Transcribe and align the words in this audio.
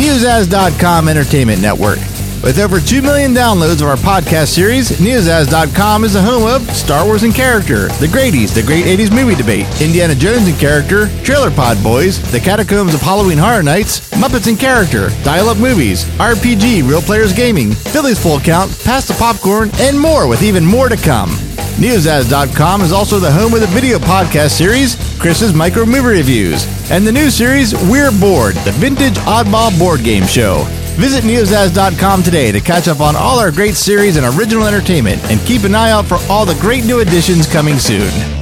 Neozaz.com 0.00 1.08
Entertainment 1.08 1.60
Network. 1.60 1.98
With 2.42 2.58
over 2.58 2.80
2 2.80 3.02
million 3.02 3.34
downloads 3.34 3.82
of 3.82 3.88
our 3.88 3.96
podcast 3.96 4.46
series, 4.46 4.92
Neozaz.com 4.92 6.04
is 6.04 6.14
the 6.14 6.22
home 6.22 6.44
of 6.44 6.62
Star 6.74 7.04
Wars 7.04 7.22
in 7.22 7.32
Character, 7.32 7.88
The 7.88 8.08
Grady's, 8.08 8.54
The 8.54 8.62
Great 8.62 8.86
80s 8.86 9.14
Movie 9.14 9.34
Debate, 9.34 9.66
Indiana 9.82 10.14
Jones 10.14 10.48
in 10.48 10.56
Character, 10.56 11.08
Trailer 11.22 11.50
Pod 11.50 11.82
Boys, 11.82 12.18
The 12.32 12.40
Catacombs 12.40 12.94
of 12.94 13.02
Halloween 13.02 13.36
Horror 13.36 13.62
Nights, 13.62 14.00
Muppets 14.12 14.48
in 14.48 14.56
Character, 14.56 15.10
Dial 15.22 15.50
Up 15.50 15.58
Movies, 15.58 16.04
RPG, 16.16 16.88
Real 16.88 17.02
Players 17.02 17.34
Gaming, 17.34 17.72
Phillies 17.72 18.18
Full 18.18 18.40
Count, 18.40 18.70
Pass 18.84 19.06
the 19.06 19.12
Popcorn, 19.12 19.70
and 19.80 20.00
more 20.00 20.26
with 20.26 20.42
even 20.42 20.64
more 20.64 20.88
to 20.88 20.96
come. 20.96 21.28
Neozaz.com 21.80 22.82
is 22.82 22.92
also 22.92 23.18
the 23.18 23.32
home 23.32 23.54
of 23.54 23.60
the 23.62 23.66
video 23.68 23.98
podcast 23.98 24.50
series, 24.50 24.96
Chris's 25.18 25.54
Micro 25.54 25.86
Movie 25.86 26.18
Reviews, 26.18 26.66
and 26.90 27.06
the 27.06 27.12
new 27.12 27.30
series, 27.30 27.72
We're 27.88 28.12
Bored, 28.12 28.54
the 28.66 28.72
vintage 28.72 29.14
oddball 29.20 29.76
board 29.78 30.04
game 30.04 30.26
show. 30.26 30.64
Visit 30.98 31.24
Neozaz.com 31.24 32.22
today 32.22 32.52
to 32.52 32.60
catch 32.60 32.86
up 32.86 33.00
on 33.00 33.16
all 33.16 33.38
our 33.38 33.50
great 33.50 33.76
series 33.76 34.18
and 34.18 34.26
original 34.38 34.66
entertainment, 34.66 35.24
and 35.30 35.40
keep 35.46 35.64
an 35.64 35.74
eye 35.74 35.90
out 35.90 36.04
for 36.04 36.18
all 36.28 36.44
the 36.44 36.58
great 36.60 36.84
new 36.84 37.00
additions 37.00 37.50
coming 37.50 37.78
soon. 37.78 38.39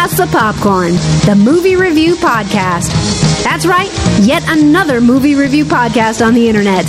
Pass 0.00 0.16
the 0.16 0.26
Popcorn, 0.28 0.92
the 1.26 1.38
movie 1.38 1.76
review 1.76 2.14
podcast. 2.16 2.88
That's 3.44 3.66
right, 3.66 3.90
yet 4.22 4.42
another 4.46 4.98
movie 4.98 5.34
review 5.34 5.66
podcast 5.66 6.26
on 6.26 6.32
the 6.32 6.48
internet. 6.48 6.86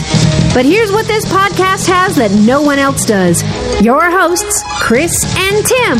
But 0.54 0.64
here's 0.64 0.94
what 0.94 1.06
this 1.08 1.26
podcast 1.26 1.90
has 1.90 2.16
that 2.16 2.32
no 2.32 2.62
one 2.62 2.80
else 2.80 3.04
does 3.04 3.44
your 3.82 4.10
hosts, 4.10 4.64
Chris 4.82 5.12
and 5.38 5.58
Tim. 5.66 5.98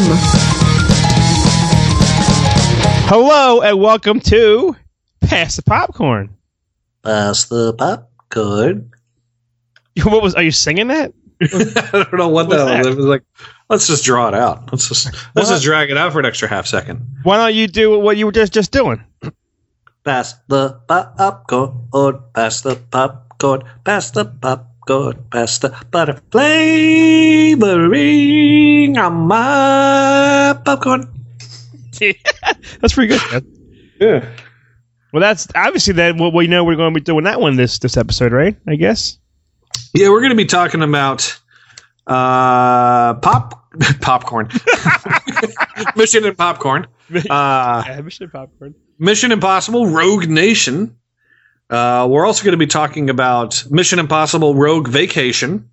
Hello 3.10 3.62
and 3.62 3.78
welcome 3.82 4.22
to 4.22 4.78
Pass 5.20 5.58
the 5.58 5.64
Popcorn. 5.64 6.30
Pass 7.04 7.44
the 7.44 7.74
popcorn. 7.74 8.90
What 10.06 10.24
was? 10.24 10.34
Are 10.36 10.44
you 10.44 10.52
singing 10.52 10.88
that? 10.88 11.12
I 11.42 11.90
don't 11.92 12.14
know 12.14 12.30
what 12.30 12.48
What's 12.48 12.62
that 12.62 12.68
that? 12.70 12.86
was. 12.86 12.88
It 12.88 12.96
was 12.96 13.06
like, 13.06 13.24
let's 13.72 13.88
just 13.88 14.04
draw 14.06 14.28
it 14.28 14.36
out. 14.36 14.72
Let's 14.72 14.88
just 14.88 15.06
let's 15.36 15.50
What? 15.50 15.56
just 15.56 15.64
drag 15.64 15.90
it 15.90 15.98
out 15.98 16.12
for 16.14 16.20
an 16.20 16.26
extra 16.26 16.48
half 16.48 16.68
second. 16.68 17.02
Why 17.24 17.38
don't 17.38 17.56
you 17.56 17.66
do 17.68 17.98
what 18.00 18.18
you 18.18 18.28
were 18.28 18.32
just 18.32 18.54
just 18.54 18.72
doing? 18.72 19.04
Pass 20.04 20.36
the 20.48 20.80
popcorn. 20.88 22.20
Pass 22.34 22.62
the 22.62 22.76
popcorn. 22.76 23.64
Pass 23.84 24.12
the 24.12 24.26
popcorn. 24.26 25.26
Pass 25.32 25.60
the 25.60 25.70
butter 25.92 26.20
flavoring 27.62 28.98
on 28.98 29.14
my 29.28 30.60
popcorn. 30.66 31.08
That's 32.82 32.94
pretty 32.94 33.16
good. 33.16 33.22
man. 33.32 33.46
Yeah. 34.00 34.28
Well, 35.14 35.22
that's 35.22 35.48
obviously 35.54 35.94
that. 35.96 36.16
Well, 36.18 36.32
we 36.32 36.48
know 36.48 36.64
we're 36.64 36.78
going 36.78 36.94
to 36.94 37.00
be 37.00 37.04
doing 37.04 37.26
that 37.26 37.40
one 37.42 37.58
this 37.58 37.78
this 37.80 37.98
episode, 37.98 38.32
right? 38.32 38.56
I 38.68 38.76
guess. 38.76 39.20
Yeah, 39.94 40.10
we're 40.10 40.22
going 40.22 40.32
to 40.32 40.36
be 40.38 40.46
talking 40.46 40.82
about 40.82 41.38
uh, 42.08 43.14
pop 43.16 43.72
popcorn, 44.02 44.50
Mission 45.96 46.26
and 46.26 46.38
popcorn, 46.38 46.88
uh, 47.30 47.84
Yeah, 47.88 48.02
Mission 48.02 48.30
Popcorn. 48.30 48.76
Mission 49.00 49.32
Impossible: 49.32 49.88
Rogue 49.88 50.28
Nation. 50.28 50.98
Uh, 51.70 52.08
we're 52.10 52.26
also 52.26 52.44
going 52.44 52.52
to 52.52 52.58
be 52.58 52.68
talking 52.68 53.10
about 53.10 53.64
Mission 53.70 54.00
Impossible: 54.00 54.56
Rogue 54.56 54.88
Vacation, 54.88 55.70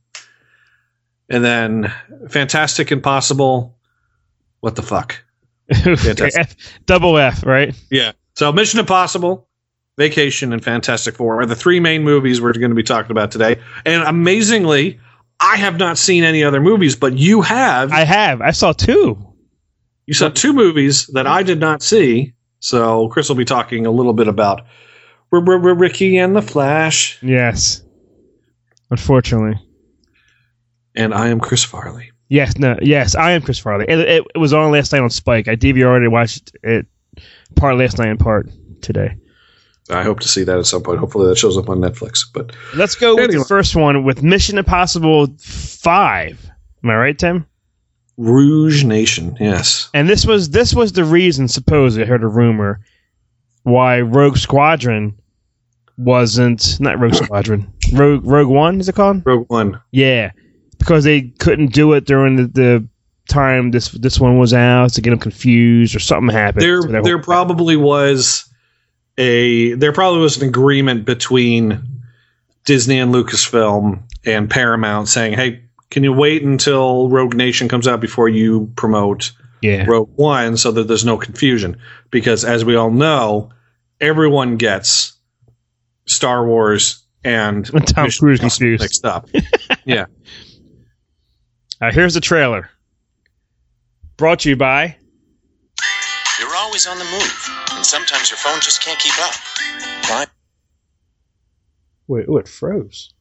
and 1.29 1.45
then 1.45 1.93
Fantastic 2.29 2.93
Impossible. 2.93 3.77
What 4.61 4.77
the 4.77 4.83
fuck? 4.83 5.17
F, 5.71 6.57
double 6.87 7.19
F, 7.19 7.45
right? 7.45 7.75
Yeah. 7.91 8.13
So 8.35 8.53
Mission 8.53 8.81
Impossible, 8.81 9.49
Vacation, 9.99 10.53
and 10.53 10.63
Fantastic 10.65 11.17
Four 11.17 11.41
are 11.41 11.47
the 11.47 11.57
three 11.57 11.81
main 11.81 12.03
movies 12.05 12.41
we're 12.41 12.53
going 12.53 12.71
to 12.71 12.77
be 12.77 12.83
talking 12.83 13.11
about 13.11 13.31
today. 13.31 13.61
And 13.85 14.03
amazingly, 14.03 14.99
I 15.41 15.57
have 15.57 15.79
not 15.79 15.99
seen 15.99 16.25
any 16.25 16.43
other 16.43 16.61
movies, 16.61 16.97
but 16.97 17.17
you 17.17 17.43
have. 17.43 17.93
I 17.93 18.05
have. 18.05 18.41
I 18.41 18.51
saw 18.51 18.73
two. 18.73 19.17
you 20.07 20.15
saw 20.15 20.29
two 20.29 20.53
movies 20.53 21.07
that 21.09 21.27
I 21.27 21.43
did 21.43 21.61
not 21.61 21.83
see. 21.83 22.35
So 22.61 23.09
Chris 23.09 23.29
will 23.29 23.37
be 23.37 23.45
talking 23.45 23.87
a 23.87 23.91
little 23.91 24.13
bit 24.13 24.27
about 24.27 24.63
Ricki 25.31 26.17
and 26.17 26.35
the 26.35 26.43
Flash. 26.43 27.23
Yes. 27.23 27.83
Unfortunately. 28.91 29.61
And 30.95 31.15
I 31.15 31.29
am 31.29 31.39
Chris 31.39 31.63
Farley. 31.63 32.11
Yes. 32.29 32.59
No. 32.59 32.77
Yes. 32.83 33.15
I 33.15 33.33
am 33.33 33.43
Chris 33.43 33.59
Farley. 33.59 33.85
It, 33.89 33.99
it, 34.01 34.25
it 34.35 34.39
was 34.39 34.53
on 34.53 34.73
last 34.73 34.93
night 34.93 35.03
on 35.03 35.11
Spike. 35.11 35.47
I 35.47 35.55
DVR'd 35.55 36.03
it. 36.03 36.09
Watched 36.09 36.51
it 36.65 36.87
part 37.55 37.77
last 37.77 37.99
night 37.99 38.09
and 38.09 38.19
part 38.19 38.51
today. 38.83 39.17
I 39.91 40.03
hope 40.03 40.21
to 40.21 40.29
see 40.29 40.45
that 40.45 40.59
at 40.59 40.67
some 40.67 40.83
point. 40.83 40.99
Hopefully 40.99 41.27
that 41.29 41.39
shows 41.39 41.57
up 41.57 41.69
on 41.69 41.79
Netflix. 41.79 42.21
But 42.33 42.53
Let's 42.75 42.95
go 42.95 43.17
with 43.17 43.31
the 43.33 43.45
first 43.45 43.75
one 43.75 44.05
with 44.05 44.23
Mission 44.23 44.59
Impossible 44.59 45.29
Five. 45.39 46.51
Am 46.85 46.91
I 46.91 46.97
right, 46.97 47.19
Tim? 47.19 47.47
Rogue 48.17 48.85
Nation, 48.85 49.37
yes. 49.41 49.89
And 49.95 50.09
this 50.09 50.27
was 50.27 50.51
this 50.51 50.75
was 50.75 50.93
the 50.93 51.05
reason, 51.05 51.49
supposedly, 51.49 52.05
I 52.05 52.09
heard 52.09 52.25
a 52.25 52.29
rumor, 52.29 52.81
why 53.63 54.01
Rogue 54.01 54.37
Squadron 54.37 55.17
wasn't 55.97 56.81
not 56.81 56.99
Rogue 56.99 57.15
Squadron. 57.25 57.73
Rogue 57.93 58.27
Rogue 58.27 58.49
One 58.49 58.81
is 58.81 58.89
it 58.89 58.95
called? 58.95 59.25
Rogue 59.25 59.49
One. 59.49 59.81
Yeah, 59.93 60.33
because 60.79 61.05
they 61.05 61.23
couldn't 61.39 61.73
do 61.73 61.93
it 61.93 62.07
during 62.07 62.37
the, 62.37 62.47
the 62.49 62.89
time 63.29 63.71
this 63.71 63.91
this 63.91 64.19
one 64.19 64.39
was 64.39 64.53
out 64.53 64.93
to 64.95 65.01
get 65.01 65.11
them 65.11 65.19
confused 65.19 65.95
or 65.95 66.01
something 66.01 66.35
happened. 66.35 66.63
there 66.63 66.83
there 67.03 67.21
probably 67.21 67.77
was 67.77 68.48
a 69.19 69.75
there 69.75 69.93
probably 69.93 70.21
was 70.21 70.41
an 70.41 70.49
agreement 70.49 71.05
between 71.05 71.83
Disney 72.65 72.99
and 73.01 73.13
Lucasfilm 73.13 74.03
and 74.25 74.49
Paramount 74.49 75.09
saying, 75.09 75.35
"Hey, 75.35 75.65
can 75.91 76.05
you 76.05 76.13
wait 76.13 76.43
until 76.43 77.11
Rogue 77.11 77.35
Nation 77.35 77.69
comes 77.69 77.87
out 77.87 78.01
before 78.01 78.29
you 78.29 78.73
promote 78.77 79.33
yeah, 79.61 79.85
Rogue 79.87 80.11
One 80.15 80.57
so 80.57 80.71
that 80.71 80.85
there's 80.85 81.05
no 81.05 81.19
confusion?" 81.19 81.77
Because 82.11 82.45
as 82.45 82.65
we 82.65 82.77
all 82.77 82.91
know, 82.91 83.51
everyone 84.01 84.57
gets 84.57 85.13
Star 86.07 86.47
Wars 86.47 87.03
and 87.25 87.67
Tom 87.67 88.05
Mission 88.05 88.27
Cruise 88.27 88.41
confused. 88.41 88.83
mixed 88.83 89.05
up. 89.05 89.29
yeah. 89.85 90.07
Uh, 91.81 91.93
here's 91.93 92.15
the 92.15 92.21
trailer. 92.21 92.71
Brought 94.17 94.41
to 94.41 94.49
you 94.49 94.57
by 94.57 94.97
always 96.79 96.87
on 96.87 96.99
the 96.99 97.11
move, 97.11 97.51
and 97.73 97.85
sometimes 97.85 98.31
your 98.31 98.37
phone 98.37 98.61
just 98.61 98.81
can't 98.81 98.99
keep 99.01 99.19
up. 99.19 99.35
Why? 100.09 100.27
wait, 102.07 102.27
oh, 102.29 102.37
it 102.37 102.47
froze. 102.47 103.13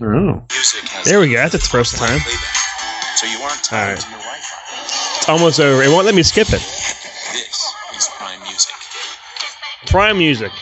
Oh. 0.00 0.44
Music 0.52 0.84
has 0.90 1.06
There 1.06 1.18
we 1.20 1.30
go. 1.30 1.36
That's 1.36 1.54
its 1.54 1.66
first 1.66 1.96
time. 1.96 2.20
Playback, 2.20 3.16
so 3.16 3.26
you 3.26 3.38
aren't 3.38 3.64
tied 3.64 3.88
Alright. 3.88 4.00
to 4.00 4.10
your 4.10 4.18
Wi-Fi. 4.18 5.16
It's 5.16 5.28
almost 5.28 5.58
over. 5.58 5.82
It 5.82 5.88
won't 5.88 6.04
let 6.04 6.14
me 6.14 6.22
skip 6.22 6.48
it. 6.48 6.60
This 7.32 7.74
is 7.96 8.08
Prime 8.18 8.40
Music. 8.42 8.74
Prime 9.86 10.18
Music. 10.18 10.52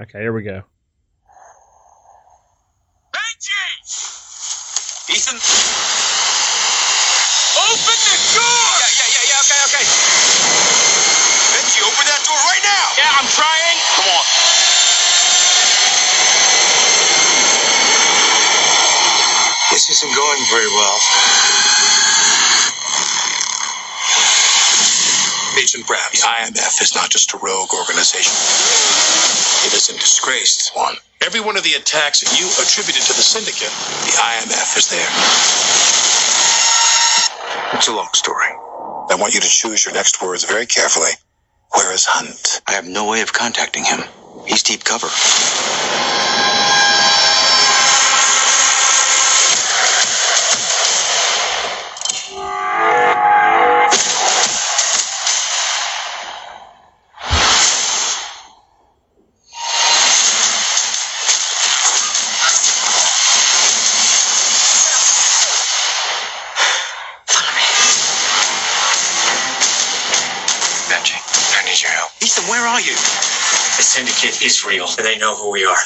Okay, 0.00 0.20
here 0.20 0.32
we 0.32 0.42
go. 0.42 0.62
Benji! 3.12 5.10
Ethan? 5.10 5.36
Open 7.60 7.98
the 8.08 8.16
door! 8.32 8.72
Yeah, 8.80 8.88
yeah, 8.96 9.10
yeah, 9.12 9.28
yeah, 9.28 9.51
okay, 9.62 9.78
okay. 9.78 9.86
Benji, 11.54 11.80
open 11.86 12.04
that 12.10 12.22
door 12.26 12.40
right 12.50 12.64
now! 12.66 12.86
Yeah, 12.98 13.18
I'm 13.18 13.28
trying. 13.30 13.76
Come 13.94 14.08
on. 14.10 14.24
This 19.70 19.88
isn't 19.90 20.14
going 20.14 20.42
very 20.50 20.68
well. 20.68 20.98
Agent 25.58 25.86
Brandt. 25.86 26.12
The 26.12 26.18
IMF 26.18 26.82
is 26.82 26.94
not 26.94 27.10
just 27.10 27.32
a 27.34 27.38
rogue 27.38 27.72
organization. 27.72 28.32
It 29.66 29.74
is 29.74 29.88
a 29.90 29.94
disgraced 29.94 30.72
one. 30.74 30.96
Every 31.24 31.40
one 31.40 31.56
of 31.56 31.62
the 31.62 31.74
attacks 31.74 32.20
that 32.20 32.38
you 32.38 32.46
attributed 32.60 33.02
to 33.02 33.14
the 33.14 33.22
syndicate, 33.22 33.72
the 34.04 34.14
IMF 34.18 34.76
is 34.76 34.88
there. 34.90 35.10
It's 37.74 37.88
a 37.88 37.94
long 37.94 38.10
story. 38.14 38.51
I 39.12 39.16
want 39.16 39.34
you 39.34 39.40
to 39.40 39.48
choose 39.48 39.84
your 39.84 39.92
next 39.94 40.22
words 40.22 40.44
very 40.44 40.64
carefully. 40.64 41.10
Where 41.74 41.92
is 41.92 42.06
Hunt? 42.06 42.62
I 42.66 42.72
have 42.72 42.86
no 42.86 43.10
way 43.10 43.20
of 43.20 43.32
contacting 43.34 43.84
him. 43.84 44.00
He's 44.46 44.62
deep 44.62 44.84
cover. 44.84 45.08
They 74.96 75.18
know 75.18 75.34
who 75.36 75.50
we 75.50 75.64
are. 75.64 75.76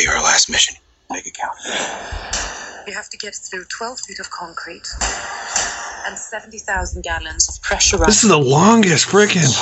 Be 0.00 0.08
our 0.08 0.22
last 0.22 0.48
mission. 0.50 0.76
Make 1.10 1.26
it 1.26 1.34
count. 1.34 1.56
You 2.86 2.94
have 2.94 3.08
to 3.10 3.18
get 3.18 3.34
through 3.34 3.64
12 3.64 4.00
feet 4.00 4.20
of 4.20 4.30
concrete 4.30 4.88
and 6.06 6.16
70,000 6.16 7.02
gallons 7.02 7.48
of 7.48 7.60
pressurized. 7.62 8.08
This 8.08 8.22
is 8.24 8.30
the 8.30 8.38
longest 8.38 9.06
freaking 9.06 9.52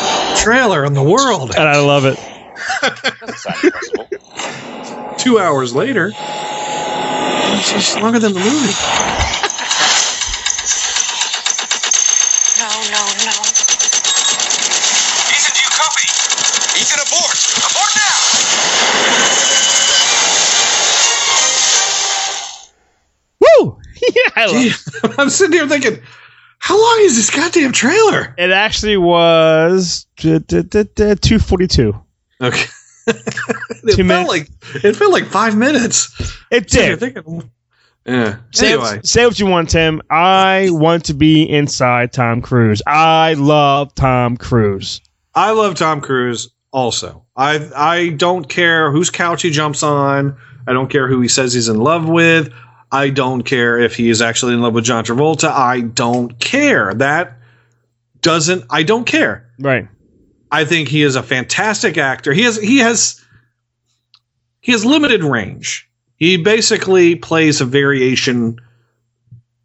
trailer 0.42 0.84
in 0.84 0.94
the 0.94 1.02
world. 1.02 1.54
And 1.56 1.68
I 1.68 1.80
love 1.80 2.04
it. 2.04 2.18
Two 5.18 5.38
hours 5.38 5.74
later, 5.74 6.12
it's 6.14 7.72
just 7.72 8.00
longer 8.00 8.18
than 8.18 8.34
the 8.34 8.40
movie. 8.40 9.47
Sitting 25.38 25.52
here 25.52 25.66
thinking, 25.68 26.00
how 26.58 26.80
long 26.80 26.98
is 27.02 27.16
this 27.16 27.30
goddamn 27.30 27.72
trailer? 27.72 28.34
It 28.36 28.50
actually 28.50 28.96
was 28.96 30.06
two 30.16 31.38
forty 31.38 31.66
two. 31.68 31.94
Okay. 32.40 32.64
it 33.06 33.96
felt 33.96 33.98
minutes. 33.98 34.28
like 34.28 34.48
it 34.84 34.96
felt 34.96 35.12
like 35.12 35.24
five 35.26 35.56
minutes. 35.56 36.36
It 36.50 36.68
did. 36.68 37.00
thinking, 37.00 37.50
yeah. 38.04 38.36
Say, 38.52 38.72
Anyway, 38.72 39.00
say 39.04 39.24
what 39.26 39.38
you 39.38 39.46
want, 39.46 39.70
Tim. 39.70 40.02
I 40.10 40.68
want 40.70 41.04
to 41.06 41.14
be 41.14 41.42
inside 41.42 42.12
Tom 42.12 42.42
Cruise. 42.42 42.82
I 42.86 43.34
love 43.34 43.94
Tom 43.94 44.36
Cruise. 44.36 45.00
I 45.34 45.52
love 45.52 45.74
Tom 45.74 46.00
Cruise. 46.00 46.50
Also, 46.72 47.24
I 47.36 47.70
I 47.74 48.08
don't 48.10 48.48
care 48.48 48.90
whose 48.92 49.08
couch 49.10 49.42
he 49.42 49.50
jumps 49.50 49.82
on. 49.82 50.36
I 50.66 50.72
don't 50.74 50.88
care 50.90 51.08
who 51.08 51.20
he 51.22 51.28
says 51.28 51.54
he's 51.54 51.68
in 51.68 51.78
love 51.78 52.08
with. 52.08 52.52
I 52.90 53.10
don't 53.10 53.42
care 53.42 53.78
if 53.78 53.96
he 53.96 54.08
is 54.08 54.22
actually 54.22 54.54
in 54.54 54.62
love 54.62 54.74
with 54.74 54.84
John 54.84 55.04
Travolta. 55.04 55.50
I 55.50 55.80
don't 55.80 56.38
care. 56.38 56.94
That 56.94 57.38
doesn't. 58.20 58.64
I 58.70 58.82
don't 58.82 59.04
care. 59.04 59.50
Right. 59.58 59.88
I 60.50 60.64
think 60.64 60.88
he 60.88 61.02
is 61.02 61.16
a 61.16 61.22
fantastic 61.22 61.98
actor. 61.98 62.32
He 62.32 62.42
has 62.42 62.56
he 62.56 62.78
has 62.78 63.22
he 64.60 64.72
has 64.72 64.84
limited 64.84 65.22
range. 65.22 65.88
He 66.16 66.36
basically 66.36 67.14
plays 67.14 67.60
a 67.60 67.64
variation 67.64 68.58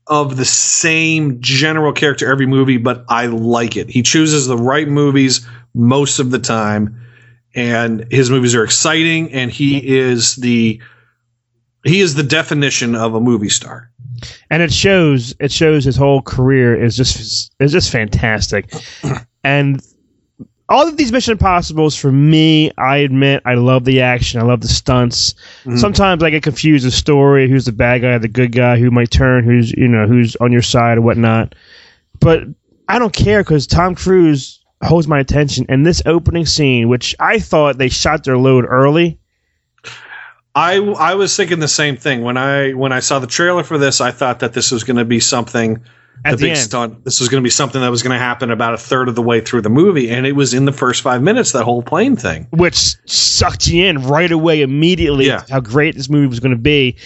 of 0.07 0.35
the 0.35 0.45
same 0.45 1.39
general 1.41 1.93
character 1.93 2.29
every 2.29 2.45
movie, 2.45 2.77
but 2.77 3.05
I 3.07 3.27
like 3.27 3.77
it. 3.77 3.89
He 3.89 4.03
chooses 4.03 4.47
the 4.47 4.57
right 4.57 4.87
movies 4.87 5.47
most 5.73 6.19
of 6.19 6.29
the 6.29 6.39
time, 6.39 7.01
and 7.55 8.05
his 8.11 8.29
movies 8.29 8.53
are 8.53 8.63
exciting. 8.63 9.31
And 9.33 9.49
he 9.49 9.97
is 9.97 10.35
the 10.35 10.81
he 11.83 12.01
is 12.01 12.15
the 12.15 12.24
definition 12.24 12.95
of 12.95 13.13
a 13.15 13.19
movie 13.19 13.50
star. 13.50 13.89
and 14.50 14.62
it 14.63 14.71
shows 14.71 15.33
it 15.39 15.51
shows 15.51 15.83
his 15.83 15.95
whole 15.97 16.21
career 16.21 16.81
is 16.81 16.95
just 16.95 17.51
is 17.59 17.71
just 17.71 17.91
fantastic 17.91 18.71
and 19.44 19.81
all 20.69 20.88
of 20.88 20.95
these 20.95 21.12
mission 21.12 21.33
impossibles 21.33 21.95
for 21.95 22.12
me 22.12 22.71
i 22.77 22.97
admit 22.97 23.41
i 23.45 23.53
love 23.56 23.83
the 23.83 24.00
action 24.01 24.39
i 24.39 24.44
love 24.44 24.62
the 24.62 24.68
stunts 24.68 25.35
Mhm. 25.65 25.77
sometimes 25.77 26.24
i 26.24 26.30
get 26.30 26.41
confused 26.44 26.85
the 26.85 26.91
story 26.91 27.50
who's 27.50 27.65
the 27.65 27.71
bad 27.74 28.01
guy 28.01 28.18
the 28.18 28.30
good 28.30 28.53
guy 28.53 28.77
who 28.80 28.89
might 28.89 29.12
turn 29.12 29.44
who's 29.44 29.71
you 29.74 29.88
know 29.89 30.07
who's 30.07 30.35
on 30.38 30.51
your 30.53 30.62
side 30.62 30.97
or 30.97 31.01
whatnot 31.01 31.53
but 32.21 32.44
i 32.88 32.97
don't 32.97 33.13
care 33.13 33.44
because 33.44 33.68
tom 33.68 33.94
cruise 33.94 34.63
holds 34.81 35.07
my 35.07 35.19
attention 35.19 35.65
and 35.69 35.85
this 35.85 36.01
opening 36.06 36.45
scene 36.45 36.88
which 36.88 37.13
i 37.19 37.39
thought 37.39 37.77
they 37.77 37.89
shot 37.89 38.24
their 38.24 38.38
load 38.38 38.65
early 38.68 39.19
I 40.55 40.75
I 40.77 41.15
was 41.15 41.35
thinking 41.35 41.59
the 41.59 41.67
same 41.67 41.97
thing 41.97 42.21
when 42.21 42.38
I 42.38 42.71
when 42.73 42.91
I 42.91 43.00
saw 43.00 43.19
the 43.19 43.27
trailer 43.27 43.63
for 43.63 43.77
this. 43.77 44.01
I 44.01 44.11
thought 44.11 44.39
that 44.39 44.53
this 44.53 44.71
was 44.71 44.83
going 44.83 44.97
to 44.97 45.05
be 45.05 45.19
something 45.19 45.81
at 46.25 46.31
the 46.31 46.38
the 46.38 46.41
big 46.44 46.50
end 46.51 46.59
stunt. 46.59 47.03
This 47.05 47.19
was 47.19 47.27
going 47.29 47.41
to 47.41 47.45
be 47.45 47.50
something 47.50 47.81
that 47.81 47.89
was 47.89 48.03
going 48.03 48.13
to 48.13 48.23
happen 48.23 48.51
about 48.51 48.73
a 48.75 48.77
third 48.77 49.09
of 49.09 49.15
the 49.15 49.21
way 49.21 49.41
through 49.41 49.61
the 49.61 49.69
movie, 49.69 50.11
and 50.11 50.27
it 50.27 50.33
was 50.33 50.53
in 50.53 50.65
the 50.65 50.71
first 50.71 51.01
five 51.01 51.23
minutes. 51.23 51.53
That 51.53 51.63
whole 51.63 51.81
plane 51.81 52.15
thing. 52.15 52.47
which 52.51 52.95
sucked 53.05 53.67
you 53.67 53.85
in 53.85 54.03
right 54.03 54.31
away 54.31 54.61
immediately 54.61 55.25
Yeah. 55.25 55.44
how 55.50 55.59
great 55.59 55.95
this 55.95 56.07
movie 56.09 56.27
was 56.27 56.39
going 56.39 56.56
to 56.56 56.61
be 56.61 56.97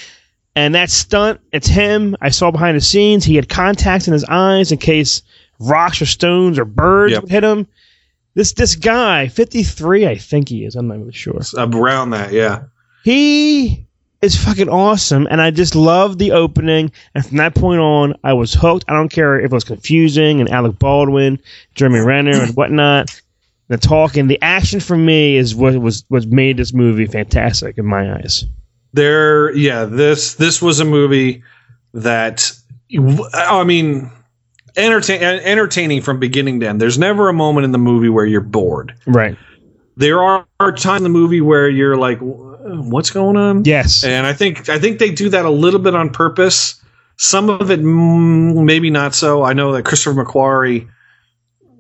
and 0.55 0.73
that 0.75 0.89
stunt 0.89 1.39
it's 1.53 1.67
him 1.67 2.15
i 2.19 2.29
saw 2.29 2.50
behind 2.51 2.75
the 2.75 2.81
scenes 2.81 3.23
he 3.23 3.35
had 3.35 3.47
contacts 3.47 4.07
in 4.07 4.13
his 4.13 4.25
eyes 4.25 4.71
in 4.71 4.77
case 4.79 5.21
rocks 5.59 6.01
or 6.01 6.05
stones 6.07 6.57
or 6.57 6.65
birds 6.65 7.11
Yep. 7.13 7.21
would 7.23 7.31
hit 7.31 7.43
him 7.43 7.67
this 8.33 8.53
this 8.53 8.75
guy 8.75 9.27
53 9.27 10.07
i 10.07 10.15
think 10.17 10.50
he 10.50 10.65
is 10.65 10.75
i'm 10.75 10.88
not 10.88 10.97
really 10.97 11.11
sure 11.13 11.39
Around 11.55 12.09
that, 12.11 12.31
yeah. 12.33 12.63
He 13.07 13.88
is 14.21 14.36
fucking 14.36 14.68
awesome 14.68 15.27
and 15.31 15.42
i 15.42 15.50
just 15.50 15.75
love 15.75 16.18
the 16.18 16.33
opening 16.33 16.92
and 17.15 17.25
from 17.25 17.38
that 17.38 17.56
point 17.56 17.80
on 17.80 18.13
i 18.25 18.33
was 18.33 18.54
hooked 18.54 18.84
i 18.89 18.93
don't 18.93 19.08
care 19.08 19.39
if 19.39 19.46
it 19.46 19.51
was 19.53 19.63
confusing 19.63 20.41
and 20.41 20.50
alec 20.50 20.77
baldwin 20.77 21.39
jeremy 21.74 22.00
renner 22.00 22.41
and 22.41 22.53
whatnot 22.55 23.22
the 23.70 23.77
talking 23.77 24.27
the 24.27 24.41
action 24.41 24.81
for 24.81 24.98
me 24.98 25.38
is 25.38 25.55
what 25.55 25.74
was 25.77 26.03
what 26.10 26.25
made 26.27 26.58
this 26.58 26.74
movie 26.74 27.05
fantastic 27.05 27.77
in 27.77 27.86
my 27.86 28.15
eyes 28.15 28.43
There, 28.93 29.55
yeah. 29.55 29.86
This 29.86 30.36
this 30.36 30.62
was 30.62 30.79
a 30.79 30.86
movie 30.86 31.43
that 31.93 32.51
I 33.34 33.63
mean, 33.63 34.12
entertain 34.75 35.22
entertaining 35.22 36.01
from 36.01 36.20
beginning 36.20 36.62
to 36.62 36.67
end. 36.67 36.81
There's 36.81 36.98
never 36.98 37.29
a 37.29 37.34
moment 37.34 37.65
in 37.65 37.72
the 37.72 37.77
movie 37.77 38.10
where 38.10 38.25
you're 38.25 38.41
bored. 38.41 38.96
right 39.05 39.38
There 39.98 40.22
are, 40.22 40.46
are 40.60 40.72
times 40.72 41.00
in 41.00 41.04
the 41.04 41.10
movie 41.10 41.42
where 41.42 41.68
you're 41.70 41.98
like, 41.98 42.20
"What's 42.22 43.10
going 43.10 43.36
on?" 43.36 43.66
yes 43.66 44.04
And 44.04 44.25
I 44.25 44.34
think 44.34 44.70
I 44.70 44.80
think 44.80 45.00
they 45.00 45.10
do 45.10 45.30
that 45.30 45.44
a 45.44 45.50
little 45.50 45.80
bit 45.80 45.96
on 45.96 46.12
purpose. 46.12 46.82
Some 47.18 47.50
of 47.50 47.72
it, 47.72 47.82
mm, 47.82 48.63
maybe 48.63 48.92
not 48.92 49.16
so. 49.16 49.44
I 49.44 49.54
know 49.54 49.74
that 49.74 49.84
Christopher 49.84 50.24
McQuarrie. 50.24 50.88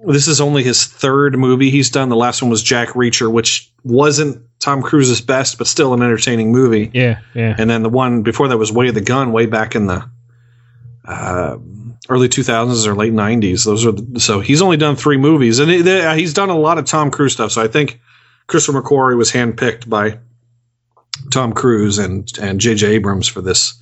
This 0.07 0.27
is 0.27 0.41
only 0.41 0.63
his 0.63 0.85
third 0.85 1.37
movie 1.37 1.69
he's 1.69 1.89
done. 1.89 2.09
The 2.09 2.15
last 2.15 2.41
one 2.41 2.49
was 2.49 2.63
Jack 2.63 2.89
Reacher, 2.89 3.31
which 3.31 3.71
wasn't 3.83 4.41
Tom 4.59 4.81
Cruise's 4.81 5.21
best, 5.21 5.57
but 5.57 5.67
still 5.67 5.93
an 5.93 6.01
entertaining 6.01 6.51
movie. 6.51 6.89
yeah 6.93 7.19
yeah 7.33 7.55
And 7.57 7.69
then 7.69 7.83
the 7.83 7.89
one 7.89 8.23
before 8.23 8.47
that 8.47 8.57
was 8.57 8.71
Way 8.71 8.87
of 8.87 8.95
the 8.95 9.01
Gun, 9.01 9.31
way 9.31 9.45
back 9.45 9.75
in 9.75 9.87
the 9.87 10.09
uh, 11.05 11.57
early 12.09 12.29
2000s 12.29 12.87
or 12.87 12.95
late 12.95 13.13
90s. 13.13 13.65
Those 13.65 13.85
are 13.85 13.91
the, 13.91 14.19
so 14.19 14.39
he's 14.39 14.61
only 14.61 14.77
done 14.77 14.95
three 14.95 15.17
movies, 15.17 15.59
and 15.59 15.69
he- 15.69 15.81
he's 16.19 16.33
done 16.33 16.49
a 16.49 16.57
lot 16.57 16.77
of 16.77 16.85
Tom 16.85 17.11
Cruise 17.11 17.33
stuff. 17.33 17.51
So 17.51 17.61
I 17.61 17.67
think 17.67 17.99
Christopher 18.47 18.81
McQuarrie 18.81 19.17
was 19.17 19.31
handpicked 19.31 19.89
by 19.89 20.19
Tom 21.31 21.53
Cruise 21.53 21.97
and 21.97 22.31
and 22.39 22.59
J.J. 22.59 22.87
Abrams 22.87 23.27
for 23.27 23.41
this 23.41 23.73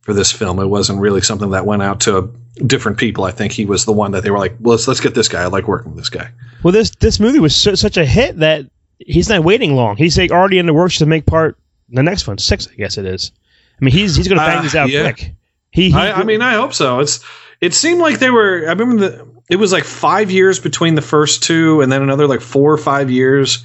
for 0.00 0.14
this 0.14 0.32
film. 0.32 0.58
It 0.58 0.66
wasn't 0.66 1.00
really 1.00 1.20
something 1.20 1.50
that 1.50 1.66
went 1.66 1.82
out 1.82 2.00
to 2.00 2.34
different 2.66 2.98
people. 2.98 3.24
I 3.24 3.30
think 3.30 3.52
he 3.52 3.64
was 3.66 3.84
the 3.84 3.92
one 3.92 4.12
that 4.12 4.22
they 4.22 4.30
were 4.30 4.38
like, 4.38 4.56
well, 4.60 4.72
let's 4.72 4.88
let's 4.88 5.00
get 5.00 5.14
this 5.14 5.28
guy. 5.28 5.42
I 5.42 5.46
like 5.46 5.68
working 5.68 5.92
with 5.92 5.98
this 6.00 6.08
guy. 6.10 6.30
well 6.62 6.72
this 6.72 6.90
this 7.00 7.20
movie 7.20 7.38
was 7.38 7.54
su- 7.54 7.76
such 7.76 7.96
a 7.96 8.04
hit 8.04 8.38
that 8.38 8.66
he's 8.98 9.28
not 9.30 9.42
waiting 9.44 9.74
long 9.74 9.96
he's 9.96 10.18
like 10.18 10.30
already 10.30 10.58
in 10.58 10.66
the 10.66 10.74
works 10.74 10.98
to 10.98 11.06
make 11.06 11.24
part 11.24 11.56
the 11.88 12.02
next 12.02 12.26
one 12.28 12.36
six 12.36 12.68
i 12.70 12.74
guess 12.74 12.98
it 12.98 13.06
is 13.06 13.32
i 13.80 13.82
mean 13.84 13.94
he's 13.94 14.14
he's 14.14 14.28
gonna 14.28 14.42
bang 14.42 14.58
Uh, 14.58 14.62
these 14.62 14.74
out 14.74 14.90
yeah. 14.90 15.02
quick 15.10 15.32
he, 15.70 15.90
he 15.90 15.96
I, 15.96 16.20
I 16.20 16.24
mean, 16.24 16.42
I 16.42 16.52
hope 16.54 16.74
so. 16.74 16.98
It's 17.00 17.20
it 17.60 17.74
seemed 17.74 18.00
like 18.00 18.18
they 18.18 18.30
were. 18.30 18.64
I 18.66 18.72
remember 18.72 18.96
the 18.96 19.30
it 19.50 19.56
was 19.56 19.72
like 19.72 19.84
five 19.84 20.30
years 20.30 20.60
between 20.60 20.94
the 20.94 21.02
first 21.02 21.42
two, 21.42 21.80
and 21.80 21.90
then 21.90 22.02
another 22.02 22.26
like 22.26 22.40
four 22.40 22.72
or 22.72 22.78
five 22.78 23.10
years 23.10 23.64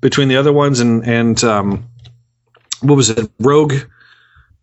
between 0.00 0.28
the 0.28 0.36
other 0.36 0.52
ones, 0.52 0.80
and 0.80 1.06
and 1.06 1.42
um, 1.44 1.88
what 2.80 2.94
was 2.94 3.10
it? 3.10 3.30
Rogue. 3.40 3.74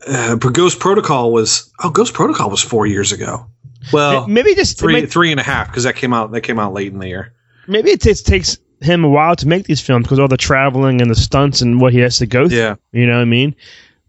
Uh, 0.07 0.35
Ghost 0.35 0.79
Protocol 0.79 1.31
was 1.31 1.71
oh 1.83 1.89
Ghost 1.89 2.13
Protocol 2.13 2.49
was 2.49 2.61
four 2.61 2.87
years 2.87 3.11
ago. 3.11 3.45
Well, 3.91 4.27
maybe 4.27 4.55
just 4.55 4.79
three 4.79 4.93
maybe, 4.93 5.07
three 5.07 5.31
and 5.31 5.39
a 5.39 5.43
half 5.43 5.67
because 5.67 5.83
that 5.83 5.95
came 5.95 6.13
out 6.13 6.31
that 6.31 6.41
came 6.41 6.57
out 6.57 6.73
late 6.73 6.91
in 6.91 6.99
the 6.99 7.07
year. 7.07 7.33
maybe 7.67 7.91
it 7.91 8.01
takes 8.01 8.21
takes 8.21 8.57
him 8.79 9.03
a 9.03 9.09
while 9.09 9.35
to 9.35 9.47
make 9.47 9.65
these 9.65 9.81
films 9.81 10.05
because 10.05 10.19
all 10.19 10.27
the 10.27 10.37
traveling 10.37 11.01
and 11.01 11.11
the 11.11 11.15
stunts 11.15 11.61
and 11.61 11.79
what 11.79 11.93
he 11.93 11.99
has 11.99 12.17
to 12.17 12.25
go 12.25 12.47
through. 12.47 12.57
Yeah. 12.57 12.75
You 12.91 13.05
know 13.05 13.13
what 13.13 13.21
I 13.21 13.25
mean? 13.25 13.55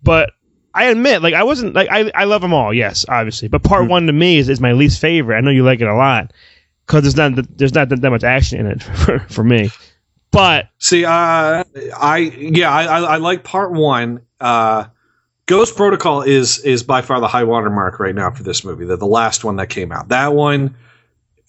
But 0.03 0.33
I 0.75 0.85
admit, 0.85 1.23
like, 1.23 1.35
I 1.35 1.43
wasn't 1.43 1.75
like 1.75 1.89
I 1.91 2.11
I 2.15 2.25
love 2.25 2.43
them 2.43 2.55
all, 2.55 2.73
yes, 2.73 3.05
obviously. 3.09 3.49
But 3.49 3.63
part 3.63 3.89
one 3.89 4.07
to 4.07 4.13
me 4.13 4.39
is, 4.39 4.49
is 4.49 4.61
my 4.61 4.73
least 4.73 5.01
favorite. 5.01 5.37
I 5.37 5.41
know 5.41 5.51
you 5.51 5.65
like 5.65 5.81
it 5.81 5.89
a 5.89 5.95
lot 5.95 6.33
because 6.87 7.03
there's 7.03 7.17
not 7.17 7.59
there's 7.59 7.75
not 7.75 7.89
that, 7.89 8.11
much 8.11 8.25
action 8.25 8.61
in 8.61 8.67
it 8.67 8.83
for, 9.05 9.19
for 9.21 9.45
me. 9.45 9.71
But 10.31 10.71
See, 10.79 11.05
uh, 11.05 11.11
I 11.13 12.19
yeah, 12.39 12.71
I, 12.71 12.85
I, 12.85 13.01
I 13.01 13.17
like 13.19 13.45
part 13.45 13.73
one. 13.73 14.23
Uh, 14.41 14.87
Ghost 15.47 15.77
Protocol 15.77 16.23
is 16.23 16.59
is 16.61 16.83
by 16.83 17.03
far 17.03 17.21
the 17.21 17.29
high 17.29 17.45
watermark 17.45 18.01
right 18.01 18.15
now 18.15 18.31
for 18.31 18.43
this 18.43 18.65
movie. 18.65 18.87
The 18.87 18.97
the 18.97 19.07
last 19.07 19.45
one 19.45 19.57
that 19.57 19.69
came 19.69 19.93
out. 19.93 20.09
That 20.09 20.33
one, 20.33 20.77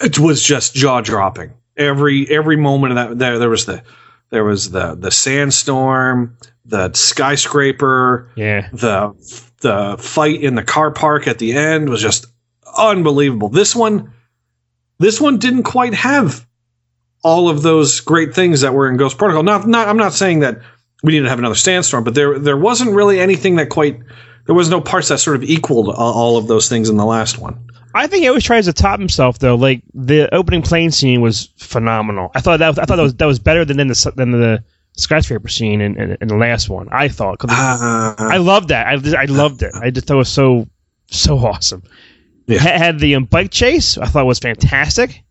it 0.01 0.19
was 0.19 0.43
just 0.43 0.75
jaw 0.75 1.01
dropping. 1.01 1.53
Every 1.77 2.29
every 2.29 2.57
moment 2.57 2.91
of 2.91 2.95
that 3.09 3.19
there 3.19 3.39
there 3.39 3.49
was 3.49 3.65
the 3.65 3.83
there 4.29 4.43
was 4.43 4.71
the 4.71 4.95
the 4.95 5.11
sandstorm, 5.11 6.37
the 6.65 6.91
skyscraper, 6.93 8.29
yeah, 8.35 8.69
the 8.71 9.13
the 9.61 9.97
fight 9.99 10.41
in 10.41 10.55
the 10.55 10.63
car 10.63 10.91
park 10.91 11.27
at 11.27 11.39
the 11.39 11.53
end 11.53 11.89
was 11.89 12.01
just 12.01 12.25
unbelievable. 12.77 13.49
This 13.49 13.75
one, 13.75 14.13
this 14.99 15.19
one 15.19 15.37
didn't 15.37 15.63
quite 15.63 15.93
have 15.93 16.45
all 17.23 17.49
of 17.49 17.61
those 17.61 18.01
great 18.01 18.35
things 18.35 18.61
that 18.61 18.73
were 18.73 18.89
in 18.89 18.97
Ghost 18.97 19.17
Protocol. 19.17 19.43
Not, 19.43 19.67
not. 19.67 19.87
I'm 19.87 19.97
not 19.97 20.13
saying 20.13 20.41
that 20.41 20.59
we 21.03 21.13
need 21.13 21.21
to 21.21 21.29
have 21.29 21.39
another 21.39 21.55
sandstorm, 21.55 22.03
but 22.03 22.15
there 22.15 22.37
there 22.39 22.57
wasn't 22.57 22.91
really 22.91 23.19
anything 23.19 23.55
that 23.55 23.69
quite. 23.69 23.99
There 24.45 24.55
was 24.55 24.69
no 24.69 24.81
parts 24.81 25.07
that 25.07 25.19
sort 25.19 25.37
of 25.37 25.43
equaled 25.43 25.87
all, 25.87 26.35
of 26.35 26.47
those 26.47 26.67
things 26.67 26.89
in 26.89 26.97
the 26.97 27.05
last 27.05 27.37
one. 27.37 27.65
I 27.95 28.07
think 28.07 28.23
he 28.23 28.27
always 28.27 28.43
tries 28.43 28.65
to 28.65 28.73
top 28.73 28.99
himself 28.99 29.39
though. 29.39 29.55
Like 29.55 29.83
the 29.93 30.33
opening 30.33 30.61
plane 30.61 30.91
scene 30.91 31.21
was 31.21 31.49
phenomenal. 31.57 32.29
I 32.35 32.41
thought 32.41 32.57
that 32.59 32.77
I 32.77 32.85
thought 32.85 32.97
that 32.97 33.03
was 33.03 33.15
that 33.15 33.25
was 33.25 33.39
better 33.39 33.63
than 33.63 33.79
in 33.79 33.87
the 33.87 34.13
than 34.15 34.31
the 34.31 34.63
skyscraper 34.95 35.47
scene 35.47 35.81
in, 35.81 35.99
in, 35.99 36.17
in 36.21 36.27
the 36.27 36.35
last 36.37 36.69
one. 36.69 36.87
I 36.91 37.07
thought 37.07 37.39
'cause 37.39 37.49
Uh, 37.51 38.15
I 38.17 38.37
loved 38.37 38.69
that. 38.69 38.87
I 38.87 38.95
just- 38.97 39.15
I 39.15 39.25
loved 39.25 39.63
it. 39.63 39.71
I 39.73 39.89
just 39.89 40.07
thought 40.07 40.15
it 40.15 40.17
was 40.17 40.29
so 40.29 40.67
so 41.07 41.37
awesome. 41.39 41.83
Yeah. 42.47 42.59
Ha- 42.59 42.77
Had 42.77 42.99
the 42.99 43.15
um, 43.15 43.25
bike 43.25 43.51
chase. 43.51 43.97
I 43.97 44.05
thought 44.05 44.25
was 44.25 44.39
fantastic. 44.39 45.23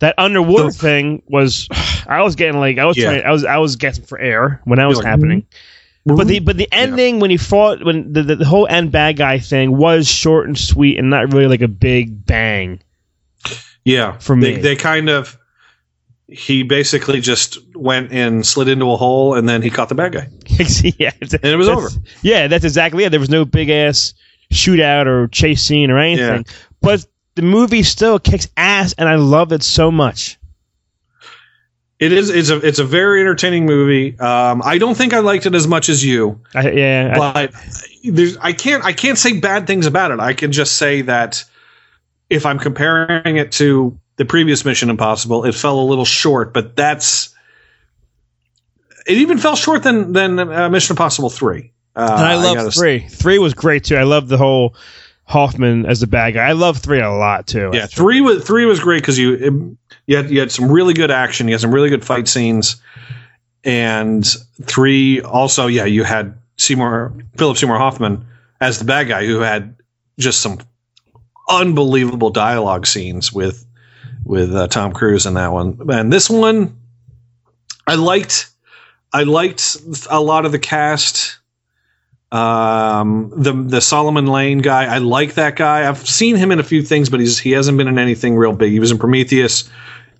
That 0.00 0.14
underwater 0.18 0.70
thing 0.70 1.22
was. 1.28 1.68
I 2.08 2.22
was 2.22 2.36
getting 2.36 2.60
like 2.60 2.78
I 2.78 2.84
was 2.84 2.96
Yeah. 2.96 3.06
trying. 3.06 3.22
I 3.24 3.30
was 3.32 3.44
I 3.44 3.56
was 3.58 3.76
getting 3.76 4.04
for 4.04 4.18
air 4.18 4.60
when 4.64 4.78
that 4.78 4.86
was 4.86 4.98
like, 4.98 5.06
happening. 5.06 5.46
But 6.04 6.28
the 6.28 6.38
but 6.38 6.56
the 6.56 6.68
ending 6.70 7.18
when 7.18 7.30
he 7.30 7.36
fought 7.36 7.82
when 7.84 8.12
the, 8.12 8.22
the 8.22 8.36
the 8.36 8.44
whole 8.44 8.66
end 8.68 8.92
bad 8.92 9.16
guy 9.16 9.40
thing 9.40 9.76
was 9.76 10.06
short 10.06 10.46
and 10.46 10.56
sweet 10.56 10.98
and 10.98 11.10
not 11.10 11.32
really 11.32 11.48
like 11.48 11.62
a 11.62 11.68
big 11.68 12.24
bang. 12.24 12.78
yeah, 13.84 14.16
for 14.18 14.38
they, 14.38 14.54
me. 14.56 14.62
they 14.62 14.76
kind 14.76 15.08
of. 15.08 15.36
He 16.28 16.64
basically 16.64 17.20
just 17.20 17.58
went 17.76 18.10
and 18.12 18.44
slid 18.44 18.66
into 18.68 18.90
a 18.90 18.96
hole, 18.96 19.34
and 19.34 19.48
then 19.48 19.62
he 19.62 19.70
caught 19.70 19.88
the 19.88 19.94
bad 19.94 20.12
guy. 20.12 20.28
yeah, 20.98 21.12
And 21.20 21.44
it 21.44 21.56
was 21.56 21.68
over. 21.68 21.88
Yeah, 22.22 22.48
that's 22.48 22.64
exactly 22.64 23.04
it. 23.04 23.10
There 23.10 23.20
was 23.20 23.30
no 23.30 23.44
big 23.44 23.70
ass 23.70 24.12
shootout 24.52 25.06
or 25.06 25.28
chase 25.28 25.62
scene 25.62 25.90
or 25.90 25.98
anything. 25.98 26.44
But 26.80 27.06
the 27.36 27.42
movie 27.42 27.84
still 27.84 28.18
kicks 28.18 28.48
ass, 28.56 28.92
and 28.98 29.08
I 29.08 29.14
love 29.16 29.52
it 29.52 29.62
so 29.62 29.90
much. 29.92 30.36
It 31.98 32.12
is. 32.12 32.28
It's 32.28 32.50
a. 32.50 32.56
It's 32.58 32.78
a 32.78 32.84
very 32.84 33.20
entertaining 33.20 33.64
movie. 33.64 34.18
Um, 34.18 34.60
I 34.64 34.76
don't 34.78 34.96
think 34.96 35.14
I 35.14 35.20
liked 35.20 35.46
it 35.46 35.54
as 35.54 35.66
much 35.66 35.88
as 35.88 36.04
you, 36.04 36.40
I, 36.54 36.70
yeah, 36.70 37.12
I- 37.14 37.18
but 37.18 37.54
there's. 38.04 38.36
I 38.38 38.52
can't. 38.52 38.84
I 38.84 38.92
can't 38.92 39.16
say 39.16 39.38
bad 39.38 39.66
things 39.66 39.86
about 39.86 40.10
it. 40.10 40.20
I 40.20 40.34
can 40.34 40.52
just 40.52 40.76
say 40.76 41.00
that 41.02 41.42
if 42.28 42.44
I'm 42.44 42.58
comparing 42.58 43.36
it 43.36 43.52
to 43.52 43.98
the 44.16 44.24
previous 44.24 44.64
Mission 44.64 44.90
Impossible, 44.90 45.44
it 45.44 45.54
fell 45.54 45.78
a 45.80 45.84
little 45.84 46.04
short. 46.04 46.52
But 46.52 46.76
that's. 46.76 47.34
It 49.06 49.18
even 49.18 49.38
fell 49.38 49.56
short 49.56 49.82
than 49.82 50.12
than 50.12 50.38
uh, 50.38 50.68
Mission 50.68 50.94
Impossible 50.94 51.30
Three. 51.30 51.72
Uh, 51.94 52.14
and 52.18 52.26
I 52.26 52.34
love 52.34 52.58
s- 52.58 52.76
three. 52.76 53.00
Three 53.08 53.38
was 53.38 53.54
great 53.54 53.84
too. 53.84 53.96
I 53.96 54.02
love 54.02 54.28
the 54.28 54.36
whole 54.36 54.74
Hoffman 55.24 55.86
as 55.86 56.00
the 56.00 56.06
bad 56.06 56.34
guy. 56.34 56.46
I 56.48 56.52
love 56.52 56.78
three 56.78 57.00
a 57.00 57.10
lot 57.10 57.46
too. 57.46 57.70
Yeah, 57.72 57.86
three 57.86 58.20
was 58.20 58.44
three 58.44 58.64
was 58.64 58.80
great 58.80 59.02
because 59.02 59.18
you 59.18 59.76
you 60.06 60.16
had 60.16 60.30
you 60.30 60.40
had 60.40 60.50
some 60.52 60.70
really 60.70 60.94
good 60.94 61.10
action, 61.10 61.48
you 61.48 61.54
had 61.54 61.60
some 61.60 61.74
really 61.74 61.88
good 61.88 62.04
fight 62.04 62.28
scenes, 62.28 62.76
and 63.64 64.24
three 64.62 65.20
also 65.20 65.66
yeah 65.66 65.84
you 65.84 66.04
had 66.04 66.36
Seymour 66.56 67.12
Philip 67.36 67.56
Seymour 67.56 67.78
Hoffman 67.78 68.24
as 68.60 68.78
the 68.78 68.84
bad 68.84 69.08
guy 69.08 69.26
who 69.26 69.40
had 69.40 69.76
just 70.18 70.40
some 70.40 70.58
unbelievable 71.48 72.30
dialogue 72.30 72.86
scenes 72.86 73.32
with 73.32 73.65
with 74.26 74.54
uh, 74.54 74.66
Tom 74.68 74.92
Cruise 74.92 75.24
in 75.26 75.34
that 75.34 75.52
one, 75.52 75.78
and 75.88 76.12
this 76.12 76.28
one 76.28 76.76
I 77.86 77.94
liked 77.94 78.50
I 79.12 79.22
liked 79.22 79.76
a 80.10 80.20
lot 80.20 80.44
of 80.44 80.52
the 80.52 80.58
cast. 80.58 81.38
Um, 82.32 83.32
the 83.36 83.52
the 83.52 83.80
Solomon 83.80 84.26
Lane 84.26 84.58
guy, 84.58 84.92
I 84.92 84.98
like 84.98 85.34
that 85.34 85.54
guy. 85.56 85.88
I've 85.88 86.06
seen 86.06 86.34
him 86.36 86.50
in 86.50 86.58
a 86.58 86.64
few 86.64 86.82
things, 86.82 87.08
but 87.08 87.20
he's 87.20 87.38
he 87.38 87.52
hasn't 87.52 87.78
been 87.78 87.86
in 87.88 87.98
anything 87.98 88.36
real 88.36 88.52
big. 88.52 88.72
He 88.72 88.80
was 88.80 88.90
in 88.90 88.98
Prometheus, 88.98 89.70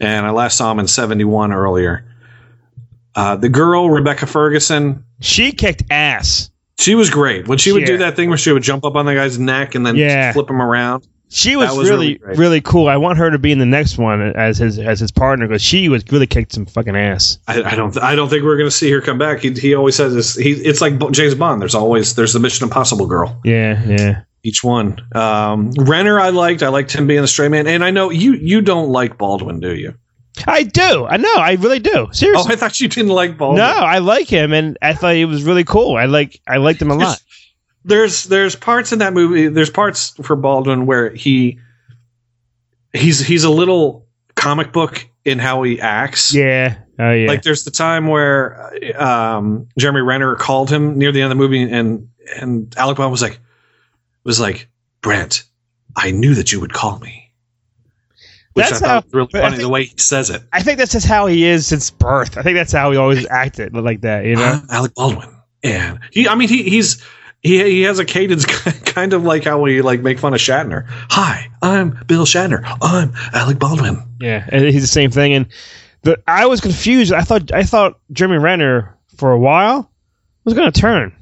and 0.01 0.25
I 0.25 0.31
last 0.31 0.57
saw 0.57 0.71
him 0.71 0.79
in 0.79 0.87
seventy 0.87 1.25
one 1.25 1.53
earlier. 1.53 2.05
Uh, 3.17 3.35
the 3.35 3.49
girl 3.49 3.91
Rebecca 3.91 4.27
Ferguson, 4.27 5.03
She 5.21 5.51
kicked 5.51 5.83
ass. 5.91 6.51
she 6.79 6.95
was 6.95 7.11
great 7.11 7.49
when 7.49 7.59
she 7.59 7.73
would 7.73 7.87
do 7.87 7.99
that 7.99 8.15
thing 8.15 8.29
where 8.29 8.39
she 8.39 8.53
would 8.53 8.63
jump 8.63 8.85
up 8.85 8.95
on 8.95 9.07
the 9.07 9.15
guy's 9.15 9.39
neck 9.39 9.75
and 9.75 9.85
then 9.85 9.97
Yeah. 9.97 10.33
flip 10.33 10.49
him 10.51 10.61
around. 10.63 11.07
She 11.29 11.57
was, 11.57 11.77
was 11.77 11.91
really, 11.91 12.19
really 12.23 12.39
really, 12.39 12.61
cool. 12.61 12.89
I 12.89 12.97
want 12.97 13.19
her 13.19 13.31
to 13.31 13.39
be 13.39 13.51
in 13.51 13.59
the 13.59 13.67
next 13.67 13.99
one 13.99 14.23
as 14.37 14.59
his 14.59 14.79
as 14.79 15.01
his 15.01 15.11
partner 15.11 15.49
because 15.49 15.61
she 15.61 15.89
was 15.89 16.05
really 16.13 16.27
kicked 16.27 16.53
some 16.53 16.67
fucking 16.67 16.97
ass. 16.97 17.39
I, 17.49 17.63
I 17.63 17.75
don't 17.75 17.99
I 17.99 18.15
don't 18.15 18.29
think 18.29 18.45
we're 18.45 18.57
going 18.57 18.69
to 18.69 18.77
see 18.77 18.91
her 18.93 19.01
come 19.01 19.19
back. 19.19 19.41
He, 19.41 19.51
he 19.51 19.75
always 19.75 19.97
says 19.97 20.15
this. 20.15 20.35
He 20.37 20.53
it's 20.53 20.81
like 20.81 20.99
James 21.11 21.35
Bond. 21.35 21.61
There's 21.61 21.75
always 21.75 22.15
there's 22.15 22.33
the 22.33 22.39
Mission 22.39 22.65
Impossible 22.65 23.07
girl. 23.07 23.41
Yeah, 23.45 23.83
yeah. 23.87 24.23
each 24.45 24.63
one. 24.63 25.01
Um, 25.17 25.73
Renner, 25.73 26.21
I 26.21 26.31
liked. 26.31 26.63
I 26.63 26.69
liked 26.69 26.93
him 26.93 27.09
being 27.09 27.25
a 27.25 27.27
straight 27.27 27.51
man, 27.51 27.67
and 27.67 27.85
I 27.85 27.91
know 27.91 28.11
you 28.11 28.35
you 28.35 28.61
don't 28.61 28.91
like 28.91 29.19
Baldwin, 29.19 29.59
do 29.59 29.75
you? 29.75 29.95
I 30.47 30.65
do. 30.65 31.07
I 31.07 31.17
know. 31.17 31.35
I 31.35 31.53
really 31.55 31.79
do. 31.79 32.09
Seriously. 32.13 32.51
Oh. 32.51 32.53
I 32.53 32.57
thought 32.57 32.79
you 32.79 32.89
didn't 32.89 33.11
like 33.11 33.39
Baldwin. 33.39 33.59
no, 33.59 33.65
I 33.65 33.99
like 33.99 34.29
him, 34.29 34.53
and 34.53 34.77
I 34.83 34.93
thought 34.93 35.15
he 35.15 35.25
was 35.25 35.43
really 35.43 35.65
cool. 35.65 35.97
I 35.97 36.05
like. 36.05 36.41
I 36.47 36.59
liked 36.59 36.81
him 36.81 36.91
a 36.91 36.95
lot. 36.95 37.21
There's 37.87 38.25
there's 38.25 38.57
parts 38.57 38.93
in 38.93 38.99
that 38.99 39.13
movie. 39.13 39.47
There's 39.49 39.71
parts 39.71 40.11
for 40.23 40.35
Baldwin 40.37 40.87
where 40.87 41.11
he 41.15 41.61
he's 42.93 43.21
he's 43.21 43.45
a 43.45 43.51
little 43.51 44.07
comic 44.35 44.73
book 44.73 45.07
in 45.25 45.39
how 45.39 45.63
he 45.63 45.81
acts. 45.81 46.35
Yeah. 46.35 46.79
Oh 46.99 47.13
yeah. 47.13 47.29
Like 47.29 47.43
there's 47.43 47.65
the 47.65 47.71
time 47.71 48.09
where 48.09 48.73
um, 49.01 49.69
Jeremy 49.79 50.01
Renner 50.01 50.35
called 50.35 50.71
him 50.71 50.99
near 50.99 51.13
the 51.13 51.23
end 51.23 51.31
of 51.33 51.39
the 51.39 51.43
movie, 51.43 51.63
and 51.63 52.09
and 52.37 52.75
Alec 52.77 52.97
Baldwin 52.97 53.13
was 53.13 53.23
like 53.23 53.39
was 54.25 54.41
like 54.41 54.69
Brent, 55.01 55.45
I 55.95 56.11
knew 56.11 56.35
that 56.35 56.51
you 56.53 56.61
would 56.61 56.73
call 56.73 56.99
me. 56.99 57.33
Which 58.55 58.69
That's 58.71 58.83
I 58.83 58.87
thought 58.87 58.89
how- 58.89 59.03
was 59.05 59.15
really 59.15 59.29
funny 59.31 59.51
think- 59.51 59.63
the 59.63 59.69
way 59.69 59.85
he 59.85 59.99
says 59.99 60.31
it. 60.31 60.43
I 60.53 60.63
think 60.63 60.79
that's 60.79 60.93
just 60.93 61.07
how 61.07 61.27
he 61.27 61.45
is 61.45 61.67
since 61.67 61.91
birth. 61.91 62.37
I 62.37 62.43
think 62.43 62.57
that's 62.57 62.73
how 62.73 62.91
he 62.91 62.97
always 62.97 63.27
acted 63.27 63.75
like 63.75 64.01
that. 64.01 64.25
You 64.25 64.35
know. 64.37 64.43
I'm 64.63 64.67
Alec 64.71 64.95
Baldwin, 64.95 65.29
and 65.63 66.01
he, 66.11 66.27
I 66.27 66.35
mean, 66.35 66.49
he, 66.49 66.63
he's 66.65 67.05
he 67.43 67.63
he 67.63 67.83
has 67.83 67.99
a 67.99 68.05
cadence 68.05 68.45
kind 68.85 69.13
of 69.13 69.25
like 69.25 69.45
how 69.45 69.61
we 69.61 69.83
like 69.83 70.01
make 70.01 70.19
fun 70.19 70.35
of 70.35 70.41
Shatner. 70.41 70.85
Hi, 70.89 71.51
I'm 71.63 71.99
Bill 72.07 72.27
Shatner. 72.27 72.63
I'm 72.83 73.13
Alec 73.33 73.59
Baldwin. 73.59 74.03
Yeah, 74.21 74.47
and 74.49 74.65
he's 74.65 74.83
the 74.83 74.87
same 74.87 75.11
thing. 75.11 75.33
And 75.33 75.47
the 76.03 76.21
I 76.27 76.47
was 76.47 76.61
confused. 76.61 77.13
I 77.13 77.23
thought 77.23 77.53
I 77.53 77.63
thought 77.63 77.99
Jeremy 78.13 78.39
Renner 78.39 78.97
for 79.17 79.33
a 79.33 79.39
while 79.39 79.91
was 80.45 80.55
going 80.55 80.71
to 80.71 80.81
turn. 80.81 81.15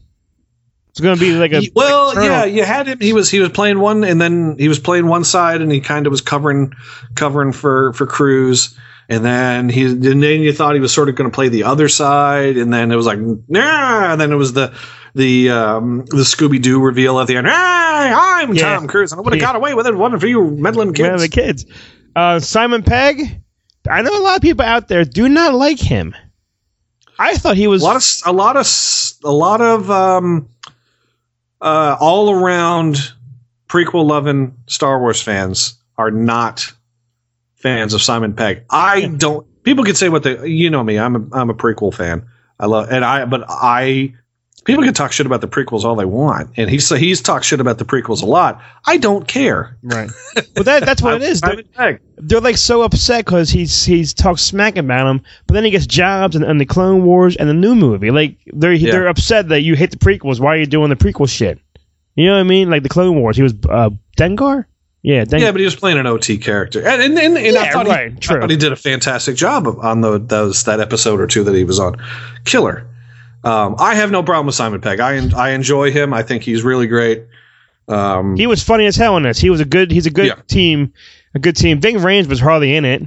It's 0.90 1.00
going 1.00 1.16
to 1.16 1.20
be 1.20 1.34
like 1.34 1.52
a 1.52 1.62
well, 1.74 2.10
external- 2.10 2.28
yeah, 2.30 2.44
you 2.44 2.64
had 2.64 2.86
him. 2.86 3.00
He 3.00 3.12
was 3.12 3.28
he 3.28 3.40
was 3.40 3.50
playing 3.50 3.80
one, 3.80 4.04
and 4.04 4.20
then 4.20 4.56
he 4.58 4.68
was 4.68 4.78
playing 4.78 5.06
one 5.08 5.24
side, 5.24 5.60
and 5.60 5.72
he 5.72 5.80
kind 5.80 6.06
of 6.06 6.12
was 6.12 6.20
covering 6.20 6.72
covering 7.16 7.52
for 7.52 7.92
for 7.94 8.06
Cruise. 8.06 8.78
And 9.06 9.22
then 9.22 9.68
he, 9.68 9.84
and 9.84 10.22
then 10.22 10.40
you 10.40 10.52
thought 10.52 10.74
he 10.74 10.80
was 10.80 10.94
sort 10.94 11.10
of 11.10 11.14
going 11.14 11.30
to 11.30 11.34
play 11.34 11.48
the 11.48 11.64
other 11.64 11.88
side, 11.90 12.56
and 12.56 12.72
then 12.72 12.90
it 12.90 12.96
was 12.96 13.04
like, 13.04 13.18
nah. 13.48 14.12
And 14.12 14.20
then 14.20 14.32
it 14.32 14.36
was 14.36 14.54
the 14.54 14.74
the 15.14 15.50
um, 15.50 16.04
the 16.06 16.24
Scooby 16.24 16.60
Doo 16.60 16.80
reveal 16.80 17.20
at 17.20 17.26
the 17.26 17.36
end. 17.36 17.46
Hey, 17.46 17.52
I'm 17.54 18.54
Yeah. 18.54 18.76
Tom 18.76 18.88
Cruise, 18.88 19.12
and 19.12 19.18
I 19.18 19.22
would 19.22 19.32
have 19.32 19.40
Yeah. 19.40 19.46
got 19.46 19.56
away 19.56 19.74
with 19.74 19.86
it. 19.86 19.94
One 19.94 20.14
of 20.14 20.22
you 20.24 20.50
meddling 20.50 20.92
kids. 20.92 21.08
Yeah, 21.08 21.16
the 21.16 21.28
kids. 21.28 21.66
Uh, 22.16 22.40
Simon 22.40 22.82
Pegg. 22.82 23.40
I 23.88 24.02
know 24.02 24.18
a 24.18 24.22
lot 24.22 24.36
of 24.36 24.42
people 24.42 24.64
out 24.64 24.88
there 24.88 25.04
do 25.04 25.28
not 25.28 25.54
like 25.54 25.78
him. 25.78 26.14
I 27.18 27.36
thought 27.36 27.56
he 27.56 27.66
was 27.68 27.82
a 27.82 27.84
lot 27.84 27.96
of 27.96 28.04
a 28.26 28.32
lot 28.32 28.56
of 28.56 28.66
a 29.24 29.30
lot 29.32 29.60
of 29.60 29.90
um, 29.90 30.48
uh, 31.60 31.96
all 32.00 32.30
around 32.30 33.12
prequel 33.68 34.04
loving 34.06 34.56
Star 34.66 34.98
Wars 35.00 35.20
fans 35.22 35.74
are 35.96 36.10
not 36.10 36.72
fans 37.54 37.94
of 37.94 38.02
Simon 38.02 38.34
Pegg. 38.34 38.64
I 38.70 39.06
don't. 39.06 39.46
People 39.62 39.84
can 39.84 39.94
say 39.94 40.08
what 40.08 40.22
they. 40.24 40.46
You 40.48 40.70
know 40.70 40.82
me. 40.82 40.98
I'm 40.98 41.14
a 41.16 41.36
I'm 41.36 41.50
a 41.50 41.54
prequel 41.54 41.94
fan. 41.94 42.26
I 42.58 42.66
love 42.66 42.90
and 42.90 43.04
I 43.04 43.24
but 43.26 43.44
I 43.48 44.14
People 44.64 44.82
can 44.82 44.94
talk 44.94 45.12
shit 45.12 45.26
about 45.26 45.40
the 45.42 45.48
prequels 45.48 45.84
all 45.84 45.94
they 45.94 46.04
want, 46.06 46.50
and 46.56 46.70
he's 46.70 46.88
he's 46.88 47.20
talked 47.20 47.44
shit 47.44 47.60
about 47.60 47.78
the 47.78 47.84
prequels 47.84 48.22
a 48.22 48.26
lot. 48.26 48.62
I 48.86 48.96
don't 48.96 49.28
care. 49.28 49.76
Right. 49.82 50.10
Well, 50.54 50.64
that 50.64 50.84
that's 50.84 51.02
what 51.02 51.14
it 51.14 51.22
is. 51.22 51.40
They're, 51.40 52.00
they're 52.16 52.40
like 52.40 52.56
so 52.56 52.82
upset 52.82 53.24
because 53.24 53.50
he's 53.50 53.84
he's 53.84 54.14
talks 54.14 54.40
smack 54.40 54.76
about 54.76 55.08
him, 55.10 55.20
but 55.46 55.54
then 55.54 55.64
he 55.64 55.70
gets 55.70 55.86
jobs 55.86 56.36
and, 56.36 56.44
and 56.44 56.60
the 56.60 56.64
Clone 56.64 57.04
Wars 57.04 57.36
and 57.36 57.48
the 57.48 57.54
new 57.54 57.74
movie. 57.74 58.10
Like 58.12 58.36
they're 58.46 58.72
Yeah. 58.72 58.92
they're 58.92 59.08
upset 59.08 59.48
that 59.48 59.62
you 59.62 59.74
hate 59.74 59.90
the 59.90 59.96
prequels. 59.96 60.38
Why 60.38 60.54
are 60.54 60.56
you 60.56 60.66
doing 60.66 60.90
the 60.90 60.96
prequel 60.96 61.28
shit? 61.28 61.58
You 62.14 62.26
know 62.26 62.34
what 62.34 62.40
I 62.40 62.44
mean? 62.44 62.70
Like 62.70 62.84
the 62.84 62.88
Clone 62.88 63.20
Wars. 63.20 63.36
He 63.36 63.42
was 63.42 63.54
uh, 63.68 63.90
Dengar. 64.16 64.66
Yeah, 65.02 65.24
Dengar. 65.24 65.40
Yeah, 65.40 65.50
but 65.50 65.58
he 65.58 65.64
was 65.64 65.76
playing 65.76 65.98
an 65.98 66.06
OT 66.06 66.38
character, 66.38 66.86
and 66.86 67.02
and, 67.02 67.18
and, 67.18 67.36
and 67.36 67.56
I 67.58 67.70
thought 67.72 67.86
right, 67.88 68.12
he. 68.12 68.34
I 68.34 68.40
thought 68.40 68.50
he 68.50 68.56
did 68.56 68.72
a 68.72 68.76
fantastic 68.76 69.34
job 69.36 69.66
of, 69.66 69.78
on 69.80 70.00
the 70.00 70.18
those 70.18 70.64
that 70.64 70.78
episode 70.80 71.20
or 71.20 71.26
two 71.26 71.42
that 71.44 71.54
he 71.54 71.64
was 71.64 71.78
on. 71.80 71.96
Killer. 72.44 72.86
Um, 73.44 73.76
I 73.78 73.94
have 73.94 74.10
no 74.10 74.22
problem 74.22 74.46
with 74.46 74.54
Simon 74.54 74.80
Pegg. 74.80 75.00
I 75.00 75.16
en- 75.16 75.34
I 75.34 75.50
enjoy 75.50 75.90
him. 75.90 76.14
I 76.14 76.22
think 76.22 76.42
he's 76.42 76.62
really 76.62 76.86
great. 76.86 77.24
Um, 77.88 78.36
He 78.36 78.46
was 78.46 78.62
funny 78.62 78.86
as 78.86 78.96
hell 78.96 79.16
in 79.16 79.24
this. 79.24 79.38
He 79.38 79.50
was 79.50 79.60
a 79.60 79.64
good. 79.66 79.90
He's 79.90 80.06
a 80.06 80.10
good 80.10 80.26
Yeah. 80.26 80.36
team. 80.48 80.92
A 81.34 81.38
good 81.38 81.56
team. 81.56 81.80
Ving 81.80 81.96
Rhames 81.96 82.26
was 82.28 82.40
hardly 82.40 82.74
in 82.74 82.84
it. 82.84 83.02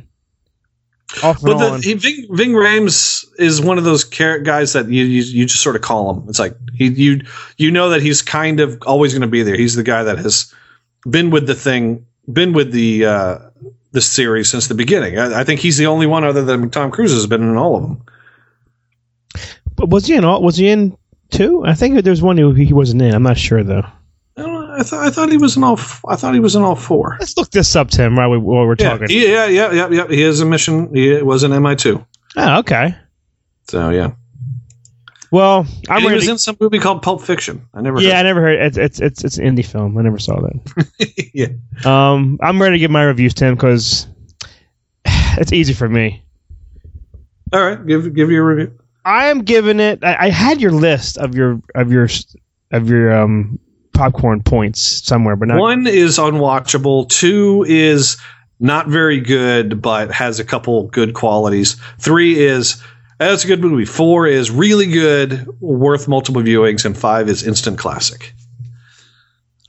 Off 1.23 1.41
but 1.41 1.57
the, 1.57 1.77
he, 1.81 1.93
Ving, 1.93 2.27
Ving 2.31 2.51
Rhames 2.51 3.25
is 3.39 3.61
one 3.61 3.77
of 3.77 3.85
those 3.85 4.03
guys 4.03 4.73
that 4.73 4.89
you, 4.89 5.05
you 5.05 5.21
you 5.23 5.45
just 5.45 5.63
sort 5.63 5.77
of 5.77 5.81
call 5.81 6.13
him. 6.13 6.27
It's 6.27 6.37
like 6.37 6.55
he 6.73 6.87
you 6.89 7.21
you 7.57 7.71
know 7.71 7.89
that 7.89 8.01
he's 8.01 8.21
kind 8.21 8.59
of 8.59 8.77
always 8.85 9.13
going 9.13 9.21
to 9.21 9.27
be 9.27 9.41
there. 9.41 9.55
He's 9.55 9.75
the 9.75 9.83
guy 9.83 10.03
that 10.03 10.17
has 10.17 10.53
been 11.09 11.29
with 11.29 11.47
the 11.47 11.55
thing, 11.55 12.05
been 12.31 12.51
with 12.51 12.73
the 12.73 13.05
uh, 13.05 13.37
the 13.93 14.01
series 14.01 14.49
since 14.49 14.67
the 14.67 14.75
beginning. 14.75 15.17
I, 15.17 15.39
I 15.39 15.43
think 15.45 15.61
he's 15.61 15.77
the 15.77 15.87
only 15.87 16.07
one 16.07 16.25
other 16.25 16.43
than 16.43 16.69
Tom 16.69 16.91
Cruise 16.91 17.13
has 17.13 17.25
been 17.25 17.41
in 17.41 17.55
all 17.55 17.77
of 17.77 17.83
them. 17.83 18.01
But 19.77 19.89
was 19.89 20.05
he 20.05 20.15
in 20.15 20.25
all? 20.25 20.41
Was 20.43 20.57
he 20.57 20.67
in 20.67 20.97
two? 21.29 21.63
I 21.65 21.73
think 21.75 22.03
there's 22.03 22.21
one 22.21 22.37
who 22.37 22.51
he 22.53 22.73
wasn't 22.73 23.01
in. 23.01 23.13
I'm 23.13 23.23
not 23.23 23.37
sure 23.37 23.63
though. 23.63 23.85
I, 24.35 24.41
don't 24.41 24.69
I 24.71 24.83
thought 24.83 25.05
I 25.07 25.09
thought 25.09 25.31
he 25.31 25.37
was 25.37 25.55
in 25.55 25.63
all. 25.63 25.77
f- 25.79 26.03
I 26.07 26.15
thought 26.17 26.33
he 26.33 26.39
was 26.39 26.55
in 26.55 26.63
all 26.63 26.75
four. 26.75 27.15
Let's 27.19 27.37
look 27.37 27.49
this 27.51 27.75
up, 27.75 27.89
Tim. 27.89 28.15
While, 28.15 28.31
we, 28.31 28.37
while 28.37 28.65
we're 28.65 28.75
Yeah, 28.77 28.89
talking. 28.97 29.07
yeah, 29.09 29.45
yeah, 29.45 29.71
yeah, 29.71 29.89
yeah. 29.89 30.07
He 30.07 30.21
is 30.21 30.41
a 30.41 30.45
mission. 30.45 30.93
He 30.93 31.21
was 31.21 31.43
in 31.43 31.51
MI 31.63 31.75
two. 31.75 32.05
Oh, 32.35 32.59
okay. 32.59 32.93
So 33.69 33.89
yeah, 33.89 34.11
Well, 35.31 35.65
I'm 35.89 36.01
he 36.01 36.11
was 36.13 36.27
in 36.27 36.37
some 36.37 36.55
movie 36.59 36.79
called 36.79 37.01
Pulp 37.01 37.21
Fiction. 37.21 37.67
I 37.73 37.81
never. 37.81 37.99
yeah, 38.01 38.19
I 38.19 38.23
never 38.23 38.41
heard. 38.41 38.59
It's 38.61 38.77
it's 38.77 38.99
it's, 38.99 39.23
it's 39.23 39.37
an 39.37 39.45
indie 39.55 39.65
film. 39.65 39.97
I 39.97 40.01
never 40.03 40.19
saw 40.19 40.39
that. 40.41 41.31
yeah. 41.33 41.47
Um, 41.83 42.37
I'm 42.41 42.61
ready 42.61 42.75
to 42.75 42.79
give 42.79 42.91
my 42.91 43.03
reviews, 43.03 43.33
Tim, 43.33 43.55
because 43.55 44.07
it's 45.05 45.51
easy 45.53 45.73
for 45.73 45.87
me. 45.89 46.23
All 47.53 47.61
right, 47.63 47.85
give 47.85 48.13
give 48.15 48.29
your 48.31 48.45
review. 48.45 48.77
I 49.07 49.27
am 49.27 49.43
giving 49.43 49.79
it. 49.79 50.03
I, 50.03 50.25
I 50.25 50.29
had 50.29 50.59
your 50.59 50.71
list 50.71 51.17
of 51.17 51.33
your 51.33 51.61
of 51.75 51.91
your 51.91 52.09
of 52.71 52.89
your 52.89 53.17
um 53.17 53.57
popcorn 53.93 54.43
points 54.43 54.81
somewhere, 54.81 55.37
but 55.37 55.47
not. 55.47 55.59
One 55.59 55.87
is 55.87 56.17
unwatchable. 56.17 57.07
Two 57.07 57.65
is 57.69 58.17
not 58.59 58.87
very 58.89 59.21
good, 59.21 59.81
but 59.81 60.11
has 60.11 60.41
a 60.41 60.43
couple 60.43 60.87
good 60.87 61.13
qualities. 61.13 61.77
Three 61.99 62.37
is 62.37 62.83
that's 63.17 63.45
a 63.45 63.47
good 63.47 63.61
movie. 63.61 63.85
Four 63.85 64.27
is 64.27 64.51
really 64.51 64.87
good, 64.87 65.47
worth 65.61 66.09
multiple 66.09 66.41
viewings, 66.41 66.83
and 66.83 66.95
five 66.97 67.29
is 67.29 67.47
instant 67.47 67.77
classic. 67.79 68.33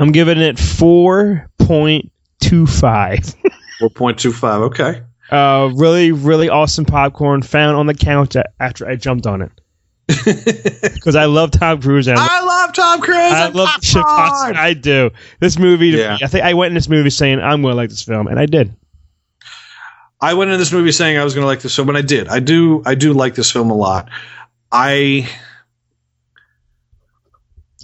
I'm 0.01 0.11
giving 0.11 0.39
it 0.39 0.59
four 0.59 1.49
point 1.59 2.11
two 2.41 2.67
five. 2.67 3.35
Four 3.79 3.91
point 3.91 4.19
two 4.19 4.33
five. 4.33 4.63
Okay. 4.63 5.03
Uh, 5.31 5.71
really, 5.75 6.13
really 6.13 6.49
awesome 6.49 6.85
popcorn 6.85 7.43
found 7.43 7.77
on 7.77 7.87
the 7.87 7.95
couch 7.95 8.37
after 8.61 8.89
I 8.89 8.97
jumped 8.97 9.27
on 9.27 9.43
it 9.43 9.53
because 10.95 11.17
I 11.17 11.27
love 11.27 11.51
Tom 11.51 11.83
Cruise 11.83 12.07
and 12.07 12.19
I, 12.19 12.41
I 12.41 12.41
love 12.43 12.73
Tom 12.73 13.01
Cruise. 13.03 13.17
I 13.17 13.47
and 13.47 13.55
love 13.55 13.69
shit 13.83 14.03
popcorn. 14.03 14.57
I 14.57 14.73
do. 14.73 15.11
This 15.41 15.59
movie, 15.59 15.89
Yeah. 15.89 16.17
I 16.23 16.29
think 16.29 16.45
I 16.45 16.55
went 16.55 16.71
in 16.71 16.75
this 16.75 16.89
movie 16.89 17.11
saying 17.11 17.41
I'm 17.41 17.61
going 17.61 17.73
to 17.73 17.77
like 17.77 17.91
this 17.91 18.03
film, 18.03 18.27
and 18.27 18.39
I 18.39 18.47
did. 18.47 18.75
I 20.21 20.33
went 20.33 20.49
into 20.51 20.59
this 20.59 20.73
movie 20.73 20.93
saying 20.93 21.19
I 21.19 21.25
was 21.25 21.35
going 21.35 21.43
to 21.43 21.47
like 21.47 21.61
this 21.61 21.77
film, 21.77 21.91
and 21.91 21.99
I 21.99 22.03
did. 22.03 22.27
I 22.29 22.41
do. 22.41 22.83
I 22.87 22.95
do 22.95 23.13
like 23.13 23.35
this 23.35 23.51
film 23.51 23.71
a 23.71 23.75
lot. 23.75 24.09
I, 24.73 25.29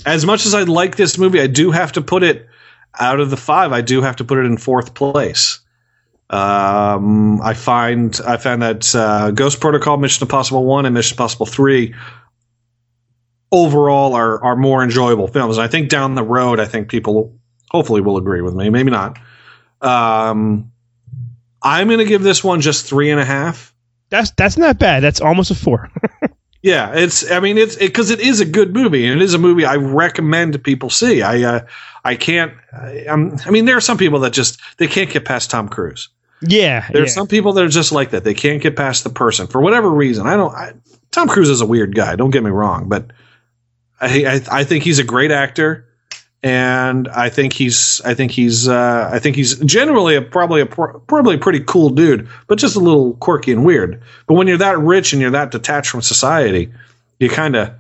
as 0.07 0.25
much 0.25 0.47
as 0.47 0.55
I 0.55 0.63
like 0.63 0.97
this 0.97 1.19
movie, 1.19 1.41
I 1.41 1.47
do 1.47 1.71
have 1.71 1.93
to 1.93 2.01
put 2.01 2.23
it 2.23 2.49
out 2.99 3.21
of 3.21 3.29
the 3.29 3.37
five. 3.37 3.73
I 3.73 3.83
do 3.83 4.01
have 4.01 4.17
to 4.17 4.25
put 4.25 4.39
it 4.39 4.47
in 4.47 4.57
fourth 4.57 4.95
place. 4.95 5.61
Um, 6.31 7.41
I 7.43 7.55
find 7.55 8.19
I 8.27 8.37
found 8.39 8.63
that 8.63 8.95
uh, 8.95 9.31
Ghost 9.31 9.61
Protocol, 9.61 9.99
Mission 9.99 10.25
Impossible 10.25 10.65
One, 10.65 10.87
and 10.87 10.95
Mission 10.95 11.15
Impossible 11.15 11.47
Three 11.47 11.95
overall 13.53 14.15
are 14.15 14.43
are 14.43 14.57
more 14.57 14.83
enjoyable 14.83 15.29
films. 15.29 15.59
I 15.59 15.69
think 15.69 15.89
down 15.89 16.15
the 16.15 16.25
road, 16.25 16.61
I 16.61 16.65
think 16.65 16.89
people 16.89 17.37
hopefully 17.71 18.01
will 18.01 18.17
agree 18.17 18.41
with 18.41 18.55
me. 18.55 18.71
Maybe 18.71 18.91
not. 18.91 19.19
Um, 19.81 20.73
I'm 21.63 21.89
going 21.89 21.99
to 21.99 22.05
give 22.05 22.23
this 22.23 22.43
one 22.43 22.61
just 22.61 22.87
three 22.87 23.11
and 23.11 23.21
a 23.21 23.25
half. 23.25 23.75
That's 24.11 24.31
that's 24.33 24.57
not 24.57 24.79
bad. 24.79 25.03
That's 25.03 25.21
almost 25.21 25.51
a 25.51 25.55
four. 25.55 25.91
Yeah, 26.65 26.95
it's. 26.95 27.31
I 27.31 27.41
mean, 27.41 27.59
it's 27.59 27.77
because 27.77 28.09
it, 28.09 28.21
is 28.21 28.41
a 28.41 28.47
good 28.47 28.73
movie, 28.73 29.05
and 29.05 29.21
it 29.21 29.23
is 29.23 29.35
a 29.35 29.39
movie 29.39 29.67
I 29.67 29.77
recommend 29.77 30.65
people 30.65 30.89
see. 30.89 31.21
I, 31.21 31.43
uh, 31.43 31.67
I 32.07 32.17
can't. 32.17 32.55
I, 32.73 33.05
I'm, 33.07 33.37
I 33.45 33.51
mean, 33.51 33.67
there 33.67 33.77
are 33.77 33.83
some 33.83 33.99
people 33.99 34.21
that 34.21 34.33
just 34.33 34.59
they 34.79 34.87
can't 34.87 35.11
get 35.11 35.27
past 35.27 35.51
Tom 35.51 35.69
Cruise. 35.69 36.09
yeah, 36.41 36.89
There 36.91 37.03
are 37.03 37.05
yeah. 37.05 37.13
some 37.13 37.27
people 37.27 37.53
that 37.53 37.65
are 37.65 37.69
just 37.69 37.93
like 37.93 38.13
that. 38.13 38.25
They 38.25 38.33
can't 38.33 38.63
get 38.63 38.77
past 38.77 39.05
the 39.05 39.11
person 39.11 39.47
for 39.47 39.61
whatever 39.61 39.91
reason. 39.91 40.27
I 40.27 40.37
don't. 40.37 40.55
I, 40.55 40.73
Tom 41.11 41.29
Cruise 41.29 41.51
is 41.51 41.61
a 41.61 41.67
weird 41.67 41.95
guy. 41.95 42.17
Don't 42.17 42.31
get 42.31 42.43
me 42.43 42.51
wrong, 42.51 42.89
but 42.89 43.11
I, 44.01 44.25
I, 44.25 44.61
I 44.61 44.65
think 44.65 44.85
he's 44.85 44.99
a 44.99 45.05
great 45.05 45.33
actor, 45.33 45.87
and 46.45 47.09
I 47.09 47.31
think 47.31 47.55
he's. 47.55 48.03
I 48.05 48.13
think 48.13 48.31
he's. 48.31 48.69
Uh, 48.69 49.09
I 49.11 49.19
think 49.19 49.35
he's 49.35 49.59
generally 49.61 50.15
a 50.15 50.21
probably 50.21 50.61
a 50.61 50.67
probably 50.67 51.37
a 51.37 51.39
pretty 51.39 51.61
cool 51.61 51.89
dude, 51.89 52.29
but 52.47 52.59
just 52.59 52.77
a 52.77 52.81
little 52.81 53.15
quirky 53.15 53.51
and 53.51 53.65
weird. 53.65 54.03
But 54.27 54.35
when 54.35 54.47
you're 54.47 54.59
that 54.59 54.79
rich 54.79 55.15
and 55.15 55.23
you're 55.23 55.31
that 55.31 55.51
detached 55.51 55.89
from 55.89 56.03
society, 56.03 56.71
you 57.19 57.31
kind 57.31 57.57
of 57.57 57.73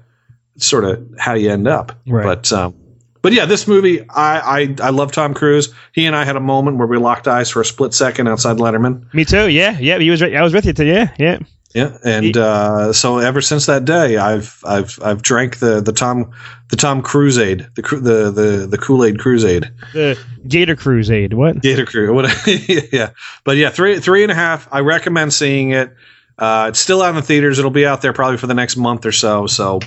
sort 0.56 0.84
of 0.84 1.06
how 1.18 1.34
you 1.34 1.50
end 1.50 1.68
up. 1.68 1.92
Right. 2.06 2.24
But 2.24 2.50
um, 2.54 2.74
but 3.20 3.34
yeah, 3.34 3.44
this 3.44 3.68
movie, 3.68 4.00
I, 4.08 4.62
I 4.62 4.76
I 4.80 4.90
love 4.90 5.12
Tom 5.12 5.34
Cruise. 5.34 5.72
He 5.92 6.06
and 6.06 6.16
I 6.16 6.24
had 6.24 6.36
a 6.36 6.40
moment 6.40 6.78
where 6.78 6.86
we 6.86 6.96
locked 6.96 7.28
eyes 7.28 7.50
for 7.50 7.60
a 7.60 7.66
split 7.66 7.92
second 7.92 8.28
outside 8.28 8.56
Letterman. 8.56 9.12
Me 9.12 9.26
too. 9.26 9.50
Yeah, 9.50 9.78
yeah. 9.78 9.98
He 9.98 10.08
was. 10.08 10.22
I 10.22 10.40
was 10.40 10.54
with 10.54 10.64
you 10.64 10.72
too. 10.72 10.86
Yeah, 10.86 11.12
yeah. 11.18 11.38
Yeah, 11.74 11.98
and 12.04 12.36
uh, 12.36 12.92
so 12.92 13.18
ever 13.18 13.40
since 13.40 13.66
that 13.66 13.84
day, 13.84 14.16
I've 14.16 14.62
I've 14.64 14.96
I've 15.02 15.22
drank 15.22 15.58
the 15.58 15.80
the 15.80 15.92
Tom 15.92 16.30
the 16.70 16.76
Tom 16.76 17.02
Cruise 17.02 17.36
aid 17.36 17.66
the 17.74 17.82
the 17.82 18.30
the 18.30 18.66
the 18.70 18.78
Kool 18.78 19.04
Aid 19.04 19.18
Crusade 19.18 19.70
The 19.92 20.16
Gator 20.46 20.76
Crusade. 20.76 21.34
What? 21.34 21.60
Gator 21.60 21.84
Crew 21.84 22.14
what 22.14 22.30
yeah 22.92 23.10
but 23.42 23.56
yeah 23.56 23.70
three 23.70 23.98
three 23.98 24.22
and 24.22 24.30
a 24.30 24.34
half 24.36 24.68
I 24.72 24.80
recommend 24.80 25.32
seeing 25.32 25.72
it 25.72 25.92
uh, 26.38 26.66
it's 26.68 26.78
still 26.78 27.02
out 27.02 27.10
in 27.10 27.16
the 27.16 27.22
theaters 27.22 27.58
it'll 27.58 27.70
be 27.70 27.86
out 27.86 28.02
there 28.02 28.12
probably 28.12 28.38
for 28.38 28.46
the 28.46 28.54
next 28.54 28.76
month 28.76 29.04
or 29.04 29.12
so 29.12 29.46
so 29.46 29.80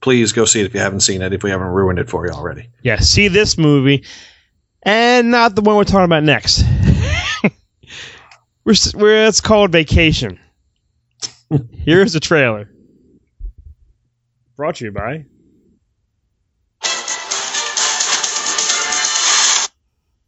please 0.00 0.32
go 0.32 0.44
see 0.44 0.60
it 0.60 0.66
if 0.66 0.74
you 0.74 0.80
haven't 0.80 1.00
seen 1.00 1.22
it 1.22 1.32
if 1.32 1.42
we 1.42 1.50
haven't 1.50 1.68
ruined 1.68 1.98
it 1.98 2.08
for 2.10 2.26
you 2.26 2.32
already 2.32 2.68
Yeah. 2.82 2.98
See 2.98 3.28
this 3.28 3.56
movie, 3.56 4.04
and 4.82 5.30
not 5.30 5.54
the 5.54 5.62
one 5.62 5.76
we're 5.76 5.84
talking 5.84 6.06
about 6.06 6.24
next. 6.24 6.64
we're, 8.64 8.74
we're 8.94 9.26
it's 9.26 9.40
called 9.40 9.70
Vacation. 9.70 10.40
Here's 11.72 12.14
a 12.14 12.20
trailer. 12.20 12.70
Brought 14.56 14.76
to 14.76 14.84
you 14.84 14.92
by. 14.92 15.24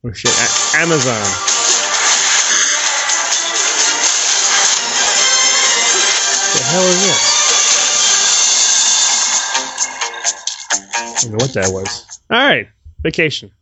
Oh 0.05 0.13
shit! 0.13 0.33
A- 0.33 0.81
Amazon. 0.81 1.23
The 6.53 6.63
hell 6.65 6.83
is 6.83 7.01
this? 7.01 7.43
I 10.75 11.19
don't 11.23 11.31
know 11.31 11.37
what 11.45 11.55
that 11.55 11.71
was. 11.73 12.21
All 12.31 12.37
right, 12.37 12.69
vacation. 13.01 13.53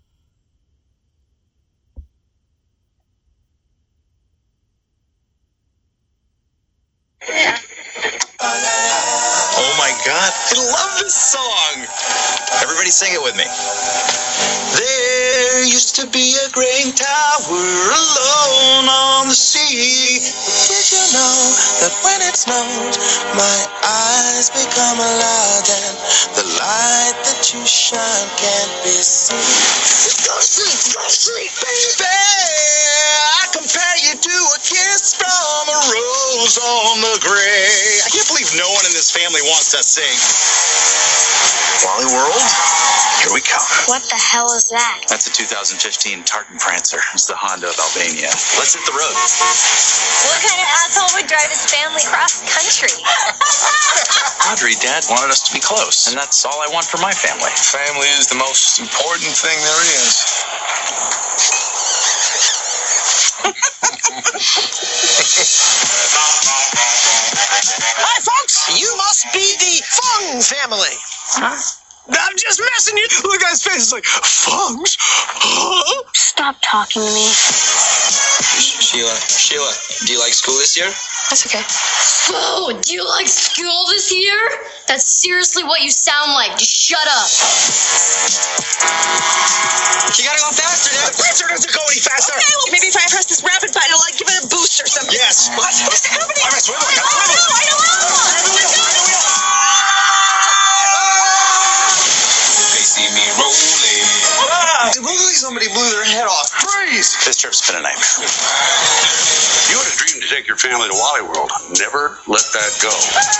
Everybody 12.80 12.96
sing 12.96 13.12
it 13.12 13.20
with 13.20 13.36
me. 13.36 13.44
There 13.44 15.60
used 15.68 16.00
to 16.00 16.08
be 16.08 16.32
a 16.40 16.48
great 16.48 16.96
tower 16.96 17.52
alone 17.52 18.88
on 18.88 19.28
the 19.28 19.36
sea. 19.36 20.16
Did 20.16 20.84
you 20.88 21.04
know 21.12 21.36
that 21.84 21.92
when 22.00 22.24
it 22.24 22.40
snows, 22.40 22.96
my 23.36 23.60
eyes 23.84 24.48
become 24.48 24.96
alive 24.96 25.66
and 25.68 25.92
the 26.40 26.46
light 26.56 27.20
that 27.20 27.52
you 27.52 27.60
shine 27.68 28.28
can't 28.40 28.72
be 28.80 28.96
seen? 28.96 29.36
Go 30.24 30.40
sleep, 30.40 30.80
go 30.96 31.04
sleep, 31.04 31.52
baby! 31.60 32.08
I 32.08 33.44
compare 33.60 33.96
you 34.08 34.16
to 34.16 34.36
a 34.56 34.58
kiss 34.64 35.20
from 35.20 35.62
a 35.68 35.80
rose 35.84 36.56
on 36.56 37.04
the 37.04 37.28
grave. 37.28 38.00
I 38.00 38.08
can't 38.08 38.28
believe 38.32 38.48
no 38.56 38.72
one 38.72 38.88
in 38.88 38.96
this 38.96 39.12
family 39.12 39.44
wants 39.44 39.68
to 39.76 39.84
sing. 39.84 40.16
World. 41.80 42.44
Here 43.24 43.32
we 43.32 43.40
come. 43.40 43.64
What 43.88 44.04
the 44.04 44.20
hell 44.20 44.52
is 44.52 44.68
that? 44.68 45.00
That's 45.08 45.24
a 45.24 45.32
2015 45.32 45.80
Tartan 46.28 46.60
Prancer. 46.60 47.00
It's 47.16 47.24
the 47.24 47.32
Honda 47.32 47.72
of 47.72 47.76
Albania. 47.80 48.28
Let's 48.60 48.76
hit 48.76 48.84
the 48.84 48.92
road. 48.92 49.16
What 49.16 50.44
kind 50.44 50.60
of 50.60 50.68
asshole 50.84 51.08
would 51.16 51.24
drive 51.24 51.48
his 51.48 51.64
family 51.72 52.04
cross 52.04 52.44
country? 52.44 52.92
Audrey, 54.52 54.76
Dad 54.76 55.08
wanted 55.08 55.32
us 55.32 55.40
to 55.48 55.56
be 55.56 55.60
close, 55.64 56.04
and 56.12 56.20
that's 56.20 56.44
all 56.44 56.60
I 56.60 56.68
want 56.68 56.84
for 56.84 57.00
my 57.00 57.16
family. 57.16 57.48
Family 57.56 58.12
is 58.20 58.28
the 58.28 58.36
most 58.36 58.76
important 58.76 59.32
thing 59.32 59.56
there 59.56 59.84
is. 59.96 60.20
Hi, 68.04 68.16
folks. 68.20 68.68
You 68.68 68.92
must 69.00 69.32
be 69.32 69.48
the 69.56 69.80
Fung 69.88 70.44
family. 70.44 71.00
I'm 71.38 72.36
just 72.36 72.58
messing 72.58 72.96
you. 72.98 73.06
Look 73.24 73.42
at 73.42 73.50
his 73.50 73.62
face. 73.62 73.76
It's 73.86 73.92
like, 73.92 74.04
Fungs? 74.04 74.96
Huh? 74.98 76.02
Stop 76.14 76.56
talking 76.62 77.02
to 77.02 77.12
me. 77.14 77.26
Sheila, 78.58 79.14
Sheila, 79.30 79.70
do 80.06 80.12
you 80.12 80.18
like 80.18 80.34
school 80.34 80.58
this 80.58 80.74
year? 80.74 80.90
That's 81.30 81.46
okay. 81.46 81.62
Oh, 82.34 82.74
do 82.82 82.90
you 82.94 83.06
like 83.06 83.28
school 83.30 83.86
this 83.94 84.10
year? 84.10 84.38
That's 84.88 85.06
seriously 85.06 85.62
what 85.62 85.80
you 85.86 85.90
sound 85.90 86.34
like. 86.34 86.58
Just 86.58 86.74
shut 86.74 87.06
up. 87.06 87.30
You 90.18 90.26
gotta 90.26 90.42
go 90.42 90.50
faster, 90.50 90.90
Dad. 90.90 91.14
The 91.14 91.22
printer 91.22 91.46
doesn't 91.46 91.70
go 91.70 91.82
any 91.86 92.02
faster. 92.02 92.34
Okay, 92.34 92.54
well, 92.58 92.74
maybe 92.74 92.90
if 92.90 92.98
I 92.98 93.06
press 93.06 93.30
this 93.30 93.46
rapid 93.46 93.70
button, 93.70 93.86
it'll 93.86 94.02
like 94.02 94.18
give 94.18 94.26
it 94.26 94.42
a 94.42 94.46
boost 94.50 94.82
or 94.82 94.88
something. 94.90 95.14
Yes. 95.14 95.46
What? 95.54 95.70
What's 95.86 96.02
happening? 96.10 96.42
I'm 96.42 96.58
a 96.58 96.60
swivel. 96.60 96.82
I 96.82 96.98
don't 96.98 97.06
know. 97.06 97.54
I 97.54 97.64
don't 97.70 97.78
know. 97.78 98.00
They 98.34 98.80
Ah, 104.90 104.94
Believe 105.02 105.38
somebody 105.38 105.68
blew 105.68 105.90
their 105.90 106.04
head 106.04 106.26
off. 106.26 106.50
Freeze. 106.50 107.14
This 107.26 107.38
trip's 107.38 107.62
been 107.70 107.78
a 107.78 107.82
nightmare. 107.82 108.26
You 109.70 109.78
had 109.78 109.86
a 109.86 109.96
dream 109.96 110.22
to 110.22 110.28
take 110.28 110.48
your 110.48 110.58
family 110.58 110.90
to 110.90 110.96
Wally 110.96 111.22
World. 111.22 111.52
Never 111.78 112.18
let 112.28 112.42
that 112.54 112.72
go. 112.82 112.90
What 112.92 113.38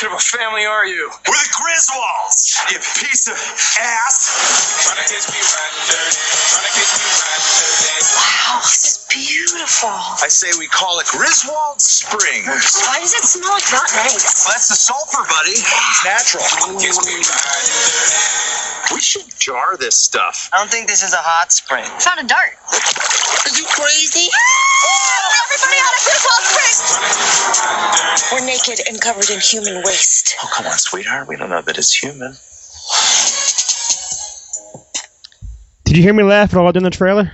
kind 0.00 0.14
of 0.14 0.18
a 0.18 0.24
family 0.24 0.66
are 0.66 0.86
you? 0.86 1.10
We're 1.28 1.36
the 1.36 1.50
Griswolds. 1.54 2.72
You 2.72 2.78
piece 3.00 3.28
of 3.28 3.36
ass. 3.80 4.42
Wow, 8.16 8.60
this 8.64 8.84
is 8.86 9.06
beautiful. 9.08 9.90
I 9.90 10.28
say 10.28 10.48
we 10.58 10.68
call 10.68 11.00
it 11.00 11.06
Griswold 11.08 11.80
Springs. 11.80 12.46
Why 12.88 13.00
does 13.00 13.14
it 13.14 13.24
smell 13.24 13.52
like 13.52 13.72
rotten 13.72 13.98
eggs? 14.06 14.44
Well, 14.46 14.54
that's 14.54 14.68
the 14.68 14.76
sulfur, 14.76 15.24
buddy. 15.28 15.52
It's 15.56 16.04
natural. 16.04 16.44
We 18.92 19.00
should 19.00 19.24
jar 19.38 19.76
this 19.76 19.96
stuff. 19.96 20.50
I 20.52 20.58
don't 20.58 20.70
think 20.70 20.86
this 20.88 21.02
is 21.02 21.12
a 21.14 21.18
hot 21.20 21.52
spring. 21.52 21.84
Found 21.84 22.20
a 22.20 22.24
dart. 22.28 22.56
Are 22.72 23.56
you 23.56 23.64
crazy? 23.66 24.28
Oh, 24.84 25.28
everybody 25.44 25.78
out 25.78 25.94
of 25.94 26.02
Griswold 26.02 26.42
Springs! 26.50 28.32
We're 28.32 28.44
naked 28.44 28.78
and 28.88 29.00
covered 29.00 29.30
in 29.30 29.38
human 29.38 29.80
waste. 29.84 30.34
Oh, 30.42 30.50
come 30.52 30.66
on, 30.66 30.76
sweetheart. 30.76 31.28
We 31.28 31.36
don't 31.36 31.50
know 31.50 31.62
that 31.62 31.78
it's 31.78 31.94
human. 31.94 32.34
Did 35.84 35.96
you 35.96 36.02
hear 36.02 36.12
me 36.14 36.24
laugh 36.24 36.52
at 36.52 36.58
all 36.58 36.72
during 36.72 36.82
the 36.82 36.90
trailer? 36.90 37.30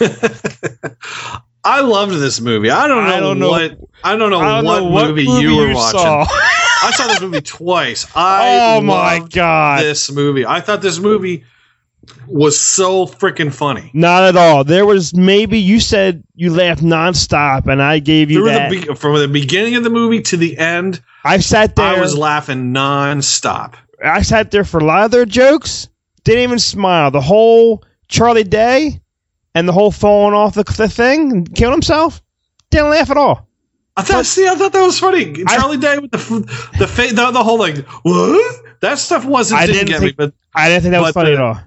I 1.64 1.80
loved 1.82 2.14
this 2.14 2.40
movie. 2.40 2.70
I 2.70 2.88
don't 2.88 3.04
know, 3.04 3.14
I 3.14 3.20
don't 3.20 3.38
know- 3.38 3.50
what 3.50 3.78
I 4.02 4.16
don't 4.16 4.30
know, 4.30 4.40
I 4.40 4.56
don't 4.56 4.64
what, 4.64 4.80
know 4.80 4.90
what 4.90 5.06
movie, 5.08 5.26
movie 5.26 5.42
you 5.42 5.56
were 5.58 5.68
you 5.68 5.74
watching. 5.76 6.00
I 6.82 6.90
saw 6.92 7.06
this 7.08 7.20
movie 7.20 7.40
twice. 7.40 8.06
I 8.14 8.76
Oh 8.76 8.80
my 8.80 9.26
God. 9.30 9.82
This 9.82 10.10
movie. 10.10 10.46
I 10.46 10.60
thought 10.60 10.82
this 10.82 10.98
movie 10.98 11.44
was 12.26 12.58
so 12.58 13.06
freaking 13.06 13.52
funny. 13.52 13.90
Not 13.92 14.24
at 14.24 14.36
all. 14.36 14.64
There 14.64 14.86
was 14.86 15.14
maybe 15.14 15.58
you 15.58 15.80
said 15.80 16.24
you 16.34 16.52
laughed 16.52 16.82
nonstop, 16.82 17.66
and 17.66 17.82
I 17.82 17.98
gave 17.98 18.30
you 18.30 18.44
the 18.44 18.68
be- 18.70 18.94
from 18.94 19.18
the 19.18 19.28
beginning 19.28 19.76
of 19.76 19.84
the 19.84 19.90
movie 19.90 20.22
to 20.22 20.36
the 20.36 20.56
end, 20.58 21.02
I 21.24 21.38
sat 21.38 21.76
there. 21.76 21.86
I 21.86 22.00
was 22.00 22.16
laughing 22.16 22.72
nonstop. 22.72 23.74
I 24.02 24.22
sat 24.22 24.50
there 24.50 24.64
for 24.64 24.78
a 24.78 24.84
lot 24.84 25.04
of 25.04 25.10
their 25.10 25.26
jokes. 25.26 25.88
Didn't 26.24 26.42
even 26.42 26.58
smile. 26.58 27.10
The 27.10 27.20
whole 27.20 27.84
Charlie 28.08 28.44
Day 28.44 29.00
and 29.54 29.68
the 29.68 29.72
whole 29.72 29.90
falling 29.90 30.34
off 30.34 30.54
the, 30.54 30.64
the 30.64 30.88
thing 30.88 31.32
and 31.32 31.54
killing 31.54 31.72
himself. 31.72 32.22
Didn't 32.70 32.90
laugh 32.90 33.10
at 33.10 33.16
all. 33.16 33.48
I 33.96 34.02
thought, 34.02 34.24
see, 34.26 34.46
I 34.48 34.54
thought 34.54 34.72
that 34.72 34.82
was 34.82 34.98
funny. 34.98 35.44
Charlie 35.44 35.76
Day 35.76 35.98
with 35.98 36.10
the 36.10 36.18
the 36.78 36.86
fa- 36.86 37.12
the, 37.14 37.30
the 37.32 37.44
whole 37.44 37.58
like 37.58 37.78
what 38.02 38.62
that 38.80 38.98
stuff 38.98 39.24
wasn't 39.24 39.60
I 39.60 39.66
didn't, 39.66 39.86
didn't 39.88 40.00
think- 40.00 40.18
me, 40.18 40.26
but 40.26 40.34
I 40.54 40.68
didn't 40.68 40.82
think 40.82 40.92
that 40.92 41.02
was 41.02 41.12
funny 41.12 41.30
the- 41.30 41.36
at 41.36 41.42
all. 41.42 41.60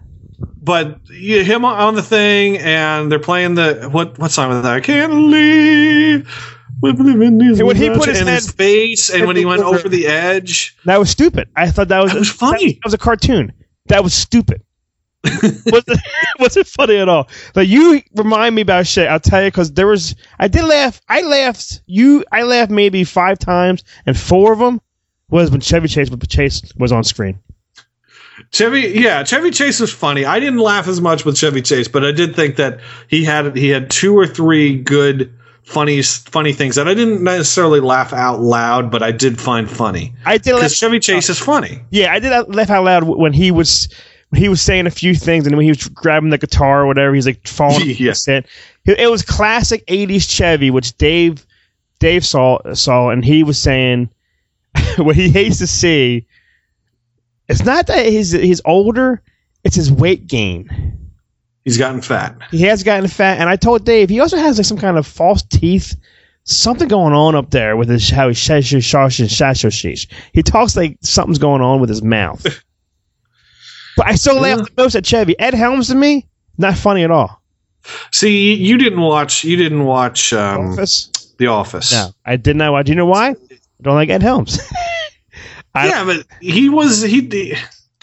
but 0.61 0.99
you, 1.09 1.43
him 1.43 1.65
on 1.65 1.95
the 1.95 2.01
thing 2.01 2.57
and 2.57 3.11
they're 3.11 3.19
playing 3.19 3.55
the 3.55 3.89
what 3.91 4.17
what 4.17 4.31
song 4.31 4.49
was 4.49 4.63
that? 4.63 4.73
I 4.73 4.79
can't 4.81 5.13
leave. 5.13 6.27
with 6.81 6.99
living 6.99 7.21
in 7.27 7.37
these 7.37 7.59
And 7.59 7.67
when 7.67 7.75
he 7.77 7.89
put 7.89 8.09
his 8.09 8.19
in 8.21 8.27
his 8.27 8.49
face 8.51 9.09
and 9.09 9.27
when 9.27 9.35
he 9.35 9.45
went 9.45 9.61
over 9.61 9.87
the 9.87 10.07
edge, 10.07 10.75
That 10.85 10.99
was 10.99 11.09
stupid. 11.09 11.49
I 11.55 11.69
thought 11.71 11.89
that 11.89 11.99
was 12.01 12.11
That 12.13 12.19
was 12.19 12.29
funny. 12.29 12.73
That 12.73 12.85
was 12.85 12.93
a 12.93 12.97
cartoon. 12.97 13.53
That 13.87 14.03
was 14.03 14.13
stupid. 14.13 14.63
Wasn't, 15.23 15.99
wasn't 16.39 16.67
funny 16.67 16.97
at 16.97 17.09
all. 17.09 17.29
Like 17.55 17.67
you 17.67 18.01
remind 18.15 18.55
me 18.55 18.61
about 18.61 18.87
shit. 18.87 19.07
I'll 19.07 19.19
tell 19.19 19.43
you 19.43 19.49
because 19.49 19.71
there 19.73 19.87
was. 19.87 20.15
I 20.39 20.47
did 20.47 20.63
laugh. 20.63 21.01
I 21.07 21.21
laughed. 21.21 21.81
You. 21.85 22.25
I 22.31 22.43
laughed 22.43 22.71
maybe 22.71 23.03
five 23.03 23.39
times, 23.39 23.83
and 24.05 24.17
four 24.17 24.53
of 24.53 24.59
them 24.59 24.81
was 25.29 25.49
when 25.51 25.61
Chevy 25.61 25.87
Chase, 25.87 26.09
but 26.09 26.27
Chase 26.27 26.61
was 26.77 26.91
on 26.91 27.03
screen. 27.03 27.39
Chevy, 28.51 28.93
yeah, 28.95 29.23
Chevy 29.23 29.51
Chase 29.51 29.79
was 29.79 29.91
funny. 29.91 30.25
I 30.25 30.39
didn't 30.39 30.59
laugh 30.59 30.87
as 30.87 30.99
much 30.99 31.23
with 31.25 31.37
Chevy 31.37 31.61
Chase, 31.61 31.87
but 31.87 32.03
I 32.03 32.11
did 32.11 32.35
think 32.35 32.57
that 32.57 32.79
he 33.07 33.23
had 33.23 33.55
he 33.55 33.69
had 33.69 33.89
two 33.89 34.17
or 34.17 34.27
three 34.27 34.77
good 34.77 35.33
funny 35.63 36.01
funny 36.01 36.51
things 36.51 36.75
that 36.75 36.87
I 36.87 36.93
didn't 36.93 37.23
necessarily 37.23 37.79
laugh 37.79 38.11
out 38.11 38.41
loud, 38.41 38.91
but 38.91 39.01
I 39.01 39.11
did 39.11 39.39
find 39.39 39.69
funny 39.69 40.13
I 40.25 40.37
did 40.37 40.51
laugh. 40.53 40.61
because 40.61 40.77
Chevy 40.77 40.99
Chase 40.99 41.29
is 41.29 41.39
funny. 41.39 41.81
Yeah, 41.89 42.11
I 42.11 42.19
did 42.19 42.31
laugh 42.49 42.69
out 42.69 42.83
loud 42.83 43.03
when 43.03 43.33
he 43.33 43.51
was 43.51 43.87
he 44.35 44.49
was 44.49 44.61
saying 44.61 44.87
a 44.87 44.91
few 44.91 45.15
things, 45.15 45.45
and 45.45 45.55
when 45.55 45.63
he 45.63 45.71
was 45.71 45.87
grabbing 45.87 46.29
the 46.29 46.37
guitar 46.37 46.81
or 46.81 46.87
whatever, 46.87 47.13
he's 47.13 47.25
like 47.25 47.47
falling. 47.47 47.89
Yeah. 47.97 48.13
It, 48.27 48.45
it 48.85 49.09
was 49.09 49.21
classic 49.21 49.85
'80s 49.87 50.29
Chevy, 50.29 50.71
which 50.71 50.97
Dave 50.97 51.45
Dave 51.99 52.25
saw 52.25 52.59
saw, 52.73 53.09
and 53.09 53.23
he 53.23 53.43
was 53.43 53.57
saying 53.57 54.09
what 54.97 55.15
he 55.15 55.29
hates 55.29 55.59
to 55.59 55.67
see. 55.67 56.27
It's 57.47 57.63
not 57.63 57.87
that 57.87 58.05
he's 58.05 58.31
he's 58.31 58.61
older; 58.65 59.21
it's 59.63 59.75
his 59.75 59.91
weight 59.91 60.27
gain. 60.27 61.11
He's 61.63 61.77
gotten 61.77 62.01
fat. 62.01 62.35
He 62.51 62.61
has 62.63 62.83
gotten 62.83 63.07
fat, 63.07 63.39
and 63.39 63.49
I 63.49 63.55
told 63.55 63.85
Dave 63.85 64.09
he 64.09 64.19
also 64.19 64.37
has 64.37 64.57
like 64.57 64.65
some 64.65 64.77
kind 64.77 64.97
of 64.97 65.07
false 65.07 65.43
teeth, 65.43 65.95
something 66.43 66.87
going 66.87 67.13
on 67.13 67.35
up 67.35 67.51
there 67.51 67.77
with 67.77 67.89
his 67.89 68.09
how 68.09 68.27
he 68.27 68.33
says 68.33 68.69
his 68.69 68.83
shosh 68.83 69.19
and 69.19 69.29
shashosh. 69.29 70.07
He 70.33 70.43
talks 70.43 70.75
like 70.75 70.97
something's 71.01 71.39
going 71.39 71.61
on 71.61 71.79
with 71.79 71.89
his 71.89 72.01
mouth. 72.03 72.45
but 73.97 74.07
I 74.07 74.15
still 74.15 74.39
laugh 74.39 74.59
the 74.59 74.71
most 74.81 74.95
at 74.95 75.05
Chevy. 75.05 75.37
Ed 75.39 75.53
Helms 75.53 75.87
to 75.87 75.95
me, 75.95 76.27
not 76.57 76.75
funny 76.75 77.03
at 77.03 77.11
all. 77.11 77.41
See, 78.11 78.53
you 78.55 78.77
didn't 78.77 79.01
watch 79.01 79.43
you 79.43 79.57
didn't 79.57 79.83
watch 79.83 80.33
um, 80.33 80.71
Office? 80.71 81.09
The 81.37 81.47
Office. 81.47 81.91
No, 81.91 82.11
I 82.25 82.37
did 82.37 82.55
not 82.55 82.71
watch. 82.71 82.85
Do 82.85 82.91
you 82.91 82.95
know 82.95 83.05
why? 83.05 83.29
I 83.29 83.35
don't 83.81 83.95
like 83.95 84.09
Ed 84.09 84.21
Helms. 84.23 84.59
I- 85.75 85.87
yeah, 85.87 86.05
but 86.05 86.25
he 86.39 86.69
was 86.69 87.01
he 87.01 87.55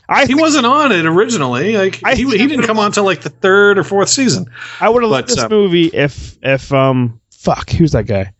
I 0.09 0.27
he 0.27 0.35
wasn't 0.35 0.67
on 0.67 0.91
it 0.91 1.07
originally. 1.07 1.77
Like 1.77 2.01
I 2.05 2.17
he, 2.17 2.25
he 2.25 2.47
didn't 2.49 2.67
come 2.67 2.79
on 2.81 2.87
until 2.87 3.05
like 3.05 3.21
the 3.21 3.31
third 3.31 3.79
or 3.79 3.85
fourth 3.85 4.09
season. 4.09 4.51
I 4.81 4.89
would 4.89 5.03
have 5.03 5.11
liked 5.11 5.29
this 5.29 5.39
uh, 5.39 5.49
movie 5.49 5.87
if 5.87 6.37
if 6.43 6.73
um 6.73 7.21
fuck 7.31 7.71
who's 7.71 7.93
that 7.93 8.07
guy? 8.07 8.33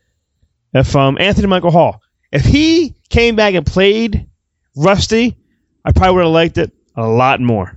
If 0.75 0.97
um 0.97 1.17
Anthony 1.21 1.47
Michael 1.47 1.71
Hall, 1.71 2.03
if 2.33 2.45
he 2.45 2.97
came 3.09 3.37
back 3.37 3.55
and 3.55 3.65
played 3.65 4.27
Rusty, 4.75 5.37
I 5.85 5.93
probably 5.93 6.17
would 6.17 6.25
have 6.25 6.33
liked 6.33 6.59
it 6.59 6.73
a 6.97 7.07
lot 7.07 7.41
more. 7.41 7.77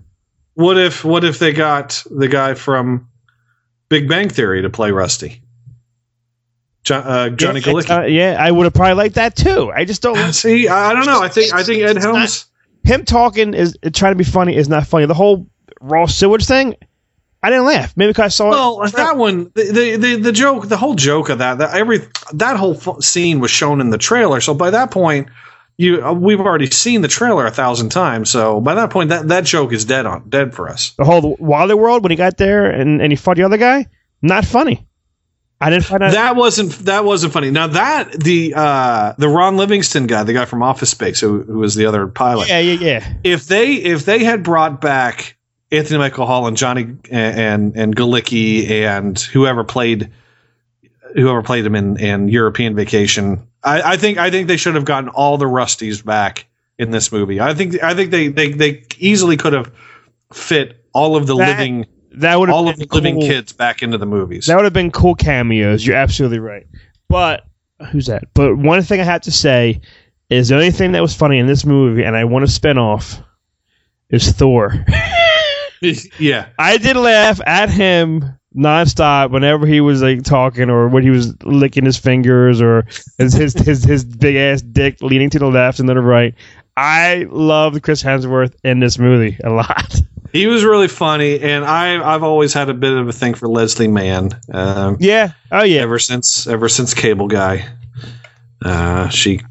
What 0.55 0.77
if 0.77 1.03
what 1.03 1.23
if 1.23 1.39
they 1.39 1.51
got 1.53 2.03
the 2.11 2.27
guy 2.27 2.53
from 2.53 3.09
Big 3.89 4.07
Bang 4.07 4.29
Theory 4.29 4.61
to 4.61 4.69
play 4.69 4.91
Rusty? 4.91 5.41
Uh, 6.89 7.29
Johnny 7.29 7.61
yeah, 7.61 7.65
Galecki. 7.65 7.97
uh, 7.97 8.05
yeah, 8.05 8.35
I 8.37 8.51
would 8.51 8.65
have 8.65 8.73
probably 8.73 8.95
liked 8.95 9.15
that 9.15 9.35
too. 9.37 9.71
I 9.73 9.85
just 9.85 10.01
don't 10.01 10.17
See, 10.33 10.67
I, 10.67 10.91
don't 10.93 11.05
know. 11.05 11.21
I 11.21 11.29
think 11.29 11.53
I 11.53 11.63
think 11.63 11.81
Ed 11.81 11.95
It's 11.95 12.05
not- 12.05 12.15
Helms. 12.15 12.45
him 12.83 13.05
talking 13.05 13.53
is 13.53 13.77
trying 13.93 14.11
to 14.11 14.17
be 14.17 14.25
funny 14.25 14.55
is 14.55 14.67
not 14.67 14.85
funny. 14.85 15.05
The 15.05 15.13
whole 15.13 15.47
raw 15.79 16.05
sewage 16.07 16.45
thing, 16.45 16.75
I 17.41 17.49
didn't 17.49 17.65
laugh. 17.65 17.95
Maybe 17.95 18.09
because 18.09 18.25
I 18.25 18.27
saw 18.27 18.49
Well, 18.49 18.83
it. 18.83 18.91
that 18.93 19.15
one, 19.15 19.49
the, 19.55 19.95
the 19.97 20.15
the 20.17 20.31
joke, 20.33 20.67
the 20.67 20.75
whole 20.77 20.95
joke 20.95 21.29
of 21.29 21.37
that, 21.37 21.59
that 21.59 21.73
every 21.73 21.99
that 22.33 22.57
whole 22.57 22.75
scene 23.01 23.39
was 23.39 23.49
shown 23.49 23.79
in 23.79 23.89
the 23.89 23.97
trailer. 23.97 24.41
So 24.41 24.53
by 24.53 24.69
that 24.71 24.91
point, 24.91 25.29
you 25.77 26.05
uh, 26.05 26.13
we've 26.13 26.39
already 26.39 26.69
seen 26.69 27.01
the 27.01 27.07
trailer 27.07 27.45
a 27.45 27.51
thousand 27.51 27.89
times. 27.89 28.29
So 28.29 28.61
by 28.61 28.75
that 28.75 28.89
point, 28.89 29.09
that 29.09 29.27
that 29.29 29.45
joke 29.45 29.73
is 29.73 29.85
dead 29.85 30.05
on 30.05 30.29
dead 30.29 30.53
for 30.53 30.69
us. 30.69 30.91
the 30.91 31.05
whole 31.05 31.35
Wally 31.39 31.73
World 31.73 32.03
when 32.03 32.11
he 32.11 32.15
got 32.15 32.37
there 32.37 32.69
and, 32.69 33.01
and 33.01 33.11
he 33.11 33.15
fought 33.15 33.37
the 33.37 33.43
other 33.43 33.57
guy, 33.57 33.87
not 34.21 34.45
funny. 34.45 34.87
I 35.59 35.69
didn't 35.69 35.85
find 35.85 36.03
out. 36.03 36.11
That 36.11 36.35
wasn't 36.35 36.73
that 36.79 37.05
wasn't 37.05 37.31
funny. 37.31 37.49
Now 37.49 37.67
that 37.67 38.11
the 38.11 38.53
uh, 38.55 39.13
the 39.17 39.29
Ron 39.29 39.55
Livingston 39.55 40.07
guy, 40.07 40.23
the 40.23 40.33
guy 40.33 40.45
from 40.45 40.61
Office 40.61 40.89
Space, 40.89 41.21
who, 41.21 41.43
who 41.43 41.59
was 41.59 41.75
the 41.75 41.85
other 41.85 42.05
pilot. 42.07 42.49
yeah, 42.49 42.59
yeah, 42.59 42.79
yeah. 42.79 43.13
If 43.23 43.45
they 43.45 43.75
if 43.75 44.03
they 44.03 44.23
had 44.25 44.43
brought 44.43 44.81
back 44.81 45.37
Anthony 45.71 45.99
Michael 45.99 46.25
Hall 46.25 46.47
and 46.47 46.57
Johnny 46.57 46.83
and 47.09 47.39
and, 47.39 47.77
and 47.77 47.95
Galecki 47.95 48.69
and 48.69 49.17
whoever 49.17 49.63
played 49.63 50.11
whoever 51.13 51.43
played 51.43 51.65
him 51.65 51.75
in, 51.75 51.97
in 51.99 52.27
European 52.27 52.75
Vacation, 52.75 53.47
I, 53.63 53.93
I 53.93 53.97
think 53.97 54.17
I 54.17 54.29
think 54.29 54.47
they 54.47 54.57
should 54.57 54.75
have 54.75 54.85
gotten 54.85 55.09
all 55.09 55.37
the 55.37 55.45
Rusties 55.45 56.03
back 56.03 56.45
in 56.77 56.91
this 56.91 57.11
movie. 57.11 57.39
I 57.39 57.53
think 57.53 57.81
I 57.83 57.93
think 57.93 58.11
they 58.11 58.27
they, 58.27 58.51
they 58.51 58.83
easily 58.97 59.37
could 59.37 59.53
have 59.53 59.71
fit 60.31 60.85
all 60.93 61.15
of 61.15 61.27
the 61.27 61.35
That- 61.35 61.57
living 61.59 61.85
That 62.13 62.39
would 62.39 62.49
have 62.49 62.55
all 62.55 62.69
of 62.69 62.77
the 62.77 62.87
living 62.91 63.19
kids 63.21 63.53
back 63.53 63.81
into 63.81 63.97
the 63.97 64.05
movies. 64.05 64.45
That 64.47 64.55
would 64.55 64.65
have 64.65 64.73
been 64.73 64.91
cool 64.91 65.15
cameos. 65.15 65.85
You're 65.85 65.95
absolutely 65.95 66.39
right. 66.39 66.67
But 67.09 67.43
who's 67.91 68.07
that? 68.07 68.25
But 68.33 68.57
one 68.57 68.81
thing 68.81 68.99
I 68.99 69.03
have 69.03 69.21
to 69.21 69.31
say 69.31 69.81
is 70.29 70.49
the 70.49 70.55
only 70.55 70.71
thing 70.71 70.93
that 70.93 71.01
was 71.01 71.13
funny 71.15 71.37
in 71.37 71.47
this 71.47 71.65
movie, 71.65 72.03
and 72.03 72.15
I 72.15 72.23
want 72.23 72.45
to 72.45 72.51
spin 72.51 72.77
off, 72.77 73.21
is 74.09 74.31
Thor. 74.31 74.85
yeah, 76.19 76.47
I 76.57 76.77
did 76.77 76.95
laugh 76.95 77.41
at 77.45 77.69
him 77.69 78.37
nonstop 78.55 79.31
whenever 79.31 79.65
he 79.65 79.81
was 79.81 80.01
like 80.01 80.23
talking 80.23 80.69
or 80.69 80.87
when 80.87 81.03
he 81.03 81.09
was 81.09 81.41
licking 81.43 81.85
his 81.85 81.97
fingers 81.97 82.61
or 82.61 82.85
his 83.17 83.33
his 83.33 83.53
his, 83.53 83.83
his 83.83 84.05
big 84.05 84.35
ass 84.35 84.61
dick 84.61 85.01
leaning 85.01 85.29
to 85.29 85.39
the 85.39 85.47
left 85.47 85.79
and 85.79 85.89
then 85.89 85.95
the 85.95 86.01
right. 86.01 86.35
I 86.75 87.27
loved 87.29 87.83
Chris 87.83 88.01
Hemsworth 88.01 88.55
in 88.63 88.79
this 88.79 88.97
movie 88.97 89.37
a 89.43 89.49
lot. 89.49 89.95
He 90.33 90.47
was 90.47 90.63
really 90.63 90.87
funny, 90.87 91.39
and 91.39 91.63
I 91.63 92.15
I've 92.15 92.23
always 92.23 92.55
had 92.55 92.67
a 92.67 92.73
bit 92.73 92.91
of 92.91 93.07
a 93.07 93.11
thing 93.11 93.35
for 93.35 93.47
Leslie 93.47 93.87
Mann. 93.87 94.31
Um, 94.51 94.97
yeah. 94.99 95.33
Oh 95.51 95.61
yeah. 95.61 95.81
Ever 95.81 95.99
since 95.99 96.47
ever 96.47 96.67
since 96.67 96.95
Cable 96.95 97.27
Guy, 97.27 97.69
uh, 98.65 99.09
she 99.09 99.41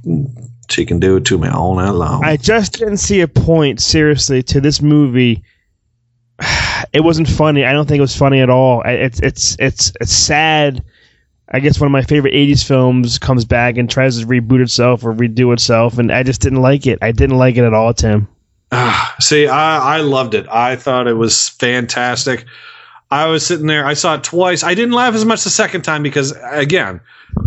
she 0.69 0.85
can 0.85 0.99
do 0.99 1.17
it 1.17 1.25
to 1.27 1.39
me 1.39 1.49
all 1.49 1.77
night 1.77 1.91
long. 1.91 2.25
I 2.25 2.37
just 2.37 2.79
didn't 2.81 2.97
see 2.97 3.21
a 3.21 3.29
point, 3.29 3.81
seriously, 3.81 4.43
to 4.43 4.61
this 4.61 4.83
movie. 4.83 5.45
It 6.93 7.01
wasn't 7.01 7.29
funny. 7.29 7.65
I 7.65 7.73
don't 7.73 7.89
think 7.89 7.99
it 7.99 8.03
was 8.03 8.17
funny 8.17 8.41
at 8.41 8.51
all. 8.51 8.83
It's 8.85 9.21
it's 9.21 9.57
it's 9.59 9.93
it's 10.01 10.13
sad. 10.13 10.85
I 11.51 11.61
guess 11.61 11.81
one 11.81 11.87
of 11.87 11.93
my 11.93 12.03
favorite 12.03 12.35
'80s 12.35 12.65
films 12.67 13.19
comes 13.19 13.45
back 13.45 13.77
and 13.77 13.89
tries 13.91 14.21
to 14.21 14.27
reboot 14.27 14.63
itself 14.63 15.05
or 15.05 15.13
redo 15.13 15.53
itself, 15.53 15.99
and 15.99 16.13
I 16.13 16.23
just 16.23 16.41
didn't 16.41 16.61
like 16.61 16.87
it. 16.87 16.99
I 17.03 17.13
didn't 17.13 17.39
like 17.39 17.57
it 17.57 17.65
at 17.65 17.75
all, 17.75 17.93
Tim. 17.95 18.29
Ah, 18.73 19.15
See, 19.21 19.47
I, 19.47 19.99
I 19.99 20.01
loved 20.01 20.35
it. 20.35 20.47
I 20.51 20.77
thought 20.77 21.07
it 21.07 21.15
was 21.15 21.51
fantastic. 21.51 22.47
I 23.13 23.27
was 23.27 23.45
sitting 23.45 23.67
there. 23.67 23.85
I 23.85 23.93
saw 23.93 24.15
it 24.15 24.25
twice. 24.25 24.65
I 24.65 24.75
didn't 24.75 24.95
laugh 24.95 25.15
as 25.15 25.27
much 25.27 25.45
the 25.45 25.51
second 25.51 25.83
time 25.83 26.03
because, 26.03 26.33
again, 26.51 27.03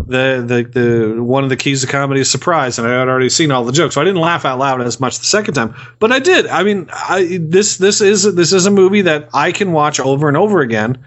the 0.06 0.44
the 0.46 0.80
the 0.80 1.20
one 1.20 1.42
of 1.42 1.50
the 1.50 1.56
keys 1.56 1.80
to 1.80 1.88
comedy 1.88 2.20
is 2.20 2.30
surprise, 2.30 2.78
and 2.78 2.86
I 2.86 2.92
had 2.92 3.08
already 3.08 3.28
seen 3.28 3.50
all 3.50 3.64
the 3.64 3.72
jokes, 3.72 3.96
so 3.96 4.00
I 4.00 4.04
didn't 4.04 4.20
laugh 4.20 4.44
out 4.44 4.60
loud 4.60 4.80
as 4.80 5.00
much 5.00 5.18
the 5.18 5.24
second 5.24 5.54
time. 5.54 5.74
But 5.98 6.12
I 6.12 6.20
did. 6.20 6.46
I 6.46 6.62
mean, 6.62 6.88
I, 6.92 7.38
this 7.40 7.78
this 7.78 8.00
is 8.00 8.32
this 8.36 8.52
is 8.52 8.66
a 8.66 8.70
movie 8.70 9.02
that 9.02 9.28
I 9.34 9.50
can 9.50 9.72
watch 9.72 9.98
over 9.98 10.28
and 10.28 10.36
over 10.36 10.60
again, 10.60 10.98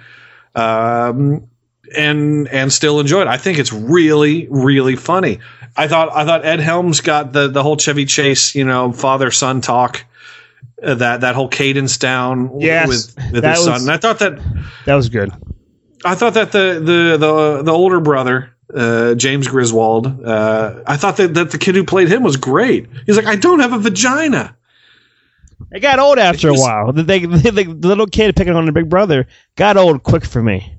um, 0.56 1.48
and 1.96 2.50
and 2.50 2.74
still 2.74 3.00
enjoy 3.00 3.22
it. 3.22 3.28
I 3.28 3.38
think 3.38 3.60
it's 3.60 3.72
really 3.72 4.46
really 4.50 4.98
funny. 4.98 5.40
I 5.78 5.88
thought 5.88 6.10
I 6.12 6.26
thought 6.26 6.44
Ed 6.44 6.60
Helms 6.60 7.00
got 7.00 7.32
the 7.32 7.48
the 7.48 7.64
whole 7.64 7.78
Chevy 7.78 8.04
Chase, 8.06 8.56
you 8.56 8.66
know, 8.66 8.92
father 8.92 9.32
son 9.32 9.62
talk. 9.62 10.04
Uh, 10.82 10.96
that 10.96 11.22
that 11.22 11.36
whole 11.36 11.50
cadence 11.50 11.98
down 11.98 12.60
Yes, 12.60 12.88
with 12.88 13.32
with 13.34 13.44
his 13.44 13.64
son. 13.64 13.82
And 13.82 13.92
I 13.92 13.98
thought 13.98 14.20
that 14.20 14.40
That 14.86 14.96
was 14.96 15.10
good. 15.10 15.32
I 16.06 16.16
thought 16.16 16.36
that 16.36 16.52
the 16.52 16.80
the 16.82 17.18
the 17.18 17.64
the 17.64 17.72
older 17.72 18.00
brother, 18.00 18.56
uh, 18.74 19.16
James 19.16 19.48
Griswold, 19.48 20.26
uh, 20.26 20.82
I 20.88 20.96
thought 20.96 21.18
that, 21.18 21.34
that 21.34 21.52
the 21.52 21.58
kid 21.58 21.76
who 21.76 21.84
played 21.84 22.08
him 22.08 22.24
was 22.24 22.38
great. 22.38 22.88
He's 23.06 23.18
like, 23.18 23.26
I 23.26 23.36
don't 23.36 23.60
have 23.60 23.74
a 23.74 23.80
vagina. 23.80 24.56
It 25.72 25.82
got 25.82 26.00
old 26.00 26.18
after 26.18 26.50
a 26.50 26.54
while. 26.54 26.94
The, 26.94 27.04
they, 27.04 27.20
the, 27.26 27.52
the 27.52 27.88
little 27.88 28.08
kid 28.08 28.36
picking 28.36 28.56
on 28.56 28.66
the 28.66 28.72
big 28.72 28.90
brother 28.90 29.28
got 29.56 29.76
old 29.76 30.04
quick 30.04 30.26
for 30.26 30.42
me. 30.42 30.79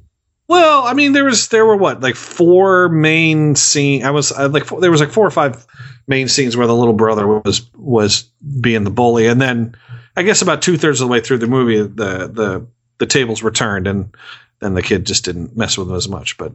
Well, 0.50 0.82
I 0.82 0.94
mean, 0.94 1.12
there 1.12 1.26
was 1.26 1.46
there 1.46 1.64
were 1.64 1.76
what 1.76 2.00
like 2.00 2.16
four 2.16 2.88
main 2.88 3.54
scene. 3.54 4.02
I 4.04 4.10
was 4.10 4.32
I, 4.32 4.46
like 4.46 4.64
four, 4.64 4.80
there 4.80 4.90
was 4.90 5.00
like 5.00 5.12
four 5.12 5.24
or 5.24 5.30
five 5.30 5.64
main 6.08 6.26
scenes 6.26 6.56
where 6.56 6.66
the 6.66 6.74
little 6.74 6.92
brother 6.92 7.24
was 7.24 7.70
was 7.76 8.24
being 8.60 8.82
the 8.82 8.90
bully, 8.90 9.28
and 9.28 9.40
then 9.40 9.76
I 10.16 10.24
guess 10.24 10.42
about 10.42 10.60
two 10.60 10.76
thirds 10.76 11.00
of 11.00 11.06
the 11.06 11.12
way 11.12 11.20
through 11.20 11.38
the 11.38 11.46
movie, 11.46 11.78
the 11.78 12.26
the 12.26 12.66
the 12.98 13.06
tables 13.06 13.44
were 13.44 13.52
turned, 13.52 13.86
and 13.86 14.12
then 14.58 14.74
the 14.74 14.82
kid 14.82 15.06
just 15.06 15.24
didn't 15.24 15.56
mess 15.56 15.78
with 15.78 15.88
him 15.88 15.94
as 15.94 16.08
much. 16.08 16.36
But 16.36 16.52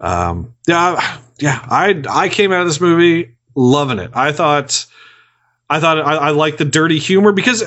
um, 0.00 0.54
yeah, 0.68 1.18
yeah, 1.38 1.66
I 1.66 2.04
I 2.10 2.28
came 2.28 2.52
out 2.52 2.60
of 2.60 2.66
this 2.66 2.78
movie 2.78 3.36
loving 3.54 4.00
it. 4.00 4.10
I 4.12 4.32
thought 4.32 4.84
I 5.70 5.80
thought 5.80 5.98
I, 5.98 6.16
I 6.16 6.30
liked 6.32 6.58
the 6.58 6.66
dirty 6.66 6.98
humor 6.98 7.32
because 7.32 7.60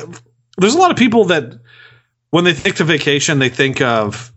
there's 0.56 0.76
a 0.76 0.78
lot 0.78 0.92
of 0.92 0.98
people 0.98 1.26
that 1.26 1.60
when 2.30 2.44
they 2.44 2.54
think 2.54 2.80
of 2.80 2.86
vacation, 2.86 3.40
they 3.40 3.50
think 3.50 3.82
of 3.82 4.32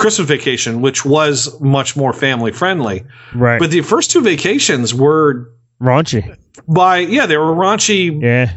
Christmas 0.00 0.26
Vacation, 0.28 0.80
which 0.80 1.04
was 1.04 1.60
much 1.60 1.96
more 1.96 2.12
family 2.12 2.52
friendly. 2.52 3.04
Right. 3.34 3.60
But 3.60 3.70
the 3.70 3.82
first 3.82 4.10
two 4.10 4.22
vacations 4.22 4.94
were 4.94 5.50
Raunchy. 5.80 6.36
by 6.66 6.98
yeah, 6.98 7.26
they 7.26 7.36
were 7.36 7.54
raunchy 7.54 8.20
Yeah. 8.20 8.52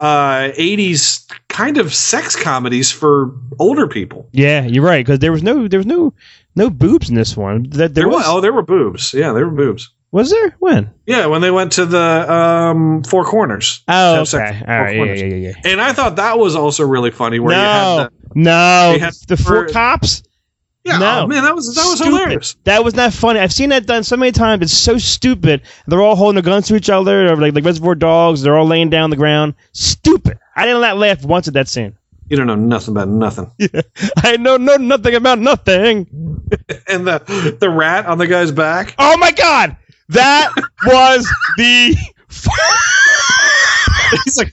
uh 0.00 0.50
80s 0.56 1.26
kind 1.48 1.78
of 1.78 1.92
sex 1.94 2.34
comedies 2.36 2.90
for 2.90 3.32
older 3.58 3.86
people. 3.88 4.28
Yeah, 4.32 4.64
you're 4.64 4.84
right 4.84 5.04
because 5.04 5.18
there 5.20 5.32
was 5.32 5.42
no 5.42 5.68
there 5.68 5.78
was 5.80 5.86
no 5.86 6.12
no 6.56 6.70
boobs 6.70 7.08
in 7.08 7.14
this 7.16 7.36
one. 7.36 7.64
That 7.70 7.94
there, 7.94 8.04
There 8.04 8.08
was 8.08 8.18
was 8.18 8.26
oh, 8.28 8.40
there 8.40 8.52
were 8.52 8.62
boobs. 8.62 9.12
Yeah, 9.14 9.32
there 9.32 9.46
were 9.46 9.54
boobs. 9.64 9.90
was 10.12 10.30
there 10.30 10.54
when? 10.60 10.90
Yeah, 11.06 11.26
when 11.26 11.40
they 11.42 11.50
went 11.50 11.72
to 11.72 11.84
the 11.86 12.32
um 12.32 13.02
Four 13.04 13.24
Corners. 13.24 13.82
Oh, 13.88 14.24
sex 14.24 14.34
okay. 14.34 14.64
at 14.64 14.94
Four 14.94 15.06
right. 15.06 15.18
Yeah, 15.18 15.24
yeah, 15.26 15.34
yeah, 15.34 15.48
yeah. 15.48 15.70
And 15.72 15.80
I 15.80 15.92
thought 15.92 16.16
that 16.16 16.38
was 16.38 16.54
also 16.56 16.84
really 16.84 17.10
funny 17.10 17.38
where 17.40 17.54
you 17.54 17.60
had 17.60 17.96
the 18.06 18.10
no, 18.36 18.92
they 18.92 18.98
had 18.98 19.14
the 19.28 19.36
four 19.36 19.66
cops. 19.68 20.22
Yeah, 20.84 20.98
no, 20.98 21.20
oh, 21.22 21.26
man, 21.26 21.42
that 21.44 21.54
was 21.54 21.74
that 21.74 21.84
was 21.84 21.96
Stupid. 21.96 22.12
hilarious. 22.18 22.56
That 22.64 22.84
was 22.84 22.94
not 22.94 23.14
funny. 23.14 23.40
I've 23.40 23.52
seen 23.54 23.70
that 23.70 23.86
done 23.86 24.04
so 24.04 24.18
many 24.18 24.32
times. 24.32 24.62
It's 24.62 24.72
so 24.72 24.98
stupid. 24.98 25.62
They're 25.86 26.02
all 26.02 26.14
holding 26.14 26.34
their 26.34 26.42
guns 26.42 26.66
to 26.68 26.76
each 26.76 26.90
other, 26.90 27.26
or 27.32 27.36
like 27.36 27.54
like 27.54 27.64
Reservoir 27.64 27.94
Dogs. 27.94 28.42
They're 28.42 28.56
all 28.58 28.66
laying 28.66 28.90
down 28.90 29.04
on 29.04 29.10
the 29.10 29.16
ground. 29.16 29.54
Stupid. 29.72 30.38
I 30.54 30.66
didn't 30.66 30.82
la- 30.82 30.92
laugh 30.92 31.24
once 31.24 31.48
at 31.48 31.54
that 31.54 31.68
scene. 31.68 31.96
You 32.28 32.36
don't 32.36 32.46
know 32.46 32.54
nothing 32.54 32.92
about 32.92 33.08
nothing. 33.08 33.50
I 34.18 34.36
know 34.36 34.58
know 34.58 34.76
nothing 34.76 35.14
about 35.14 35.38
nothing. 35.38 36.06
and 36.88 37.06
the 37.06 37.56
the 37.58 37.70
rat 37.70 38.04
on 38.04 38.18
the 38.18 38.26
guy's 38.26 38.52
back. 38.52 38.94
Oh 38.98 39.16
my 39.16 39.30
god, 39.32 39.76
that 40.10 40.52
was 40.86 41.26
the. 41.56 41.96
He's 44.24 44.38
like, 44.38 44.52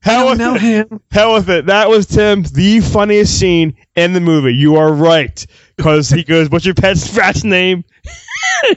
hell 0.00 0.30
with 0.30 0.38
know 0.38 0.54
it. 0.54 0.60
him. 0.60 1.00
Hell 1.10 1.34
with 1.34 1.50
it. 1.50 1.66
That 1.66 1.88
was 1.88 2.06
Tim, 2.06 2.42
the 2.42 2.80
funniest 2.80 3.38
scene 3.38 3.76
in 3.96 4.12
the 4.12 4.20
movie. 4.20 4.54
You 4.54 4.76
are 4.76 4.92
right, 4.92 5.44
because 5.76 6.08
he 6.08 6.22
goes, 6.24 6.50
"What's 6.50 6.64
your 6.64 6.74
pet's 6.74 7.14
rat's 7.16 7.44
name?" 7.44 7.84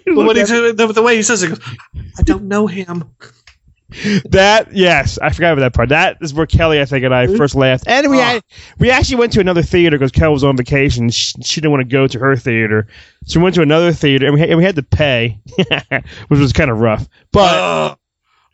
What 0.07 0.37
he, 0.37 0.43
the, 0.43 0.91
the 0.93 1.01
way 1.01 1.17
he 1.17 1.23
says 1.23 1.43
it, 1.43 1.49
he 1.49 1.55
goes, 1.55 1.77
I 2.17 2.21
don't 2.21 2.45
know 2.45 2.67
him. 2.67 3.03
That 4.29 4.73
yes, 4.73 5.19
I 5.21 5.29
forgot 5.29 5.53
about 5.53 5.61
that 5.61 5.73
part. 5.73 5.89
That 5.89 6.17
is 6.21 6.33
where 6.33 6.45
Kelly, 6.45 6.81
I 6.81 6.85
think, 6.85 7.05
and 7.05 7.13
I 7.13 7.27
first 7.27 7.53
laughed, 7.53 7.83
and 7.87 8.09
we 8.09 8.19
ah. 8.19 8.23
had, 8.23 8.43
we 8.79 8.89
actually 8.89 9.17
went 9.17 9.33
to 9.33 9.39
another 9.39 9.61
theater 9.61 9.97
because 9.97 10.11
Kelly 10.11 10.33
was 10.33 10.43
on 10.43 10.57
vacation. 10.57 11.09
She, 11.09 11.33
she 11.43 11.61
didn't 11.61 11.71
want 11.71 11.81
to 11.81 11.93
go 11.93 12.07
to 12.07 12.19
her 12.19 12.35
theater, 12.35 12.87
so 13.25 13.39
we 13.39 13.43
went 13.43 13.55
to 13.55 13.61
another 13.61 13.91
theater, 13.93 14.25
and 14.25 14.33
we 14.33 14.39
had, 14.39 14.49
and 14.49 14.57
we 14.57 14.63
had 14.63 14.75
to 14.77 14.83
pay, 14.83 15.39
which 16.27 16.39
was 16.39 16.53
kind 16.53 16.71
of 16.71 16.79
rough. 16.79 17.07
But 17.31 17.99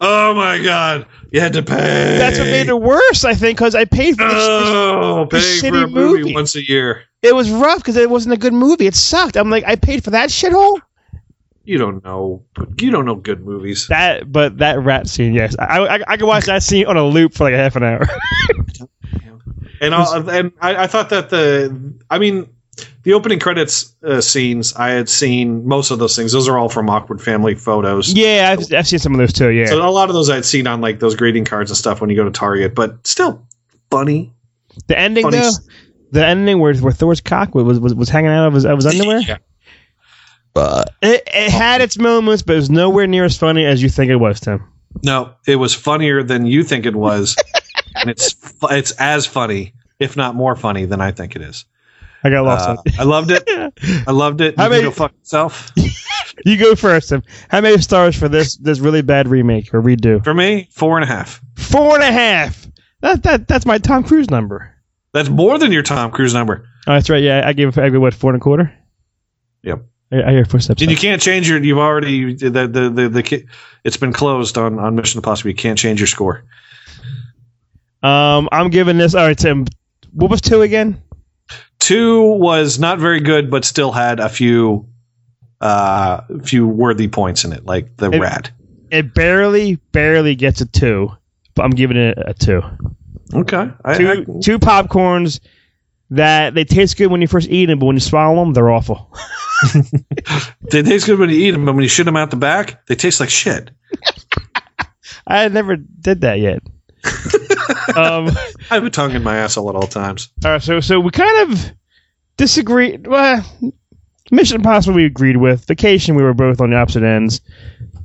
Oh, 0.02 0.34
my 0.34 0.62
god, 0.64 1.08
you 1.32 1.42
had 1.42 1.54
to 1.54 1.62
pay. 1.62 2.18
that's 2.18 2.40
what 2.40 2.48
made 2.48 2.68
it 2.68 2.82
worse, 2.82 3.26
I 3.26 3.34
think, 3.34 3.58
because 3.58 3.76
I 3.76 3.86
paid 3.86 4.18
for 4.18 4.24
this. 4.24 4.34
Oh, 4.38 5.28
this 5.30 5.62
paying 5.62 5.74
for 5.74 5.84
a 5.84 5.88
movie, 5.88 6.22
movie. 6.22 6.34
once 6.34 6.56
a 6.56 6.66
year. 6.68 7.04
It 7.22 7.36
was 7.36 7.50
rough 7.52 7.80
because 7.80 7.98
it 7.98 8.10
wasn't 8.10 8.34
a 8.34 8.38
good 8.38 8.54
movie. 8.54 8.88
It 8.88 8.96
sucked. 8.96 9.36
I'm 9.36 9.50
like, 9.50 9.66
I 9.66 9.76
paid 9.76 10.04
for 10.04 10.12
that 10.12 10.30
shithole. 10.30 10.80
You 11.66 11.78
don't 11.78 12.04
know. 12.04 12.44
You 12.80 12.92
don't 12.92 13.06
know 13.06 13.16
good 13.16 13.46
movies. 13.46 13.88
That, 13.88 14.32
but 14.32 14.58
that 14.60 14.80
rat 14.80 15.08
scene, 15.08 15.34
yes, 15.34 15.56
I, 15.60 15.80
I, 15.80 16.00
I 16.08 16.18
could 16.18 16.28
watch 16.28 16.46
that 16.46 16.64
scene 16.64 16.86
on 16.86 16.96
a 16.96 17.06
loop 17.06 17.34
for 17.34 17.44
like 17.44 17.54
a 17.54 17.58
half 17.58 17.76
an 17.76 17.84
hour. 17.84 18.08
And 19.82 19.96
I, 19.96 20.38
and 20.38 20.52
I, 20.60 20.84
I 20.84 20.88
thought 20.88 21.10
that 21.10 21.30
the, 21.30 21.94
I 22.10 22.20
mean, 22.20 22.50
the 23.04 23.14
opening 23.14 23.40
credits 23.40 23.96
uh, 24.04 24.20
scenes 24.22 24.74
I 24.76 24.90
had 24.90 25.08
seen 25.10 25.66
most 25.68 25.90
of 25.92 26.00
those 26.00 26.16
things. 26.16 26.32
Those 26.34 26.48
are 26.50 26.58
all 26.58 26.70
from 26.70 26.90
Awkward 26.90 27.22
Family 27.22 27.56
Photos. 27.56 28.14
yeah, 28.14 28.54
I've, 28.58 28.74
I've 28.74 28.88
seen 28.88 29.00
some 29.00 29.14
of 29.14 29.20
those 29.20 29.34
too. 29.34 29.50
Yeah, 29.50 29.68
So 29.68 29.82
a 29.82 29.90
lot 29.90 30.10
of 30.10 30.16
those 30.16 30.30
I'd 30.30 30.46
seen 30.46 30.68
on 30.68 30.82
like 30.82 31.00
those 31.00 31.16
greeting 31.16 31.46
cards 31.46 31.72
and 31.72 31.78
stuff 31.78 32.02
when 32.02 32.10
you 32.10 32.16
go 32.16 32.24
to 32.26 32.32
Target, 32.32 32.76
but 32.76 33.06
still 33.08 33.46
funny. 33.90 34.34
the 34.88 34.98
ending 35.00 35.24
funny 35.24 35.38
though, 35.38 35.48
s- 35.48 35.68
the 36.12 36.26
ending 36.26 36.60
where 36.60 36.74
where 36.76 36.92
Thor's 36.94 37.22
cock 37.22 37.56
was 37.56 37.80
was, 37.80 37.94
was 37.94 38.10
hanging 38.10 38.32
out 38.32 38.48
of 38.48 38.54
his, 38.54 38.66
of 38.66 38.78
his 38.78 38.86
underwear. 38.88 39.20
Yeah. 39.22 39.38
It, 41.02 41.24
it 41.28 41.52
had 41.52 41.80
its 41.82 41.98
moments, 41.98 42.42
but 42.44 42.54
it 42.54 42.58
was 42.58 42.70
nowhere 42.70 43.08
near 43.08 43.24
as 43.24 43.38
funny 43.38 43.66
as 43.66 43.82
you 43.82 43.88
think 43.90 44.12
it 44.12 44.18
was, 44.18 44.40
Tim. 44.42 44.62
No, 45.04 45.34
it 45.48 45.56
was 45.56 45.74
funnier 45.74 46.22
than 46.24 46.46
you 46.46 46.64
think 46.64 46.86
it 46.86 46.96
was, 46.96 47.38
and 47.96 48.10
it's 48.10 48.36
it's 48.64 48.92
as 48.94 49.26
funny, 49.26 49.74
if 50.00 50.18
not 50.18 50.36
more 50.36 50.56
funny, 50.58 50.84
than 50.86 51.00
I 51.00 51.12
think 51.12 51.36
it 51.36 51.42
is. 51.42 51.64
I 52.24 52.30
got 52.30 52.44
lost. 52.44 52.68
Uh, 52.70 52.78
I 53.00 53.04
loved 53.04 53.32
it. 53.32 53.44
I 54.08 54.12
loved 54.12 54.42
it. 54.42 54.58
How 54.58 54.66
You 54.66 54.70
many- 54.72 54.84
go 54.84 54.92
fuck 54.92 55.14
yourself. 55.20 55.72
You 56.46 56.56
go 56.58 56.74
first. 56.74 57.10
Tim. 57.10 57.22
How 57.50 57.60
many 57.60 57.78
stars 57.80 58.16
for 58.16 58.30
this 58.30 58.56
this 58.58 58.80
really 58.80 59.02
bad 59.02 59.28
remake 59.28 59.74
or 59.74 59.82
redo? 59.82 60.24
For 60.24 60.34
me, 60.34 60.70
four 60.72 60.96
and 60.98 61.04
a 61.04 61.08
half. 61.08 61.42
Four 61.58 61.96
and 61.96 62.04
a 62.04 62.12
half. 62.14 62.66
That 63.02 63.24
that 63.24 63.46
that's 63.50 63.66
my 63.66 63.78
Tom 63.78 64.06
Cruise 64.06 64.30
number. 64.30 64.74
That's 65.12 65.28
more 65.28 65.58
than 65.58 65.74
your 65.74 65.84
Tom 65.84 66.12
Cruise 66.12 66.34
number. 66.34 66.66
Oh, 66.88 66.94
that's 66.94 67.10
right. 67.10 67.22
Yeah, 67.22 67.44
I 67.46 67.52
gave 67.52 67.78
I 67.78 67.90
gave 67.90 68.00
what 68.00 68.14
four 68.14 68.32
and 68.32 68.40
a 68.42 68.44
quarter. 68.44 68.74
Yep. 69.64 69.82
I, 70.14 70.24
I 70.24 70.32
hear 70.32 70.46
footsteps. 70.46 70.82
And 70.82 70.90
you 70.90 70.96
can't 70.96 71.22
change 71.22 71.50
your. 71.50 71.62
You've 71.62 71.78
already 71.78 72.34
the 72.36 72.50
the 72.50 72.90
the, 72.90 73.10
the 73.10 73.46
It's 73.84 73.98
been 73.98 74.14
closed 74.14 74.58
on 74.58 74.80
on 74.80 74.96
Mission 74.96 75.18
Impossible. 75.18 75.50
You 75.50 75.56
can't 75.58 75.78
change 75.78 76.00
your 76.00 76.08
score. 76.08 76.46
Um, 78.02 78.48
I'm 78.52 78.70
giving 78.70 78.98
this. 78.98 79.14
All 79.14 79.26
right, 79.26 79.38
Tim. 79.38 79.66
What 80.14 80.32
was 80.32 80.40
two 80.40 80.62
again? 80.62 81.02
Two 81.90 82.22
was 82.34 82.78
not 82.78 83.00
very 83.00 83.20
good, 83.20 83.50
but 83.50 83.66
still 83.66 83.92
had 83.92 84.20
a 84.20 84.30
few 84.30 84.88
uh 85.60 86.22
few 86.44 86.68
worthy 86.68 87.08
points 87.08 87.44
in 87.44 87.52
it, 87.52 87.66
like 87.66 87.98
the 87.98 88.12
It- 88.12 88.20
rat. 88.20 88.52
It 88.92 89.16
barely 89.16 89.78
barely 89.92 90.36
gets 90.36 90.62
a 90.62 90.68
two, 90.68 91.12
but 91.56 91.64
I'm 91.66 91.72
giving 91.72 91.98
it 91.98 92.16
a 92.24 92.36
two. 92.36 92.62
Okay. 93.34 93.72
I, 93.84 93.98
two 93.98 94.08
I, 94.08 94.16
two 94.40 94.60
popcorns 94.60 95.40
that 96.12 96.54
they 96.54 96.64
taste 96.64 96.96
good 96.96 97.08
when 97.08 97.22
you 97.22 97.28
first 97.28 97.50
eat 97.50 97.66
them, 97.66 97.80
but 97.80 97.88
when 97.88 97.96
you 97.96 98.02
swallow 98.02 98.44
them, 98.44 98.54
they're 98.54 98.70
awful. 98.70 99.12
they 100.72 100.84
taste 100.84 101.08
good 101.08 101.18
when 101.18 101.32
you 101.32 101.40
eat 101.40 101.52
them, 101.52 101.66
but 101.66 101.74
when 101.74 101.82
you 101.82 101.90
shoot 101.90 102.04
them 102.04 102.18
out 102.18 102.30
the 102.30 102.36
back, 102.36 102.86
they 102.86 102.94
taste 102.94 103.20
like 103.20 103.32
shit. 103.32 103.72
I 105.26 105.48
never 105.48 105.76
did 105.76 106.22
that 106.22 106.40
yet. 106.40 106.62
um, 107.96 108.30
I 108.70 108.76
have 108.76 108.84
a 108.84 108.92
tongue 108.92 109.16
in 109.16 109.24
my 109.24 109.38
asshole 109.38 109.72
at 109.72 109.76
all 109.76 109.88
times. 109.88 110.30
all 110.46 110.52
right, 110.52 110.62
so 110.62 110.82
so 110.82 111.00
we 111.00 111.10
kind 111.10 111.52
of 111.52 111.74
disagreed. 112.40 113.06
Well, 113.06 113.46
Mission 114.32 114.56
Impossible 114.56 114.96
we 114.96 115.06
agreed 115.06 115.38
with. 115.38 115.66
Vacation 115.66 116.16
we 116.16 116.24
were 116.24 116.34
both 116.34 116.62
on 116.62 116.72
the 116.72 116.78
opposite 116.78 117.04
ends. 117.04 117.42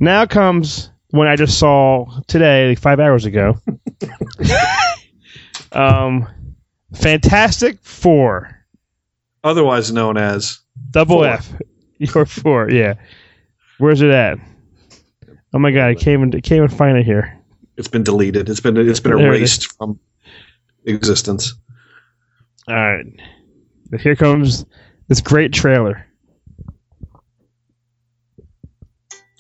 Now 0.01 0.27
comes 0.27 0.91
when 1.11 1.29
I 1.29 1.37
just 1.37 1.59
saw 1.59 2.07
today, 2.27 2.69
like 2.69 2.81
five 2.81 2.99
hours 3.01 3.25
ago. 3.25 3.59
um, 5.73 6.27
Fantastic 6.95 7.79
Four, 7.81 8.51
Otherwise 9.45 9.93
known 9.93 10.17
as 10.17 10.59
double 10.91 11.19
Four. 11.19 11.27
F, 11.27 11.53
your 11.99 12.27
four, 12.27 12.71
yeah. 12.71 12.95
Where's 13.79 14.03
it 14.03 14.11
at? 14.11 14.39
Oh 15.53 15.59
my 15.59 15.71
god, 15.71 15.89
I 15.89 15.95
can't 15.95 16.09
even, 16.09 16.35
I 16.35 16.41
can't 16.41 16.73
find 16.73 16.99
it 16.99 17.05
here. 17.07 17.39
it's 17.77 17.89
been 17.89 18.03
deleted. 18.03 18.49
It's 18.49 18.61
been 18.61 18.77
it's 18.77 19.01
been 19.01 19.17
There 19.17 19.33
it 19.33 19.37
erased 19.39 19.73
from 19.77 20.01
existence. 20.85 21.55
All 22.67 22.75
right, 22.75 23.05
here 24.01 24.17
comes 24.17 24.65
this 25.09 25.21
great 25.21 25.53
trailer 25.53 26.07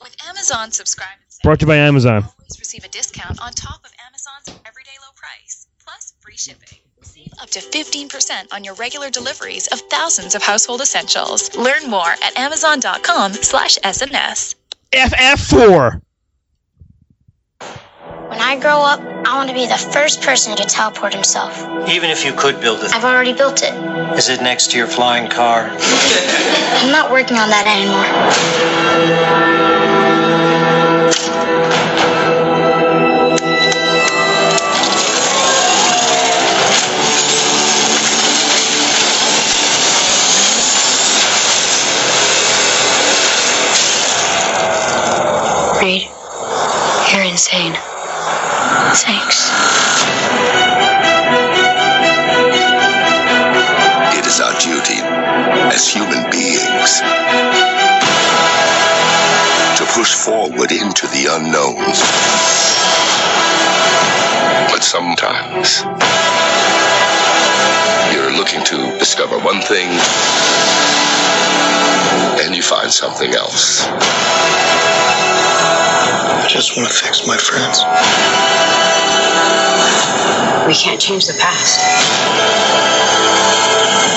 With 0.00 0.16
Amazon 0.28 0.70
Subscribe 0.70 1.18
brought 1.44 1.60
to 1.60 1.64
you 1.64 1.68
by 1.68 1.76
Amazon. 1.76 2.24
always 2.24 2.58
receive 2.58 2.84
a 2.84 2.88
discount 2.88 3.38
on 3.40 3.52
top 3.52 3.84
of 3.84 3.92
Amazon's 4.08 4.58
everyday 4.66 4.96
low 5.02 5.12
price, 5.14 5.68
plus 5.84 6.14
free 6.20 6.36
shipping. 6.36 6.78
Save 7.02 7.28
up 7.40 7.50
to 7.50 7.60
15% 7.60 8.46
on 8.50 8.64
your 8.64 8.72
regular 8.74 9.10
deliveries 9.10 9.66
of 9.66 9.80
thousands 9.90 10.34
of 10.34 10.42
household 10.42 10.80
essentials. 10.80 11.54
Learn 11.54 11.90
more 11.90 12.08
at 12.08 12.38
amazon.com 12.38 13.34
slash 13.34 13.76
SNS. 13.78 14.54
FF4. 14.92 16.00
When 18.34 18.42
I 18.42 18.58
grow 18.58 18.82
up, 18.82 19.00
I 19.24 19.36
want 19.36 19.48
to 19.48 19.54
be 19.54 19.68
the 19.68 19.76
first 19.76 20.20
person 20.20 20.56
to 20.56 20.64
teleport 20.64 21.14
himself. 21.14 21.56
Even 21.88 22.10
if 22.10 22.24
you 22.24 22.32
could 22.32 22.60
build 22.60 22.82
it, 22.82 22.92
I've 22.92 23.04
already 23.04 23.32
built 23.32 23.62
it. 23.62 23.72
is 24.18 24.28
it 24.28 24.42
next 24.42 24.72
to 24.72 24.76
your 24.76 24.88
flying 24.88 25.30
car? 25.30 25.68
I'm 25.70 26.90
not 26.90 27.12
working 27.12 27.36
on 27.36 27.48
that 27.50 27.68
anymore. 27.70 28.02
Reed, 45.80 46.10
you're 47.14 47.22
insane. 47.22 47.78
Thanks. 49.02 49.50
It 54.18 54.26
is 54.26 54.40
our 54.40 54.54
duty 54.60 55.00
as 55.74 55.88
human 55.88 56.30
beings 56.30 57.00
to 59.78 59.84
push 59.94 60.14
forward 60.14 60.72
into 60.72 61.06
the 61.08 61.26
unknowns. 61.30 62.00
But 64.70 64.84
sometimes 64.84 65.82
you're 68.14 68.32
looking 68.36 68.64
to 68.64 68.98
discover 68.98 69.38
one 69.40 69.60
thing 69.62 69.90
and 72.44 72.54
you 72.54 72.62
find 72.62 72.92
something 72.92 73.34
else. 73.34 73.86
I 76.44 76.46
just 76.46 76.76
want 76.76 76.86
to 76.86 76.94
fix 76.94 77.26
my 77.26 77.38
friends. 77.38 77.80
We 80.68 80.74
can't 80.76 81.00
change 81.00 81.24
the 81.24 81.32
past. 81.40 81.80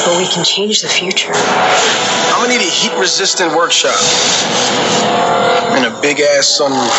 But 0.03 0.17
we 0.19 0.27
can 0.27 0.43
change 0.43 0.81
the 0.81 0.89
future. 0.89 1.31
I'm 1.31 2.43
gonna 2.43 2.59
need 2.59 2.67
a 2.67 2.69
heat 2.69 2.91
resistant 2.99 3.55
workshop. 3.55 3.95
And 5.71 5.85
a 5.87 6.01
big 6.01 6.19
ass 6.19 6.59
sunroof. 6.59 6.91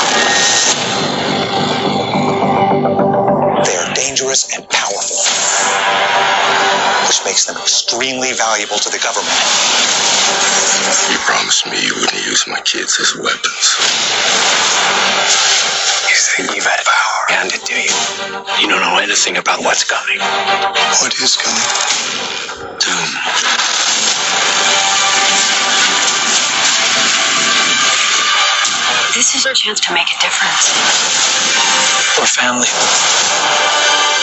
They 3.68 3.76
are 3.76 3.94
dangerous 3.94 4.48
and 4.56 4.64
powerful, 4.70 5.20
which 7.04 7.20
makes 7.28 7.44
them 7.44 7.56
extremely 7.60 8.32
valuable 8.32 8.78
to 8.78 8.88
the 8.88 8.98
government. 9.04 9.36
You 11.12 11.18
promised 11.28 11.66
me 11.66 11.84
you 11.84 11.94
wouldn't 12.00 12.24
use 12.24 12.46
my 12.48 12.60
kids 12.62 12.98
as 12.98 13.14
weapons. 13.14 13.76
You 16.08 16.16
think 16.16 16.54
you've 16.56 16.64
had 16.66 16.84
power? 16.84 17.18
handed 17.28 17.60
to 17.60 17.74
you. 17.74 17.92
You 18.60 18.68
don't 18.68 18.80
know 18.80 18.98
anything 18.98 19.36
about 19.36 19.60
what's 19.60 19.84
coming. 19.84 20.18
What 20.18 21.12
is 21.20 21.36
coming? 21.36 21.68
Doom. 22.80 23.08
This 29.14 29.34
is 29.34 29.46
our 29.46 29.52
chance 29.52 29.80
to 29.80 29.92
make 29.92 30.08
a 30.08 30.18
difference. 30.20 30.72
We're 32.18 32.26
family. 32.26 32.68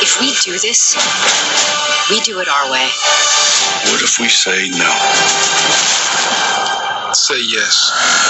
If 0.02 0.20
we 0.20 0.34
do 0.44 0.58
this, 0.60 0.96
we 2.10 2.20
do 2.22 2.40
it 2.40 2.50
our 2.50 2.72
way. 2.72 2.90
What 3.92 4.02
if 4.02 4.20
we 4.20 4.30
say 4.30 4.70
no? 4.70 4.92
Say 7.14 7.42
yes. 7.42 8.25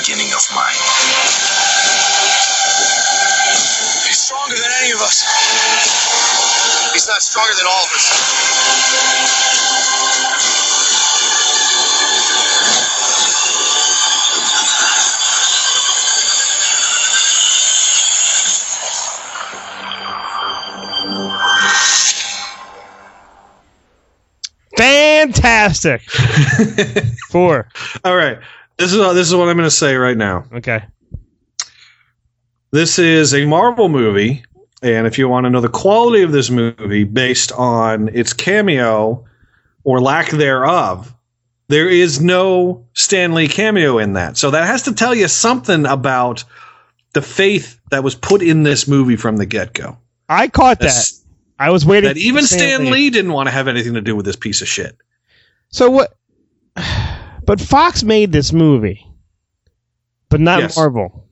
Beginning 0.00 0.32
of 0.32 0.40
mine. 0.54 0.80
He's 4.08 4.18
stronger 4.18 4.56
than 4.56 4.70
any 4.80 4.92
of 4.92 5.00
us. 5.02 5.24
He's 6.94 7.06
not 7.06 7.20
stronger 7.20 7.52
than 7.54 7.66
all 7.66 7.84
of 7.84 7.92
us. 7.92 8.06
Fantastic. 24.78 26.00
Four. 27.30 27.68
This 28.80 28.94
is 28.94 28.98
uh, 28.98 29.12
this 29.12 29.28
is 29.28 29.34
what 29.34 29.46
I'm 29.46 29.58
going 29.58 29.68
to 29.68 29.70
say 29.70 29.94
right 29.94 30.16
now. 30.16 30.46
Okay. 30.54 30.82
This 32.70 32.98
is 32.98 33.34
a 33.34 33.44
Marvel 33.44 33.90
movie, 33.90 34.42
and 34.82 35.06
if 35.06 35.18
you 35.18 35.28
want 35.28 35.44
to 35.44 35.50
know 35.50 35.60
the 35.60 35.68
quality 35.68 36.22
of 36.22 36.32
this 36.32 36.48
movie 36.48 37.04
based 37.04 37.52
on 37.52 38.08
its 38.08 38.32
cameo 38.32 39.26
or 39.84 40.00
lack 40.00 40.30
thereof, 40.30 41.14
there 41.68 41.90
is 41.90 42.22
no 42.22 42.86
Stan 42.94 43.34
Lee 43.34 43.48
cameo 43.48 43.98
in 43.98 44.14
that. 44.14 44.38
So 44.38 44.50
that 44.50 44.66
has 44.66 44.84
to 44.84 44.94
tell 44.94 45.14
you 45.14 45.28
something 45.28 45.84
about 45.84 46.44
the 47.12 47.20
faith 47.20 47.78
that 47.90 48.02
was 48.02 48.14
put 48.14 48.40
in 48.40 48.62
this 48.62 48.88
movie 48.88 49.16
from 49.16 49.36
the 49.36 49.44
get 49.44 49.74
go. 49.74 49.98
I 50.26 50.48
caught 50.48 50.78
That's- 50.78 51.18
that. 51.18 51.26
I 51.58 51.68
was 51.68 51.84
waiting. 51.84 52.08
That 52.08 52.16
even 52.16 52.44
Stan 52.44 52.90
Lee 52.90 53.10
didn't 53.10 53.34
want 53.34 53.48
to 53.48 53.50
have 53.50 53.68
anything 53.68 53.92
to 53.92 54.00
do 54.00 54.16
with 54.16 54.24
this 54.24 54.36
piece 54.36 54.62
of 54.62 54.68
shit. 54.68 54.96
So 55.68 55.90
what? 55.90 56.14
But 57.50 57.60
Fox 57.60 58.04
made 58.04 58.30
this 58.30 58.52
movie, 58.52 59.04
but 60.28 60.38
not 60.38 60.60
Yes. 60.60 60.76
Marvel. 60.76 61.26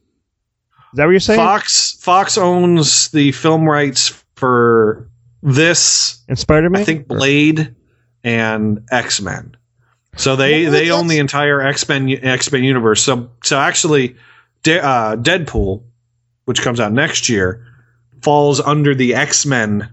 Is 0.92 0.96
that 0.96 1.04
what 1.04 1.12
you're 1.12 1.20
saying? 1.20 1.38
Fox 1.38 1.92
Fox 2.00 2.36
owns 2.36 3.06
the 3.10 3.30
film 3.30 3.68
rights 3.68 4.20
for 4.34 5.08
this 5.44 6.18
and 6.28 6.36
Spider 6.36 6.70
Man. 6.70 6.82
I 6.82 6.84
think 6.84 7.06
Blade 7.06 7.72
and 8.24 8.82
X 8.90 9.20
Men. 9.20 9.56
So 10.16 10.34
they 10.34 10.64
Well, 10.64 10.72
they 10.72 10.90
own 10.90 11.06
the 11.06 11.18
entire 11.18 11.60
X 11.60 11.88
Men 11.88 12.08
X 12.10 12.50
Men 12.50 12.64
universe. 12.64 13.00
So 13.00 13.30
so 13.44 13.56
actually, 13.56 14.16
De- 14.64 14.84
uh, 14.84 15.14
Deadpool, 15.14 15.84
which 16.46 16.62
comes 16.62 16.80
out 16.80 16.90
next 16.92 17.28
year, 17.28 17.64
falls 18.22 18.58
under 18.58 18.92
the 18.92 19.14
X 19.14 19.46
Men 19.46 19.88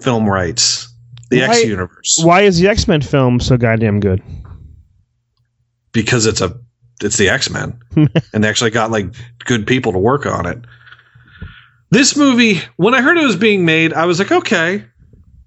film 0.00 0.28
rights, 0.28 0.86
the 1.30 1.40
Why- 1.40 1.46
X 1.46 1.64
universe, 1.64 2.20
Why 2.22 2.42
is 2.42 2.60
the 2.60 2.68
X 2.68 2.86
Men 2.86 3.00
film 3.00 3.40
so 3.40 3.56
goddamn 3.56 3.98
good? 3.98 4.22
Because 6.02 6.26
it's 6.26 6.40
a 6.40 6.56
it's 7.02 7.16
the 7.16 7.28
X 7.28 7.50
Men, 7.50 7.80
and 8.32 8.44
they 8.44 8.48
actually 8.48 8.70
got 8.70 8.92
like 8.92 9.06
good 9.44 9.66
people 9.66 9.92
to 9.92 9.98
work 9.98 10.26
on 10.26 10.46
it. 10.46 10.58
This 11.90 12.16
movie, 12.16 12.60
when 12.76 12.94
I 12.94 13.00
heard 13.00 13.18
it 13.18 13.24
was 13.24 13.34
being 13.34 13.64
made, 13.64 13.92
I 13.92 14.04
was 14.04 14.20
like, 14.20 14.30
okay, 14.30 14.84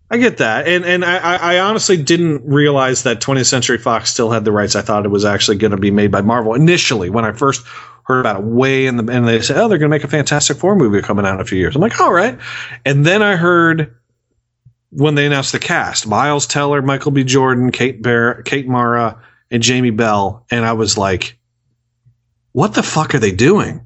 I 0.09 0.17
get 0.17 0.39
that, 0.39 0.67
and 0.67 0.83
and 0.83 1.05
I, 1.05 1.17
I 1.17 1.35
I 1.35 1.59
honestly 1.61 1.95
didn't 1.95 2.45
realize 2.45 3.03
that 3.03 3.21
20th 3.21 3.45
Century 3.45 3.77
Fox 3.77 4.11
still 4.11 4.29
had 4.29 4.43
the 4.43 4.51
rights. 4.51 4.75
I 4.75 4.81
thought 4.81 5.05
it 5.05 5.09
was 5.09 5.23
actually 5.23 5.55
going 5.55 5.71
to 5.71 5.77
be 5.77 5.89
made 5.89 6.11
by 6.11 6.19
Marvel 6.21 6.53
initially 6.53 7.09
when 7.09 7.23
I 7.23 7.31
first 7.31 7.65
heard 8.03 8.19
about 8.19 8.41
it. 8.41 8.45
Way 8.45 8.87
in 8.87 8.97
the 8.97 9.09
and 9.09 9.25
they 9.25 9.41
said, 9.41 9.55
oh, 9.55 9.69
they're 9.69 9.77
going 9.77 9.89
to 9.89 9.95
make 9.95 10.03
a 10.03 10.09
Fantastic 10.09 10.57
Four 10.57 10.75
movie 10.75 11.01
coming 11.01 11.25
out 11.25 11.35
in 11.35 11.39
a 11.39 11.45
few 11.45 11.59
years. 11.59 11.77
I'm 11.77 11.81
like, 11.81 12.01
all 12.01 12.11
right, 12.11 12.37
and 12.85 13.05
then 13.05 13.21
I 13.21 13.37
heard 13.37 13.95
when 14.89 15.15
they 15.15 15.25
announced 15.25 15.53
the 15.53 15.59
cast: 15.59 16.05
Miles 16.07 16.45
Teller, 16.45 16.81
Michael 16.81 17.11
B. 17.11 17.23
Jordan, 17.23 17.71
Kate 17.71 18.01
Bear, 18.01 18.41
Kate 18.43 18.67
Mara, 18.67 19.21
and 19.51 19.61
Jamie 19.61 19.91
Bell, 19.91 20.45
and 20.49 20.65
I 20.65 20.73
was 20.73 20.97
like, 20.97 21.37
what 22.53 22.73
the 22.73 22.83
fuck 22.83 23.13
are 23.13 23.19
they 23.19 23.31
doing? 23.31 23.85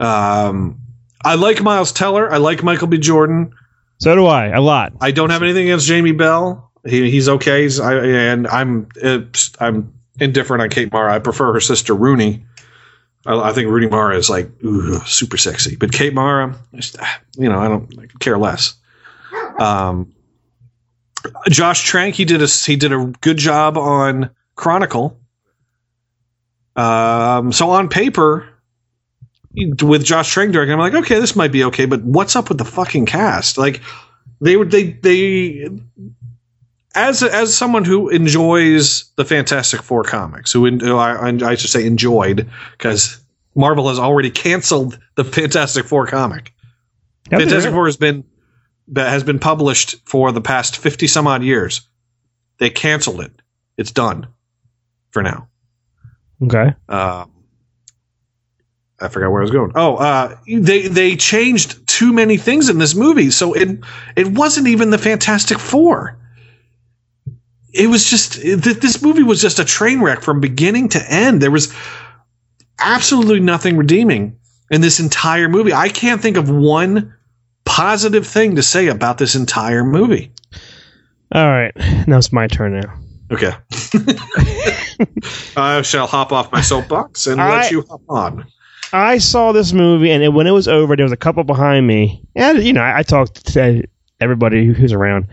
Um, 0.00 0.80
I 1.24 1.34
like 1.34 1.62
Miles 1.62 1.92
Teller. 1.92 2.30
I 2.32 2.36
like 2.36 2.62
Michael 2.62 2.86
B. 2.86 2.98
Jordan. 2.98 3.52
So 3.98 4.14
do 4.14 4.26
I. 4.26 4.48
A 4.48 4.60
lot. 4.60 4.92
I 5.00 5.10
don't 5.10 5.30
have 5.30 5.42
anything 5.42 5.64
against 5.64 5.86
Jamie 5.86 6.12
Bell. 6.12 6.70
He, 6.84 7.10
he's 7.10 7.28
okay. 7.28 7.62
He's, 7.62 7.80
I, 7.80 7.94
and 7.94 8.46
I'm 8.46 8.88
I'm 9.58 9.92
indifferent 10.20 10.62
on 10.62 10.68
Kate 10.70 10.92
Mara. 10.92 11.12
I 11.12 11.18
prefer 11.18 11.52
her 11.52 11.60
sister 11.60 11.94
Rooney. 11.94 12.44
I, 13.24 13.50
I 13.50 13.52
think 13.52 13.68
Rooney 13.70 13.88
Mara 13.88 14.16
is 14.16 14.30
like 14.30 14.50
ooh, 14.62 15.00
super 15.00 15.36
sexy, 15.36 15.76
but 15.76 15.92
Kate 15.92 16.14
Mara, 16.14 16.54
you 17.36 17.48
know, 17.48 17.58
I 17.58 17.68
don't 17.68 17.92
I 17.98 18.06
care 18.20 18.38
less. 18.38 18.74
Um, 19.58 20.12
Josh 21.48 21.84
Trank, 21.84 22.14
he 22.14 22.24
did 22.24 22.42
a 22.42 22.46
he 22.46 22.76
did 22.76 22.92
a 22.92 23.12
good 23.20 23.36
job 23.36 23.76
on 23.78 24.30
Chronicle. 24.54 25.18
Um, 26.74 27.52
so 27.52 27.70
on 27.70 27.88
paper, 27.88 28.48
with 29.82 30.04
Josh 30.04 30.30
Trank 30.30 30.52
directing, 30.52 30.74
I'm 30.74 30.78
like, 30.78 30.94
okay, 30.94 31.18
this 31.18 31.34
might 31.34 31.52
be 31.52 31.64
okay, 31.64 31.86
but 31.86 32.02
what's 32.02 32.36
up 32.36 32.48
with 32.48 32.58
the 32.58 32.64
fucking 32.64 33.06
cast? 33.06 33.56
Like, 33.56 33.80
they 34.40 34.56
would 34.56 34.70
they 34.70 34.92
they 34.92 35.70
as 36.94 37.22
as 37.22 37.56
someone 37.56 37.84
who 37.84 38.08
enjoys 38.08 39.04
the 39.16 39.24
Fantastic 39.24 39.82
Four 39.82 40.02
comics, 40.02 40.52
who, 40.52 40.66
en- 40.66 40.80
who 40.80 40.96
I, 40.96 41.28
I 41.28 41.54
should 41.54 41.70
say 41.70 41.86
enjoyed, 41.86 42.48
because 42.72 43.18
Marvel 43.54 43.88
has 43.88 43.98
already 43.98 44.30
canceled 44.30 44.98
the 45.14 45.24
Fantastic 45.24 45.86
Four 45.86 46.06
comic. 46.06 46.52
Fantastic? 47.30 47.72
Four 47.72 47.86
has 47.86 47.96
been 47.96 48.24
that 48.88 49.10
has 49.10 49.24
been 49.24 49.38
published 49.38 49.96
for 50.06 50.32
the 50.32 50.40
past 50.40 50.76
fifty 50.76 51.06
some 51.06 51.26
odd 51.26 51.42
years. 51.42 51.88
They 52.58 52.70
canceled 52.70 53.20
it. 53.20 53.32
It's 53.76 53.92
done 53.92 54.28
for 55.10 55.22
now. 55.22 55.48
Okay. 56.42 56.74
Um, 56.88 57.32
I 58.98 59.08
forgot 59.08 59.30
where 59.30 59.40
I 59.40 59.42
was 59.42 59.50
going. 59.50 59.72
Oh, 59.74 59.96
uh, 59.96 60.36
they 60.46 60.88
they 60.88 61.16
changed 61.16 61.86
too 61.86 62.12
many 62.12 62.36
things 62.36 62.68
in 62.68 62.78
this 62.78 62.94
movie, 62.94 63.30
so 63.30 63.52
it 63.52 63.80
it 64.16 64.28
wasn't 64.28 64.68
even 64.68 64.90
the 64.90 64.98
Fantastic 64.98 65.58
Four. 65.58 66.18
It 67.74 67.88
was 67.88 68.08
just 68.08 68.34
th- 68.34 68.62
this 68.62 69.02
movie 69.02 69.22
was 69.22 69.42
just 69.42 69.58
a 69.58 69.64
train 69.64 70.00
wreck 70.00 70.22
from 70.22 70.40
beginning 70.40 70.88
to 70.90 71.12
end. 71.12 71.42
There 71.42 71.50
was 71.50 71.74
absolutely 72.78 73.40
nothing 73.40 73.76
redeeming 73.76 74.38
in 74.70 74.80
this 74.80 74.98
entire 74.98 75.48
movie. 75.48 75.74
I 75.74 75.90
can't 75.90 76.22
think 76.22 76.38
of 76.38 76.48
one 76.48 77.15
positive 77.66 78.26
thing 78.26 78.56
to 78.56 78.62
say 78.62 78.88
about 78.88 79.18
this 79.18 79.34
entire 79.34 79.84
movie. 79.84 80.32
All 81.32 81.46
right. 81.48 81.72
Now 82.06 82.16
it's 82.18 82.32
my 82.32 82.46
turn 82.46 82.80
now. 82.80 82.94
Okay. 83.30 83.52
I 85.56 85.82
shall 85.82 86.06
hop 86.06 86.32
off 86.32 86.50
my 86.52 86.60
soapbox 86.60 87.26
and 87.26 87.40
I- 87.40 87.60
let 87.62 87.70
you 87.70 87.82
hop 87.82 88.00
on. 88.08 88.46
I 88.92 89.18
saw 89.18 89.50
this 89.50 89.72
movie, 89.72 90.12
and 90.12 90.22
it, 90.22 90.32
when 90.32 90.46
it 90.46 90.52
was 90.52 90.68
over, 90.68 90.94
there 90.94 91.04
was 91.04 91.12
a 91.12 91.16
couple 91.16 91.42
behind 91.42 91.86
me, 91.88 92.22
and 92.36 92.62
you 92.62 92.72
know, 92.72 92.80
I, 92.82 92.98
I 92.98 93.02
talked 93.02 93.44
to 93.54 93.82
everybody 94.20 94.72
who's 94.72 94.92
around, 94.92 95.26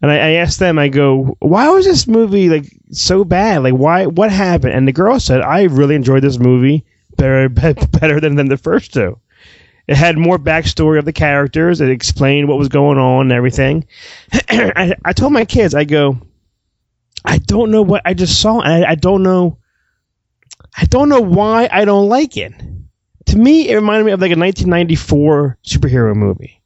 and 0.00 0.12
I, 0.12 0.14
I 0.14 0.30
asked 0.34 0.60
them, 0.60 0.78
I 0.78 0.88
go, 0.88 1.36
"Why 1.40 1.68
was 1.70 1.84
this 1.84 2.06
movie 2.06 2.48
like 2.48 2.66
so 2.92 3.24
bad? 3.24 3.64
Like, 3.64 3.74
why? 3.74 4.06
What 4.06 4.30
happened?" 4.30 4.74
And 4.74 4.86
the 4.86 4.92
girl 4.92 5.18
said, 5.18 5.40
"I 5.42 5.64
really 5.64 5.96
enjoyed 5.96 6.22
this 6.22 6.38
movie 6.38 6.84
better 7.16 7.48
better 8.00 8.20
than 8.20 8.36
than 8.36 8.48
the 8.48 8.56
first 8.56 8.94
two. 8.94 9.18
It 9.90 9.96
had 9.96 10.16
more 10.16 10.38
backstory 10.38 10.98
of 10.98 11.04
the 11.04 11.12
characters. 11.12 11.80
It 11.82 11.90
explained 11.90 12.48
what 12.48 12.58
was 12.58 12.68
going 12.68 12.96
on 12.96 13.26
and 13.26 13.32
everything." 13.32 13.86
I, 14.48 14.94
I 15.04 15.12
told 15.12 15.32
my 15.32 15.44
kids, 15.44 15.74
I 15.74 15.84
go, 15.84 16.18
"I 17.24 17.38
don't 17.38 17.70
know 17.70 17.82
what 17.82 18.02
I 18.04 18.14
just 18.14 18.40
saw, 18.40 18.60
and 18.60 18.84
I, 18.84 18.92
I 18.92 18.94
don't 18.94 19.22
know." 19.22 19.58
I 20.76 20.84
don't 20.84 21.08
know 21.08 21.20
why 21.20 21.68
I 21.70 21.84
don't 21.84 22.08
like 22.08 22.36
it 22.36 22.52
to 23.30 23.38
me, 23.38 23.68
it 23.68 23.74
reminded 23.76 24.06
me 24.06 24.12
of 24.12 24.20
like 24.20 24.32
a 24.32 24.38
1994 24.38 25.58
superhero 25.64 26.14
movie. 26.14 26.60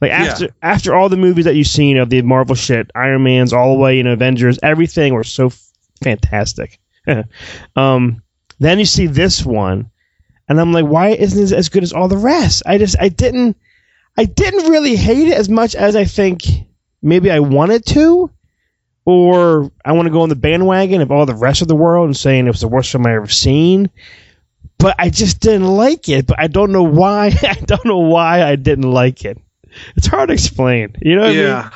Like 0.00 0.10
Yeah. 0.10 0.24
after 0.24 0.48
after 0.62 0.94
all 0.94 1.08
the 1.08 1.16
movies 1.16 1.46
that 1.46 1.54
you've 1.54 1.66
seen 1.66 1.96
of 1.96 2.10
the 2.10 2.22
Marvel 2.22 2.54
shit, 2.54 2.90
Iron 2.94 3.22
Man's 3.22 3.52
all 3.52 3.74
the 3.74 3.80
way, 3.80 3.96
you 3.96 4.02
know, 4.02 4.12
Avengers, 4.12 4.58
everything 4.62 5.14
were 5.14 5.24
so 5.24 5.46
f- 5.46 5.68
fantastic. 6.02 6.78
um, 7.76 8.22
then 8.58 8.78
you 8.78 8.84
see 8.84 9.06
this 9.06 9.44
one, 9.44 9.90
and 10.50 10.60
I'm 10.60 10.72
like, 10.72 10.84
why 10.84 11.10
isn't 11.10 11.42
it 11.42 11.56
as 11.56 11.70
good 11.70 11.82
as 11.82 11.94
all 11.94 12.08
the 12.08 12.18
rest? 12.18 12.62
I 12.66 12.76
just 12.76 12.96
I 13.00 13.08
didn't 13.08 13.56
I 14.18 14.26
didn't 14.26 14.70
really 14.70 14.96
hate 14.96 15.28
it 15.28 15.34
as 15.38 15.48
much 15.48 15.74
as 15.74 15.96
I 15.96 16.04
think 16.04 16.42
maybe 17.00 17.30
I 17.30 17.38
wanted 17.38 17.86
to. 17.86 18.30
Or 19.06 19.72
I 19.82 19.92
want 19.92 20.06
to 20.06 20.12
go 20.12 20.20
on 20.20 20.28
the 20.28 20.36
bandwagon 20.36 21.00
of 21.00 21.10
all 21.10 21.24
the 21.24 21.34
rest 21.34 21.62
of 21.62 21.68
the 21.68 21.74
world 21.74 22.06
and 22.06 22.16
saying 22.16 22.46
it 22.46 22.50
was 22.50 22.60
the 22.60 22.68
worst 22.68 22.92
film 22.92 23.06
I 23.06 23.14
ever 23.14 23.28
seen 23.28 23.90
but 24.80 24.96
I 24.98 25.10
just 25.10 25.40
didn't 25.40 25.68
like 25.68 26.08
it. 26.08 26.26
But 26.26 26.40
I 26.40 26.48
don't 26.48 26.72
know 26.72 26.82
why. 26.82 27.26
I 27.42 27.54
don't 27.54 27.84
know 27.84 27.98
why 27.98 28.42
I 28.42 28.56
didn't 28.56 28.90
like 28.90 29.24
it. 29.24 29.38
It's 29.94 30.08
hard 30.08 30.28
to 30.28 30.32
explain. 30.32 30.96
You 31.00 31.16
know 31.16 31.28
yeah. 31.28 31.70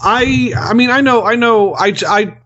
I 0.00 0.52
I 0.56 0.74
mean 0.74 0.90
I 0.90 1.00
know 1.00 1.24
I 1.24 1.36
know 1.36 1.74
I 1.74 1.94
I 2.06 2.36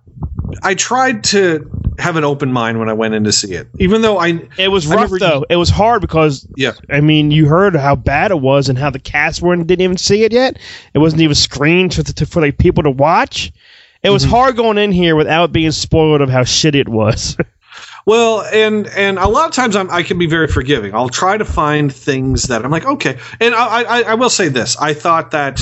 I 0.63 0.75
tried 0.75 1.25
to 1.25 1.71
have 1.99 2.17
an 2.17 2.25
open 2.25 2.53
mind 2.53 2.79
when 2.79 2.89
I 2.89 2.93
went 2.93 3.15
in 3.15 3.25
to 3.25 3.33
see 3.33 3.55
it. 3.55 3.69
Even 3.79 4.03
though 4.03 4.19
I? 4.19 4.41
It 4.59 4.69
was 4.69 4.87
rough 4.87 5.01
never- 5.11 5.19
though. 5.19 5.45
It 5.49 5.57
was 5.57 5.71
hard 5.71 6.01
because 6.03 6.47
Yeah. 6.57 6.73
I 6.91 7.01
mean, 7.01 7.31
you 7.31 7.47
heard 7.47 7.75
how 7.77 7.97
bad 7.97 8.31
it 8.31 8.41
was 8.41 8.69
and 8.69 8.79
how 8.79 8.91
the 8.91 8.99
cast 8.99 9.43
were 9.43 9.53
and 9.53 9.67
didn't 9.67 9.83
even 9.83 9.97
see 9.97 10.23
it 10.25 10.33
yet. 10.33 10.59
It 10.95 10.99
wasn't 10.99 11.23
even 11.23 11.35
screened 11.35 11.93
to, 11.93 12.05
to, 12.05 12.27
for 12.27 12.41
like 12.43 12.59
people 12.59 12.83
to 12.83 12.91
watch. 12.91 13.47
It 14.03 14.09
Mm-hmm. 14.09 14.13
was 14.13 14.25
hard 14.25 14.57
going 14.57 14.79
in 14.79 14.93
here 14.93 15.17
without 15.17 15.53
being 15.53 15.73
spoiled 15.73 16.21
of 16.21 16.29
how 16.31 16.43
shitty 16.43 16.77
it 16.77 16.89
was. 16.89 17.37
Well, 18.07 18.43
and 18.53 18.87
and 18.97 19.19
a 19.19 19.27
lot 19.27 19.49
of 19.49 19.53
times 19.53 19.75
I'm, 19.75 19.91
I 19.91 20.05
can 20.05 20.17
be 20.17 20.27
very 20.29 20.47
forgiving. 20.47 20.95
I'll 20.95 21.09
try 21.09 21.37
to 21.37 21.45
find 21.45 21.93
things 21.93 22.45
that 22.45 22.65
I'm 22.65 22.71
like, 22.71 22.87
okay. 22.87 23.19
And 23.41 23.53
I, 23.53 23.83
I, 23.83 24.03
I 24.03 24.15
will 24.15 24.31
say 24.31 24.49
this: 24.49 24.77
I 24.79 24.95
thought 24.95 25.33
that 25.33 25.61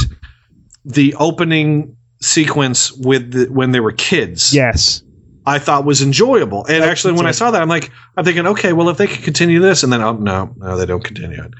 the 0.84 1.14
opening 1.14 1.96
sequence 2.20 2.92
with 2.92 3.32
the, 3.32 3.46
when 3.52 3.72
they 3.72 3.80
were 3.80 3.92
kids, 3.92 4.54
yes, 4.54 5.02
I 5.46 5.58
thought 5.58 5.84
was 5.84 6.02
enjoyable. 6.02 6.64
And 6.66 6.84
actually, 6.84 7.14
when 7.14 7.26
I 7.26 7.32
saw 7.32 7.50
that, 7.50 7.60
I'm 7.62 7.68
like, 7.68 7.90
I'm 8.16 8.24
thinking, 8.24 8.46
okay, 8.46 8.72
well, 8.72 8.88
if 8.88 8.96
they 8.98 9.06
could 9.06 9.22
continue 9.24 9.60
this, 9.60 9.82
and 9.82 9.92
then 9.92 10.00
oh 10.02 10.12
no, 10.12 10.54
no, 10.56 10.76
they 10.76 10.86
don't 10.86 11.04
continue 11.04 11.42
it. 11.42 11.54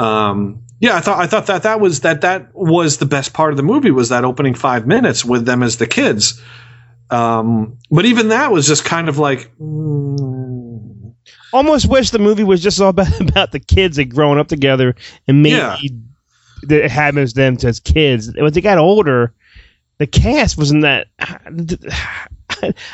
Um, 0.00 0.62
yeah, 0.78 0.94
I 0.96 1.00
thought 1.00 1.18
I 1.18 1.26
thought 1.26 1.46
that 1.46 1.62
that 1.62 1.80
was 1.80 2.00
that 2.00 2.20
that 2.20 2.54
was 2.54 2.98
the 2.98 3.06
best 3.06 3.32
part 3.32 3.50
of 3.52 3.56
the 3.56 3.62
movie 3.62 3.90
was 3.90 4.10
that 4.10 4.24
opening 4.24 4.54
five 4.54 4.86
minutes 4.86 5.24
with 5.24 5.46
them 5.46 5.62
as 5.62 5.78
the 5.78 5.86
kids. 5.86 6.40
Um, 7.08 7.78
but 7.90 8.04
even 8.04 8.28
that 8.28 8.50
was 8.52 8.66
just 8.66 8.84
kind 8.84 9.08
of 9.08 9.16
like, 9.18 9.50
Almost 11.52 11.88
wish 11.88 12.10
the 12.10 12.18
movie 12.18 12.42
was 12.44 12.62
just 12.62 12.80
all 12.80 12.88
about, 12.90 13.20
about 13.20 13.52
the 13.52 13.60
kids 13.60 13.96
that 13.96 14.06
growing 14.06 14.38
up 14.38 14.48
together 14.48 14.94
and 15.26 15.42
maybe 15.42 15.56
Yeah. 15.56 15.76
that 16.64 16.84
it 16.84 16.90
happens 16.90 17.32
to 17.32 17.40
them 17.40 17.56
as 17.64 17.80
kids. 17.80 18.32
When 18.36 18.52
they 18.52 18.60
got 18.60 18.78
older, 18.78 19.32
the 19.98 20.06
cast 20.06 20.58
wasn't 20.58 20.82
that. 20.82 21.08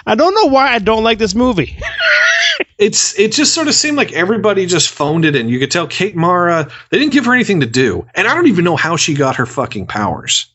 I 0.07 0.15
don't 0.15 0.35
know 0.35 0.47
why 0.47 0.73
I 0.73 0.79
don't 0.79 1.05
like 1.05 1.19
this 1.19 1.35
movie. 1.35 1.79
it's 2.79 3.19
it 3.19 3.33
just 3.33 3.55
sort 3.55 3.69
of 3.69 3.75
seemed 3.75 3.97
like 3.97 4.13
everybody 4.13 4.67
just 4.67 4.89
phoned 4.89 5.25
it 5.25 5.37
in. 5.37 5.49
You 5.49 5.59
could 5.59 5.71
tell 5.71 5.87
Kate 5.87 6.17
Mara 6.17 6.69
they 6.91 6.99
didn't 6.99 7.13
give 7.13 7.25
her 7.27 7.35
anything 7.35 7.61
to 7.61 7.67
do, 7.67 8.07
and 8.15 8.27
I 8.27 8.35
don't 8.35 8.49
even 8.49 8.65
know 8.65 8.77
how 8.77 8.97
she 8.97 9.15
got 9.15 9.37
her 9.37 9.47
fucking 9.47 9.87
powers. 9.87 10.47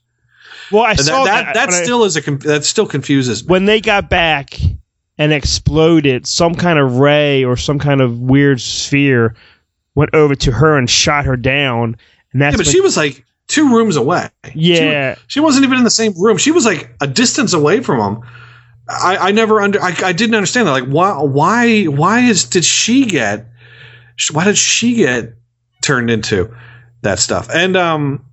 Well, 0.71 0.83
I 0.83 0.95
that 0.95 1.03
saw 1.03 1.23
that, 1.23 1.45
that, 1.45 1.53
that 1.53 1.69
when 1.69 1.79
I- 1.79 1.83
still 1.83 2.03
is 2.03 2.17
a 2.17 2.21
that 2.21 2.65
still 2.65 2.85
confuses 2.87 3.43
me. 3.43 3.51
when 3.51 3.65
they 3.65 3.79
got 3.79 4.09
back 4.09 4.59
and 5.17 5.31
exploded, 5.31 6.27
some 6.27 6.53
kind 6.55 6.77
of 6.79 6.97
ray 6.97 7.43
or 7.43 7.55
some 7.55 7.79
kind 7.79 8.01
of 8.01 8.19
weird 8.19 8.59
sphere 8.61 9.35
went 9.95 10.13
over 10.13 10.35
to 10.35 10.51
her 10.51 10.77
and 10.77 10.89
shot 10.89 11.25
her 11.25 11.37
down. 11.37 11.95
And 12.33 12.41
that's 12.41 12.53
yeah, 12.53 12.57
but 12.57 12.65
when- 12.65 12.73
she 12.73 12.81
was 12.81 12.97
like 12.97 13.23
two 13.47 13.73
rooms 13.73 13.95
away. 13.95 14.29
Yeah. 14.53 15.15
She, 15.15 15.21
she 15.27 15.39
wasn't 15.39 15.65
even 15.65 15.77
in 15.77 15.83
the 15.83 15.89
same 15.89 16.13
room. 16.17 16.37
She 16.37 16.51
was 16.51 16.65
like 16.65 16.95
a 17.01 17.07
distance 17.07 17.53
away 17.53 17.81
from 17.81 17.99
him. 17.99 18.23
I, 18.89 19.17
I 19.17 19.31
never 19.31 19.61
under 19.61 19.81
I, 19.81 19.93
I 20.03 20.13
didn't 20.13 20.35
understand 20.35 20.67
that. 20.67 20.71
Like 20.71 20.85
why 20.85 21.21
why 21.21 21.83
why 21.85 22.19
is 22.21 22.45
did 22.45 22.63
she 22.63 23.05
get 23.05 23.47
why 24.31 24.45
did 24.45 24.57
she 24.57 24.95
get 24.95 25.33
turned 25.81 26.09
into 26.09 26.55
that 27.01 27.19
stuff? 27.19 27.49
And 27.53 27.75
um 27.75 28.25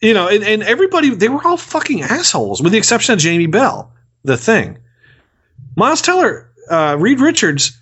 you 0.00 0.14
know, 0.14 0.28
and, 0.28 0.42
and 0.42 0.62
everybody 0.62 1.10
they 1.10 1.28
were 1.28 1.46
all 1.46 1.56
fucking 1.56 2.02
assholes, 2.02 2.62
with 2.62 2.72
the 2.72 2.78
exception 2.78 3.14
of 3.14 3.18
Jamie 3.20 3.46
Bell, 3.46 3.92
the 4.24 4.36
thing. 4.36 4.78
Miles 5.76 6.02
Teller, 6.02 6.52
uh, 6.70 6.96
Reed 6.98 7.20
Richards 7.20 7.78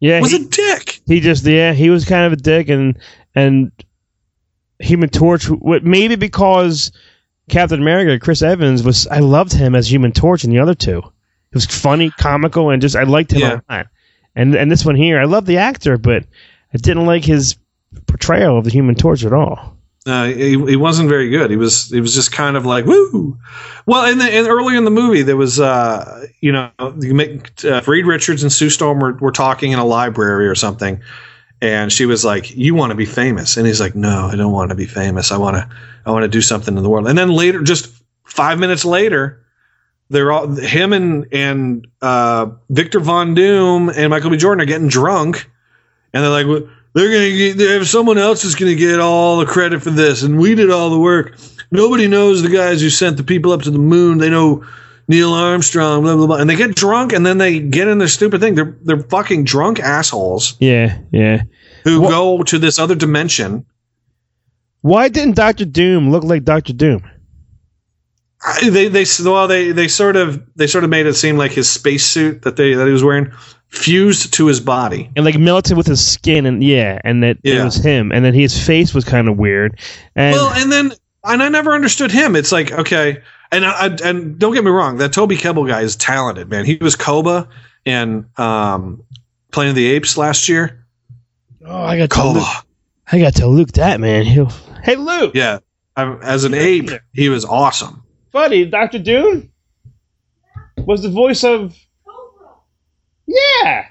yeah, 0.00 0.20
was 0.20 0.32
he, 0.32 0.44
a 0.44 0.48
dick. 0.48 1.00
he 1.06 1.20
just 1.20 1.44
yeah 1.44 1.72
he 1.72 1.90
was 1.90 2.04
kind 2.04 2.26
of 2.26 2.32
a 2.32 2.36
dick 2.36 2.68
and 2.68 2.98
and 3.34 3.70
Human 4.80 5.08
Torch. 5.08 5.46
What 5.48 5.84
maybe 5.84 6.16
because 6.16 6.92
Captain 7.48 7.80
America, 7.80 8.18
Chris 8.22 8.42
Evans 8.42 8.82
was 8.82 9.06
I 9.06 9.20
loved 9.20 9.52
him 9.52 9.74
as 9.74 9.90
Human 9.90 10.12
Torch 10.12 10.44
in 10.44 10.50
the 10.50 10.58
other 10.58 10.74
two. 10.74 10.98
It 10.98 11.54
was 11.54 11.66
funny, 11.66 12.10
comical, 12.10 12.70
and 12.70 12.82
just 12.82 12.96
I 12.96 13.04
liked 13.04 13.32
him 13.32 13.40
Yeah. 13.40 13.60
a 13.68 13.72
lot. 13.72 13.86
And 14.34 14.54
and 14.54 14.70
this 14.70 14.84
one 14.84 14.96
here, 14.96 15.20
I 15.20 15.24
love 15.24 15.46
the 15.46 15.58
actor, 15.58 15.96
but 15.98 16.24
I 16.72 16.78
didn't 16.78 17.06
like 17.06 17.24
his 17.24 17.56
portrayal 18.06 18.58
of 18.58 18.64
the 18.64 18.70
Human 18.70 18.96
Torch 18.96 19.24
at 19.24 19.32
all. 19.32 19.76
Uh, 20.06 20.26
he, 20.26 20.50
he 20.50 20.76
wasn't 20.76 21.08
very 21.08 21.30
good. 21.30 21.50
He 21.50 21.56
was 21.56 21.88
he 21.88 22.00
was 22.00 22.14
just 22.14 22.30
kind 22.32 22.56
of 22.56 22.66
like 22.66 22.84
woo. 22.84 23.38
Well, 23.86 24.04
and, 24.04 24.20
the, 24.20 24.24
and 24.24 24.46
early 24.48 24.76
in 24.76 24.84
the 24.84 24.90
movie, 24.90 25.22
there 25.22 25.36
was 25.36 25.58
uh, 25.60 26.26
you 26.40 26.52
know 26.52 26.70
you 27.00 27.14
make 27.14 27.64
uh, 27.64 27.80
Reed 27.86 28.04
Richards 28.04 28.42
and 28.42 28.52
Sue 28.52 28.68
Storm 28.68 28.98
were, 28.98 29.14
were 29.14 29.32
talking 29.32 29.72
in 29.72 29.78
a 29.78 29.84
library 29.84 30.46
or 30.46 30.54
something, 30.54 31.00
and 31.60 31.92
she 31.92 32.06
was 32.06 32.24
like, 32.24 32.56
"You 32.56 32.74
want 32.74 32.90
to 32.90 32.96
be 32.96 33.06
famous?" 33.06 33.56
And 33.56 33.66
he's 33.66 33.80
like, 33.80 33.94
"No, 33.94 34.28
I 34.32 34.36
don't 34.36 34.52
want 34.52 34.70
to 34.70 34.74
be 34.74 34.86
famous. 34.86 35.32
I 35.32 35.38
want 35.38 35.56
to 35.56 35.68
I 36.06 36.10
want 36.10 36.24
to 36.24 36.28
do 36.28 36.40
something 36.40 36.76
in 36.76 36.82
the 36.82 36.88
world." 36.88 37.08
And 37.08 37.16
then 37.16 37.30
later, 37.30 37.62
just 37.62 37.90
five 38.24 38.58
minutes 38.58 38.84
later, 38.84 39.44
they're 40.10 40.32
all 40.32 40.48
him 40.48 40.92
and 40.92 41.26
and 41.32 41.86
uh, 42.02 42.50
Victor 42.70 43.00
Von 43.00 43.34
Doom 43.34 43.88
and 43.90 44.10
Michael 44.10 44.30
B. 44.30 44.36
Jordan 44.36 44.62
are 44.62 44.66
getting 44.66 44.88
drunk, 44.88 45.48
and 46.12 46.22
they're 46.22 46.30
like, 46.30 46.46
they're 46.94 47.10
gonna 47.10 47.36
get 47.36 47.58
they 47.58 47.72
have 47.72 47.88
someone 47.88 48.18
else 48.18 48.44
is 48.44 48.54
gonna 48.54 48.74
get 48.74 49.00
all 49.00 49.38
the 49.38 49.46
credit 49.46 49.82
for 49.82 49.90
this, 49.90 50.22
and 50.22 50.38
we 50.38 50.54
did 50.54 50.70
all 50.70 50.90
the 50.90 50.98
work. 50.98 51.36
Nobody 51.70 52.06
knows 52.06 52.42
the 52.42 52.48
guys 52.48 52.80
who 52.80 52.90
sent 52.90 53.16
the 53.16 53.24
people 53.24 53.52
up 53.52 53.62
to 53.62 53.70
the 53.70 53.78
moon. 53.78 54.18
They 54.18 54.30
know 54.30 54.64
Neil 55.08 55.32
Armstrong, 55.32 56.02
blah 56.02 56.16
blah 56.16 56.26
blah, 56.26 56.36
and 56.36 56.48
they 56.48 56.56
get 56.56 56.74
drunk, 56.74 57.12
and 57.12 57.24
then 57.26 57.38
they 57.38 57.60
get 57.60 57.88
in 57.88 57.98
their 57.98 58.08
stupid 58.08 58.40
thing. 58.40 58.54
They're 58.54 58.76
they're 58.82 59.00
fucking 59.00 59.44
drunk 59.44 59.80
assholes 59.80 60.56
Yeah, 60.60 60.98
yeah. 61.12 61.42
who 61.84 62.00
go 62.08 62.42
to 62.44 62.58
this 62.58 62.78
other 62.78 62.94
dimension. 62.94 63.66
Why 64.80 65.08
didn't 65.08 65.36
Doctor 65.36 65.64
Doom 65.64 66.10
look 66.10 66.24
like 66.24 66.44
Doctor 66.44 66.72
Doom? 66.72 67.02
I- 68.42 68.68
They 68.70 68.88
they 68.88 69.04
well 69.24 69.48
they 69.48 69.72
they 69.72 69.88
sort 69.88 70.16
of 70.16 70.42
they 70.56 70.66
sort 70.66 70.84
of 70.84 70.90
made 70.90 71.06
it 71.06 71.14
seem 71.14 71.36
like 71.38 71.52
his 71.52 71.70
spacesuit 71.70 72.42
that 72.42 72.56
they 72.56 72.74
that 72.74 72.86
he 72.86 72.92
was 72.92 73.02
wearing 73.04 73.30
fused 73.68 74.32
to 74.34 74.46
his 74.46 74.60
body. 74.60 75.10
and 75.16 75.24
like 75.24 75.38
melted 75.38 75.76
with 75.76 75.86
his 75.86 76.04
skin 76.06 76.46
and 76.46 76.62
yeah 76.62 76.98
and 77.04 77.22
that 77.22 77.38
it 77.42 77.62
was 77.64 77.76
him 77.76 78.12
and 78.12 78.24
then 78.24 78.32
his 78.34 78.56
face 78.64 78.94
was 78.94 79.04
kind 79.04 79.28
of 79.28 79.36
weird 79.36 79.80
and 80.14 80.34
well, 80.36 80.50
and 80.54 80.70
then 80.70 80.92
and 81.24 81.42
I 81.42 81.48
never 81.48 81.72
understood 81.74 82.10
him. 82.12 82.36
It's 82.36 82.52
like 82.52 82.70
okay, 82.72 83.22
and 83.54 83.64
I, 83.64 83.86
I- 83.86 84.08
and 84.10 84.38
don't 84.38 84.52
get 84.54 84.64
me 84.64 84.70
wrong, 84.70 84.98
that 84.98 85.12
Toby 85.12 85.36
Kebbell 85.36 85.66
guy 85.68 85.80
is 85.82 85.96
talented, 85.96 86.48
man. 86.48 86.64
He 86.64 86.76
was 86.80 86.96
Koba 86.96 87.48
in 87.84 88.26
um, 88.36 89.02
Planet 89.52 89.70
of 89.70 89.76
the 89.76 89.86
Apes 89.86 90.16
last 90.16 90.48
year. 90.48 90.86
oh 91.66 91.82
i 91.84 91.96
got 91.96 92.10
to 92.10 92.16
Koba, 92.16 92.38
luke, 92.40 92.46
i 93.12 93.18
got 93.18 93.34
to 93.36 93.46
luke 93.46 93.72
that 93.72 94.00
man 94.00 94.24
He'll, 94.24 94.50
hey 94.82 94.96
luke 94.96 95.32
yeah. 95.34 95.58
Um, 95.96 96.18
as 96.22 96.42
an 96.44 96.54
ape, 96.54 96.90
he 97.12 97.28
was 97.28 97.44
awesome. 97.44 98.02
buddy 98.32 98.64
dr 98.66 98.98
doom 98.98 99.50
was 100.78 101.02
the 101.02 101.08
voice 101.10 101.44
of 101.44 101.76
yeah 103.26 103.86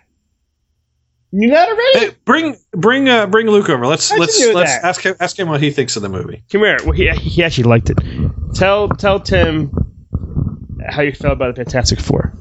you 1.36 1.48
know 1.48 1.54
that 1.56 1.68
already 1.68 2.00
Hey, 2.12 2.18
bring 2.26 2.56
bring 2.72 3.10
uh, 3.10 3.26
bring 3.26 3.48
Luke 3.48 3.68
over. 3.70 3.88
Let's 3.88 4.10
How'd 4.10 4.20
let's 4.20 4.54
let's 4.54 4.76
that? 4.76 4.84
ask 4.84 5.02
him 5.02 5.16
ask 5.20 5.38
him 5.38 5.48
what 5.50 5.62
he 5.62 5.72
thinks 5.72 5.96
of 5.96 6.04
the 6.04 6.10
movie. 6.10 6.44
come 6.52 6.62
here 6.62 6.78
well, 6.84 6.92
he, 6.92 7.10
he 7.10 7.44
actually 7.44 7.64
liked 7.66 7.90
it 7.90 7.98
tell 8.54 8.88
tell 8.88 9.20
tim 9.20 9.72
how 10.90 11.02
you 11.02 11.12
felt 11.12 11.34
about 11.34 11.56
the 11.56 11.64
fantastic 11.64 12.00
four 12.00 12.34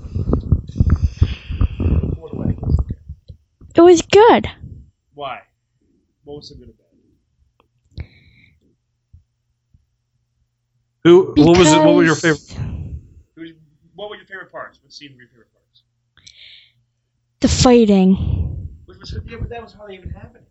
It 3.75 3.81
was 3.81 4.03
good. 4.03 4.47
why 5.15 5.41
what 6.25 6.37
was 6.37 6.49
so 6.51 6.55
good 6.57 6.69
about 6.69 6.77
Who 11.05 11.33
what 11.37 11.59
was 11.59 11.73
it? 11.73 11.79
What 11.79 11.95
were 11.97 12.05
your 12.05 12.15
favorite? 12.15 12.41
what 13.95 14.11
were 14.11 14.17
your 14.17 14.27
favorite 14.27 14.53
parts 14.53 14.79
what 14.83 14.93
scene 14.93 15.13
were 15.15 15.21
your 15.23 15.29
favorite 15.31 15.49
parts 15.53 15.83
The 17.41 17.49
fighting. 17.49 18.62
Which 19.03 19.13
was, 19.13 19.23
yeah, 19.27 19.37
but 19.41 19.49
that 19.49 19.63
was 19.63 19.73
hardly 19.73 19.97
even 19.97 20.11
happening. 20.11 20.45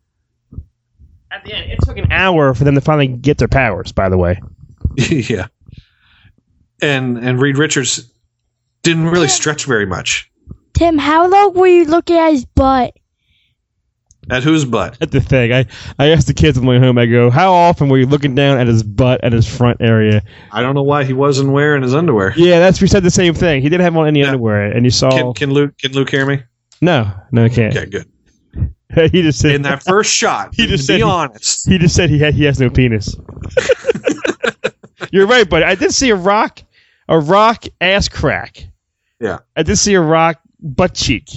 At 1.32 1.46
the 1.46 1.54
end, 1.54 1.72
it 1.72 1.80
took 1.84 1.98
an 1.98 2.12
hour 2.12 2.54
for 2.54 2.66
them 2.66 2.76
to 2.76 2.82
finally 2.82 3.08
get 3.08 3.38
their 3.38 3.48
powers. 3.48 3.94
By 3.94 4.10
the 4.10 4.18
way, 4.18 4.42
yeah, 4.98 5.48
and 6.82 7.18
and 7.18 7.40
Reed 7.40 7.58
Richards 7.58 8.12
didn't 8.84 9.06
really 9.06 9.30
stretch 9.30 9.64
very 9.64 9.86
much. 9.86 10.30
Tim, 10.74 10.98
how 10.98 11.30
long 11.30 11.54
were 11.54 11.68
you 11.68 11.86
looking 11.86 12.18
at 12.18 12.32
his 12.32 12.44
butt? 12.44 12.94
At 14.30 14.44
whose 14.44 14.66
butt? 14.66 14.98
at 15.00 15.12
the 15.12 15.22
thing, 15.22 15.54
I 15.54 15.66
I 15.98 16.10
asked 16.10 16.28
the 16.28 16.34
kids 16.34 16.58
on 16.58 16.66
my 16.66 16.72
way 16.72 16.80
home. 16.80 16.98
I 16.98 17.06
go, 17.06 17.30
"How 17.30 17.54
often 17.54 17.88
were 17.88 18.00
you 18.00 18.06
looking 18.06 18.36
down 18.36 18.60
at 18.60 18.68
his 18.68 18.84
butt 18.84 19.24
at 19.24 19.32
his 19.32 19.48
front 19.48 19.78
area?" 19.80 20.24
I 20.52 20.62
don't 20.62 20.76
know 20.76 20.84
why 20.84 21.06
he 21.06 21.14
wasn't 21.14 21.52
wearing 21.52 21.84
his 21.84 21.96
underwear. 21.96 22.34
Yeah, 22.36 22.60
that's 22.60 22.82
we 22.82 22.88
said 22.88 23.04
the 23.04 23.12
same 23.12 23.34
thing. 23.34 23.62
He 23.62 23.70
didn't 23.70 23.86
have 23.86 23.96
on 23.96 24.08
any 24.08 24.26
underwear, 24.26 24.64
and 24.64 24.84
you 24.84 24.92
saw. 24.92 25.10
Can, 25.10 25.34
can 25.34 25.52
Luke 25.52 25.78
can 25.78 25.94
Luke 25.94 26.10
hear 26.10 26.26
me? 26.26 26.44
no, 26.82 27.10
no, 27.32 27.46
he 27.46 27.50
can't. 27.50 27.76
Okay, 27.76 27.90
good. 27.90 28.12
he 29.12 29.22
just 29.22 29.40
said 29.40 29.52
In 29.56 29.62
that 29.64 29.84
first 29.84 30.14
shot, 30.14 30.50
He 30.56 30.68
just 30.68 30.84
to 30.84 30.86
said 30.88 30.94
be 30.96 30.98
he- 31.00 31.04
honest, 31.04 31.68
He 31.70 31.78
just 31.78 31.96
said 31.96 32.10
he 32.10 32.20
had, 32.20 32.34
he 32.34 32.44
has 32.46 32.60
no 32.60 32.70
penis. 32.70 33.16
You're 35.12 35.28
right, 35.28 35.50
but 35.50 35.64
I 35.64 35.76
did 35.76 35.94
see 35.94 36.10
a 36.10 36.16
rock, 36.16 36.62
a 37.10 37.20
rock 37.20 37.66
ass 37.82 38.08
crack. 38.08 38.66
Yeah. 39.20 39.40
I 39.56 39.64
did 39.64 39.76
see 39.78 39.94
a 39.96 40.02
rock 40.02 40.40
butt 40.60 40.94
cheek. 40.94 41.30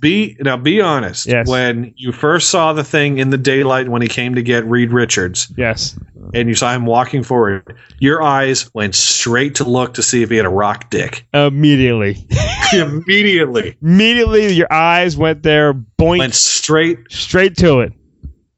Be 0.00 0.36
now 0.40 0.56
be 0.56 0.80
honest. 0.80 1.26
Yes. 1.26 1.48
When 1.48 1.92
you 1.96 2.12
first 2.12 2.50
saw 2.50 2.72
the 2.72 2.84
thing 2.84 3.18
in 3.18 3.30
the 3.30 3.38
daylight 3.38 3.88
when 3.88 4.02
he 4.02 4.08
came 4.08 4.34
to 4.34 4.42
get 4.42 4.64
Reed 4.66 4.92
Richards, 4.92 5.52
Yes. 5.56 5.98
and 6.34 6.48
you 6.48 6.54
saw 6.54 6.72
him 6.74 6.86
walking 6.86 7.22
forward, 7.22 7.76
your 7.98 8.22
eyes 8.22 8.72
went 8.74 8.94
straight 8.94 9.54
to 9.56 9.64
look 9.64 9.94
to 9.94 10.02
see 10.02 10.22
if 10.22 10.30
he 10.30 10.36
had 10.36 10.46
a 10.46 10.50
rock 10.50 10.90
dick. 10.90 11.26
Immediately. 11.34 12.26
Immediately 12.72 13.76
Immediately, 13.82 14.52
your 14.52 14.70
eyes 14.72 15.16
went 15.16 15.42
there, 15.42 15.72
boink, 15.74 16.18
went 16.18 16.34
straight. 16.34 16.98
straight 17.10 17.56
to 17.58 17.80
it. 17.80 17.92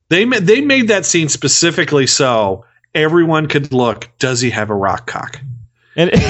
They 0.08 0.24
ma- 0.24 0.40
they 0.40 0.60
made 0.60 0.88
that 0.88 1.06
scene 1.06 1.28
specifically 1.28 2.06
so 2.08 2.64
everyone 2.94 3.46
could 3.46 3.72
look. 3.72 4.08
Does 4.18 4.40
he 4.40 4.50
have 4.50 4.68
a 4.70 4.74
rock 4.74 5.06
cock? 5.06 5.40
And 5.96 6.10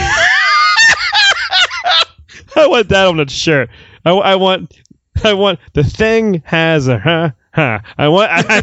I 2.57 2.67
want 2.67 2.89
that 2.89 3.07
on 3.07 3.17
the 3.17 3.29
shirt. 3.29 3.71
I, 4.05 4.11
I 4.11 4.35
want, 4.37 4.77
I 5.25 5.33
want 5.35 5.61
the 5.73 5.85
thing 5.85 6.43
has 6.45 6.89
a 6.89 6.99
huh 6.99 7.31
huh. 7.53 7.81
I 7.99 8.09
want 8.09 8.31
I, 8.31 8.63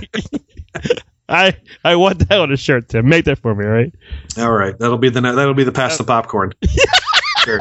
I 1.29 1.55
I 1.83 1.95
want 1.95 2.27
that 2.29 2.39
on 2.39 2.49
the 2.49 2.57
shirt. 2.57 2.89
Tim, 2.89 3.07
make 3.07 3.25
that 3.25 3.39
for 3.39 3.53
me, 3.55 3.65
right? 3.65 3.93
All 4.37 4.51
right, 4.51 4.77
that'll 4.77 4.97
be 4.97 5.09
the 5.09 5.21
that'll 5.21 5.53
be 5.53 5.63
the 5.63 5.71
pass 5.71 5.97
the 5.97 6.03
popcorn. 6.03 6.53
sure. 7.43 7.59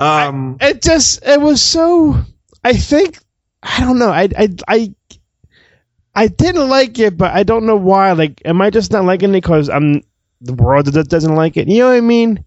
Um, 0.00 0.56
It 0.60 0.82
just 0.82 1.24
it 1.26 1.40
was 1.40 1.62
so. 1.62 2.16
I 2.64 2.74
think 2.74 3.18
I 3.62 3.80
don't 3.80 3.98
know. 3.98 4.10
I 4.10 4.28
I 4.36 4.48
I. 4.68 4.94
I 6.14 6.28
didn't 6.28 6.70
like 6.70 6.98
it, 6.98 7.18
but 7.18 7.34
I 7.34 7.42
don't 7.42 7.66
know 7.66 7.76
why. 7.76 8.12
Like, 8.12 8.40
am 8.46 8.62
I 8.62 8.70
just 8.70 8.90
not 8.90 9.04
liking 9.04 9.30
it 9.30 9.42
because 9.42 9.68
I'm 9.68 10.00
the 10.40 10.54
world 10.54 10.86
that 10.86 11.08
doesn't 11.10 11.34
like 11.34 11.58
it? 11.58 11.68
You 11.68 11.80
know 11.80 11.88
what 11.88 11.96
I 11.96 12.00
mean? 12.00 12.42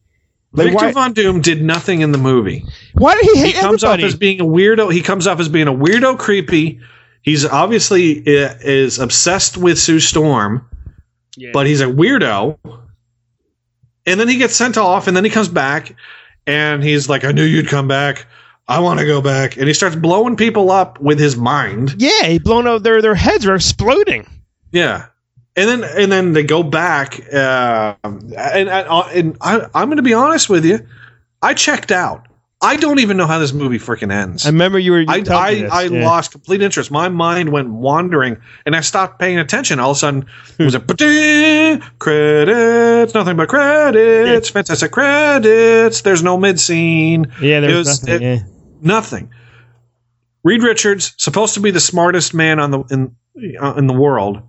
Like, 0.52 0.70
Victor 0.70 0.86
why? 0.88 0.92
Von 0.92 1.14
Doom 1.14 1.42
did 1.42 1.62
nothing 1.62 2.02
in 2.02 2.12
the 2.12 2.18
movie. 2.18 2.66
Why 2.94 3.16
did 3.16 3.26
he 3.36 3.48
He 3.48 3.54
comes 3.54 3.84
everybody? 3.84 4.04
off 4.04 4.08
as 4.08 4.16
being 4.16 4.42
a 4.42 4.46
weirdo. 4.46 4.92
He 4.92 5.02
comes 5.02 5.28
off 5.28 5.40
as 5.40 5.48
being 5.48 5.68
a 5.68 5.74
weirdo, 5.74 6.18
creepy. 6.18 6.80
He's 7.22 7.46
obviously 7.46 8.22
uh, 8.22 8.56
is 8.62 8.98
obsessed 8.98 9.58
with 9.58 9.78
Sue 9.78 10.00
Storm, 10.00 10.66
but 11.54 11.68
he's 11.68 11.82
a 11.82 11.86
weirdo. 11.86 12.58
And 14.06 14.20
then 14.20 14.28
he 14.28 14.38
gets 14.38 14.56
sent 14.56 14.78
off, 14.78 15.08
and 15.08 15.16
then 15.16 15.24
he 15.24 15.30
comes 15.30 15.50
back, 15.50 15.96
and 16.48 16.84
he's 16.84 17.08
like, 17.10 17.24
"I 17.26 17.32
knew 17.32 17.44
you'd 17.44 17.68
come 17.68 17.88
back. 17.88 18.26
I 18.68 18.80
want 18.80 19.00
to 19.00 19.06
go 19.06 19.22
back." 19.22 19.58
And 19.58 19.68
he 19.68 19.74
starts 19.74 19.96
blowing 19.96 20.36
people 20.36 20.72
up 20.72 21.00
with 21.00 21.20
his 21.20 21.36
mind. 21.38 21.96
yeah, 22.00 22.24
he 22.24 22.40
blown 22.40 22.68
out. 22.68 22.82
Their 22.82 23.02
their 23.04 23.14
heads 23.16 23.46
are 23.46 23.54
exploding. 23.56 24.26
Yeah. 24.72 25.08
And 25.60 25.68
then 25.68 25.84
and 25.84 26.12
then 26.12 26.34
they 26.34 26.44
go 26.44 26.64
back, 26.64 27.20
uh, 27.34 27.96
and 28.04 28.34
and, 28.34 28.70
and 28.70 29.38
I, 29.42 29.68
I'm 29.76 29.90
going 29.90 29.98
to 29.98 30.04
be 30.04 30.14
honest 30.14 30.50
with 30.50 30.64
you, 30.64 30.88
I 31.42 31.54
checked 31.54 31.92
out. 31.92 32.28
I 32.62 32.76
don't 32.78 33.00
even 33.00 33.18
know 33.18 33.26
how 33.26 33.40
this 33.40 33.52
movie 33.54 33.78
freaking 33.78 34.12
ends. 34.12 34.46
I 34.46 34.50
remember 34.50 34.80
you 34.80 34.92
were. 34.92 35.02
You 35.02 35.08
I 35.10 35.24
I, 35.30 35.68
I 35.72 35.84
yeah. 35.84 36.06
lost 36.06 36.32
complete 36.32 36.62
interest. 36.62 36.92
My 36.92 37.10
mind 37.10 37.52
went 37.52 37.70
wandering, 37.70 38.38
and 38.66 38.74
I 38.76 38.82
stopped 38.82 39.20
paying 39.20 39.38
attention. 39.38 39.80
All 39.80 39.92
of 39.92 39.98
a 39.98 40.00
sudden, 40.00 40.26
it 40.58 40.64
was 40.64 40.76
a 40.76 40.80
credits, 42.00 43.14
nothing 43.14 43.36
but 43.38 43.50
credits, 43.50 44.50
fantastic 44.50 44.92
credits. 44.92 46.02
There's 46.02 46.24
no 46.24 46.38
mid 46.38 46.60
scene. 46.60 47.32
Yeah, 47.42 47.60
there 47.60 47.76
was, 47.78 47.88
was- 47.88 48.04
nothing. 48.04 48.24
it- 48.24 48.36
yeah. 48.36 48.44
Nothing. 48.82 49.32
Reed 50.44 50.64
Richards, 50.64 51.14
supposed 51.18 51.56
to 51.56 51.60
be 51.60 51.72
the 51.72 51.82
smartest 51.82 52.34
man 52.34 52.60
on 52.60 52.72
the 52.72 52.80
in 52.92 53.16
uh, 53.62 53.74
in 53.78 53.88
the 53.88 53.94
world. 53.94 54.42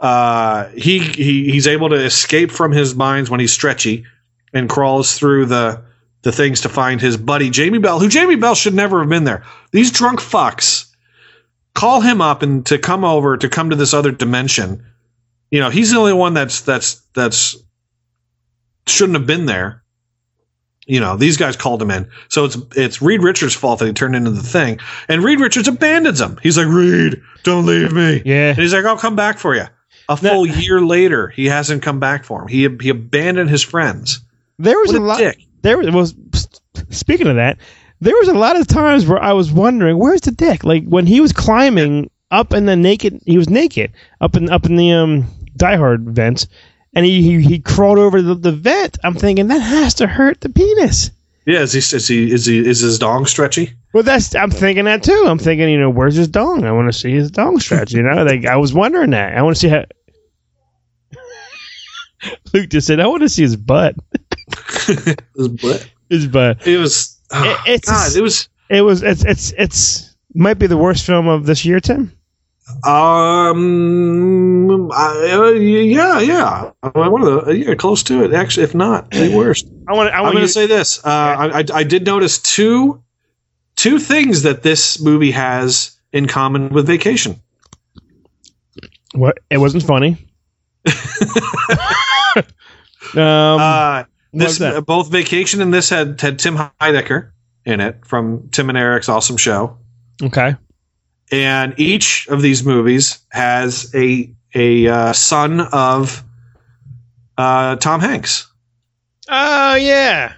Uh, 0.00 0.68
he 0.70 0.98
he 0.98 1.50
he's 1.50 1.66
able 1.66 1.90
to 1.90 1.96
escape 1.96 2.50
from 2.50 2.72
his 2.72 2.94
minds 2.94 3.28
when 3.28 3.38
he's 3.38 3.52
stretchy, 3.52 4.04
and 4.52 4.68
crawls 4.68 5.18
through 5.18 5.46
the 5.46 5.82
the 6.22 6.32
things 6.32 6.62
to 6.62 6.68
find 6.68 7.00
his 7.00 7.16
buddy 7.16 7.50
Jamie 7.50 7.78
Bell, 7.78 8.00
who 8.00 8.08
Jamie 8.08 8.36
Bell 8.36 8.54
should 8.54 8.74
never 8.74 9.00
have 9.00 9.08
been 9.08 9.24
there. 9.24 9.44
These 9.72 9.90
drunk 9.92 10.20
fucks 10.20 10.86
call 11.74 12.00
him 12.00 12.20
up 12.20 12.42
and 12.42 12.64
to 12.66 12.78
come 12.78 13.04
over 13.04 13.36
to 13.36 13.48
come 13.48 13.70
to 13.70 13.76
this 13.76 13.94
other 13.94 14.10
dimension. 14.10 14.84
You 15.50 15.60
know, 15.60 15.70
he's 15.70 15.90
the 15.90 15.98
only 15.98 16.12
one 16.12 16.34
that's 16.34 16.62
that's 16.62 17.02
that's 17.14 17.56
shouldn't 18.86 19.18
have 19.18 19.26
been 19.26 19.46
there. 19.46 19.82
You 20.86 20.98
know, 20.98 21.16
these 21.16 21.36
guys 21.36 21.56
called 21.56 21.80
him 21.80 21.90
in. 21.90 22.08
So 22.28 22.46
it's 22.46 22.56
it's 22.74 23.02
Reed 23.02 23.22
Richards' 23.22 23.54
fault 23.54 23.78
that 23.78 23.86
he 23.86 23.92
turned 23.92 24.16
into 24.16 24.30
the 24.30 24.42
thing. 24.42 24.80
And 25.08 25.22
Reed 25.22 25.40
Richards 25.40 25.68
abandons 25.68 26.20
him. 26.20 26.38
He's 26.42 26.58
like, 26.58 26.66
Reed, 26.68 27.20
don't 27.44 27.66
leave 27.66 27.92
me. 27.92 28.22
Yeah. 28.24 28.50
And 28.50 28.58
he's 28.58 28.72
like, 28.72 28.84
I'll 28.84 28.96
come 28.96 29.14
back 29.14 29.38
for 29.38 29.54
you. 29.54 29.66
A 30.10 30.16
full 30.16 30.46
year 30.46 30.80
later, 30.82 31.28
he 31.28 31.46
hasn't 31.46 31.82
come 31.82 32.00
back 32.00 32.24
for 32.24 32.42
him. 32.42 32.48
He 32.48 32.68
he 32.80 32.88
abandoned 32.90 33.48
his 33.48 33.62
friends. 33.62 34.20
There 34.58 34.78
was 34.78 34.88
What 34.92 34.96
a 35.00 35.02
a 35.02 35.06
lot. 35.06 35.18
dick. 35.18 35.38
There 35.62 35.78
was. 35.78 36.14
was 36.14 36.48
speaking 36.90 37.28
of 37.28 37.36
that, 37.36 37.58
there 38.00 38.14
was 38.16 38.28
a 38.28 38.34
lot 38.34 38.58
of 38.58 38.66
times 38.66 39.06
where 39.06 39.22
I 39.22 39.32
was 39.32 39.52
wondering, 39.52 39.96
where's 39.98 40.22
the 40.22 40.32
dick? 40.32 40.64
Like 40.64 40.84
when 40.84 41.06
he 41.06 41.20
was 41.20 41.32
climbing 41.32 42.10
up 42.30 42.52
in 42.52 42.66
the 42.66 42.76
naked, 42.76 43.20
he 43.26 43.38
was 43.38 43.48
naked 43.48 43.92
up 44.20 44.36
in 44.36 44.50
up 44.50 44.66
in 44.66 44.76
the 44.76 44.90
um 44.92 45.26
Die 45.56 45.76
Hard 45.76 46.10
vents, 46.10 46.46
and 46.94 47.06
he 47.06 47.22
he, 47.22 47.40
he 47.42 47.58
crawled 47.60 47.98
over 47.98 48.20
the, 48.22 48.34
the 48.34 48.52
vent. 48.52 48.98
I'm 49.04 49.14
thinking 49.14 49.48
that 49.48 49.60
has 49.60 49.94
to 49.94 50.06
hurt 50.06 50.40
the 50.40 50.48
penis. 50.48 51.10
Yeah, 51.46 51.60
is 51.60 51.72
he 51.72 51.78
is 51.78 52.08
he 52.08 52.32
is 52.32 52.46
he 52.46 52.58
is 52.58 52.80
his 52.80 52.98
dong 52.98 53.26
stretchy? 53.26 53.72
Well, 53.92 54.02
that's 54.04 54.34
I'm 54.36 54.50
thinking 54.50 54.84
that 54.84 55.02
too. 55.02 55.24
I'm 55.26 55.38
thinking, 55.38 55.68
you 55.68 55.80
know, 55.80 55.90
where's 55.90 56.14
his 56.14 56.28
dong? 56.28 56.64
I 56.64 56.70
want 56.72 56.92
to 56.92 56.98
see 56.98 57.10
his 57.12 57.30
dong 57.30 57.58
stretch. 57.58 57.92
You 57.92 58.02
know, 58.02 58.22
like 58.24 58.44
I 58.44 58.56
was 58.56 58.72
wondering 58.72 59.10
that. 59.10 59.36
I 59.36 59.42
want 59.42 59.56
to 59.56 59.60
see 59.60 59.68
how. 59.68 59.84
Luke 62.54 62.68
just 62.68 62.86
said, 62.86 63.00
"I 63.00 63.06
want 63.06 63.22
to 63.22 63.28
see 63.28 63.42
his 63.42 63.56
butt." 63.56 63.96
his 65.36 65.48
butt. 65.48 65.90
His 66.08 66.26
butt. 66.26 66.66
It 66.66 66.78
was. 66.78 67.18
oh, 67.30 67.62
it's 67.66 67.88
God, 67.88 68.16
it 68.16 68.20
was. 68.20 68.48
It 68.68 68.82
was. 68.82 69.02
It's. 69.02 69.24
It's. 69.24 69.52
It's. 69.56 70.16
Might 70.32 70.54
be 70.54 70.68
the 70.68 70.76
worst 70.76 71.06
film 71.06 71.26
of 71.26 71.46
this 71.46 71.64
year, 71.64 71.80
Tim. 71.80 72.12
Um. 72.84 74.92
I, 74.92 75.30
uh, 75.32 75.50
yeah, 75.50 76.20
yeah. 76.20 76.70
One 76.92 77.22
of 77.22 77.46
the 77.46 77.56
yeah, 77.56 77.74
close 77.74 78.02
to 78.04 78.24
it. 78.24 78.32
Actually, 78.32 78.64
if 78.64 78.74
not 78.74 79.10
the 79.10 79.34
worst. 79.34 79.66
I 79.88 79.94
want. 79.94 80.10
I 80.10 80.20
want 80.20 80.36
to 80.36 80.48
say 80.48 80.66
this. 80.66 81.04
Uh, 81.04 81.08
I, 81.08 81.58
I 81.58 81.64
I 81.74 81.84
did 81.84 82.06
notice 82.06 82.38
two 82.38 83.02
two 83.76 83.98
things 83.98 84.42
that 84.42 84.62
this 84.62 85.00
movie 85.00 85.32
has 85.32 85.96
in 86.12 86.26
common 86.26 86.68
with 86.68 86.86
Vacation. 86.86 87.40
What? 89.14 89.38
It 89.50 89.58
wasn't 89.58 89.82
funny. 89.82 90.16
um. 93.14 93.60
uh, 93.60 94.04
this 94.32 94.60
uh, 94.60 94.80
both 94.80 95.10
Vacation 95.10 95.60
and 95.60 95.74
this 95.74 95.88
had 95.90 96.20
had 96.20 96.38
Tim 96.38 96.56
Heidecker 96.80 97.32
in 97.64 97.80
it 97.80 98.06
from 98.06 98.48
Tim 98.50 98.68
and 98.68 98.78
Eric's 98.78 99.08
awesome 99.08 99.36
show. 99.36 99.76
Okay. 100.22 100.54
and 101.32 101.74
each 101.78 102.26
of 102.28 102.40
these 102.42 102.64
movies 102.64 103.18
has 103.30 103.90
a 103.94 104.32
a 104.54 104.86
uh, 104.88 105.12
son 105.12 105.60
of 105.72 106.22
uh, 107.38 107.76
Tom 107.76 108.00
Hanks. 108.00 108.46
Oh 109.28 109.74
yeah. 109.74 110.34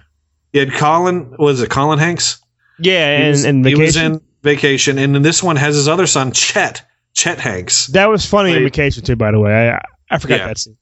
You 0.53 0.61
had 0.61 0.73
Colin. 0.73 1.35
Was 1.37 1.61
it 1.61 1.69
Colin 1.69 1.99
Hanks? 1.99 2.39
Yeah, 2.79 3.17
He 3.17 3.23
and, 3.23 3.31
was, 3.31 3.45
and 3.45 3.65
he 3.65 3.75
was 3.75 3.95
in 3.95 4.21
Vacation, 4.43 4.97
and 4.97 5.13
then 5.15 5.21
this 5.21 5.41
one 5.43 5.55
has 5.55 5.75
his 5.75 5.87
other 5.87 6.07
son, 6.07 6.31
Chet. 6.31 6.83
Chet 7.13 7.39
Hanks, 7.39 7.87
that 7.87 8.09
was 8.09 8.25
funny 8.25 8.55
in 8.55 8.63
vacation 8.63 9.03
too. 9.03 9.15
By 9.15 9.29
the 9.31 9.39
way, 9.39 9.69
I 9.69 9.79
I 10.09 10.17
forgot 10.17 10.39
Yeah. 10.39 10.47
that 10.47 10.57
scene. 10.57 10.77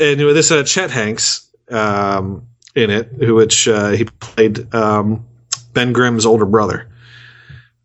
And 0.00 0.20
this 0.20 0.48
had 0.48 0.66
Chet 0.66 0.90
Hanks 0.90 1.48
um, 1.70 2.46
in 2.74 2.90
it, 2.90 3.08
who 3.20 3.34
which 3.34 3.68
uh, 3.68 3.90
he 3.90 4.04
played 4.04 4.74
um, 4.74 5.26
Ben 5.72 5.92
Grimm's 5.92 6.26
older 6.26 6.46
brother. 6.46 6.88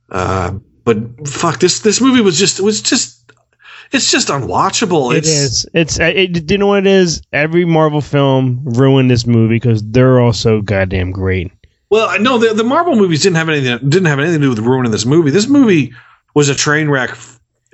Uh, 0.09 0.59
but 0.83 1.27
fuck 1.27 1.59
this 1.59 1.79
this 1.79 1.99
movie 1.99 2.21
was 2.21 2.39
just 2.39 2.59
it 2.59 2.63
was 2.63 2.81
just 2.81 3.31
it's 3.91 4.11
just 4.11 4.29
unwatchable. 4.29 5.13
It 5.13 5.19
it's, 5.19 5.27
is. 5.27 5.69
It's. 5.73 5.99
uh, 5.99 6.05
It, 6.05 6.45
do 6.45 6.53
you 6.53 6.57
know 6.57 6.67
what 6.67 6.79
it 6.79 6.87
is? 6.87 7.21
Every 7.31 7.65
Marvel 7.65 8.01
film 8.01 8.61
ruined 8.63 9.09
this 9.11 9.25
movie 9.27 9.55
because 9.55 9.83
they're 9.83 10.19
all 10.19 10.33
so 10.33 10.61
goddamn 10.61 11.11
great. 11.11 11.51
Well, 11.89 12.07
I 12.09 12.17
know 12.17 12.37
the, 12.37 12.53
the 12.53 12.63
Marvel 12.63 12.95
movies 12.95 13.21
didn't 13.21 13.37
have 13.37 13.49
anything 13.49 13.77
didn't 13.89 14.07
have 14.07 14.19
anything 14.19 14.41
to 14.41 14.45
do 14.45 14.49
with 14.49 14.59
ruining 14.59 14.91
this 14.91 15.05
movie. 15.05 15.31
This 15.31 15.47
movie 15.47 15.93
was 16.33 16.49
a 16.49 16.55
train 16.55 16.89
wreck. 16.89 17.15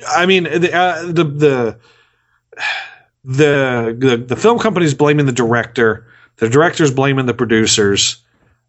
I 0.07 0.25
mean, 0.25 0.43
the 0.43 0.73
uh, 0.73 1.05
the, 1.05 1.23
the 1.23 1.79
the 3.23 3.95
the 3.97 4.17
the 4.17 4.35
film 4.35 4.59
company's 4.59 4.93
blaming 4.93 5.25
the 5.25 5.31
director. 5.31 6.05
The 6.37 6.49
director's 6.49 6.91
blaming 6.91 7.25
the 7.27 7.33
producers. 7.33 8.17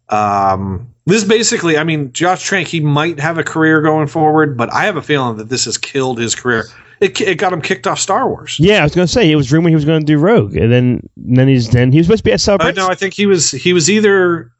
Um, 0.09 0.93
this 1.05 1.23
basically, 1.23 1.77
I 1.77 1.83
mean, 1.83 2.11
Josh 2.13 2.43
Trank, 2.43 2.67
he 2.67 2.79
might 2.79 3.19
have 3.19 3.37
a 3.37 3.43
career 3.43 3.81
going 3.81 4.07
forward, 4.07 4.55
but 4.57 4.71
I 4.71 4.85
have 4.85 4.95
a 4.97 5.01
feeling 5.01 5.37
that 5.37 5.49
this 5.49 5.65
has 5.65 5.77
killed 5.77 6.19
his 6.19 6.35
career. 6.35 6.65
It, 7.01 7.19
it 7.19 7.35
got 7.37 7.51
him 7.51 7.61
kicked 7.61 7.87
off 7.87 7.99
Star 7.99 8.27
Wars. 8.29 8.57
Yeah, 8.59 8.79
I 8.81 8.83
was 8.83 8.93
gonna 8.95 9.07
say 9.07 9.29
it 9.29 9.35
was 9.35 9.51
rumored 9.51 9.71
he 9.71 9.75
was 9.75 9.85
gonna 9.85 10.01
do 10.05 10.17
Rogue, 10.19 10.55
and 10.55 10.71
then 10.71 11.09
and 11.17 11.37
then 11.37 11.47
he's 11.47 11.69
then 11.69 11.91
he 11.91 11.97
was 11.97 12.07
supposed 12.07 12.19
to 12.19 12.23
be 12.25 12.31
at 12.31 12.35
Uh, 12.35 12.37
Celebration. 12.37 12.75
no, 12.75 12.87
I 12.87 12.95
think 12.95 13.13
he 13.13 13.25
was 13.25 13.51
he 13.51 13.73
was 13.73 13.89
either 13.89 14.51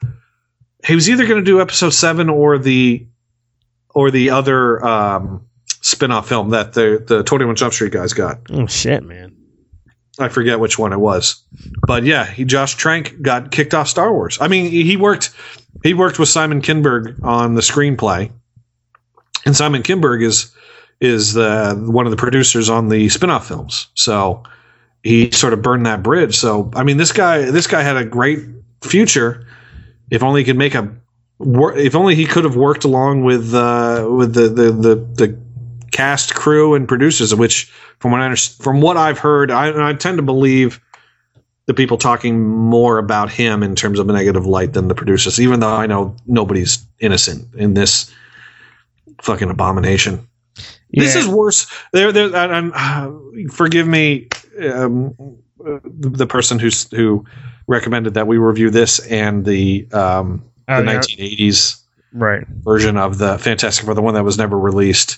he 0.85 0.95
was 0.95 1.09
either 1.09 1.25
going 1.25 1.39
to 1.39 1.45
do 1.45 1.61
episode 1.61 1.91
seven 1.91 2.29
or 2.29 2.57
the 2.57 3.05
or 3.95 4.11
the 4.11 4.29
other 4.31 4.83
um, 4.83 5.45
spin-off 5.81 6.27
film 6.27 6.49
that 6.49 6.73
the 6.73 7.01
the 7.07 7.23
Twenty 7.23 7.45
One 7.45 7.55
Jump 7.55 7.73
Street 7.73 7.93
guys 7.93 8.11
got. 8.11 8.39
Oh 8.49 8.65
shit, 8.67 9.03
man. 9.03 9.33
I 10.19 10.29
forget 10.29 10.59
which 10.59 10.77
one 10.77 10.93
it 10.93 10.99
was, 10.99 11.41
but 11.87 12.03
yeah, 12.03 12.25
he 12.25 12.45
Josh 12.45 12.75
Trank 12.75 13.21
got 13.21 13.51
kicked 13.51 13.73
off 13.73 13.87
Star 13.87 14.13
Wars. 14.13 14.37
I 14.39 14.47
mean, 14.47 14.69
he 14.69 14.95
worked 14.95 15.31
he 15.83 15.93
worked 15.93 16.19
with 16.19 16.29
Simon 16.29 16.61
Kinberg 16.61 17.23
on 17.23 17.55
the 17.55 17.61
screenplay, 17.61 18.31
and 19.45 19.55
Simon 19.55 19.81
Kinberg 19.81 20.23
is 20.23 20.53
is 21.01 21.33
the 21.33 21.75
one 21.87 22.05
of 22.05 22.11
the 22.11 22.17
producers 22.17 22.69
on 22.69 22.89
the 22.89 23.09
spin-off 23.09 23.47
films. 23.47 23.87
So 23.95 24.43
he 25.01 25.31
sort 25.31 25.53
of 25.53 25.61
burned 25.61 25.85
that 25.85 26.03
bridge. 26.03 26.35
So 26.35 26.71
I 26.75 26.83
mean, 26.83 26.97
this 26.97 27.11
guy 27.11 27.49
this 27.49 27.67
guy 27.67 27.81
had 27.81 27.97
a 27.97 28.05
great 28.05 28.39
future 28.81 29.47
if 30.11 30.21
only 30.21 30.41
he 30.41 30.45
could 30.45 30.57
make 30.57 30.75
a 30.75 30.95
if 31.39 31.95
only 31.95 32.15
he 32.15 32.25
could 32.25 32.43
have 32.43 32.55
worked 32.55 32.83
along 32.83 33.23
with 33.23 33.53
uh, 33.53 34.07
with 34.09 34.33
the, 34.33 34.47
the 34.47 34.71
the 34.71 34.95
the 34.95 35.39
cast 35.93 36.35
crew 36.35 36.75
and 36.75 36.87
producers 36.87 37.33
which 37.33 37.71
from 37.99 38.11
what 38.11 38.21
I 38.21 38.35
from 38.35 38.81
what 38.81 38.97
I've 38.97 39.17
heard 39.19 39.51
I, 39.51 39.89
I 39.89 39.93
tend 39.93 40.17
to 40.17 40.23
believe 40.23 40.81
the 41.65 41.73
people 41.73 41.97
talking 41.97 42.41
more 42.49 42.97
about 42.97 43.31
him 43.31 43.63
in 43.63 43.75
terms 43.75 43.99
of 43.99 44.09
a 44.09 44.13
negative 44.13 44.45
light 44.45 44.73
than 44.73 44.89
the 44.89 44.95
producers 44.95 45.39
even 45.39 45.61
though 45.61 45.73
I 45.73 45.87
know 45.87 46.15
nobody's 46.25 46.85
innocent 46.99 47.53
in 47.55 47.75
this 47.75 48.13
fucking 49.21 49.49
abomination 49.49 50.27
this 50.91 51.15
is 51.15 51.27
worse 51.27 51.71
there 51.93 52.11
there 52.11 52.29
uh, 52.35 53.11
forgive 53.51 53.87
me 53.87 54.27
um, 54.73 55.15
uh, 55.65 55.79
the, 55.85 56.09
the 56.09 56.27
person 56.27 56.59
who's 56.59 56.89
who 56.91 57.23
recommended 57.67 58.15
that 58.15 58.27
we 58.27 58.37
review 58.37 58.69
this 58.69 58.99
and 59.07 59.45
the 59.45 59.87
um, 59.93 60.43
Oh, 60.67 60.81
the 60.81 60.91
yeah. 60.91 60.99
1980s 60.99 61.79
Right. 62.15 62.45
version 62.47 62.95
of 62.95 63.17
the 63.17 63.39
Fantastic 63.39 63.85
Four, 63.85 63.95
the 63.95 64.01
one 64.01 64.13
that 64.13 64.23
was 64.23 64.37
never 64.37 64.57
released. 64.57 65.17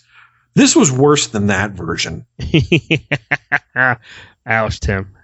This 0.56 0.76
was 0.76 0.92
worse 0.92 1.28
than 1.28 1.48
that 1.48 1.72
version. 1.72 2.26
Ouch, 4.46 4.80
Tim. 4.80 5.16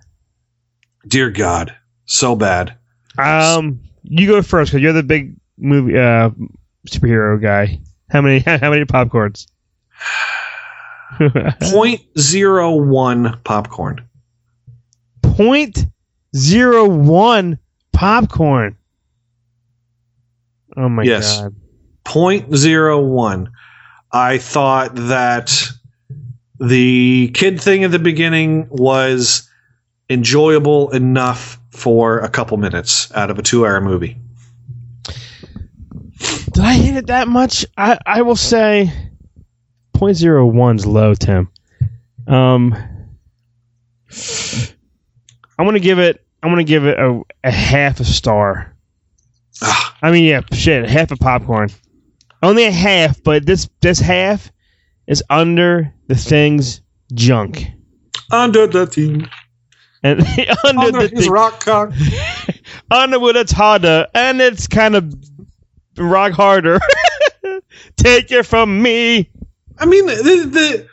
Dear 1.08 1.32
God, 1.32 1.76
so 2.06 2.36
bad. 2.36 2.78
Um, 3.18 3.82
you 4.04 4.28
go 4.28 4.42
first 4.42 4.72
because 4.72 4.84
you're 4.84 4.94
the 4.94 5.04
big 5.04 5.36
movie 5.58 5.98
uh 5.98 6.32
superhero 6.88 7.42
guy. 7.42 7.80
How 8.10 8.22
many? 8.22 8.40
How 8.46 8.70
many 8.70 8.86
popcorns? 8.86 9.48
Point 11.62 12.02
zero 12.18 12.76
one 12.76 13.40
popcorn. 13.44 14.08
Point 15.22 15.86
zero 16.36 16.88
one 16.88 17.58
popcorn. 17.94 18.78
Oh 20.76 20.90
my 20.90 21.04
yes. 21.04 21.42
god! 21.42 21.56
Point 22.04 22.56
zero 22.56 23.00
one. 23.00 23.52
I 24.14 24.38
thought 24.38 24.95
that 24.95 25.53
the 26.59 27.32
kid 27.34 27.59
thing 27.62 27.84
at 27.84 27.91
the 27.91 27.99
beginning 27.99 28.68
was 28.70 29.49
enjoyable 30.09 30.91
enough 30.91 31.59
for 31.70 32.20
a 32.20 32.30
couple 32.30 32.57
minutes 32.57 33.12
out 33.14 33.32
of 33.32 33.39
a 33.39 33.41
two 33.41 33.66
hour 33.66 33.80
movie. 33.82 34.18
Did 36.53 36.64
I 36.64 36.74
hit 36.74 36.97
it 36.97 37.07
that 37.07 37.28
much? 37.28 37.66
I, 37.78 37.97
I 38.05 38.22
will 38.22 38.36
say 38.36 38.91
0.01's 39.95 40.86
low, 40.86 41.14
Tim. 41.14 41.49
Um, 42.28 42.76
I'm 45.57 45.66
gonna 45.66 45.80
give 45.80 45.99
it. 45.99 46.26
I'm 46.43 46.49
gonna 46.49 46.64
give 46.64 46.86
it 46.86 46.99
a, 46.99 47.22
a 47.43 47.51
half 47.51 47.99
a 47.99 48.05
star. 48.05 48.76
I 50.01 50.12
mean, 50.12 50.26
yeah, 50.26 50.41
shit, 50.51 50.89
half 50.89 51.12
a 51.12 51.16
popcorn. 51.16 51.70
Only 52.42 52.66
a 52.66 52.72
half, 52.72 53.22
but 53.24 53.46
this 53.46 53.70
this 53.82 54.00
half 54.00 54.52
is 55.08 55.24
under 55.30 55.94
the 56.08 56.16
thing's 56.16 56.82
junk. 57.14 57.68
Under 58.32 58.66
the 58.68 58.88
thing. 58.88 59.28
And 60.04 60.22
under, 60.64 60.82
Under 60.82 61.08
the 61.08 61.16
his 61.16 61.26
thing, 61.26 61.32
rock 61.32 61.64
cock. 61.64 61.94
under 62.92 63.20
with 63.20 63.38
it's 63.38 63.52
harder, 63.52 64.08
and 64.16 64.42
it's 64.42 64.68
kind 64.68 64.96
of 64.96 65.14
rock 65.98 66.32
harder. 66.32 66.80
Take 67.98 68.32
it 68.32 68.46
from 68.46 68.82
me. 68.82 69.30
I 69.78 69.86
mean, 69.86 70.06
the, 70.06 70.16
the 70.16 70.88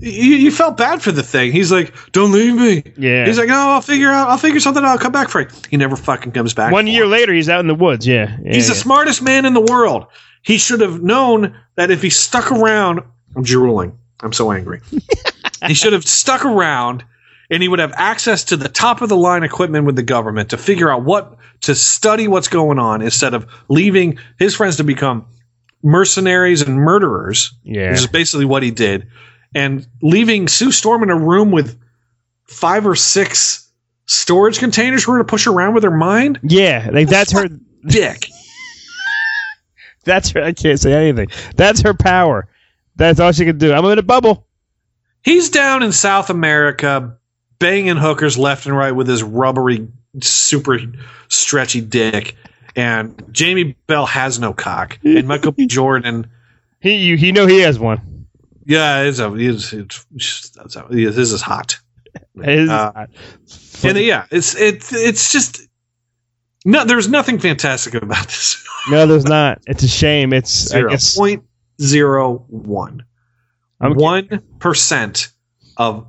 you, 0.00 0.36
you 0.36 0.50
felt 0.50 0.76
bad 0.76 1.02
for 1.02 1.12
the 1.12 1.22
thing. 1.22 1.52
He's 1.52 1.70
like, 1.70 1.94
"Don't 2.12 2.32
leave 2.32 2.54
me." 2.54 2.92
Yeah. 2.96 3.26
He's 3.26 3.38
like, 3.38 3.48
"Oh, 3.50 3.70
I'll 3.70 3.82
figure 3.82 4.10
out. 4.10 4.28
I'll 4.28 4.38
figure 4.38 4.60
something 4.60 4.82
out. 4.82 4.90
I'll 4.90 4.98
come 4.98 5.12
back 5.12 5.28
for 5.28 5.40
it." 5.40 5.68
He 5.70 5.76
never 5.76 5.96
fucking 5.96 6.32
comes 6.32 6.54
back. 6.54 6.72
One 6.72 6.86
year 6.86 7.06
later, 7.06 7.32
he's 7.32 7.48
out 7.48 7.60
in 7.60 7.66
the 7.66 7.74
woods. 7.74 8.06
Yeah, 8.06 8.36
yeah 8.42 8.54
He's 8.54 8.68
the 8.68 8.74
smartest 8.74 9.22
man 9.22 9.44
in 9.44 9.54
the 9.54 9.60
world. 9.60 10.06
He 10.42 10.58
should 10.58 10.80
have 10.80 11.02
known 11.02 11.56
that 11.76 11.90
if 11.90 12.02
he 12.02 12.10
stuck 12.10 12.50
around, 12.50 13.00
I'm 13.36 13.42
drooling. 13.42 13.98
I'm 14.22 14.32
so 14.32 14.52
angry. 14.52 14.80
he 15.66 15.74
should 15.74 15.92
have 15.92 16.06
stuck 16.06 16.44
around 16.44 17.04
and 17.50 17.62
he 17.62 17.68
would 17.68 17.78
have 17.78 17.92
access 17.96 18.44
to 18.44 18.56
the 18.56 18.68
top 18.68 19.02
of 19.02 19.08
the 19.08 19.16
line 19.16 19.42
equipment 19.42 19.84
with 19.84 19.96
the 19.96 20.02
government 20.02 20.50
to 20.50 20.56
figure 20.56 20.90
out 20.90 21.04
what 21.04 21.36
to 21.62 21.74
study 21.74 22.28
what's 22.28 22.48
going 22.48 22.78
on 22.78 23.02
instead 23.02 23.34
of 23.34 23.46
leaving 23.68 24.18
his 24.38 24.54
friends 24.54 24.76
to 24.76 24.84
become 24.84 25.26
mercenaries 25.82 26.62
and 26.62 26.76
murderers. 26.76 27.52
Yeah. 27.62 27.90
Which 27.90 28.00
is 28.00 28.06
basically 28.06 28.44
what 28.44 28.62
he 28.62 28.70
did. 28.70 29.08
And 29.54 29.86
leaving 30.02 30.48
Sue 30.48 30.70
Storm 30.70 31.02
in 31.02 31.10
a 31.10 31.18
room 31.18 31.50
with 31.50 31.78
five 32.44 32.86
or 32.86 32.94
six 32.94 33.70
storage 34.06 34.58
containers 34.58 35.04
for 35.04 35.12
her 35.12 35.18
to 35.18 35.24
push 35.24 35.46
around 35.46 35.74
with 35.74 35.84
her 35.84 35.90
mind. 35.90 36.40
Yeah, 36.42 36.88
like 36.92 37.08
that's 37.08 37.32
her 37.32 37.48
dick. 37.86 38.28
That's 40.04 40.30
her. 40.30 40.42
I 40.42 40.52
can't 40.52 40.80
say 40.80 40.94
anything. 40.94 41.28
That's 41.56 41.82
her 41.82 41.92
power. 41.92 42.48
That's 42.96 43.20
all 43.20 43.32
she 43.32 43.44
can 43.44 43.58
do. 43.58 43.70
I'm 43.72 43.84
in 43.84 43.98
a 43.98 44.02
bubble. 44.02 44.46
He's 45.22 45.50
down 45.50 45.82
in 45.82 45.92
South 45.92 46.30
America, 46.30 47.18
banging 47.58 47.98
hookers 47.98 48.38
left 48.38 48.64
and 48.64 48.74
right 48.74 48.92
with 48.92 49.06
his 49.06 49.22
rubbery, 49.22 49.88
super 50.22 50.78
stretchy 51.28 51.82
dick. 51.82 52.34
And 52.74 53.22
Jamie 53.30 53.76
Bell 53.86 54.06
has 54.06 54.38
no 54.38 54.54
cock. 54.54 54.98
And 55.04 55.28
Michael 55.28 55.52
B. 55.52 55.66
Jordan, 55.68 56.30
He 56.80 56.96
you 56.96 57.18
he 57.18 57.30
know 57.30 57.46
he 57.46 57.60
has 57.60 57.78
one. 57.78 58.19
Yeah, 58.66 59.02
it's 59.02 59.18
a, 59.18 59.34
it's, 59.34 59.72
it's, 59.72 60.06
a, 60.76 60.86
this 60.90 61.32
is 61.32 61.42
hot. 61.42 61.78
It 62.42 62.48
is 62.48 62.70
Uh, 62.70 62.92
hot. 62.92 63.10
And 63.84 63.96
yeah, 63.98 64.26
it's 64.32 64.54
it's 64.56 64.92
it's 64.92 65.30
just 65.32 65.60
no. 66.64 66.84
There's 66.84 67.08
nothing 67.08 67.38
fantastic 67.38 67.94
about 67.94 68.26
this. 68.26 68.64
No, 68.90 69.06
there's 69.06 69.24
not. 69.38 69.60
It's 69.68 69.82
a 69.84 69.88
shame. 69.88 70.32
It's 70.32 70.72
I 70.72 70.78
Zero 70.78 70.90
guess 70.90 71.16
point 71.16 71.44
zero 71.80 72.44
one. 72.48 73.04
One 73.78 74.42
percent 74.58 75.28
of 75.76 76.06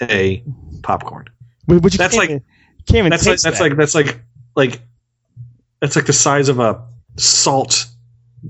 a 0.00 0.42
popcorn. 0.82 1.26
But- 1.66 1.82
but 1.82 1.92
you 1.92 1.98
That's 1.98 2.14
can't 2.14 2.22
like- 2.22 2.30
even- 2.30 2.44
can't 2.86 2.98
even 2.98 3.10
That's 3.10 3.26
like 3.26 3.34
taste 3.34 3.44
that's 3.44 3.60
like 3.60 3.76
that's 3.76 3.94
like 3.94 4.20
like 4.56 4.80
that's 5.80 5.94
like 5.96 6.06
the 6.06 6.12
size 6.12 6.48
of 6.48 6.58
a 6.60 6.82
salt, 7.18 7.86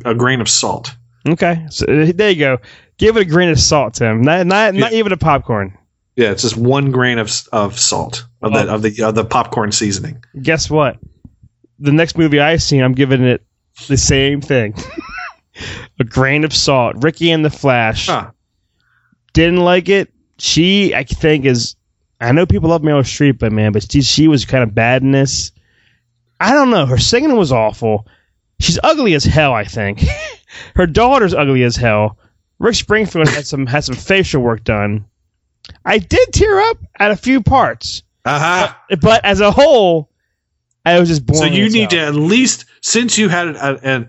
a 0.05 0.15
grain 0.15 0.41
of 0.41 0.49
salt. 0.49 0.95
okay. 1.29 1.67
So 1.71 1.85
there 1.87 2.31
you 2.31 2.39
go. 2.39 2.59
Give 3.03 3.17
it 3.17 3.23
a 3.23 3.25
grain 3.25 3.49
of 3.49 3.59
salt, 3.59 3.95
Tim. 3.95 4.23
Not 4.23 4.47
not, 4.47 4.75
not 4.75 4.93
even 4.93 5.11
a 5.11 5.17
popcorn. 5.17 5.77
Yeah, 6.15 6.31
it's 6.31 6.43
just 6.43 6.57
one 6.57 6.93
grain 6.93 7.19
of 7.19 7.33
of 7.51 7.77
salt 7.77 8.25
of 8.41 8.53
the 8.53 8.73
of 8.73 8.83
the 8.83 9.03
of 9.03 9.17
the 9.17 9.25
popcorn 9.25 9.73
seasoning. 9.73 10.23
Guess 10.41 10.71
what? 10.71 10.99
The 11.81 11.91
next 11.91 12.17
movie 12.17 12.39
I 12.39 12.59
seen, 12.59 12.81
I'm 12.81 12.93
giving 12.93 13.25
it 13.25 13.45
the 13.89 13.97
same 13.97 14.41
thing. 14.41 14.77
a 15.99 16.05
grain 16.05 16.45
of 16.45 16.55
salt. 16.55 16.95
Ricki 17.03 17.33
and 17.33 17.45
the 17.45 17.51
Flash. 17.51 18.09
Didn't 19.33 19.65
like 19.65 19.89
it. 19.89 20.13
She, 20.39 20.95
I 20.95 21.03
think, 21.03 21.45
is. 21.45 21.75
I 22.21 22.31
know 22.31 22.47
people 22.47 22.71
love 22.71 22.83
Meryl 22.83 23.01
Streep, 23.01 23.41
but 23.41 23.51
man, 23.51 23.73
but 23.73 23.91
she, 23.91 24.03
she 24.03 24.29
was 24.29 24.45
kind 24.45 24.63
of 24.63 24.77
bad 24.77 25.03
in 25.03 25.11
this. 25.11 25.51
I 26.39 26.53
don't 26.53 26.71
know. 26.71 26.87
Her 26.87 26.99
singing 26.99 27.35
was 27.37 27.51
awful. 27.51 28.07
She's 28.61 28.79
ugly 28.85 29.15
as 29.15 29.25
hell. 29.25 29.55
I 29.55 29.65
think. 29.65 30.05
Her 30.77 30.87
daughter's 30.87 31.35
ugly 31.35 31.65
as 31.65 31.75
hell. 31.75 32.19
Rick 32.63 32.77
Springfield 32.77 33.29
had 33.29 33.45
some 33.45 33.67
had 33.67 33.83
some 33.83 33.97
facial 33.97 34.41
work 34.41 34.63
done. 34.63 35.05
I 35.85 35.99
did 35.99 36.33
tear 36.33 36.61
up 36.61 36.79
at 36.97 37.11
a 37.11 37.17
few 37.17 37.43
parts, 37.43 38.05
uh-huh. 38.25 38.73
but, 38.89 39.01
but 39.01 39.25
as 39.25 39.41
a 39.41 39.51
whole, 39.51 40.09
I 40.87 41.01
was 41.01 41.09
just 41.09 41.27
born. 41.27 41.41
So 41.41 41.45
you 41.47 41.69
need 41.69 41.93
hell. 41.93 42.03
to 42.03 42.07
at 42.07 42.15
least 42.15 42.67
since 42.81 43.19
you 43.19 43.29
had 43.29 43.49
an 43.49 44.09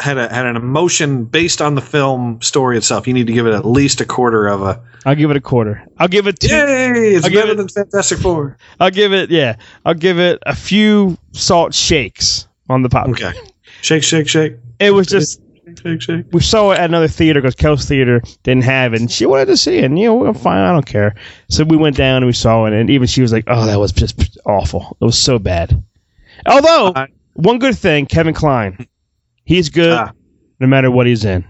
had 0.00 0.16
a 0.16 0.32
had 0.32 0.46
an 0.46 0.56
emotion 0.56 1.24
based 1.24 1.60
on 1.60 1.74
the 1.74 1.82
film 1.82 2.40
story 2.40 2.78
itself, 2.78 3.06
you 3.06 3.12
need 3.12 3.26
to 3.26 3.34
give 3.34 3.46
it 3.46 3.52
at 3.52 3.66
least 3.66 4.00
a 4.00 4.06
quarter 4.06 4.46
of 4.46 4.62
a. 4.62 4.82
I'll 5.04 5.14
give 5.14 5.30
it 5.30 5.36
a 5.36 5.40
quarter. 5.40 5.86
I'll 5.98 6.08
give 6.08 6.26
it 6.26 6.40
two. 6.40 6.48
Yay! 6.48 7.16
It's 7.16 7.26
I'll 7.26 7.32
better 7.32 7.52
it- 7.52 7.56
than 7.58 7.68
Fantastic 7.68 8.18
Four. 8.18 8.56
I'll 8.80 8.90
give 8.90 9.12
it 9.12 9.30
yeah. 9.30 9.56
I'll 9.84 9.92
give 9.92 10.18
it 10.18 10.38
a 10.46 10.56
few 10.56 11.18
salt 11.32 11.74
shakes 11.74 12.48
on 12.70 12.80
the 12.80 12.88
pop. 12.88 13.08
Okay. 13.08 13.32
Shake, 13.82 14.02
shake, 14.02 14.26
shake. 14.26 14.56
It 14.80 14.92
was 14.92 15.06
just 15.06 15.42
Shake, 15.76 16.00
shake. 16.02 16.26
we 16.32 16.40
saw 16.40 16.70
it 16.72 16.78
at 16.78 16.84
another 16.88 17.08
theater 17.08 17.40
because 17.40 17.54
Kel's 17.54 17.84
theater 17.86 18.22
didn't 18.42 18.64
have 18.64 18.94
it, 18.94 19.00
and 19.00 19.10
she 19.10 19.26
wanted 19.26 19.46
to 19.46 19.56
see 19.56 19.78
it. 19.78 19.84
And 19.84 19.98
you 19.98 20.06
know, 20.06 20.14
we're 20.14 20.34
fine. 20.34 20.58
I 20.58 20.72
don't 20.72 20.86
care. 20.86 21.14
So 21.48 21.64
we 21.64 21.76
went 21.76 21.96
down 21.96 22.18
and 22.18 22.26
we 22.26 22.32
saw 22.32 22.66
it, 22.66 22.72
and 22.72 22.88
even 22.90 23.06
she 23.06 23.22
was 23.22 23.32
like, 23.32 23.44
"Oh, 23.46 23.66
that 23.66 23.78
was 23.78 23.92
just 23.92 24.38
awful. 24.46 24.96
It 25.00 25.04
was 25.04 25.18
so 25.18 25.38
bad." 25.38 25.82
Although 26.46 26.94
one 27.34 27.58
good 27.58 27.76
thing, 27.76 28.06
Kevin 28.06 28.34
Kline, 28.34 28.86
he's 29.44 29.68
good 29.68 29.92
Ah. 29.92 30.12
no 30.60 30.66
matter 30.66 30.90
what 30.90 31.06
he's 31.06 31.24
in. 31.24 31.44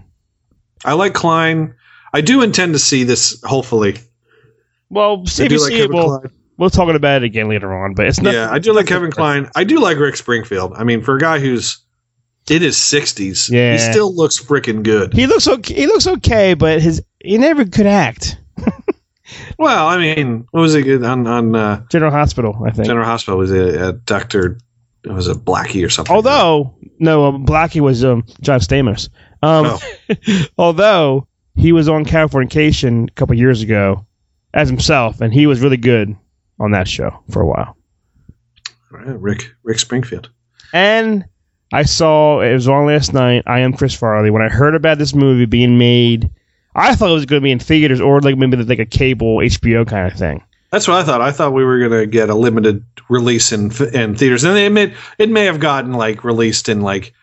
I 0.85 0.93
like 0.93 1.13
Kline. 1.13 1.73
I 2.13 2.21
do 2.21 2.41
intend 2.41 2.73
to 2.73 2.79
see 2.79 3.03
this. 3.03 3.39
Hopefully, 3.43 3.97
Well, 4.89 5.25
see 5.25 5.45
if 5.45 5.51
you 5.51 5.59
like 5.61 5.69
see 5.69 5.81
it. 5.81 5.91
We'll, 5.91 6.23
we'll 6.57 6.69
talk 6.69 6.93
about 6.93 7.21
it 7.21 7.25
again 7.25 7.47
later 7.49 7.71
on. 7.73 7.93
But 7.93 8.07
it's 8.07 8.19
not. 8.21 8.33
yeah, 8.33 8.49
I 8.51 8.57
do 8.59 8.73
like 8.73 8.87
Kevin 8.87 9.11
Kline. 9.11 9.49
I 9.55 9.63
do 9.63 9.79
like 9.79 9.97
Rick 9.97 10.15
Springfield. 10.15 10.73
I 10.75 10.83
mean, 10.83 11.01
for 11.03 11.15
a 11.15 11.19
guy 11.19 11.39
who's 11.39 11.77
in 12.49 12.61
his 12.61 12.77
sixties, 12.77 13.49
Yeah. 13.49 13.73
he 13.73 13.77
still 13.79 14.13
looks 14.15 14.39
freaking 14.39 14.83
good. 14.83 15.13
He 15.13 15.27
looks 15.27 15.47
okay. 15.47 15.73
He 15.73 15.85
looks 15.87 16.07
okay, 16.07 16.53
but 16.53 16.81
his 16.81 17.01
he 17.23 17.37
never 17.37 17.65
could 17.65 17.85
act. 17.87 18.37
Well, 19.59 19.87
I 19.87 19.97
mean, 19.99 20.47
what 20.51 20.61
was 20.61 20.73
he 20.73 20.81
good 20.81 21.03
on 21.03 21.27
on 21.27 21.55
uh, 21.55 21.83
General 21.91 22.11
Hospital, 22.11 22.63
I 22.65 22.71
think. 22.71 22.87
General 22.87 23.05
Hospital? 23.05 23.37
Was 23.37 23.51
it 23.51 23.75
a 23.75 23.93
Doctor? 23.93 24.57
Was 25.05 25.27
it 25.27 25.37
Blackie 25.45 25.85
or 25.85 25.89
something? 25.89 26.15
Although 26.15 26.75
no, 26.97 27.25
um, 27.25 27.45
Blackie 27.45 27.79
was 27.81 28.03
um, 28.03 28.23
John 28.41 28.59
Stamos. 28.59 29.09
Um, 29.43 29.65
Oh. 29.67 29.79
although 30.57 31.27
he 31.55 31.71
was 31.73 31.87
on 31.87 32.05
Californication 32.05 33.07
a 33.07 33.11
couple 33.11 33.35
years 33.35 33.61
ago 33.61 34.05
as 34.53 34.67
himself, 34.67 35.21
and 35.21 35.31
he 35.31 35.45
was 35.45 35.61
really 35.61 35.77
good 35.77 36.15
on 36.59 36.71
that 36.71 36.87
show 36.87 37.23
for 37.29 37.41
a 37.41 37.45
while. 37.45 37.77
All 38.91 38.99
right, 38.99 39.19
Rick 39.19 39.51
Rick 39.63 39.77
Springfield. 39.79 40.31
And 40.73 41.25
I 41.71 41.83
saw 41.83 42.41
it 42.41 42.53
was 42.53 42.67
on 42.67 42.87
last 42.87 43.13
night. 43.13 43.43
I 43.45 43.59
am 43.59 43.73
Chris 43.73 43.93
Farley. 43.93 44.31
When 44.31 44.41
I 44.41 44.49
heard 44.49 44.75
about 44.75 44.97
this 44.97 45.13
movie 45.13 45.45
being 45.45 45.77
made, 45.77 46.29
I 46.75 46.95
thought 46.95 47.11
it 47.11 47.13
was 47.13 47.25
going 47.25 47.41
to 47.41 47.43
be 47.43 47.51
in 47.51 47.59
theaters 47.59 48.01
or 48.01 48.21
like 48.21 48.37
maybe 48.37 48.57
like 48.57 48.79
a 48.79 48.85
cable 48.85 49.37
HBO 49.37 49.87
kind 49.87 50.11
of 50.11 50.17
thing. 50.17 50.43
That's 50.71 50.87
what 50.87 50.97
I 50.97 51.03
thought. 51.03 51.21
I 51.21 51.31
thought 51.31 51.53
we 51.53 51.63
were 51.63 51.79
going 51.79 51.91
to 51.91 52.05
get 52.05 52.29
a 52.29 52.35
limited 52.35 52.83
release 53.07 53.51
in 53.51 53.71
in 53.93 54.15
theaters, 54.15 54.43
and 54.43 54.57
it 54.57 54.71
may 54.71 54.93
it 55.17 55.29
may 55.29 55.45
have 55.45 55.59
gotten 55.59 55.93
like 55.93 56.23
released 56.23 56.69
in 56.69 56.81
like 56.81 57.13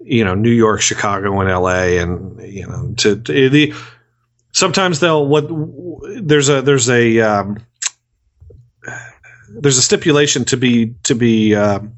you 0.00 0.24
know 0.24 0.34
New 0.34 0.50
York, 0.50 0.80
Chicago, 0.80 1.40
and 1.40 1.48
L.A. 1.48 1.98
and 1.98 2.40
you 2.42 2.66
know 2.66 2.92
to, 2.98 3.16
to 3.16 3.48
the 3.48 3.72
sometimes 4.52 5.00
they'll 5.00 5.26
what 5.26 5.46
there's 6.20 6.48
a 6.48 6.60
there's 6.62 6.90
a 6.90 7.20
um, 7.20 7.58
there's 9.48 9.78
a 9.78 9.82
stipulation 9.82 10.44
to 10.46 10.56
be 10.56 10.94
to 11.04 11.14
be 11.14 11.54
um, 11.54 11.94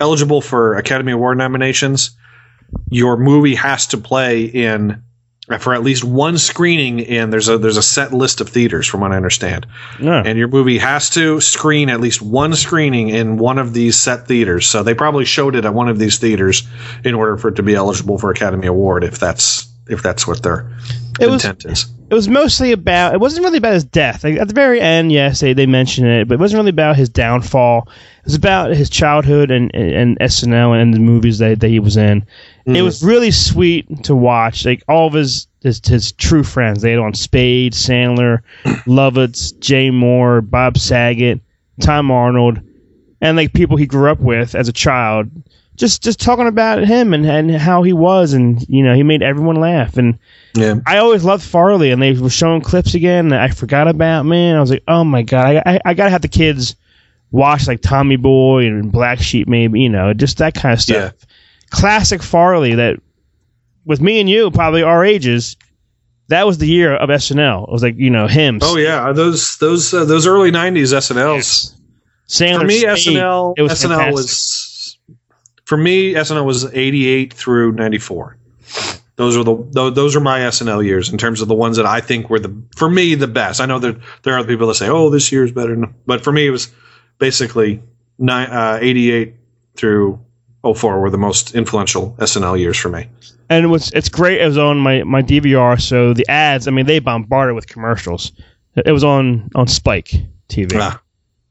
eligible 0.00 0.40
for 0.40 0.76
Academy 0.76 1.12
Award 1.12 1.38
nominations. 1.38 2.10
Your 2.90 3.16
movie 3.16 3.54
has 3.54 3.86
to 3.88 3.98
play 3.98 4.44
in 4.44 5.02
uh, 5.48 5.58
for 5.58 5.74
at 5.74 5.82
least 5.82 6.02
one 6.02 6.38
screening 6.38 7.06
and 7.06 7.32
there's 7.32 7.48
a 7.48 7.56
there's 7.56 7.76
a 7.76 7.82
set 7.82 8.12
list 8.12 8.40
of 8.40 8.48
theaters 8.48 8.86
from 8.86 9.00
what 9.00 9.12
I 9.12 9.16
understand. 9.16 9.66
Yeah. 10.00 10.22
And 10.24 10.36
your 10.36 10.48
movie 10.48 10.78
has 10.78 11.08
to 11.10 11.40
screen 11.40 11.88
at 11.88 12.00
least 12.00 12.20
one 12.20 12.54
screening 12.54 13.10
in 13.10 13.36
one 13.36 13.58
of 13.58 13.72
these 13.72 13.96
set 13.96 14.26
theaters. 14.26 14.66
So 14.66 14.82
they 14.82 14.94
probably 14.94 15.24
showed 15.24 15.54
it 15.54 15.64
at 15.64 15.72
one 15.72 15.88
of 15.88 16.00
these 16.00 16.18
theaters 16.18 16.64
in 17.04 17.14
order 17.14 17.36
for 17.36 17.48
it 17.48 17.56
to 17.56 17.62
be 17.62 17.76
eligible 17.76 18.18
for 18.18 18.30
Academy 18.30 18.66
Award 18.66 19.04
if 19.04 19.20
that's 19.20 19.68
if 19.88 20.02
that's 20.02 20.26
what 20.26 20.42
their 20.42 20.66
It 21.20 21.28
was- 21.28 21.44
intent 21.44 21.64
is. 21.64 21.86
it 22.10 22.14
was 22.14 22.28
mostly 22.28 22.72
about 22.72 23.14
it 23.14 23.20
wasn't 23.20 23.44
really 23.44 23.58
about 23.58 23.74
his 23.74 23.84
death. 23.84 24.24
Like, 24.24 24.36
at 24.38 24.48
the 24.48 24.54
very 24.54 24.80
end 24.80 25.12
yes 25.12 25.40
they, 25.40 25.52
they 25.52 25.66
mention 25.66 26.06
it 26.06 26.28
but 26.28 26.34
it 26.34 26.40
wasn't 26.40 26.58
really 26.60 26.70
about 26.70 26.96
his 26.96 27.08
downfall. 27.08 27.88
It 28.20 28.24
was 28.26 28.34
about 28.34 28.70
his 28.70 28.90
childhood 28.90 29.50
and 29.50 29.74
and 29.74 30.18
snl 30.18 30.80
and 30.80 30.92
the 30.92 30.98
movies 30.98 31.38
that, 31.38 31.60
that 31.60 31.68
he 31.68 31.78
was 31.78 31.96
in. 31.96 32.24
It 32.66 32.82
was 32.82 32.98
mm-hmm. 32.98 33.08
really 33.08 33.30
sweet 33.30 34.04
to 34.04 34.16
watch 34.16 34.64
like 34.66 34.82
all 34.88 35.06
of 35.06 35.12
his 35.14 35.46
his, 35.62 35.80
his 35.84 36.12
true 36.12 36.42
friends. 36.42 36.82
They 36.82 36.90
had 36.90 37.00
on 37.00 37.14
spade 37.14 37.72
sandler 37.72 38.40
lovitz 38.86 39.58
jay 39.60 39.90
mohr 39.90 40.48
bob 40.48 40.78
saget 40.78 41.40
tom 41.80 42.10
arnold 42.10 42.60
and 43.20 43.36
like 43.36 43.52
people 43.52 43.76
he 43.76 43.86
grew 43.86 44.10
up 44.10 44.20
with 44.20 44.54
as 44.54 44.68
a 44.68 44.72
child 44.72 45.30
just 45.76 46.02
just 46.02 46.20
talking 46.20 46.46
about 46.46 46.84
him 46.84 47.14
and, 47.14 47.26
and 47.26 47.50
how 47.50 47.82
he 47.82 47.92
was 47.92 48.32
and 48.32 48.66
you 48.68 48.82
know 48.82 48.94
he 48.94 49.02
made 49.02 49.22
everyone 49.22 49.56
laugh 49.56 49.96
and 49.96 50.18
Yeah. 50.54 50.76
I 50.86 50.98
always 50.98 51.22
loved 51.22 51.42
Farley, 51.42 51.90
and 51.90 52.00
they 52.00 52.14
were 52.14 52.30
showing 52.30 52.62
clips 52.62 52.94
again 52.94 53.28
that 53.28 53.40
I 53.40 53.48
forgot 53.50 53.88
about. 53.88 54.24
Man, 54.24 54.56
I 54.56 54.60
was 54.60 54.70
like, 54.70 54.82
oh 54.88 55.04
my 55.04 55.22
god, 55.22 55.56
I, 55.66 55.74
I, 55.74 55.80
I 55.84 55.94
gotta 55.94 56.10
have 56.10 56.22
the 56.22 56.28
kids 56.28 56.74
watch 57.30 57.68
like 57.68 57.82
Tommy 57.82 58.16
Boy 58.16 58.66
and 58.66 58.90
Black 58.90 59.18
Sheep, 59.18 59.48
maybe 59.48 59.80
you 59.80 59.88
know, 59.90 60.14
just 60.14 60.38
that 60.38 60.54
kind 60.54 60.72
of 60.72 60.80
stuff. 60.80 61.12
Classic 61.70 62.22
Farley 62.22 62.74
that 62.76 62.98
with 63.84 64.00
me 64.00 64.20
and 64.20 64.30
you, 64.30 64.50
probably 64.50 64.82
our 64.82 65.04
ages, 65.04 65.56
that 66.28 66.46
was 66.46 66.58
the 66.58 66.66
year 66.66 66.94
of 66.96 67.08
SNL. 67.08 67.68
It 67.68 67.72
was 67.72 67.82
like 67.82 67.96
you 67.96 68.10
know 68.10 68.26
him. 68.26 68.60
Oh 68.62 68.76
yeah, 68.76 69.12
those 69.12 69.58
those 69.58 69.92
uh, 69.92 70.04
those 70.04 70.26
early 70.26 70.50
'90s 70.50 70.92
SNLs. 70.94 71.74
Sandler, 72.28 72.60
for 72.60 72.66
me, 72.66 72.78
Spade, 72.80 73.16
SNL 73.16 73.54
it 73.56 73.62
was 73.62 73.72
SNL 73.72 73.88
fantastic. 73.88 74.12
was 74.14 74.65
for 75.66 75.76
me 75.76 76.14
SNL 76.14 76.44
was 76.46 76.64
'88 76.74 77.32
through 77.34 77.72
'94. 77.72 78.36
Those 79.16 79.36
are 79.36 79.44
the 79.44 79.56
tho- 79.72 79.90
those 79.90 80.16
are 80.16 80.20
my 80.20 80.40
SNL 80.40 80.84
years 80.84 81.10
in 81.10 81.18
terms 81.18 81.40
of 81.40 81.48
the 81.48 81.54
ones 81.54 81.76
that 81.76 81.86
I 81.86 82.00
think 82.00 82.28
were 82.30 82.38
the 82.40 82.54
for 82.76 82.88
me 82.90 83.14
the 83.14 83.26
best. 83.28 83.60
I 83.60 83.66
know 83.66 83.78
that 83.78 83.96
there 84.22 84.34
are 84.34 84.38
other 84.38 84.48
people 84.48 84.66
that 84.68 84.74
say, 84.76 84.88
"Oh, 84.88 85.10
this 85.10 85.30
year's 85.30 85.52
better," 85.52 85.76
but 86.06 86.22
for 86.24 86.32
me, 86.32 86.46
it 86.46 86.50
was 86.50 86.70
basically 87.18 87.82
nine, 88.18 88.48
uh, 88.50 88.78
'88 88.80 89.34
through 89.76 90.18
04 90.74 91.00
were 91.00 91.10
the 91.10 91.18
most 91.18 91.54
influential 91.54 92.14
SNL 92.18 92.58
years 92.58 92.76
for 92.76 92.88
me. 92.88 93.06
and 93.48 93.64
it 93.64 93.68
was 93.68 93.90
it's 93.92 94.08
great. 94.08 94.40
It 94.40 94.46
was 94.46 94.58
on 94.58 94.78
my 94.78 95.02
my 95.04 95.22
DVR, 95.22 95.80
so 95.80 96.12
the 96.12 96.26
ads. 96.28 96.66
I 96.68 96.70
mean, 96.70 96.86
they 96.86 96.98
bombarded 96.98 97.54
with 97.54 97.66
commercials. 97.68 98.32
It 98.84 98.92
was 98.92 99.04
on 99.04 99.48
on 99.54 99.66
Spike 99.66 100.10
TV, 100.50 100.72
Ah. 100.76 101.00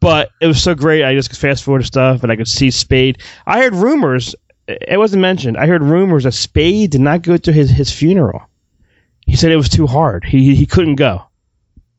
But 0.05 0.29
it 0.39 0.45
was 0.45 0.61
so 0.61 0.75
great. 0.75 1.03
I 1.03 1.15
just 1.15 1.31
could 1.31 1.39
fast 1.39 1.63
forward 1.63 1.83
stuff, 1.83 2.21
and 2.21 2.31
I 2.31 2.35
could 2.35 2.47
see 2.47 2.69
Spade. 2.69 3.23
I 3.47 3.63
heard 3.63 3.73
rumors. 3.73 4.35
It 4.67 4.99
wasn't 4.99 5.21
mentioned. 5.21 5.57
I 5.57 5.65
heard 5.65 5.81
rumors 5.81 6.25
that 6.25 6.33
Spade 6.33 6.91
did 6.91 7.01
not 7.01 7.23
go 7.23 7.37
to 7.37 7.51
his 7.51 7.71
his 7.71 7.91
funeral. 7.91 8.43
He 9.21 9.35
said 9.35 9.51
it 9.51 9.55
was 9.55 9.67
too 9.67 9.87
hard. 9.87 10.23
He 10.23 10.53
he 10.53 10.67
couldn't 10.67 10.97
go 10.97 11.23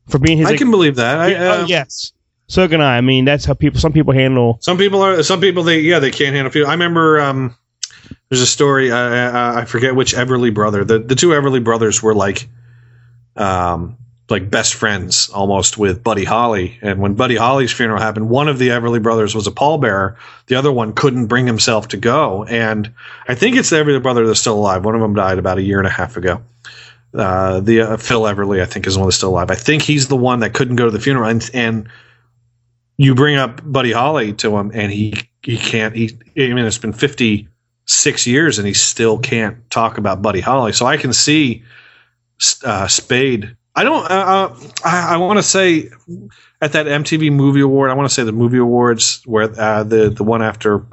for 0.08 0.20
being 0.20 0.38
his. 0.38 0.46
I 0.46 0.56
can 0.56 0.70
believe 0.70 0.94
that. 0.96 1.18
I, 1.18 1.34
oh 1.34 1.62
uh, 1.62 1.66
yes, 1.66 2.12
so 2.46 2.68
can 2.68 2.80
I. 2.80 2.96
I 2.96 3.00
mean, 3.00 3.24
that's 3.24 3.44
how 3.44 3.54
people. 3.54 3.80
Some 3.80 3.92
people 3.92 4.12
handle. 4.12 4.58
Some 4.60 4.78
people 4.78 5.02
are. 5.02 5.24
Some 5.24 5.40
people 5.40 5.64
they 5.64 5.80
yeah 5.80 5.98
they 5.98 6.12
can't 6.12 6.32
handle 6.32 6.52
few. 6.52 6.64
I 6.64 6.70
remember 6.70 7.20
um, 7.20 7.56
there's 8.28 8.40
a 8.40 8.46
story. 8.46 8.92
Uh, 8.92 8.96
uh, 8.96 9.52
I 9.56 9.64
forget 9.64 9.96
which 9.96 10.14
Everly 10.14 10.54
brother. 10.54 10.84
The 10.84 11.00
the 11.00 11.16
two 11.16 11.30
Everly 11.30 11.62
brothers 11.62 12.00
were 12.00 12.14
like, 12.14 12.48
um, 13.34 13.98
like 14.28 14.50
best 14.50 14.74
friends 14.74 15.28
almost 15.30 15.78
with 15.78 16.02
Buddy 16.02 16.24
Holly. 16.24 16.78
And 16.82 17.00
when 17.00 17.14
Buddy 17.14 17.36
Holly's 17.36 17.72
funeral 17.72 18.00
happened, 18.00 18.28
one 18.28 18.48
of 18.48 18.58
the 18.58 18.68
Everly 18.68 19.00
brothers 19.00 19.34
was 19.34 19.46
a 19.46 19.52
pallbearer. 19.52 20.16
The 20.46 20.56
other 20.56 20.72
one 20.72 20.92
couldn't 20.94 21.26
bring 21.26 21.46
himself 21.46 21.88
to 21.88 21.96
go. 21.96 22.44
And 22.44 22.92
I 23.28 23.34
think 23.34 23.56
it's 23.56 23.70
the 23.70 23.76
Everly 23.76 24.02
brother 24.02 24.26
that's 24.26 24.40
still 24.40 24.58
alive. 24.58 24.84
One 24.84 24.94
of 24.94 25.00
them 25.00 25.14
died 25.14 25.38
about 25.38 25.58
a 25.58 25.62
year 25.62 25.78
and 25.78 25.86
a 25.86 25.90
half 25.90 26.16
ago. 26.16 26.42
Uh, 27.14 27.60
the 27.60 27.80
uh, 27.80 27.96
Phil 27.96 28.22
Everly, 28.22 28.60
I 28.60 28.66
think, 28.66 28.86
is 28.86 28.94
the 28.94 29.00
one 29.00 29.08
that's 29.08 29.16
still 29.16 29.30
alive. 29.30 29.50
I 29.50 29.54
think 29.54 29.82
he's 29.82 30.08
the 30.08 30.16
one 30.16 30.40
that 30.40 30.54
couldn't 30.54 30.76
go 30.76 30.86
to 30.86 30.90
the 30.90 31.00
funeral. 31.00 31.28
And, 31.28 31.48
and 31.54 31.88
you 32.96 33.14
bring 33.14 33.36
up 33.36 33.60
Buddy 33.64 33.92
Holly 33.92 34.32
to 34.34 34.56
him, 34.56 34.70
and 34.74 34.90
he 34.92 35.14
he 35.42 35.56
can't. 35.56 35.94
He 35.94 36.18
I 36.36 36.52
mean, 36.52 36.64
it's 36.64 36.78
been 36.78 36.92
fifty 36.92 37.48
six 37.84 38.26
years, 38.26 38.58
and 38.58 38.66
he 38.66 38.74
still 38.74 39.18
can't 39.18 39.70
talk 39.70 39.98
about 39.98 40.22
Buddy 40.22 40.40
Holly. 40.40 40.72
So 40.72 40.86
I 40.86 40.96
can 40.96 41.12
see 41.12 41.62
uh, 42.64 42.88
Spade. 42.88 43.56
I 43.76 43.84
don't. 43.84 44.10
Uh, 44.10 44.14
uh, 44.14 44.56
I, 44.84 45.14
I 45.14 45.16
want 45.18 45.38
to 45.38 45.42
say 45.42 45.90
at 46.62 46.72
that 46.72 46.86
MTV 46.86 47.30
Movie 47.30 47.60
Award. 47.60 47.90
I 47.90 47.94
want 47.94 48.08
to 48.08 48.14
say 48.14 48.24
the 48.24 48.32
Movie 48.32 48.58
Awards 48.58 49.22
where 49.26 49.44
uh, 49.60 49.84
the 49.84 50.08
the 50.08 50.24
one 50.24 50.42
after 50.42 50.84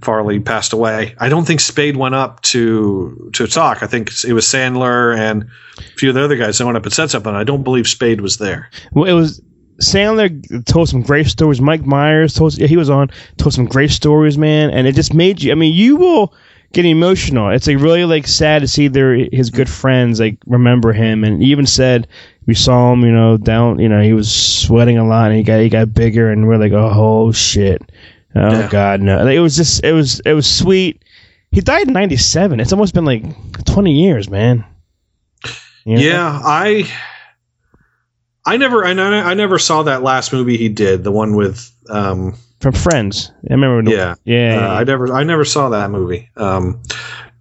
Farley 0.00 0.40
passed 0.40 0.72
away. 0.72 1.14
I 1.18 1.28
don't 1.28 1.44
think 1.44 1.60
Spade 1.60 1.96
went 1.96 2.14
up 2.14 2.40
to 2.42 3.30
to 3.34 3.46
talk. 3.46 3.82
I 3.82 3.86
think 3.86 4.10
it 4.24 4.32
was 4.32 4.46
Sandler 4.46 5.16
and 5.16 5.44
a 5.78 5.82
few 5.98 6.08
of 6.08 6.14
the 6.14 6.24
other 6.24 6.36
guys 6.36 6.56
that 6.56 6.64
went 6.64 6.78
up 6.78 6.84
and 6.84 6.92
said 6.92 7.10
something. 7.10 7.34
I 7.34 7.44
don't 7.44 7.62
believe 7.62 7.86
Spade 7.86 8.22
was 8.22 8.38
there. 8.38 8.70
Well, 8.92 9.04
it 9.04 9.12
was 9.12 9.42
Sandler 9.82 10.64
told 10.64 10.88
some 10.88 11.02
great 11.02 11.26
stories. 11.26 11.60
Mike 11.60 11.84
Myers 11.84 12.32
told 12.32 12.54
he 12.54 12.76
was 12.78 12.88
on 12.88 13.10
told 13.36 13.52
some 13.52 13.66
great 13.66 13.90
stories, 13.90 14.38
man, 14.38 14.70
and 14.70 14.86
it 14.86 14.94
just 14.94 15.12
made 15.12 15.42
you. 15.42 15.52
I 15.52 15.54
mean, 15.54 15.74
you 15.74 15.96
will 15.96 16.34
get 16.72 16.84
emotional. 16.84 17.50
It's 17.50 17.66
like 17.66 17.78
really 17.78 18.04
like 18.04 18.26
sad 18.26 18.60
to 18.62 18.68
see 18.68 18.88
their 18.88 19.14
his 19.32 19.50
good 19.50 19.68
friends 19.68 20.20
like 20.20 20.38
remember 20.46 20.92
him, 20.92 21.24
and 21.24 21.42
he 21.42 21.50
even 21.50 21.66
said 21.66 22.06
we 22.46 22.54
saw 22.54 22.92
him, 22.92 23.00
you 23.00 23.10
know, 23.12 23.36
down, 23.36 23.78
you 23.80 23.88
know, 23.88 24.00
he 24.00 24.12
was 24.12 24.32
sweating 24.32 24.98
a 24.98 25.06
lot, 25.06 25.28
and 25.30 25.36
he 25.36 25.42
got 25.42 25.60
he 25.60 25.68
got 25.68 25.92
bigger, 25.94 26.30
and 26.30 26.46
we're 26.46 26.58
like, 26.58 26.72
oh 26.72 27.32
shit, 27.32 27.82
oh 28.34 28.50
Yeah. 28.52 28.68
god, 28.70 29.00
no. 29.00 29.24
Like, 29.24 29.36
it 29.36 29.40
was 29.40 29.56
just 29.56 29.84
it 29.84 29.92
was 29.92 30.20
it 30.20 30.32
was 30.32 30.46
sweet. 30.48 31.02
He 31.50 31.60
died 31.60 31.86
in 31.88 31.92
'97. 31.94 32.60
It's 32.60 32.72
almost 32.72 32.94
been 32.94 33.04
like 33.04 33.22
20 33.64 33.92
years, 33.92 34.28
man. 34.28 34.64
You 35.84 35.96
know? 35.96 36.02
Yeah, 36.02 36.40
I 36.44 36.88
I 38.44 38.56
never 38.56 38.84
I, 38.84 38.90
I 38.90 39.34
never 39.34 39.58
saw 39.58 39.82
that 39.84 40.02
last 40.02 40.32
movie 40.32 40.56
he 40.56 40.68
did, 40.68 41.02
the 41.04 41.12
one 41.12 41.34
with 41.34 41.70
um 41.88 42.36
from 42.60 42.72
Friends. 42.72 43.32
I 43.50 43.54
remember. 43.54 43.90
yeah. 43.90 44.14
yeah. 44.24 44.66
Uh, 44.68 44.74
I 44.80 44.84
never 44.84 45.12
I 45.12 45.24
never 45.24 45.44
saw 45.44 45.68
that 45.70 45.90
movie. 45.90 46.30
Um 46.36 46.80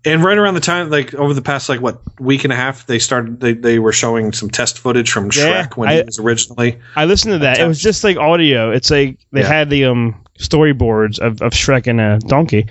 and 0.08 0.24
right 0.24 0.38
around 0.38 0.54
the 0.54 0.60
time 0.60 0.90
like 0.92 1.14
over 1.16 1.34
the 1.34 1.42
past 1.42 1.68
like 1.68 1.82
what 1.82 2.00
week 2.20 2.44
and 2.44 2.54
a 2.54 2.56
half 2.56 2.86
they 2.86 3.00
started 3.00 3.40
they, 3.40 3.54
they 3.54 3.80
were 3.80 3.92
showing 3.94 4.32
some 4.34 4.50
test 4.52 4.78
footage 4.78 5.10
from 5.12 5.32
Shrek 5.32 5.78
when 5.78 5.90
I- 5.90 5.96
he 5.98 6.04
was 6.04 6.20
originally 6.20 6.80
I 6.96 7.06
listened 7.06 7.34
to 7.34 7.40
that. 7.40 7.60
It 7.60 7.68
was 7.68 7.80
just 7.82 8.04
like 8.04 8.18
audio. 8.18 8.72
It's 8.72 8.92
like 8.92 9.20
they 9.32 9.42
Yeah. 9.42 9.48
had 9.48 9.70
the 9.70 9.86
um 9.86 10.22
storyboards 10.40 11.18
of, 11.20 11.42
of 11.42 11.54
Shrek 11.54 11.88
and 11.88 12.00
a 12.02 12.20
Donkey, 12.28 12.68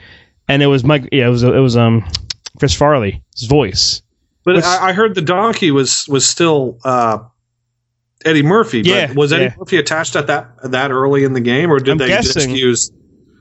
and 0.49 0.63
it 0.63 0.67
was 0.67 0.85
Mike. 0.85 1.09
Yeah, 1.13 1.27
it 1.27 1.31
was 1.31 1.43
it 1.43 1.49
was 1.51 1.77
um 1.77 2.05
Chris 2.59 2.75
Farley's 2.75 3.19
voice. 3.49 4.01
But 4.45 4.57
Which- 4.57 4.65
I, 4.65 4.91
I 4.91 4.93
heard 4.93 5.15
the 5.15 5.23
donkey 5.23 5.71
was 5.71 6.07
was 6.09 6.27
still 6.27 6.79
uh 6.85 7.19
Eddie 8.25 8.43
Murphy. 8.43 8.83
But 8.83 8.89
Yeah, 8.89 9.13
was 9.13 9.33
Eddie 9.33 9.45
yeah. 9.45 9.55
Murphy 9.59 9.77
attached 9.79 10.17
at 10.17 10.27
that 10.29 10.51
that 10.71 10.91
early 10.91 11.25
in 11.25 11.33
the 11.33 11.41
game, 11.41 11.71
or 11.71 11.79
did 11.79 11.91
I'm 11.93 11.99
they 11.99 12.09
guessing- 12.09 12.33
just 12.33 12.49
use 12.51 12.91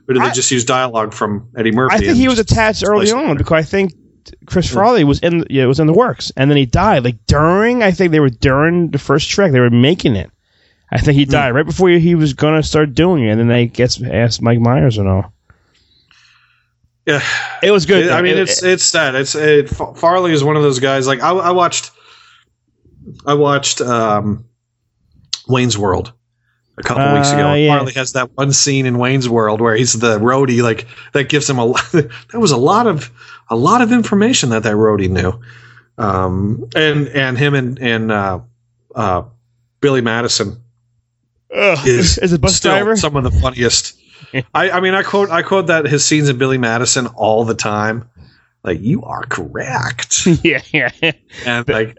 or 0.08 0.14
did 0.14 0.22
they 0.22 0.26
I- 0.26 0.32
just 0.32 0.50
use 0.50 0.64
dialogue 0.64 1.12
from 1.14 1.48
Eddie 1.56 1.72
Murphy? 1.72 1.96
I 1.96 1.98
think 1.98 2.16
he 2.16 2.28
was 2.28 2.38
attached 2.38 2.84
early 2.86 3.08
it 3.08 3.14
on 3.14 3.36
because 3.36 3.52
I 3.52 3.62
think 3.62 3.92
Chris 4.46 4.70
Farley 4.72 5.04
was 5.04 5.18
in 5.20 5.44
yeah, 5.50 5.64
it 5.64 5.66
was 5.66 5.80
in 5.80 5.86
the 5.86 5.92
works, 5.92 6.32
and 6.36 6.50
then 6.50 6.56
he 6.58 6.66
died. 6.66 7.04
Like 7.04 7.16
during, 7.26 7.82
I 7.82 7.90
think 7.90 8.10
they 8.12 8.20
were 8.20 8.30
during 8.30 8.90
the 8.90 8.98
first 8.98 9.28
Shrek, 9.30 9.52
they 9.52 9.60
were 9.60 9.70
making 9.70 10.16
it. 10.16 10.30
I 10.92 10.98
think 10.98 11.14
Hmm. 11.16 11.18
he 11.20 11.24
died 11.24 11.54
right 11.54 11.66
before 11.66 11.88
he, 11.90 12.14
was 12.14 12.34
gonna 12.34 12.62
start 12.62 12.94
doing 12.94 13.24
it, 13.24 13.30
and 13.30 13.40
then 13.40 13.48
they 13.48 13.66
gets 13.66 14.00
asked 14.02 14.40
Mike 14.42 14.60
Myers 14.60 14.98
and 14.98 15.08
all. 15.08 15.32
Yeah, 17.06 17.20
It 17.62 17.70
was 17.70 17.84
good. 17.84 18.08
I 18.10 18.22
mean, 18.22 18.32
It- 18.38 18.48
it's 18.48 18.62
it's 18.62 18.92
that 18.92 19.14
it's 19.14 19.34
it, 19.34 19.68
Farley 19.68 20.32
is 20.32 20.42
one 20.42 20.56
of 20.56 20.62
those 20.62 20.78
guys. 20.78 21.06
Like 21.06 21.20
I, 21.22 21.30
I 21.32 21.50
watched, 21.50 21.90
I 23.26 23.34
watched 23.34 23.80
um, 23.82 24.46
Wayne's 25.48 25.76
World 25.78 26.12
a 26.76 26.82
couple 26.82 27.12
weeks 27.14 27.30
ago. 27.30 27.48
Uh. 27.48 27.66
Farley 27.66 27.92
has 27.94 28.12
that 28.12 28.36
one 28.36 28.52
scene 28.52 28.86
in 28.86 28.98
Wayne's 28.98 29.28
World 29.28 29.60
where 29.60 29.74
he's 29.74 29.92
the 29.92 30.18
roadie. 30.18 30.62
Like 30.62 30.86
that 31.12 31.28
gives 31.28 31.48
him 31.48 31.58
a 31.58 31.64
lot. 31.64 31.84
That 31.92 32.40
was 32.40 32.50
a 32.50 32.56
lot 32.56 32.86
of 32.86 33.10
a 33.48 33.56
lot 33.56 33.82
of 33.82 33.92
information 33.92 34.50
that 34.50 34.62
that 34.64 34.74
roadie 34.74 35.10
knew. 35.10 35.40
Um, 35.96 36.68
and 36.74 37.08
and 37.08 37.38
him 37.38 37.54
and 37.54 37.78
and 37.78 38.12
uh, 38.12 38.40
uh, 38.94 39.22
Billy 39.80 40.00
Madison 40.00 40.60
Ugh, 41.54 41.86
is 41.86 42.18
is 42.22 42.32
it 42.32 42.40
bus 42.40 42.56
still 42.56 42.72
driver? 42.72 42.96
some 42.96 43.16
of 43.16 43.24
the 43.24 43.30
funniest. 43.30 43.98
I, 44.54 44.70
I 44.70 44.80
mean, 44.80 44.94
I 44.94 45.02
quote 45.02 45.30
I 45.30 45.42
quote 45.42 45.68
that 45.68 45.86
his 45.86 46.04
scenes 46.04 46.28
in 46.28 46.38
Billy 46.38 46.58
Madison 46.58 47.06
all 47.06 47.44
the 47.44 47.54
time. 47.54 48.10
Like 48.64 48.80
you 48.80 49.02
are 49.02 49.24
correct, 49.24 50.26
yeah, 50.42 50.62
yeah. 50.72 51.12
and 51.44 51.68
like 51.68 51.98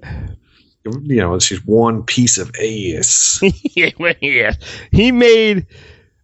you 0.86 1.18
know, 1.18 1.36
it's 1.36 1.48
just 1.48 1.66
one 1.66 2.04
piece 2.04 2.38
of 2.38 2.52
ass. 2.56 3.42
yeah. 3.76 4.54
He 4.92 5.12
made 5.12 5.68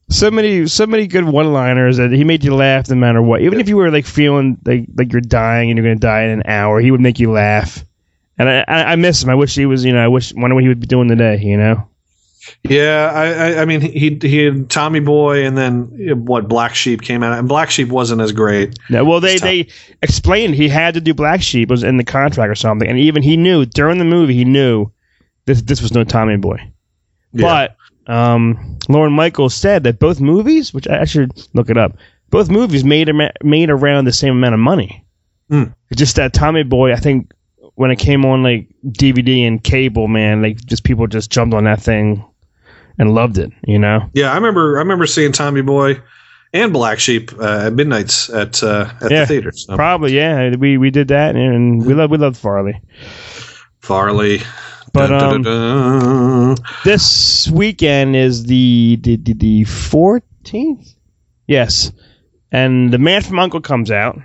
so 0.09 0.29
many 0.29 0.67
so 0.67 0.85
many 0.85 1.07
good 1.07 1.23
one 1.23 1.53
liners 1.53 1.97
that 1.97 2.11
he 2.11 2.23
made 2.23 2.43
you 2.43 2.53
laugh 2.53 2.89
no 2.89 2.95
matter 2.95 3.21
what. 3.21 3.41
Even 3.41 3.59
if 3.59 3.69
you 3.69 3.77
were 3.77 3.91
like 3.91 4.05
feeling 4.05 4.57
like 4.65 4.85
like 4.95 5.11
you're 5.11 5.21
dying 5.21 5.69
and 5.69 5.77
you're 5.77 5.85
gonna 5.85 5.99
die 5.99 6.23
in 6.23 6.29
an 6.31 6.43
hour, 6.45 6.79
he 6.79 6.91
would 6.91 7.01
make 7.01 7.19
you 7.19 7.31
laugh. 7.31 7.83
And 8.37 8.49
I, 8.49 8.65
I, 8.67 8.83
I 8.91 8.95
miss 8.95 9.23
him. 9.23 9.29
I 9.29 9.35
wish 9.35 9.55
he 9.55 9.65
was, 9.65 9.85
you 9.85 9.93
know, 9.93 10.03
I 10.03 10.07
wish 10.07 10.33
wonder 10.33 10.55
what 10.55 10.63
he 10.63 10.67
would 10.67 10.79
be 10.79 10.87
doing 10.87 11.07
today, 11.07 11.37
you 11.37 11.57
know. 11.57 11.87
Yeah, 12.63 13.11
I, 13.13 13.25
I, 13.25 13.61
I 13.61 13.65
mean, 13.65 13.81
he 13.81 14.17
he 14.21 14.45
had 14.45 14.69
Tommy 14.69 14.99
Boy, 14.99 15.45
and 15.45 15.57
then 15.57 16.25
what? 16.25 16.47
Black 16.47 16.73
Sheep 16.75 17.01
came 17.01 17.23
out, 17.23 17.37
and 17.37 17.47
Black 17.47 17.69
Sheep 17.69 17.89
wasn't 17.89 18.21
as 18.21 18.31
great. 18.31 18.77
Yeah, 18.89 19.01
well, 19.01 19.19
they 19.19 19.37
they 19.37 19.67
explained 20.01 20.55
he 20.55 20.67
had 20.67 20.93
to 20.95 21.01
do 21.01 21.13
Black 21.13 21.41
Sheep 21.41 21.69
was 21.69 21.83
in 21.83 21.97
the 21.97 22.03
contract 22.03 22.49
or 22.49 22.55
something, 22.55 22.87
and 22.87 22.97
even 22.97 23.21
he 23.21 23.37
knew 23.37 23.65
during 23.65 23.99
the 23.99 24.05
movie 24.05 24.33
he 24.33 24.45
knew 24.45 24.91
this 25.45 25.61
this 25.61 25.81
was 25.81 25.93
no 25.93 26.03
Tommy 26.03 26.37
Boy. 26.37 26.57
But 27.33 27.75
um, 28.07 28.77
Lorne 28.89 29.13
Michaels 29.13 29.55
said 29.55 29.83
that 29.83 29.99
both 29.99 30.19
movies, 30.19 30.73
which 30.73 30.87
I, 30.87 31.01
I 31.01 31.05
should 31.05 31.31
look 31.53 31.69
it 31.69 31.77
up, 31.77 31.97
both 32.29 32.49
movies 32.49 32.83
made 32.83 33.09
made 33.43 33.69
around 33.69 34.05
the 34.05 34.13
same 34.13 34.33
amount 34.33 34.53
of 34.53 34.59
money. 34.59 35.05
It's 35.89 35.99
just 35.99 36.15
that 36.15 36.33
Tommy 36.33 36.63
Boy, 36.63 36.93
I 36.93 36.95
think, 36.95 37.31
when 37.75 37.91
it 37.91 37.97
came 37.97 38.25
on 38.25 38.43
like 38.43 38.67
DVD 38.85 39.47
and 39.47 39.63
cable, 39.63 40.07
man, 40.07 40.41
like 40.41 40.63
just 40.65 40.83
people 40.83 41.07
just 41.07 41.31
jumped 41.31 41.53
on 41.53 41.63
that 41.65 41.81
thing 41.81 42.25
and 42.97 43.13
loved 43.13 43.37
it. 43.37 43.51
You 43.65 43.79
know? 43.79 44.09
Yeah, 44.13 44.31
I 44.31 44.35
remember. 44.35 44.77
I 44.77 44.79
remember 44.79 45.07
seeing 45.07 45.31
Tommy 45.31 45.61
Boy 45.61 46.01
and 46.53 46.73
Black 46.73 46.99
Sheep 46.99 47.31
uh, 47.39 47.67
at 47.67 47.73
midnights 47.73 48.29
at 48.29 48.61
uh, 48.63 48.91
at 49.01 49.11
yeah, 49.11 49.21
the 49.21 49.25
theater. 49.27 49.51
So. 49.51 49.75
probably. 49.75 50.15
Yeah, 50.15 50.55
we 50.55 50.77
we 50.77 50.91
did 50.91 51.09
that, 51.09 51.35
and 51.35 51.85
we 51.85 51.93
love 51.93 52.11
we 52.11 52.17
loved 52.17 52.37
Farley. 52.37 52.79
Farley. 53.79 54.41
But 54.93 55.09
um, 55.13 56.55
this 56.83 57.47
weekend 57.49 58.15
is 58.15 58.43
the 58.43 58.99
the 59.01 59.15
the, 59.15 59.33
the 59.33 59.61
14th. 59.63 60.95
Yes, 61.47 61.93
and 62.51 62.91
the 62.91 62.97
Man 62.97 63.21
from 63.21 63.39
Uncle 63.39 63.61
comes 63.61 63.89
out. 63.89 64.19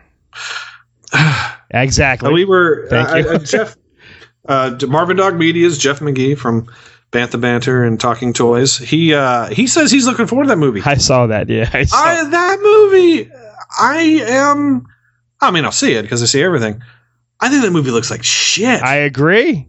exactly. 1.71 2.33
We 2.33 2.45
were 2.45 2.87
Thank 2.89 3.09
uh, 3.09 3.17
you. 3.17 3.29
uh, 3.29 3.39
Jeff 3.39 3.77
uh, 4.49 4.77
Marvin 4.89 5.17
Dog 5.17 5.37
Media's 5.37 5.79
Jeff 5.79 6.01
McGee 6.01 6.39
from 6.39 6.67
Bantha 7.13 7.41
Banter 7.41 7.85
and 7.85 8.01
Talking 8.01 8.33
Toys. 8.33 8.77
He 8.77 9.15
uh, 9.15 9.47
he 9.49 9.67
says 9.67 9.91
he's 9.91 10.07
looking 10.07 10.27
forward 10.27 10.45
to 10.45 10.49
that 10.49 10.59
movie. 10.59 10.83
I 10.85 10.97
saw 10.97 11.27
that. 11.27 11.49
Yeah, 11.49 11.69
I 11.73 11.85
saw. 11.85 11.97
I, 11.97 12.29
that 12.29 12.59
movie. 12.61 13.31
I 13.79 13.97
am. 14.29 14.87
I 15.41 15.51
mean, 15.51 15.65
I'll 15.65 15.73
see 15.73 15.93
it 15.95 16.03
because 16.03 16.23
I 16.23 16.27
see 16.27 16.43
everything. 16.43 16.83
I 17.41 17.49
think 17.49 17.63
that 17.63 17.71
movie 17.71 17.91
looks 17.91 18.11
like 18.11 18.25
shit. 18.25 18.83
I 18.83 18.97
agree. 18.97 19.69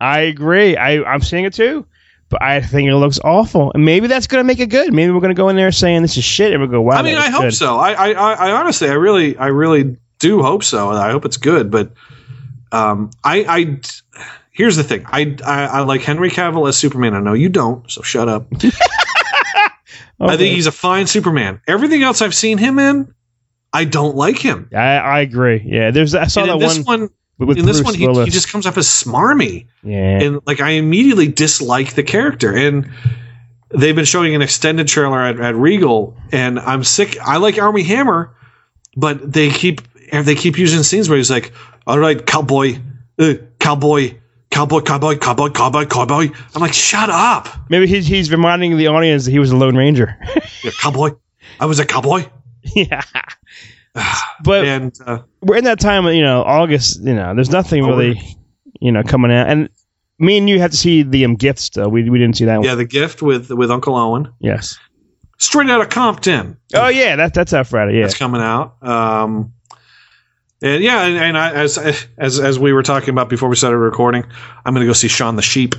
I 0.00 0.20
agree. 0.20 0.76
I 0.76 1.02
I'm 1.02 1.20
seeing 1.20 1.44
it 1.44 1.54
too. 1.54 1.86
But 2.30 2.42
I 2.42 2.60
think 2.60 2.90
it 2.90 2.94
looks 2.94 3.18
awful, 3.24 3.72
and 3.72 3.86
maybe 3.86 4.06
that's 4.06 4.26
gonna 4.26 4.44
make 4.44 4.60
it 4.60 4.68
good. 4.68 4.92
Maybe 4.92 5.10
we're 5.12 5.20
gonna 5.20 5.32
go 5.32 5.48
in 5.48 5.56
there 5.56 5.72
saying 5.72 6.02
this 6.02 6.18
is 6.18 6.24
shit, 6.24 6.52
and 6.52 6.60
we'll 6.60 6.70
go, 6.70 6.82
"Wow." 6.82 6.96
I 6.96 7.02
mean, 7.02 7.16
I 7.16 7.30
hope 7.30 7.42
good. 7.42 7.54
so. 7.54 7.78
I, 7.78 7.92
I, 7.92 8.10
I 8.10 8.52
honestly, 8.52 8.90
I 8.90 8.94
really, 8.94 9.34
I 9.38 9.46
really 9.46 9.96
do 10.18 10.42
hope 10.42 10.64
so. 10.64 10.90
and 10.90 10.98
I 10.98 11.10
hope 11.10 11.24
it's 11.24 11.36
good. 11.36 11.70
But 11.70 11.92
um, 12.72 13.10
I, 13.24 13.44
I, 13.48 13.80
here's 14.50 14.76
the 14.76 14.84
thing. 14.84 15.04
I, 15.06 15.36
I, 15.44 15.64
I 15.66 15.80
like 15.80 16.02
Henry 16.02 16.30
Cavill 16.30 16.68
as 16.68 16.76
Superman. 16.76 17.14
I 17.14 17.20
know 17.20 17.34
you 17.34 17.48
don't, 17.48 17.90
so 17.90 18.02
shut 18.02 18.28
up. 18.28 18.46
I 20.20 20.36
think 20.36 20.54
he's 20.54 20.66
a 20.66 20.72
fine 20.72 21.06
Superman. 21.06 21.60
Everything 21.68 22.02
else 22.02 22.20
I've 22.22 22.34
seen 22.34 22.58
him 22.58 22.78
in, 22.78 23.14
I 23.72 23.84
don't 23.84 24.16
like 24.16 24.38
him. 24.38 24.68
I 24.74 24.96
I 24.96 25.20
agree. 25.20 25.62
Yeah, 25.64 25.90
there's 25.92 26.14
I 26.14 26.26
saw 26.26 26.40
And 26.42 26.60
that 26.60 26.84
one. 26.86 27.08
one, 27.38 27.56
in 27.56 27.64
this 27.66 27.82
one, 27.82 27.94
he, 27.94 28.06
he 28.24 28.30
just 28.30 28.50
comes 28.50 28.66
up 28.66 28.76
as 28.76 28.86
smarmy. 28.88 29.68
Yeah. 29.84 30.20
and 30.20 30.40
like 30.44 30.60
I 30.60 30.70
immediately 30.70 31.28
dislike 31.28 31.94
the 31.94 32.02
character. 32.02 32.52
And 32.52 32.90
they've 33.70 33.94
been 33.94 34.04
showing 34.06 34.34
an 34.34 34.42
extended 34.42 34.88
trailer 34.88 35.20
at, 35.22 35.38
at 35.38 35.54
Regal, 35.54 36.16
and 36.32 36.58
I'm 36.58 36.82
sick. 36.82 37.16
I 37.20 37.36
like 37.36 37.58
Armie 37.58 37.84
Hammer, 37.84 38.34
but 38.96 39.32
they 39.32 39.50
keep 39.50 39.82
they 40.12 40.34
keep 40.34 40.58
using 40.58 40.82
scenes 40.82 41.08
where 41.08 41.18
he's 41.18 41.30
like, 41.30 41.52
"All 41.86 41.98
right, 41.98 42.24
cowboy, 42.24 42.78
uh, 43.18 43.34
cowboy." 43.58 44.14
Cowboy, 44.50 44.80
cowboy, 44.80 45.16
cowboy, 45.18 45.50
cowboy, 45.50 45.84
cowboy. 45.84 46.30
I'm 46.54 46.62
like, 46.62 46.72
shut 46.72 47.10
up. 47.10 47.48
Maybe 47.68 47.86
he's 47.86 48.06
he's 48.06 48.30
reminding 48.32 48.78
the 48.78 48.86
audience 48.86 49.26
that 49.26 49.30
he 49.30 49.38
was 49.38 49.50
a 49.50 49.56
Lone 49.56 49.76
Ranger. 49.76 50.16
Yeah, 50.64 50.70
cowboy. 50.80 51.10
I 51.60 51.66
was 51.66 51.78
a 51.78 51.84
cowboy. 51.84 52.24
yeah. 52.74 53.02
But 54.42 54.64
and 54.64 54.98
uh, 55.04 55.18
we're 55.42 55.56
in 55.56 55.64
that 55.64 55.80
time, 55.80 56.06
you 56.06 56.22
know, 56.22 56.42
August. 56.42 57.00
You 57.02 57.14
know, 57.14 57.34
there's 57.34 57.50
nothing 57.50 57.84
Oh, 57.84 57.88
really, 57.88 58.20
you 58.80 58.90
know, 58.90 59.02
coming 59.02 59.30
out. 59.30 59.48
And 59.48 59.68
me 60.18 60.38
and 60.38 60.48
you 60.48 60.58
had 60.60 60.70
to 60.70 60.76
see 60.76 61.02
the 61.02 61.24
um, 61.26 61.34
gifts. 61.36 61.68
Though 61.70 61.88
we 61.88 62.08
we 62.08 62.18
didn't 62.18 62.36
see 62.36 62.46
that 62.46 62.56
one. 62.56 62.64
yeah, 62.64 62.74
the 62.74 62.84
gift 62.86 63.20
with 63.22 63.50
with 63.50 63.70
Uncle 63.70 63.96
Owen, 63.96 64.32
Yes. 64.40 64.78
straight 65.38 65.68
out 65.68 65.80
of 65.82 65.90
Compton. 65.90 66.56
Oh 66.74 66.88
yeah, 66.88 67.16
that 67.16 67.34
that's 67.34 67.52
out 67.52 67.66
Friday. 67.66 67.96
Yeah. 67.96 68.02
That's 68.04 68.16
coming 68.16 68.40
out. 68.40 68.76
Um, 68.82 69.52
and 70.60 70.82
yeah, 70.82 71.04
and, 71.04 71.16
and 71.16 71.38
I, 71.38 71.52
as 71.52 71.78
as 71.78 72.40
as 72.40 72.58
we 72.58 72.72
were 72.72 72.82
talking 72.82 73.10
about 73.10 73.28
before 73.28 73.48
we 73.48 73.56
started 73.56 73.78
recording, 73.78 74.24
I'm 74.64 74.74
going 74.74 74.84
to 74.84 74.88
go 74.88 74.92
see 74.92 75.08
Shaun 75.08 75.36
the 75.36 75.42
Sheep. 75.42 75.74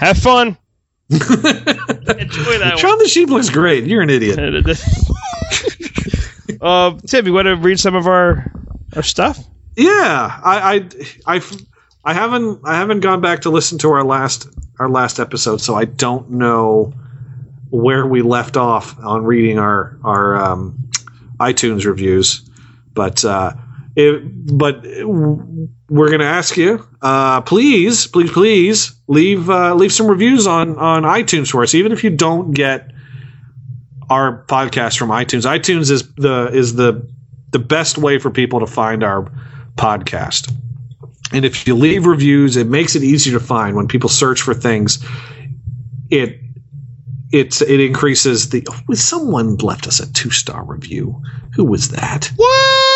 Have 0.00 0.16
fun. 0.16 0.56
Enjoy 1.10 1.26
that 1.28 2.74
Shaun 2.78 2.98
the 2.98 3.08
Sheep 3.08 3.28
looks 3.28 3.50
great. 3.50 3.84
You're 3.84 4.02
an 4.02 4.10
idiot. 4.10 4.38
uh, 6.60 6.98
Tim, 7.06 7.26
you 7.26 7.32
want 7.32 7.46
to 7.46 7.56
read 7.56 7.80
some 7.80 7.94
of 7.94 8.06
our 8.06 8.50
our 8.96 9.02
stuff? 9.02 9.38
Yeah, 9.76 10.40
I, 10.42 10.88
I 11.26 11.36
I 11.36 11.40
I 12.04 12.14
haven't 12.14 12.60
I 12.64 12.76
haven't 12.76 13.00
gone 13.00 13.20
back 13.20 13.42
to 13.42 13.50
listen 13.50 13.78
to 13.78 13.90
our 13.90 14.04
last 14.04 14.48
our 14.80 14.88
last 14.88 15.20
episode, 15.20 15.60
so 15.60 15.74
I 15.74 15.84
don't 15.84 16.30
know 16.30 16.94
where 17.70 18.06
we 18.06 18.22
left 18.22 18.56
off 18.56 18.98
on 19.00 19.24
reading 19.24 19.58
our 19.58 19.98
our 20.02 20.36
um, 20.36 20.88
iTunes 21.38 21.84
reviews. 21.84 22.48
But 22.94 23.24
uh, 23.24 23.52
but 23.98 24.84
we're 25.88 26.08
going 26.08 26.20
to 26.20 26.26
ask 26.26 26.56
you, 26.56 26.86
uh, 27.02 27.40
please, 27.40 28.06
please, 28.06 28.30
please 28.30 28.94
leave 29.08 29.50
uh, 29.50 29.74
leave 29.74 29.92
some 29.92 30.06
reviews 30.06 30.46
on 30.46 30.78
on 30.78 31.02
iTunes 31.02 31.50
for 31.50 31.62
us, 31.64 31.74
even 31.74 31.90
if 31.90 32.04
you 32.04 32.10
don't 32.10 32.52
get 32.52 32.92
our 34.08 34.44
podcast 34.46 34.98
from 34.98 35.08
iTunes. 35.08 35.44
iTunes 35.46 35.90
is 35.90 36.12
the 36.14 36.48
is 36.52 36.76
the 36.76 37.08
the 37.50 37.58
best 37.58 37.98
way 37.98 38.18
for 38.18 38.30
people 38.30 38.60
to 38.60 38.66
find 38.66 39.02
our 39.02 39.28
podcast. 39.74 40.52
And 41.32 41.44
if 41.44 41.66
you 41.66 41.74
leave 41.74 42.06
reviews, 42.06 42.56
it 42.56 42.68
makes 42.68 42.94
it 42.94 43.02
easier 43.02 43.38
to 43.38 43.44
find 43.44 43.76
when 43.76 43.88
people 43.88 44.08
search 44.08 44.42
for 44.42 44.54
things. 44.54 45.04
It 46.08 46.38
it's 47.32 47.60
it 47.62 47.80
increases 47.80 48.50
the. 48.50 48.66
Oh, 48.70 48.94
someone 48.94 49.56
left 49.56 49.88
us 49.88 49.98
a 49.98 50.10
two 50.12 50.30
star 50.30 50.64
review. 50.64 51.20
Who 51.56 51.64
was 51.64 51.88
that? 51.88 52.30
What? 52.36 52.87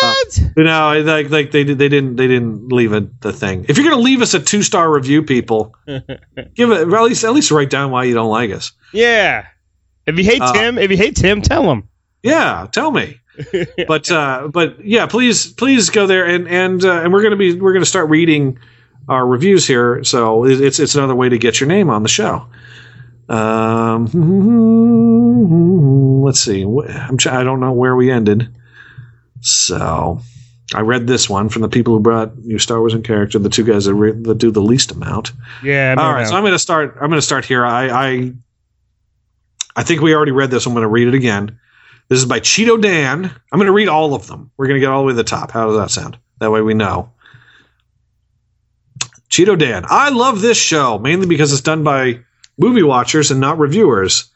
You 0.57 0.63
know, 0.63 1.01
like 1.01 1.29
like 1.29 1.51
they 1.51 1.63
they 1.63 1.89
didn't 1.89 2.15
they 2.15 2.27
didn't 2.27 2.71
leave 2.71 2.93
it 2.93 3.21
the 3.21 3.33
thing. 3.33 3.65
If 3.67 3.77
you're 3.77 3.89
gonna 3.89 4.01
leave 4.01 4.21
us 4.21 4.33
a 4.33 4.39
two 4.39 4.63
star 4.63 4.91
review, 4.91 5.23
people, 5.23 5.75
give 5.87 6.71
it 6.71 6.81
at 6.81 7.03
least 7.03 7.23
at 7.23 7.33
least 7.33 7.51
write 7.51 7.69
down 7.69 7.91
why 7.91 8.03
you 8.03 8.13
don't 8.13 8.29
like 8.29 8.51
us. 8.51 8.71
Yeah. 8.93 9.47
If 10.05 10.17
you 10.17 10.23
hate 10.23 10.41
Uh, 10.41 10.53
Tim, 10.53 10.77
if 10.77 10.91
you 10.91 10.97
hate 10.97 11.15
Tim, 11.15 11.41
tell 11.41 11.69
him. 11.71 11.87
Yeah, 12.21 12.67
tell 12.71 12.91
me. 12.91 13.19
but 13.87 14.11
uh, 14.11 14.49
but 14.51 14.85
yeah, 14.85 15.07
please 15.07 15.51
please 15.53 15.89
go 15.89 16.07
there 16.07 16.25
and 16.25 16.47
and 16.47 16.83
uh, 16.83 17.01
and 17.01 17.11
we're 17.11 17.23
gonna 17.23 17.35
be 17.35 17.59
we're 17.59 17.73
gonna 17.73 17.85
start 17.85 18.09
reading 18.09 18.59
our 19.07 19.25
reviews 19.25 19.67
here. 19.67 20.03
So 20.03 20.45
it's 20.45 20.79
it's 20.79 20.95
another 20.95 21.15
way 21.15 21.29
to 21.29 21.37
get 21.37 21.59
your 21.59 21.67
name 21.67 21.89
on 21.89 22.03
the 22.03 22.09
show. 22.09 22.47
Um, 23.29 24.05
let's 26.23 26.39
see. 26.39 26.63
I'm 26.63 27.17
I 27.29 27.43
don't 27.43 27.59
know 27.59 27.71
where 27.71 27.95
we 27.95 28.11
ended. 28.11 28.53
So 29.43 30.19
I 30.73 30.81
read 30.81 31.05
this 31.05 31.29
one 31.29 31.49
from 31.49 31.61
the 31.61 31.69
people 31.69 31.93
who 31.93 31.99
brought 31.99 32.31
you 32.43 32.57
Star 32.57 32.79
Wars 32.79 32.93
in 32.93 33.03
character, 33.03 33.37
the 33.37 33.49
two 33.49 33.63
guys 33.63 33.85
that, 33.85 33.93
re- 33.93 34.11
that 34.11 34.37
do 34.37 34.49
the 34.51 34.61
least 34.61 34.91
amount. 34.91 35.31
Yeah. 35.61 35.95
All 35.97 36.11
right, 36.13 36.27
so 36.27 36.35
I'm 36.35 36.41
going 36.43 36.53
to 36.53 36.59
start. 36.59 36.93
I'm 36.95 37.09
going 37.09 37.19
to 37.19 37.21
start 37.21 37.45
here. 37.45 37.65
I, 37.65 37.89
I 37.89 38.33
I 39.75 39.83
think 39.83 40.01
we 40.01 40.15
already 40.15 40.31
read 40.31 40.51
this. 40.51 40.65
I'm 40.65 40.73
going 40.73 40.83
to 40.83 40.87
read 40.87 41.07
it 41.07 41.13
again. 41.13 41.59
This 42.09 42.19
is 42.19 42.25
by 42.25 42.39
Cheeto 42.39 42.81
Dan. 42.81 43.25
I'm 43.25 43.59
going 43.59 43.67
to 43.67 43.73
read 43.73 43.87
all 43.87 44.13
of 44.13 44.27
them. 44.27 44.51
We're 44.57 44.67
going 44.67 44.75
to 44.75 44.79
get 44.79 44.89
all 44.89 45.01
the 45.01 45.07
way 45.07 45.11
to 45.13 45.17
the 45.17 45.23
top. 45.23 45.51
How 45.51 45.67
does 45.67 45.77
that 45.77 45.89
sound? 45.89 46.17
That 46.39 46.51
way 46.51 46.61
we 46.61 46.73
know. 46.73 47.11
Cheeto 49.29 49.57
Dan. 49.57 49.83
I 49.87 50.09
love 50.09 50.41
this 50.41 50.57
show 50.57 50.99
mainly 50.99 51.25
because 51.27 51.51
it's 51.51 51.61
done 51.61 51.83
by 51.83 52.19
movie 52.57 52.83
watchers 52.83 53.31
and 53.31 53.39
not 53.41 53.57
reviewers. 53.57 54.29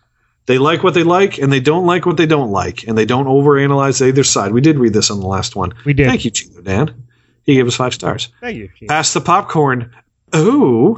They 0.47 0.57
like 0.57 0.81
what 0.81 0.93
they 0.93 1.03
like 1.03 1.37
and 1.37 1.51
they 1.51 1.59
don't 1.59 1.85
like 1.85 2.05
what 2.05 2.17
they 2.17 2.25
don't 2.25 2.51
like, 2.51 2.87
and 2.87 2.97
they 2.97 3.05
don't 3.05 3.25
overanalyze 3.25 4.05
either 4.05 4.23
side. 4.23 4.53
We 4.53 4.61
did 4.61 4.79
read 4.79 4.93
this 4.93 5.11
on 5.11 5.19
the 5.19 5.27
last 5.27 5.55
one. 5.55 5.73
We 5.85 5.93
did. 5.93 6.07
Thank 6.07 6.25
you, 6.25 6.31
Cheeto 6.31 6.63
Dan. 6.63 7.07
He 7.43 7.55
gave 7.55 7.67
us 7.67 7.75
five 7.75 7.93
stars. 7.93 8.29
Thank 8.41 8.57
you. 8.57 8.69
Pass 8.87 9.13
the 9.13 9.21
popcorn. 9.21 9.93
Ooh. 10.35 10.97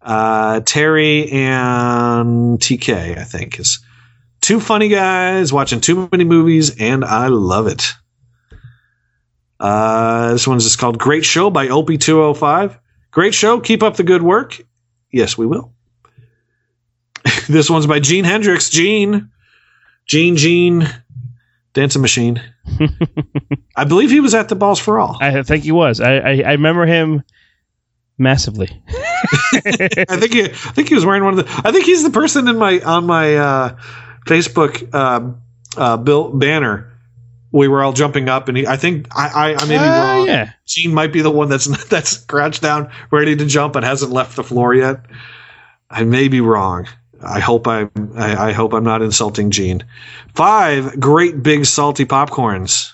Uh, 0.00 0.60
Terry 0.60 1.30
and 1.30 2.60
TK, 2.60 3.18
I 3.18 3.24
think, 3.24 3.58
is 3.58 3.80
two 4.42 4.60
funny 4.60 4.88
guys 4.88 5.50
watching 5.52 5.80
too 5.80 6.08
many 6.12 6.24
movies, 6.24 6.78
and 6.78 7.04
I 7.04 7.28
love 7.28 7.66
it. 7.66 7.92
Uh, 9.58 10.32
this 10.32 10.46
one's 10.46 10.64
just 10.64 10.78
called 10.78 10.98
Great 10.98 11.24
Show 11.24 11.48
by 11.48 11.68
Opie205. 11.68 12.78
Great 13.12 13.32
show. 13.32 13.60
Keep 13.60 13.82
up 13.82 13.96
the 13.96 14.02
good 14.02 14.22
work. 14.22 14.60
Yes, 15.10 15.38
we 15.38 15.46
will. 15.46 15.72
this 17.48 17.68
one's 17.70 17.86
by 17.86 18.00
Gene 18.00 18.24
Hendricks. 18.24 18.68
Gene. 18.70 19.30
Gene, 20.06 20.36
Gene. 20.36 20.86
Dancing 21.72 22.02
Machine. 22.02 22.40
I 23.76 23.84
believe 23.84 24.10
he 24.10 24.20
was 24.20 24.34
at 24.34 24.48
the 24.48 24.54
Balls 24.54 24.78
for 24.78 24.98
All. 24.98 25.18
I 25.20 25.42
think 25.42 25.64
he 25.64 25.72
was. 25.72 26.00
I 26.00 26.16
I, 26.18 26.30
I 26.46 26.52
remember 26.52 26.86
him 26.86 27.22
massively. 28.16 28.68
I 29.54 30.16
think 30.18 30.32
he, 30.32 30.44
I 30.44 30.48
think 30.48 30.88
he 30.88 30.94
was 30.94 31.04
wearing 31.04 31.24
one 31.24 31.36
of 31.38 31.44
the. 31.44 31.62
I 31.68 31.72
think 31.72 31.84
he's 31.84 32.02
the 32.04 32.10
person 32.10 32.46
in 32.48 32.58
my 32.58 32.78
on 32.80 33.06
my 33.06 33.34
uh, 33.36 33.76
Facebook 34.26 34.88
uh, 34.94 35.32
uh, 35.80 35.96
bill 35.96 36.30
banner. 36.30 36.92
We 37.50 37.68
were 37.68 37.82
all 37.82 37.92
jumping 37.92 38.28
up, 38.28 38.48
and 38.48 38.56
he, 38.58 38.66
I 38.66 38.76
think 38.76 39.06
I, 39.16 39.28
I, 39.28 39.54
I 39.54 39.64
may 39.66 39.76
be 39.76 39.84
Uh, 39.84 40.04
wrong. 40.16 40.26
yeah. 40.26 40.52
Gene 40.66 40.92
might 40.94 41.12
be 41.12 41.22
the 41.22 41.30
one 41.30 41.48
that's 41.48 41.66
that's 41.88 42.18
crouched 42.18 42.62
down, 42.62 42.90
ready 43.10 43.34
to 43.34 43.46
jump, 43.46 43.72
but 43.72 43.82
hasn't 43.82 44.12
left 44.12 44.36
the 44.36 44.44
floor 44.44 44.74
yet. 44.74 45.00
I 45.90 46.04
may 46.04 46.28
be 46.28 46.40
wrong. 46.40 46.86
I 47.22 47.40
hope 47.40 47.66
I'm. 47.66 47.90
I, 48.16 48.48
I 48.48 48.52
hope 48.52 48.72
I'm 48.72 48.84
not 48.84 49.02
insulting 49.02 49.50
Gene. 49.50 49.84
Five 50.34 50.98
great 51.00 51.42
big 51.42 51.66
salty 51.66 52.04
popcorns. 52.04 52.92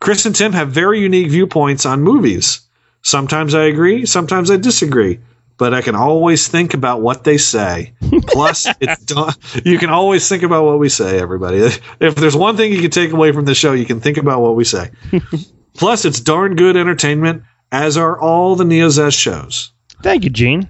Chris 0.00 0.26
and 0.26 0.34
Tim 0.34 0.52
have 0.52 0.68
very 0.68 1.00
unique 1.00 1.30
viewpoints 1.30 1.86
on 1.86 2.02
movies. 2.02 2.60
Sometimes 3.00 3.54
I 3.54 3.64
agree, 3.64 4.06
sometimes 4.06 4.50
I 4.50 4.56
disagree, 4.56 5.20
but 5.56 5.72
I 5.74 5.82
can 5.82 5.94
always 5.94 6.48
think 6.48 6.74
about 6.74 7.02
what 7.02 7.24
they 7.24 7.38
say. 7.38 7.92
Plus, 8.28 8.66
it's 8.80 9.02
done, 9.04 9.34
you 9.64 9.78
can 9.78 9.90
always 9.90 10.28
think 10.28 10.42
about 10.42 10.64
what 10.64 10.78
we 10.78 10.88
say. 10.88 11.18
Everybody, 11.18 11.58
if 12.00 12.14
there's 12.16 12.36
one 12.36 12.56
thing 12.56 12.72
you 12.72 12.80
can 12.80 12.90
take 12.90 13.12
away 13.12 13.32
from 13.32 13.44
the 13.44 13.54
show, 13.54 13.72
you 13.72 13.84
can 13.84 14.00
think 14.00 14.16
about 14.16 14.40
what 14.40 14.56
we 14.56 14.64
say. 14.64 14.90
Plus, 15.74 16.04
it's 16.04 16.20
darn 16.20 16.56
good 16.56 16.76
entertainment, 16.76 17.42
as 17.72 17.96
are 17.96 18.18
all 18.18 18.56
the 18.56 18.64
NeoZaz 18.64 19.18
shows. 19.18 19.72
Thank 20.02 20.24
you, 20.24 20.30
Gene. 20.30 20.68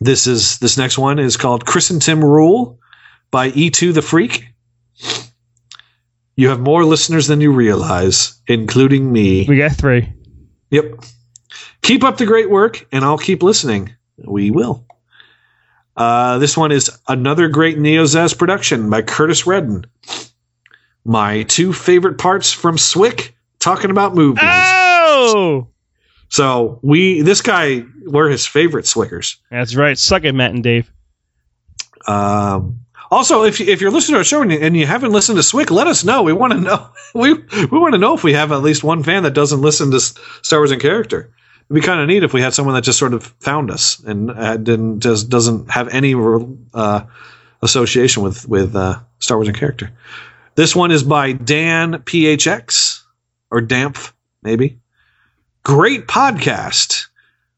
This 0.00 0.26
is 0.26 0.58
this 0.58 0.76
next 0.76 0.98
one 0.98 1.18
is 1.18 1.36
called 1.36 1.66
Chris 1.66 1.90
and 1.90 2.02
Tim 2.02 2.24
Rule 2.24 2.78
by 3.30 3.50
E2 3.50 3.94
the 3.94 4.02
Freak. 4.02 4.46
You 6.36 6.48
have 6.50 6.60
more 6.60 6.84
listeners 6.84 7.26
than 7.28 7.40
you 7.40 7.50
realize, 7.50 8.40
including 8.46 9.10
me. 9.10 9.46
We 9.48 9.56
got 9.56 9.72
three. 9.72 10.12
Yep. 10.70 11.04
Keep 11.80 12.04
up 12.04 12.18
the 12.18 12.26
great 12.26 12.50
work, 12.50 12.86
and 12.92 13.04
I'll 13.04 13.16
keep 13.16 13.42
listening. 13.42 13.94
We 14.18 14.50
will. 14.50 14.84
Uh, 15.96 16.38
this 16.38 16.56
one 16.56 16.72
is 16.72 16.90
another 17.08 17.48
great 17.48 17.78
NeoZaz 17.78 18.36
production 18.36 18.90
by 18.90 19.00
Curtis 19.00 19.46
Redden. 19.46 19.86
My 21.04 21.44
two 21.44 21.72
favorite 21.72 22.18
parts 22.18 22.52
from 22.52 22.76
Swick 22.76 23.34
talking 23.60 23.90
about 23.90 24.14
movies. 24.14 24.42
Oh, 24.44 25.68
So 26.28 26.78
we, 26.82 27.22
this 27.22 27.40
guy, 27.40 27.84
we're 28.04 28.28
his 28.28 28.46
favorite 28.46 28.86
Swickers. 28.86 29.36
that's 29.50 29.76
right. 29.76 29.96
Suck 29.98 30.24
it, 30.24 30.32
Matt 30.32 30.52
and 30.52 30.62
Dave. 30.62 30.90
Um, 32.06 32.80
also, 33.10 33.44
if 33.44 33.60
if 33.60 33.80
you're 33.80 33.90
listening 33.90 34.14
to 34.14 34.18
our 34.18 34.24
show 34.24 34.42
and 34.42 34.52
you, 34.52 34.58
and 34.58 34.76
you 34.76 34.86
haven't 34.86 35.12
listened 35.12 35.36
to 35.36 35.42
Swick, 35.42 35.70
let 35.70 35.86
us 35.86 36.04
know. 36.04 36.22
We 36.22 36.32
want 36.32 36.52
to 36.52 36.60
know. 36.60 36.90
We 37.14 37.32
we 37.32 37.78
want 37.78 37.94
to 37.94 37.98
know 37.98 38.14
if 38.14 38.24
we 38.24 38.34
have 38.34 38.52
at 38.52 38.60
least 38.60 38.84
one 38.84 39.02
fan 39.02 39.22
that 39.22 39.32
doesn't 39.32 39.62
listen 39.62 39.90
to 39.92 40.00
Star 40.00 40.58
Wars 40.58 40.70
in 40.70 40.78
character. 40.78 41.32
It'd 41.70 41.80
be 41.80 41.86
kind 41.86 41.98
of 41.98 42.08
neat 42.08 42.24
if 42.24 42.34
we 42.34 42.42
had 42.42 42.52
someone 42.52 42.74
that 42.74 42.84
just 42.84 42.98
sort 42.98 43.14
of 43.14 43.24
found 43.40 43.70
us 43.70 44.00
and 44.00 44.30
uh, 44.30 44.58
didn't 44.58 45.00
just 45.00 45.30
doesn't 45.30 45.70
have 45.70 45.88
any 45.88 46.14
uh, 46.74 47.02
association 47.62 48.22
with 48.22 48.46
with 48.48 48.76
uh, 48.76 48.98
Star 49.20 49.38
Wars 49.38 49.48
in 49.48 49.54
character. 49.54 49.90
This 50.56 50.76
one 50.76 50.90
is 50.90 51.02
by 51.04 51.32
Dan 51.32 51.94
PHX 51.94 53.02
or 53.50 53.62
Dampf 53.62 54.12
maybe. 54.42 54.78
Great 55.66 56.06
podcast. 56.06 57.08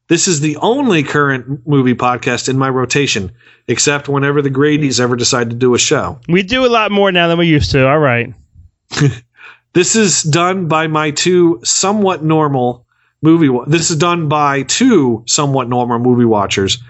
This 0.09 0.28
is 0.28 0.40
the 0.40 0.56
only 0.56 1.02
current 1.02 1.66
movie 1.68 1.92
podcast 1.92 2.48
in 2.48 2.56
my 2.56 2.70
rotation, 2.70 3.32
except 3.66 4.09
whenever 4.09 4.40
the 4.40 4.48
Grady's 4.48 4.98
ever 4.98 5.14
decide 5.14 5.50
to 5.50 5.56
do 5.56 5.74
a 5.74 5.78
show. 5.78 6.18
We 6.26 6.42
do 6.42 6.64
a 6.64 6.72
lot 6.72 6.90
more 6.90 7.12
now 7.12 7.28
than 7.28 7.36
we 7.36 7.48
used 7.48 7.70
to. 7.72 7.86
All 7.86 7.98
right. 7.98 8.32
This 9.74 9.94
is 9.94 10.22
done 10.22 10.68
by 10.68 10.86
my 10.86 11.11
two 11.11 11.61
somewhat 11.62 12.24
normal 12.24 12.86
movie. 13.20 13.50
Wa- 13.50 13.66
this 13.66 13.90
is 13.90 13.98
done 13.98 14.26
by 14.26 14.62
two 14.62 15.22
somewhat 15.26 15.68
normal 15.68 15.98
movie 15.98 16.24
watchers, 16.24 16.82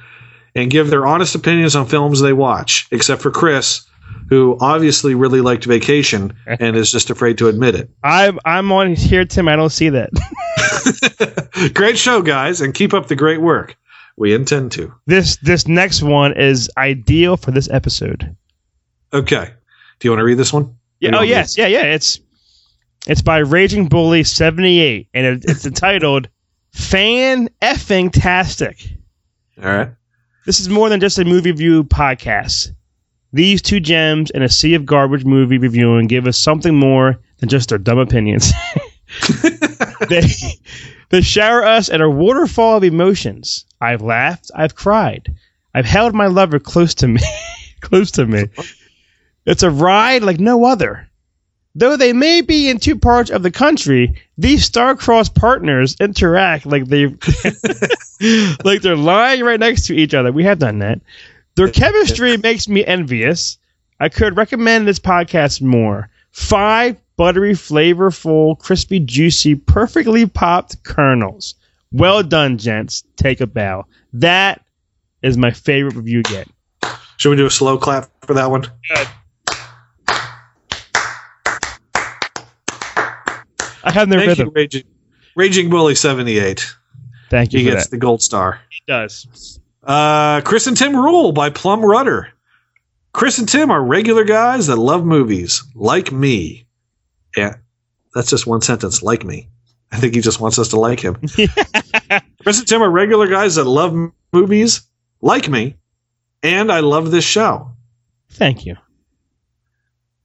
and 0.55 0.71
give 0.71 0.89
their 0.89 1.05
honest 1.05 1.35
opinions 1.35 1.75
on 1.75 1.87
films 1.87 2.21
they 2.21 2.33
watch. 2.33 2.87
Except 2.93 3.21
for 3.21 3.33
Chris, 3.33 3.85
who 4.29 4.57
obviously 4.61 5.15
really 5.15 5.41
liked 5.41 5.65
Vacation 5.65 6.35
and 6.47 6.77
is 6.77 6.91
just 6.93 7.11
afraid 7.11 7.39
to 7.39 7.49
admit 7.49 7.75
it. 7.75 7.91
I'm 8.05 8.39
I'm 8.45 8.71
on 8.73 8.95
here, 8.95 9.25
Tim. 9.25 9.49
I 9.49 9.57
don't 9.57 9.71
see 9.71 9.89
that. 9.91 10.11
Great 11.75 11.99
show, 11.99 12.23
guys, 12.23 12.61
and 12.61 12.75
keep 12.75 12.95
up 12.95 13.09
the 13.09 13.17
great 13.17 13.41
work. 13.41 13.77
We 14.17 14.35
intend 14.35 14.73
to. 14.73 14.93
this 15.07 15.37
this 15.39 15.69
next 15.69 16.03
one 16.03 16.37
is 16.37 16.69
ideal 16.77 17.37
for 17.37 17.51
this 17.53 17.69
episode. 17.71 18.37
Okay. 19.13 19.53
Do 20.01 20.07
you 20.09 20.11
want 20.11 20.21
to 20.21 20.25
read 20.25 20.39
this 20.39 20.53
one? 20.53 20.77
Yeah. 21.01 21.11
Oh 21.11 21.13
want 21.19 21.23
me 21.23 21.29
to- 21.29 21.35
yes. 21.35 21.57
Yeah. 21.59 21.67
Yeah. 21.69 21.83
It's 21.85 22.21
it's 23.07 23.23
by 23.23 23.39
Raging 23.39 23.87
Bully 23.89 24.25
seventy 24.25 24.81
eight, 24.81 25.09
and 25.15 25.25
it, 25.25 25.45
it's 25.49 25.65
entitled 25.67 26.29
"Fan 26.73 27.49
Effing 27.63 28.11
Tastic." 28.13 28.85
All 29.63 29.69
right. 29.71 29.91
This 30.47 30.61
is 30.61 30.69
more 30.69 30.89
than 30.89 30.99
just 31.01 31.19
a 31.19 31.25
movie 31.25 31.53
view 31.53 31.85
podcast. 31.85 32.75
These 33.33 33.63
two 33.63 33.81
gems 33.81 34.31
in 34.31 34.43
a 34.43 34.49
sea 34.49 34.75
of 34.75 34.87
garbage 34.87 35.25
movie 35.25 35.59
reviewing 35.59 36.07
give 36.07 36.27
us 36.27 36.39
something 36.39 36.75
more 36.75 37.19
than 37.39 37.49
just 37.49 37.73
our 37.73 37.79
dumb 37.79 37.99
opinions. 37.99 38.53
they, 40.09 40.23
they 41.11 41.21
shower 41.21 41.63
us 41.65 41.91
at 41.91 42.01
a 42.01 42.09
waterfall 42.09 42.79
of 42.79 42.85
emotions. 42.85 43.65
I've 43.81 44.03
laughed, 44.03 44.51
I've 44.55 44.75
cried, 44.75 45.35
I've 45.75 45.87
held 45.87 46.15
my 46.15 46.27
lover 46.27 46.59
close 46.59 46.95
to 46.97 47.09
me, 47.09 47.21
close 47.81 48.11
to 48.13 48.27
me. 48.27 48.47
It's 49.47 49.63
a 49.63 49.71
ride 49.71 50.23
like 50.23 50.41
no 50.41 50.65
other. 50.65 51.09
Though 51.75 51.97
they 51.97 52.13
may 52.13 52.41
be 52.41 52.69
in 52.69 52.79
two 52.79 52.97
parts 52.97 53.31
of 53.31 53.43
the 53.43 53.53
country, 53.53 54.17
these 54.37 54.65
star-crossed 54.65 55.35
partners 55.35 55.97
interact 56.01 56.67
like 56.67 56.87
they 56.87 57.07
like 58.65 58.83
they're 58.83 58.97
lying 58.97 59.45
right 59.45 59.61
next 59.61 59.87
to 59.87 59.95
each 59.95 60.13
other. 60.13 60.33
We 60.33 60.43
have 60.45 60.59
done 60.59 60.81
that. 60.81 61.01
Their 61.59 61.73
chemistry 61.73 62.37
makes 62.37 62.69
me 62.69 62.85
envious. 62.85 63.59
I 63.99 64.09
could 64.11 64.37
recommend 64.37 64.87
this 64.87 65.01
podcast 65.01 65.61
more. 65.61 66.09
Five 66.31 66.97
buttery, 67.17 67.55
flavorful, 67.55 68.57
crispy, 68.57 69.01
juicy, 69.01 69.57
perfectly 69.57 70.25
popped 70.27 70.85
kernels. 70.85 71.57
Well 71.91 72.23
done, 72.23 72.59
gents. 72.59 73.03
Take 73.17 73.41
a 73.41 73.47
bow. 73.49 73.87
That 74.13 74.65
is 75.21 75.37
my 75.37 75.51
favorite 75.51 75.97
review 75.97 76.23
yet. 76.31 76.47
Should 77.17 77.31
we 77.31 77.37
do 77.37 77.47
a 77.47 77.51
slow 77.51 77.77
clap 77.77 78.09
for 78.25 78.35
that 78.35 78.53
one? 78.53 78.63
Good. 78.63 79.09
I 83.83 83.91
have 83.93 84.09
no 84.09 84.17
Thank 84.19 84.29
rhythm. 84.29 84.47
you, 84.47 84.53
Raging, 84.55 84.83
Raging 85.35 85.71
Bully 85.71 85.97
seventy 85.97 86.39
eight. 86.39 86.73
Thank 87.31 87.53
you 87.53 87.59
He 87.59 87.65
gets 87.65 87.87
that. 87.87 87.91
the 87.91 87.97
gold 87.97 88.23
star. 88.23 88.61
He 88.71 88.81
does. 88.87 89.59
Uh, 89.89 90.43
Chris 90.43 90.67
and 90.67 90.77
Tim 90.77 90.95
Rule 90.95 91.33
by 91.33 91.49
Plum 91.49 91.83
Rudder. 91.83 92.29
Chris 93.13 93.39
and 93.39 93.49
Tim 93.49 93.71
are 93.71 93.83
regular 93.83 94.23
guys 94.23 94.67
that 94.67 94.77
love 94.77 95.05
movies, 95.05 95.65
like 95.75 96.13
me. 96.13 96.67
Yeah, 97.35 97.57
that's 98.15 98.29
just 98.29 98.47
one 98.47 98.61
sentence, 98.61 99.03
like 99.03 99.25
me. 99.25 99.49
I 99.91 99.97
think 99.97 100.15
he 100.15 100.21
just 100.21 100.41
wants 100.41 100.59
us 100.59 100.69
to 100.69 100.79
like 100.79 101.01
him. 101.01 101.15
Chris 102.43 102.59
and 102.59 102.69
Tim 102.69 102.83
are 102.83 102.91
regular 102.91 103.27
guys 103.27 103.55
that 103.55 103.65
love 103.65 103.97
movies, 104.31 104.83
like 105.23 105.49
me, 105.49 105.75
and 106.43 106.71
I 106.71 106.81
love 106.81 107.11
this 107.11 107.25
show. 107.25 107.71
Thank 108.29 108.67
you. 108.67 108.77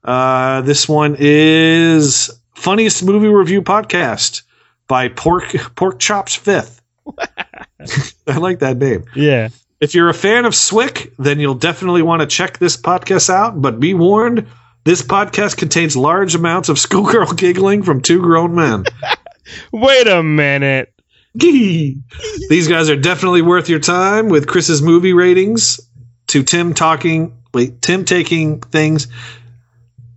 Uh, 0.03 0.59
this 0.61 0.89
one 0.89 1.16
is 1.18 2.30
funniest 2.53 3.01
movie 3.03 3.30
review 3.30 3.61
podcast 3.61 4.41
by 4.89 5.07
Pork 5.07 5.55
Pork 5.76 5.99
Chops 5.99 6.36
Fifth. 6.36 6.82
I 8.28 8.38
like 8.38 8.60
that 8.60 8.78
name. 8.78 9.06
Yeah. 9.16 9.49
If 9.80 9.96
you're 9.96 10.09
a 10.09 10.13
fan 10.13 10.46
of 10.46 10.55
Swick, 10.55 11.13
then 11.17 11.39
you'll 11.39 11.55
definitely 11.55 12.01
want 12.01 12.21
to 12.21 12.28
check 12.28 12.58
this 12.58 12.78
podcast 12.78 13.30
out. 13.30 13.62
But 13.62 13.80
be 13.80 13.93
warned, 13.93 14.47
this 14.86 15.01
podcast 15.01 15.58
contains 15.58 15.97
large 15.97 16.36
amounts 16.36 16.70
of 16.70 16.80
schoolgirl 16.80 17.34
giggling 17.38 17.84
from 17.84 18.01
two 18.01 18.21
grown 18.21 18.55
men. 18.55 18.86
Wait 19.71 20.08
a 20.08 20.24
minute. 20.24 20.93
These 21.36 22.67
guys 22.67 22.89
are 22.89 22.96
definitely 22.96 23.42
worth 23.42 23.67
your 23.67 23.80
time 23.80 24.30
with 24.30 24.47
Chris's 24.47 24.82
movie 24.82 25.13
ratings 25.13 25.80
to 26.28 26.43
Tim 26.43 26.74
talking, 26.74 27.36
wait, 27.54 27.82
Tim 27.82 28.05
taking 28.05 28.62
things 28.62 29.08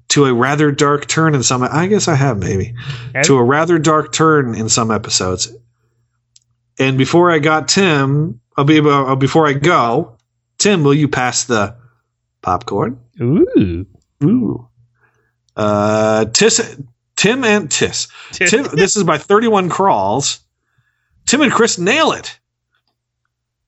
to 0.08 0.26
a 0.26 0.34
rather 0.34 0.70
dark 0.70 1.06
turn 1.06 1.34
in 1.34 1.42
some. 1.42 1.62
I 1.62 1.86
guess 1.86 2.06
I 2.08 2.14
have 2.14 2.38
maybe 2.38 2.74
to 3.24 3.36
a 3.36 3.42
rather 3.42 3.78
dark 3.78 4.12
turn 4.12 4.54
in 4.54 4.68
some 4.68 4.90
episodes. 4.90 5.52
And 6.78 6.98
before 6.98 7.30
I 7.30 7.38
got 7.38 7.68
Tim, 7.68 8.40
I'll 8.56 8.64
be 8.64 8.80
uh, 8.80 9.14
before 9.16 9.46
I 9.46 9.54
go, 9.54 10.16
Tim, 10.58 10.82
will 10.84 10.94
you 10.94 11.08
pass 11.08 11.44
the 11.44 11.76
popcorn? 12.42 13.00
Ooh, 13.20 13.86
ooh. 14.22 14.68
Uh, 15.56 16.26
Tis, 16.26 16.78
Tim 17.16 17.44
and 17.44 17.70
Tis. 17.70 18.08
Tim, 18.32 18.66
this 18.74 18.96
is 18.96 19.04
by 19.04 19.18
Thirty 19.18 19.48
One 19.48 19.68
Crawls. 19.68 20.40
Tim 21.26 21.42
and 21.42 21.52
Chris 21.52 21.78
nail 21.78 22.12
it. 22.12 22.38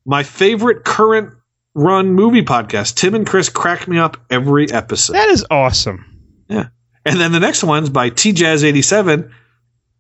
My 0.05 0.23
favorite 0.23 0.85
current 0.85 1.35
run 1.75 2.13
movie 2.13 2.43
podcast. 2.43 2.95
Tim 2.95 3.15
and 3.15 3.27
Chris 3.27 3.49
crack 3.49 3.89
me 3.89 3.99
up 3.99 4.17
every 4.31 4.71
episode. 4.71 5.15
That 5.15 5.29
is 5.29 5.45
awesome. 5.51 6.05
Yeah. 6.49 6.69
And 7.05 7.19
then 7.19 7.33
the 7.33 7.41
next 7.41 7.65
one's 7.65 7.91
by 7.91 8.11
T 8.11 8.33
Jazz 8.33 8.65
87. 8.65 9.33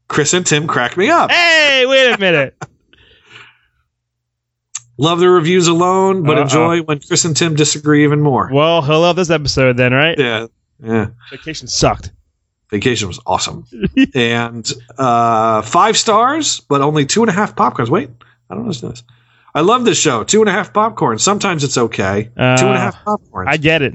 Chris 0.08 0.34
and 0.34 0.46
Tim 0.46 0.66
crack 0.66 0.96
me 0.96 1.10
up. 1.10 1.30
Hey, 1.30 1.84
wait 1.86 2.12
a 2.12 2.18
minute. 2.18 2.56
Love 4.98 5.20
the 5.20 5.30
reviews 5.30 5.68
alone, 5.68 6.24
but 6.24 6.36
Uh-oh. 6.38 6.42
enjoy 6.42 6.82
when 6.82 6.98
Chris 7.00 7.24
and 7.24 7.36
Tim 7.36 7.54
disagree 7.54 8.04
even 8.04 8.20
more. 8.20 8.50
Well, 8.52 8.82
he'll 8.82 9.00
love 9.00 9.16
this 9.16 9.30
episode 9.30 9.76
then, 9.76 9.92
right? 9.92 10.18
Yeah, 10.18 10.46
yeah. 10.82 11.06
Vacation 11.30 11.68
sucked. 11.68 12.10
Vacation 12.70 13.06
was 13.08 13.18
awesome, 13.24 13.64
and 14.14 14.70
uh, 14.98 15.62
five 15.62 15.96
stars, 15.96 16.60
but 16.60 16.80
only 16.82 17.06
two 17.06 17.22
and 17.22 17.30
a 17.30 17.32
half 17.32 17.54
popcorns. 17.56 17.88
Wait, 17.88 18.10
I 18.50 18.54
don't 18.54 18.64
understand 18.64 18.92
this. 18.94 19.02
I 19.54 19.62
love 19.62 19.84
this 19.84 19.98
show. 19.98 20.22
Two 20.24 20.40
and 20.40 20.48
a 20.48 20.52
half 20.52 20.72
popcorn. 20.74 21.18
Sometimes 21.18 21.64
it's 21.64 21.78
okay. 21.78 22.24
two 22.24 22.30
and 22.40 22.62
Uh, 22.62 22.72
a 22.74 22.78
half 22.78 23.04
popcorn. 23.04 23.48
I 23.48 23.56
get 23.56 23.80
it. 23.82 23.94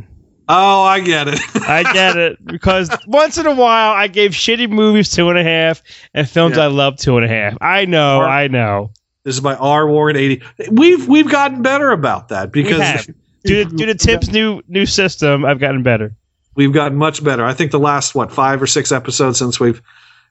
oh, 0.50 0.82
I 0.84 1.02
get 1.02 1.28
it. 1.28 1.40
I 1.56 1.84
get 1.94 2.18
it 2.18 2.44
because 2.46 2.90
once 3.08 3.38
in 3.38 3.46
a 3.46 3.54
while 3.54 3.92
I 3.94 4.08
gave 4.08 4.32
shitty 4.32 4.70
movies 4.70 5.12
two 5.12 5.30
and 5.30 5.38
a 5.38 5.44
half 5.44 5.84
and 6.14 6.28
films 6.28 6.58
Yeah. 6.58 6.64
I 6.64 6.68
love 6.68 6.98
two 6.98 7.18
and 7.18 7.26
a 7.26 7.30
half. 7.30 7.58
I 7.62 7.86
know, 7.86 8.22
I 8.22 8.48
know. 8.48 8.92
This 9.24 9.36
is 9.36 9.41
my 9.41 9.56
R 9.56 9.88
Warren 9.88 10.16
eighty. 10.16 10.44
We've 10.70 11.08
we've 11.08 11.30
gotten 11.30 11.62
better 11.62 11.91
about 11.91 12.30
that 12.30 12.52
because. 12.52 13.08
Due 13.45 13.66
to, 13.66 13.76
due 13.76 13.86
to 13.88 13.95
Tim's 13.95 14.32
new 14.32 14.62
new 14.70 14.86
system, 14.86 15.44
I've 15.44 15.60
gotten 15.60 15.84
better. 15.84 16.16
we've 16.56 16.72
gotten 16.72 16.98
much 16.98 17.22
better. 17.22 17.44
I 17.44 17.54
think 17.54 17.72
the 17.72 17.80
last 17.80 18.16
what 18.16 18.32
five 18.32 18.62
or 18.62 18.68
six 18.68 18.94
episodes 18.94 19.38
since 19.38 19.60
we've 19.60 19.82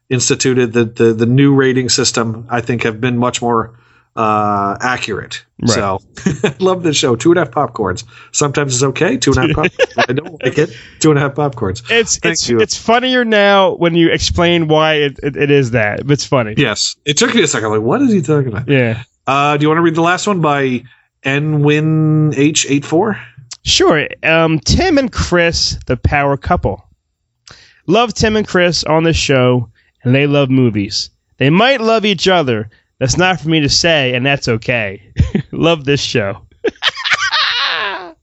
instituted 0.09 0.73
the 0.73 0.86
the, 0.86 1.12
the 1.12 1.27
new 1.27 1.55
rating 1.55 1.90
system, 1.90 2.47
I 2.48 2.62
think 2.62 2.85
have 2.85 3.02
been 3.02 3.19
much 3.19 3.43
more 3.43 3.78
uh, 4.16 4.76
accurate. 4.80 5.44
Right. 5.60 5.70
So 5.70 6.01
I 6.44 6.55
love 6.60 6.82
this 6.82 6.97
show. 6.97 7.16
Two 7.16 7.30
and 7.30 7.39
a 7.39 7.44
half 7.44 7.51
popcorns. 7.51 8.05
Sometimes 8.32 8.74
it's 8.74 8.82
okay. 8.82 9.16
Two 9.16 9.32
and 9.32 9.39
a 9.39 9.62
half 9.62 9.72
popcorns. 9.72 10.05
I 10.09 10.12
don't 10.12 10.43
like 10.43 10.59
it. 10.59 10.76
Two 11.01 11.10
and 11.10 11.18
a 11.18 11.22
half 11.22 11.34
popcorns. 11.34 11.82
It's 11.90 12.18
Thank 12.18 12.32
it's 12.34 12.48
you. 12.48 12.60
it's 12.60 12.76
funnier 12.76 13.24
now 13.24 13.74
when 13.76 13.94
you 13.94 14.10
explain 14.10 14.68
why 14.68 14.94
it, 14.94 15.18
it, 15.22 15.36
it 15.36 15.51
is 15.51 15.70
that. 15.72 16.10
It's 16.10 16.26
funny. 16.26 16.55
Yes, 16.56 16.97
it 17.05 17.16
took 17.16 17.34
me 17.34 17.43
a 17.43 17.47
second. 17.47 17.66
I'm 17.66 17.72
like, 17.72 17.82
what 17.82 18.02
is 18.02 18.12
he 18.12 18.22
talking 18.22 18.48
about? 18.48 18.68
Yeah. 18.68 19.05
Uh, 19.26 19.56
do 19.56 19.62
you 19.62 19.68
want 19.68 19.78
to 19.78 19.82
read 19.82 19.94
the 19.94 20.02
last 20.02 20.26
one 20.26 20.40
by 20.40 20.82
Nwin 21.24 22.36
H 22.36 22.66
84 22.68 23.20
Sure. 23.64 24.09
Um, 24.24 24.59
Tim 24.59 24.98
and 24.98 25.12
Chris, 25.12 25.78
the 25.86 25.97
power 25.97 26.36
couple. 26.36 26.84
Love 27.86 28.12
Tim 28.14 28.36
and 28.36 28.47
Chris 28.47 28.84
on 28.84 29.05
the 29.05 29.12
show, 29.12 29.70
and 30.02 30.14
they 30.14 30.26
love 30.26 30.51
movies. 30.51 31.10
They 31.39 31.51
might 31.51 31.80
love 31.80 32.05
each 32.05 32.28
other. 32.28 32.70
That's 33.02 33.18
not 33.18 33.40
for 33.40 33.48
me 33.48 33.58
to 33.58 33.68
say, 33.68 34.14
and 34.14 34.24
that's 34.24 34.46
okay. 34.46 35.12
love 35.50 35.84
this 35.84 36.00
show. 36.00 36.46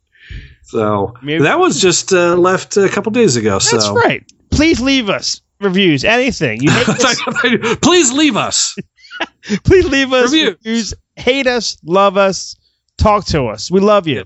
So 0.64 1.16
Maybe- 1.24 1.44
that 1.44 1.58
was 1.60 1.82
just 1.82 2.14
uh, 2.14 2.36
left 2.36 2.78
a 2.78 2.88
couple 2.88 3.12
days 3.12 3.36
ago. 3.36 3.54
That's 3.54 3.70
so 3.86 3.94
right. 3.96 4.24
Please 4.52 4.80
leave 4.80 5.10
us 5.10 5.42
reviews, 5.60 6.06
anything. 6.06 6.60
Us, 6.70 7.20
Please 7.82 8.14
leave 8.14 8.38
us. 8.38 8.78
please 9.64 9.90
leave 9.90 10.14
us 10.14 10.32
Reviews. 10.32 10.56
reviews. 10.64 10.94
Hate 11.16 11.48
us, 11.48 11.78
love 11.84 12.18
us, 12.18 12.56
talk 12.98 13.26
to 13.26 13.48
us. 13.48 13.72
We 13.72 13.80
love 13.80 14.08
you. 14.08 14.26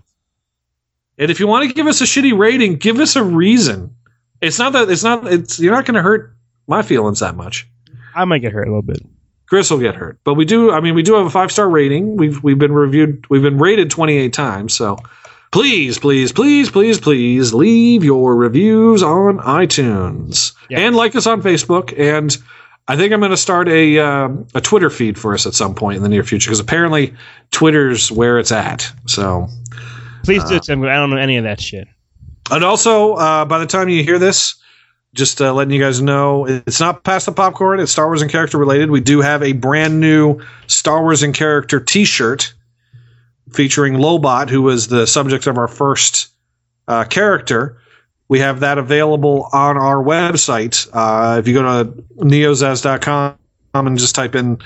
And 1.18 1.32
if 1.32 1.40
you 1.40 1.48
want 1.48 1.68
to 1.68 1.74
give 1.74 1.88
us 1.88 2.02
a 2.02 2.04
shitty 2.04 2.38
rating, 2.38 2.76
give 2.76 3.00
us 3.00 3.16
a 3.16 3.24
reason. 3.24 3.96
It's 4.42 4.60
not 4.60 4.74
that 4.74 4.90
it's 4.92 5.04
not 5.04 5.26
it's 5.32 5.60
you're 5.62 5.74
not 5.74 5.86
going 5.86 5.96
to 5.96 6.02
hurt 6.04 6.36
my 6.68 6.82
feelings 6.82 7.22
that 7.22 7.36
much. 7.38 7.68
I 8.14 8.26
might 8.26 8.40
get 8.40 8.52
hurt 8.52 8.68
a 8.68 8.70
little 8.70 8.82
bit. 8.82 9.00
Chris 9.54 9.70
will 9.70 9.78
get 9.78 9.94
hurt, 9.94 10.18
but 10.24 10.34
we 10.34 10.46
do. 10.46 10.72
I 10.72 10.80
mean, 10.80 10.96
we 10.96 11.04
do 11.04 11.14
have 11.14 11.28
a 11.28 11.30
five 11.30 11.52
star 11.52 11.70
rating. 11.70 12.18
We've 12.18 12.42
we've 12.42 12.58
been 12.58 12.72
reviewed. 12.72 13.30
We've 13.30 13.44
been 13.44 13.60
rated 13.60 13.92
28 13.92 14.34
times. 14.34 14.74
So 14.74 14.98
please, 15.52 16.00
please, 16.00 16.32
please, 16.32 16.72
please, 16.72 17.00
please 17.00 17.54
leave 17.54 18.04
your 18.04 18.36
reviews 18.36 19.04
on 19.04 19.38
iTunes 19.38 20.56
and 20.72 20.96
like 20.96 21.16
us 21.16 21.28
on 21.28 21.44
Facebook. 21.44 21.94
And 21.96 22.36
I 22.88 22.96
think 22.96 23.14
I'm 23.14 23.20
going 23.20 23.30
to 23.30 23.38
start 23.38 23.70
a 23.70 24.00
um 24.00 24.48
a 24.56 24.60
Twitter 24.60 24.90
feed 24.90 25.20
for 25.20 25.36
us 25.36 25.46
at 25.46 25.54
some 25.54 25.76
point 25.76 25.98
in 25.98 26.02
the 26.02 26.10
near 26.10 26.24
future 26.24 26.50
because 26.50 26.60
apparently 26.60 27.14
Twitter's 27.52 28.12
where 28.12 28.40
it's 28.40 28.52
at. 28.52 28.92
So 29.06 29.50
Please 30.24 30.44
do, 30.46 30.60
Tim. 30.62 30.82
I 30.82 30.96
don't 30.96 31.12
know 31.12 31.18
any 31.18 31.38
of 31.38 31.44
that 31.44 31.62
shit. 31.62 31.88
And 32.50 32.64
also, 32.64 33.14
uh, 33.14 33.46
by 33.46 33.60
the 33.60 33.68
time 33.68 33.88
you 33.88 34.04
hear 34.04 34.18
this, 34.18 34.56
just 35.14 35.42
uh, 35.42 35.54
letting 35.54 35.74
you 35.74 35.82
guys 35.82 36.02
know, 36.02 36.46
it's 36.46 36.80
not 36.80 37.04
past 37.04 37.28
the 37.28 37.32
popcorn. 37.32 37.80
It's 37.80 37.92
Star 37.92 38.08
Wars 38.08 38.22
in 38.22 38.30
character 38.30 38.58
related. 38.58 38.90
We 38.90 39.02
do 39.02 39.22
have 39.22 39.44
a 39.44 39.54
brand 39.54 40.00
new 40.00 40.42
Star 40.68 41.02
Wars 41.02 41.22
in 41.22 41.34
character 41.34 41.80
T-shirt 41.80 42.54
featuring 43.52 43.96
Lobot, 43.96 44.50
who 44.50 44.64
was 44.64 44.88
the 44.88 45.06
subject 45.06 45.46
of 45.46 45.58
our 45.58 45.68
first 45.68 46.30
uh, 46.88 47.04
character. 47.04 47.78
We 48.28 48.40
have 48.40 48.62
that 48.62 48.80
available 48.80 49.50
on 49.54 49.78
our 49.78 50.04
website. 50.04 50.90
Uh, 50.92 51.38
if 51.40 51.48
you 51.48 51.54
go 51.54 51.62
to 51.62 51.92
neozaz.com 52.18 53.38
and 53.76 53.98
just 53.98 54.16
type 54.16 54.34
in 54.34 54.58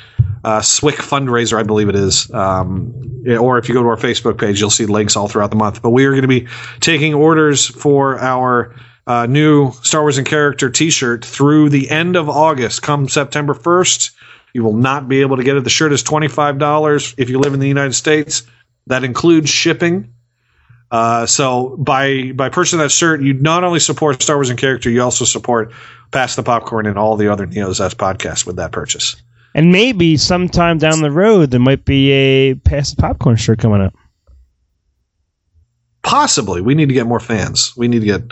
uh, 0.45 0.61
Swick 0.61 0.95
fundraiser, 0.95 1.60
I 1.60 1.64
believe 1.64 1.90
it 1.90 1.95
is, 1.95 2.32
um, 2.32 2.94
or 3.40 3.57
if 3.57 3.68
you 3.68 3.74
go 3.74 3.84
to 3.84 3.90
our 3.90 3.98
Facebook 3.98 4.40
page, 4.40 4.61
you'll 4.61 4.69
see 4.69 4.86
links 4.86 5.18
all 5.18 5.28
throughout 5.28 5.49
the 5.49 5.57
month. 5.57 5.82
But 5.82 5.90
we 5.90 6.06
are 6.06 6.11
going 6.11 6.22
to 6.22 6.28
be 6.30 6.48
taking 6.80 7.14
orders 7.14 7.65
for 7.65 8.19
our 8.19 8.74
uh, 9.08 9.26
new 9.26 9.72
Star 9.82 10.02
Wars 10.02 10.20
in 10.20 10.26
character 10.26 10.70
T-shirt 10.70 11.26
through 11.26 11.70
the 11.70 11.90
end 11.90 12.16
of 12.16 12.30
August. 12.30 12.84
Come 12.84 13.10
September 13.10 13.56
first, 13.56 14.12
you 14.54 14.64
will 14.64 14.76
not 14.76 15.08
be 15.08 15.22
able 15.22 15.38
to 15.38 15.44
get 15.44 15.58
it. 15.58 15.64
The 15.64 15.70
shirt 15.72 15.92
is 15.94 16.04
twenty 16.04 16.28
five 16.28 16.60
dollars 16.60 17.16
if 17.18 17.30
you 17.30 17.40
live 17.40 17.54
in 17.54 17.60
the 17.60 17.68
United 17.68 17.94
States. 17.94 18.44
That 18.86 19.04
includes 19.04 19.50
shipping. 19.50 20.14
Uh, 20.92 21.26
so 21.26 21.76
by 21.78 22.32
by 22.34 22.50
purchasing 22.50 22.80
that 22.80 22.92
shirt, 22.92 23.22
you 23.22 23.34
not 23.34 23.64
only 23.64 23.80
support 23.80 24.22
Star 24.22 24.38
Wars 24.38 24.50
in 24.50 24.58
character, 24.58 24.90
you 24.90 25.02
also 25.02 25.26
support 25.26 25.74
Pass 26.12 26.36
the 26.36 26.44
Popcorn 26.44 26.86
and 26.86 26.98
all 26.98 27.18
the 27.18 27.32
other 27.32 27.46
NeoZaz 27.46 27.96
podcasts 27.96 28.46
with 28.46 28.56
that 28.56 28.72
purchase. 28.72 29.16
And 29.54 29.72
maybe 29.72 30.18
sometime 30.18 30.78
down 30.78 31.02
the 31.02 31.12
road 31.12 31.52
there 31.52 31.60
might 31.60 31.84
be 31.84 32.12
a 32.12 32.54
pass 32.56 32.92
the 32.92 33.02
popcorn 33.02 33.36
shirt 33.36 33.60
coming 33.60 33.82
up. 33.82 33.94
Possibly, 36.04 36.62
we 36.62 36.76
need 36.76 36.88
to 36.88 36.94
get 36.94 37.08
more 37.08 37.20
fans. 37.20 37.76
We 37.76 37.90
need 37.90 38.00
to 38.00 38.06
get 38.06 38.32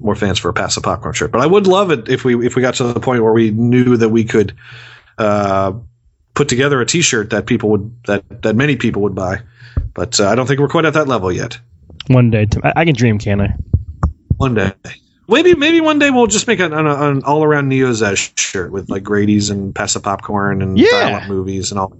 more 0.00 0.14
fans 0.14 0.38
for 0.38 0.48
a 0.48 0.52
Pass 0.52 0.74
the 0.74 0.80
Popcorn 0.80 1.14
shirt. 1.14 1.32
But 1.32 1.40
I 1.40 1.46
would 1.46 1.66
love 1.66 1.90
it 1.90 2.08
if 2.08 2.24
we 2.24 2.46
if 2.46 2.56
we 2.56 2.62
got 2.62 2.74
to 2.74 2.84
the 2.84 3.00
point 3.00 3.22
where 3.22 3.32
we 3.32 3.50
knew 3.50 3.96
that 3.96 4.10
we 4.10 4.24
could 4.24 4.54
uh, 5.18 5.72
put 6.34 6.48
together 6.48 6.80
a 6.80 6.86
T-shirt 6.86 7.30
that 7.30 7.46
people 7.46 7.70
would 7.70 8.02
that 8.04 8.42
that 8.42 8.56
many 8.56 8.76
people 8.76 9.02
would 9.02 9.14
buy. 9.14 9.40
But 9.94 10.20
uh, 10.20 10.28
I 10.28 10.34
don't 10.34 10.46
think 10.46 10.60
we're 10.60 10.68
quite 10.68 10.84
at 10.84 10.94
that 10.94 11.08
level 11.08 11.32
yet. 11.32 11.58
One 12.08 12.30
day, 12.30 12.46
I, 12.62 12.72
I 12.76 12.84
can 12.84 12.94
dream, 12.94 13.18
can 13.18 13.40
I? 13.40 13.54
One 14.36 14.54
day. 14.54 14.72
Maybe 15.28 15.54
maybe 15.54 15.80
one 15.80 15.98
day 15.98 16.10
we'll 16.10 16.28
just 16.28 16.46
make 16.46 16.60
an, 16.60 16.72
an, 16.72 16.86
an 16.86 17.22
all 17.24 17.42
around 17.42 17.68
Neo's 17.68 18.02
shirt 18.36 18.70
with 18.70 18.88
like 18.88 19.02
Grady's 19.02 19.50
and 19.50 19.74
Pass 19.74 19.94
the 19.94 20.00
Popcorn 20.00 20.62
and 20.62 20.78
Yeah. 20.78 20.86
dial-up 20.90 21.28
movies 21.28 21.72
and 21.72 21.80
all 21.80 21.92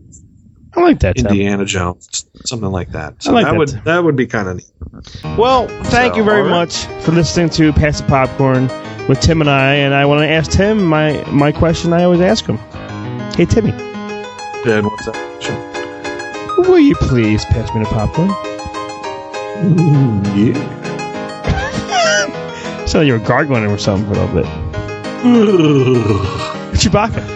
I 0.77 0.81
like 0.83 0.99
that. 1.01 1.17
Tim. 1.17 1.27
Indiana 1.27 1.65
Jones, 1.65 2.27
something 2.45 2.71
like 2.71 2.91
that. 2.93 3.23
So 3.23 3.31
I 3.31 3.35
like 3.35 3.45
that, 3.47 3.53
that. 3.53 3.59
would 3.59 3.69
that 3.85 4.05
would 4.05 4.17
be 4.17 4.27
kind 4.27 4.49
of 4.49 4.57
neat. 4.57 4.71
Well, 5.39 5.69
thank 5.85 6.13
So, 6.15 6.19
you 6.19 6.25
very 6.25 6.41
all 6.43 6.47
right. 6.49 6.51
much 6.51 6.85
for 7.03 7.13
listening 7.13 7.49
to 7.51 7.73
Pass 7.73 8.01
the 8.01 8.07
Popcorn 8.09 8.69
with 9.09 9.21
Tim 9.21 9.41
and 9.41 9.49
I. 9.51 9.75
And 9.75 9.95
I 9.95 10.05
want 10.05 10.21
to 10.21 10.29
ask 10.29 10.51
Tim 10.51 10.85
my 10.85 11.23
my 11.31 11.51
question 11.53 11.93
I 11.93 12.05
always 12.05 12.21
ask 12.21 12.45
him. 12.45 12.59
Hey, 13.37 13.45
Timmy, 13.47 13.71
And 13.71 14.87
what's 14.87 15.07
that? 15.07 15.17
will 16.59 16.79
you 16.79 16.95
please 16.97 17.45
pass 17.47 17.73
me 17.75 17.81
the 17.83 17.89
popcorn? 17.91 18.29
yeah. 20.37 20.83
So 22.87 23.01
you 23.01 23.15
were 23.15 23.19
gargling 23.19 23.65
or 23.67 23.77
something 23.79 24.07
for 24.13 24.19
a 24.19 24.25
little 24.25 24.43
bit. 24.43 24.47
Chewbacca. 26.79 27.36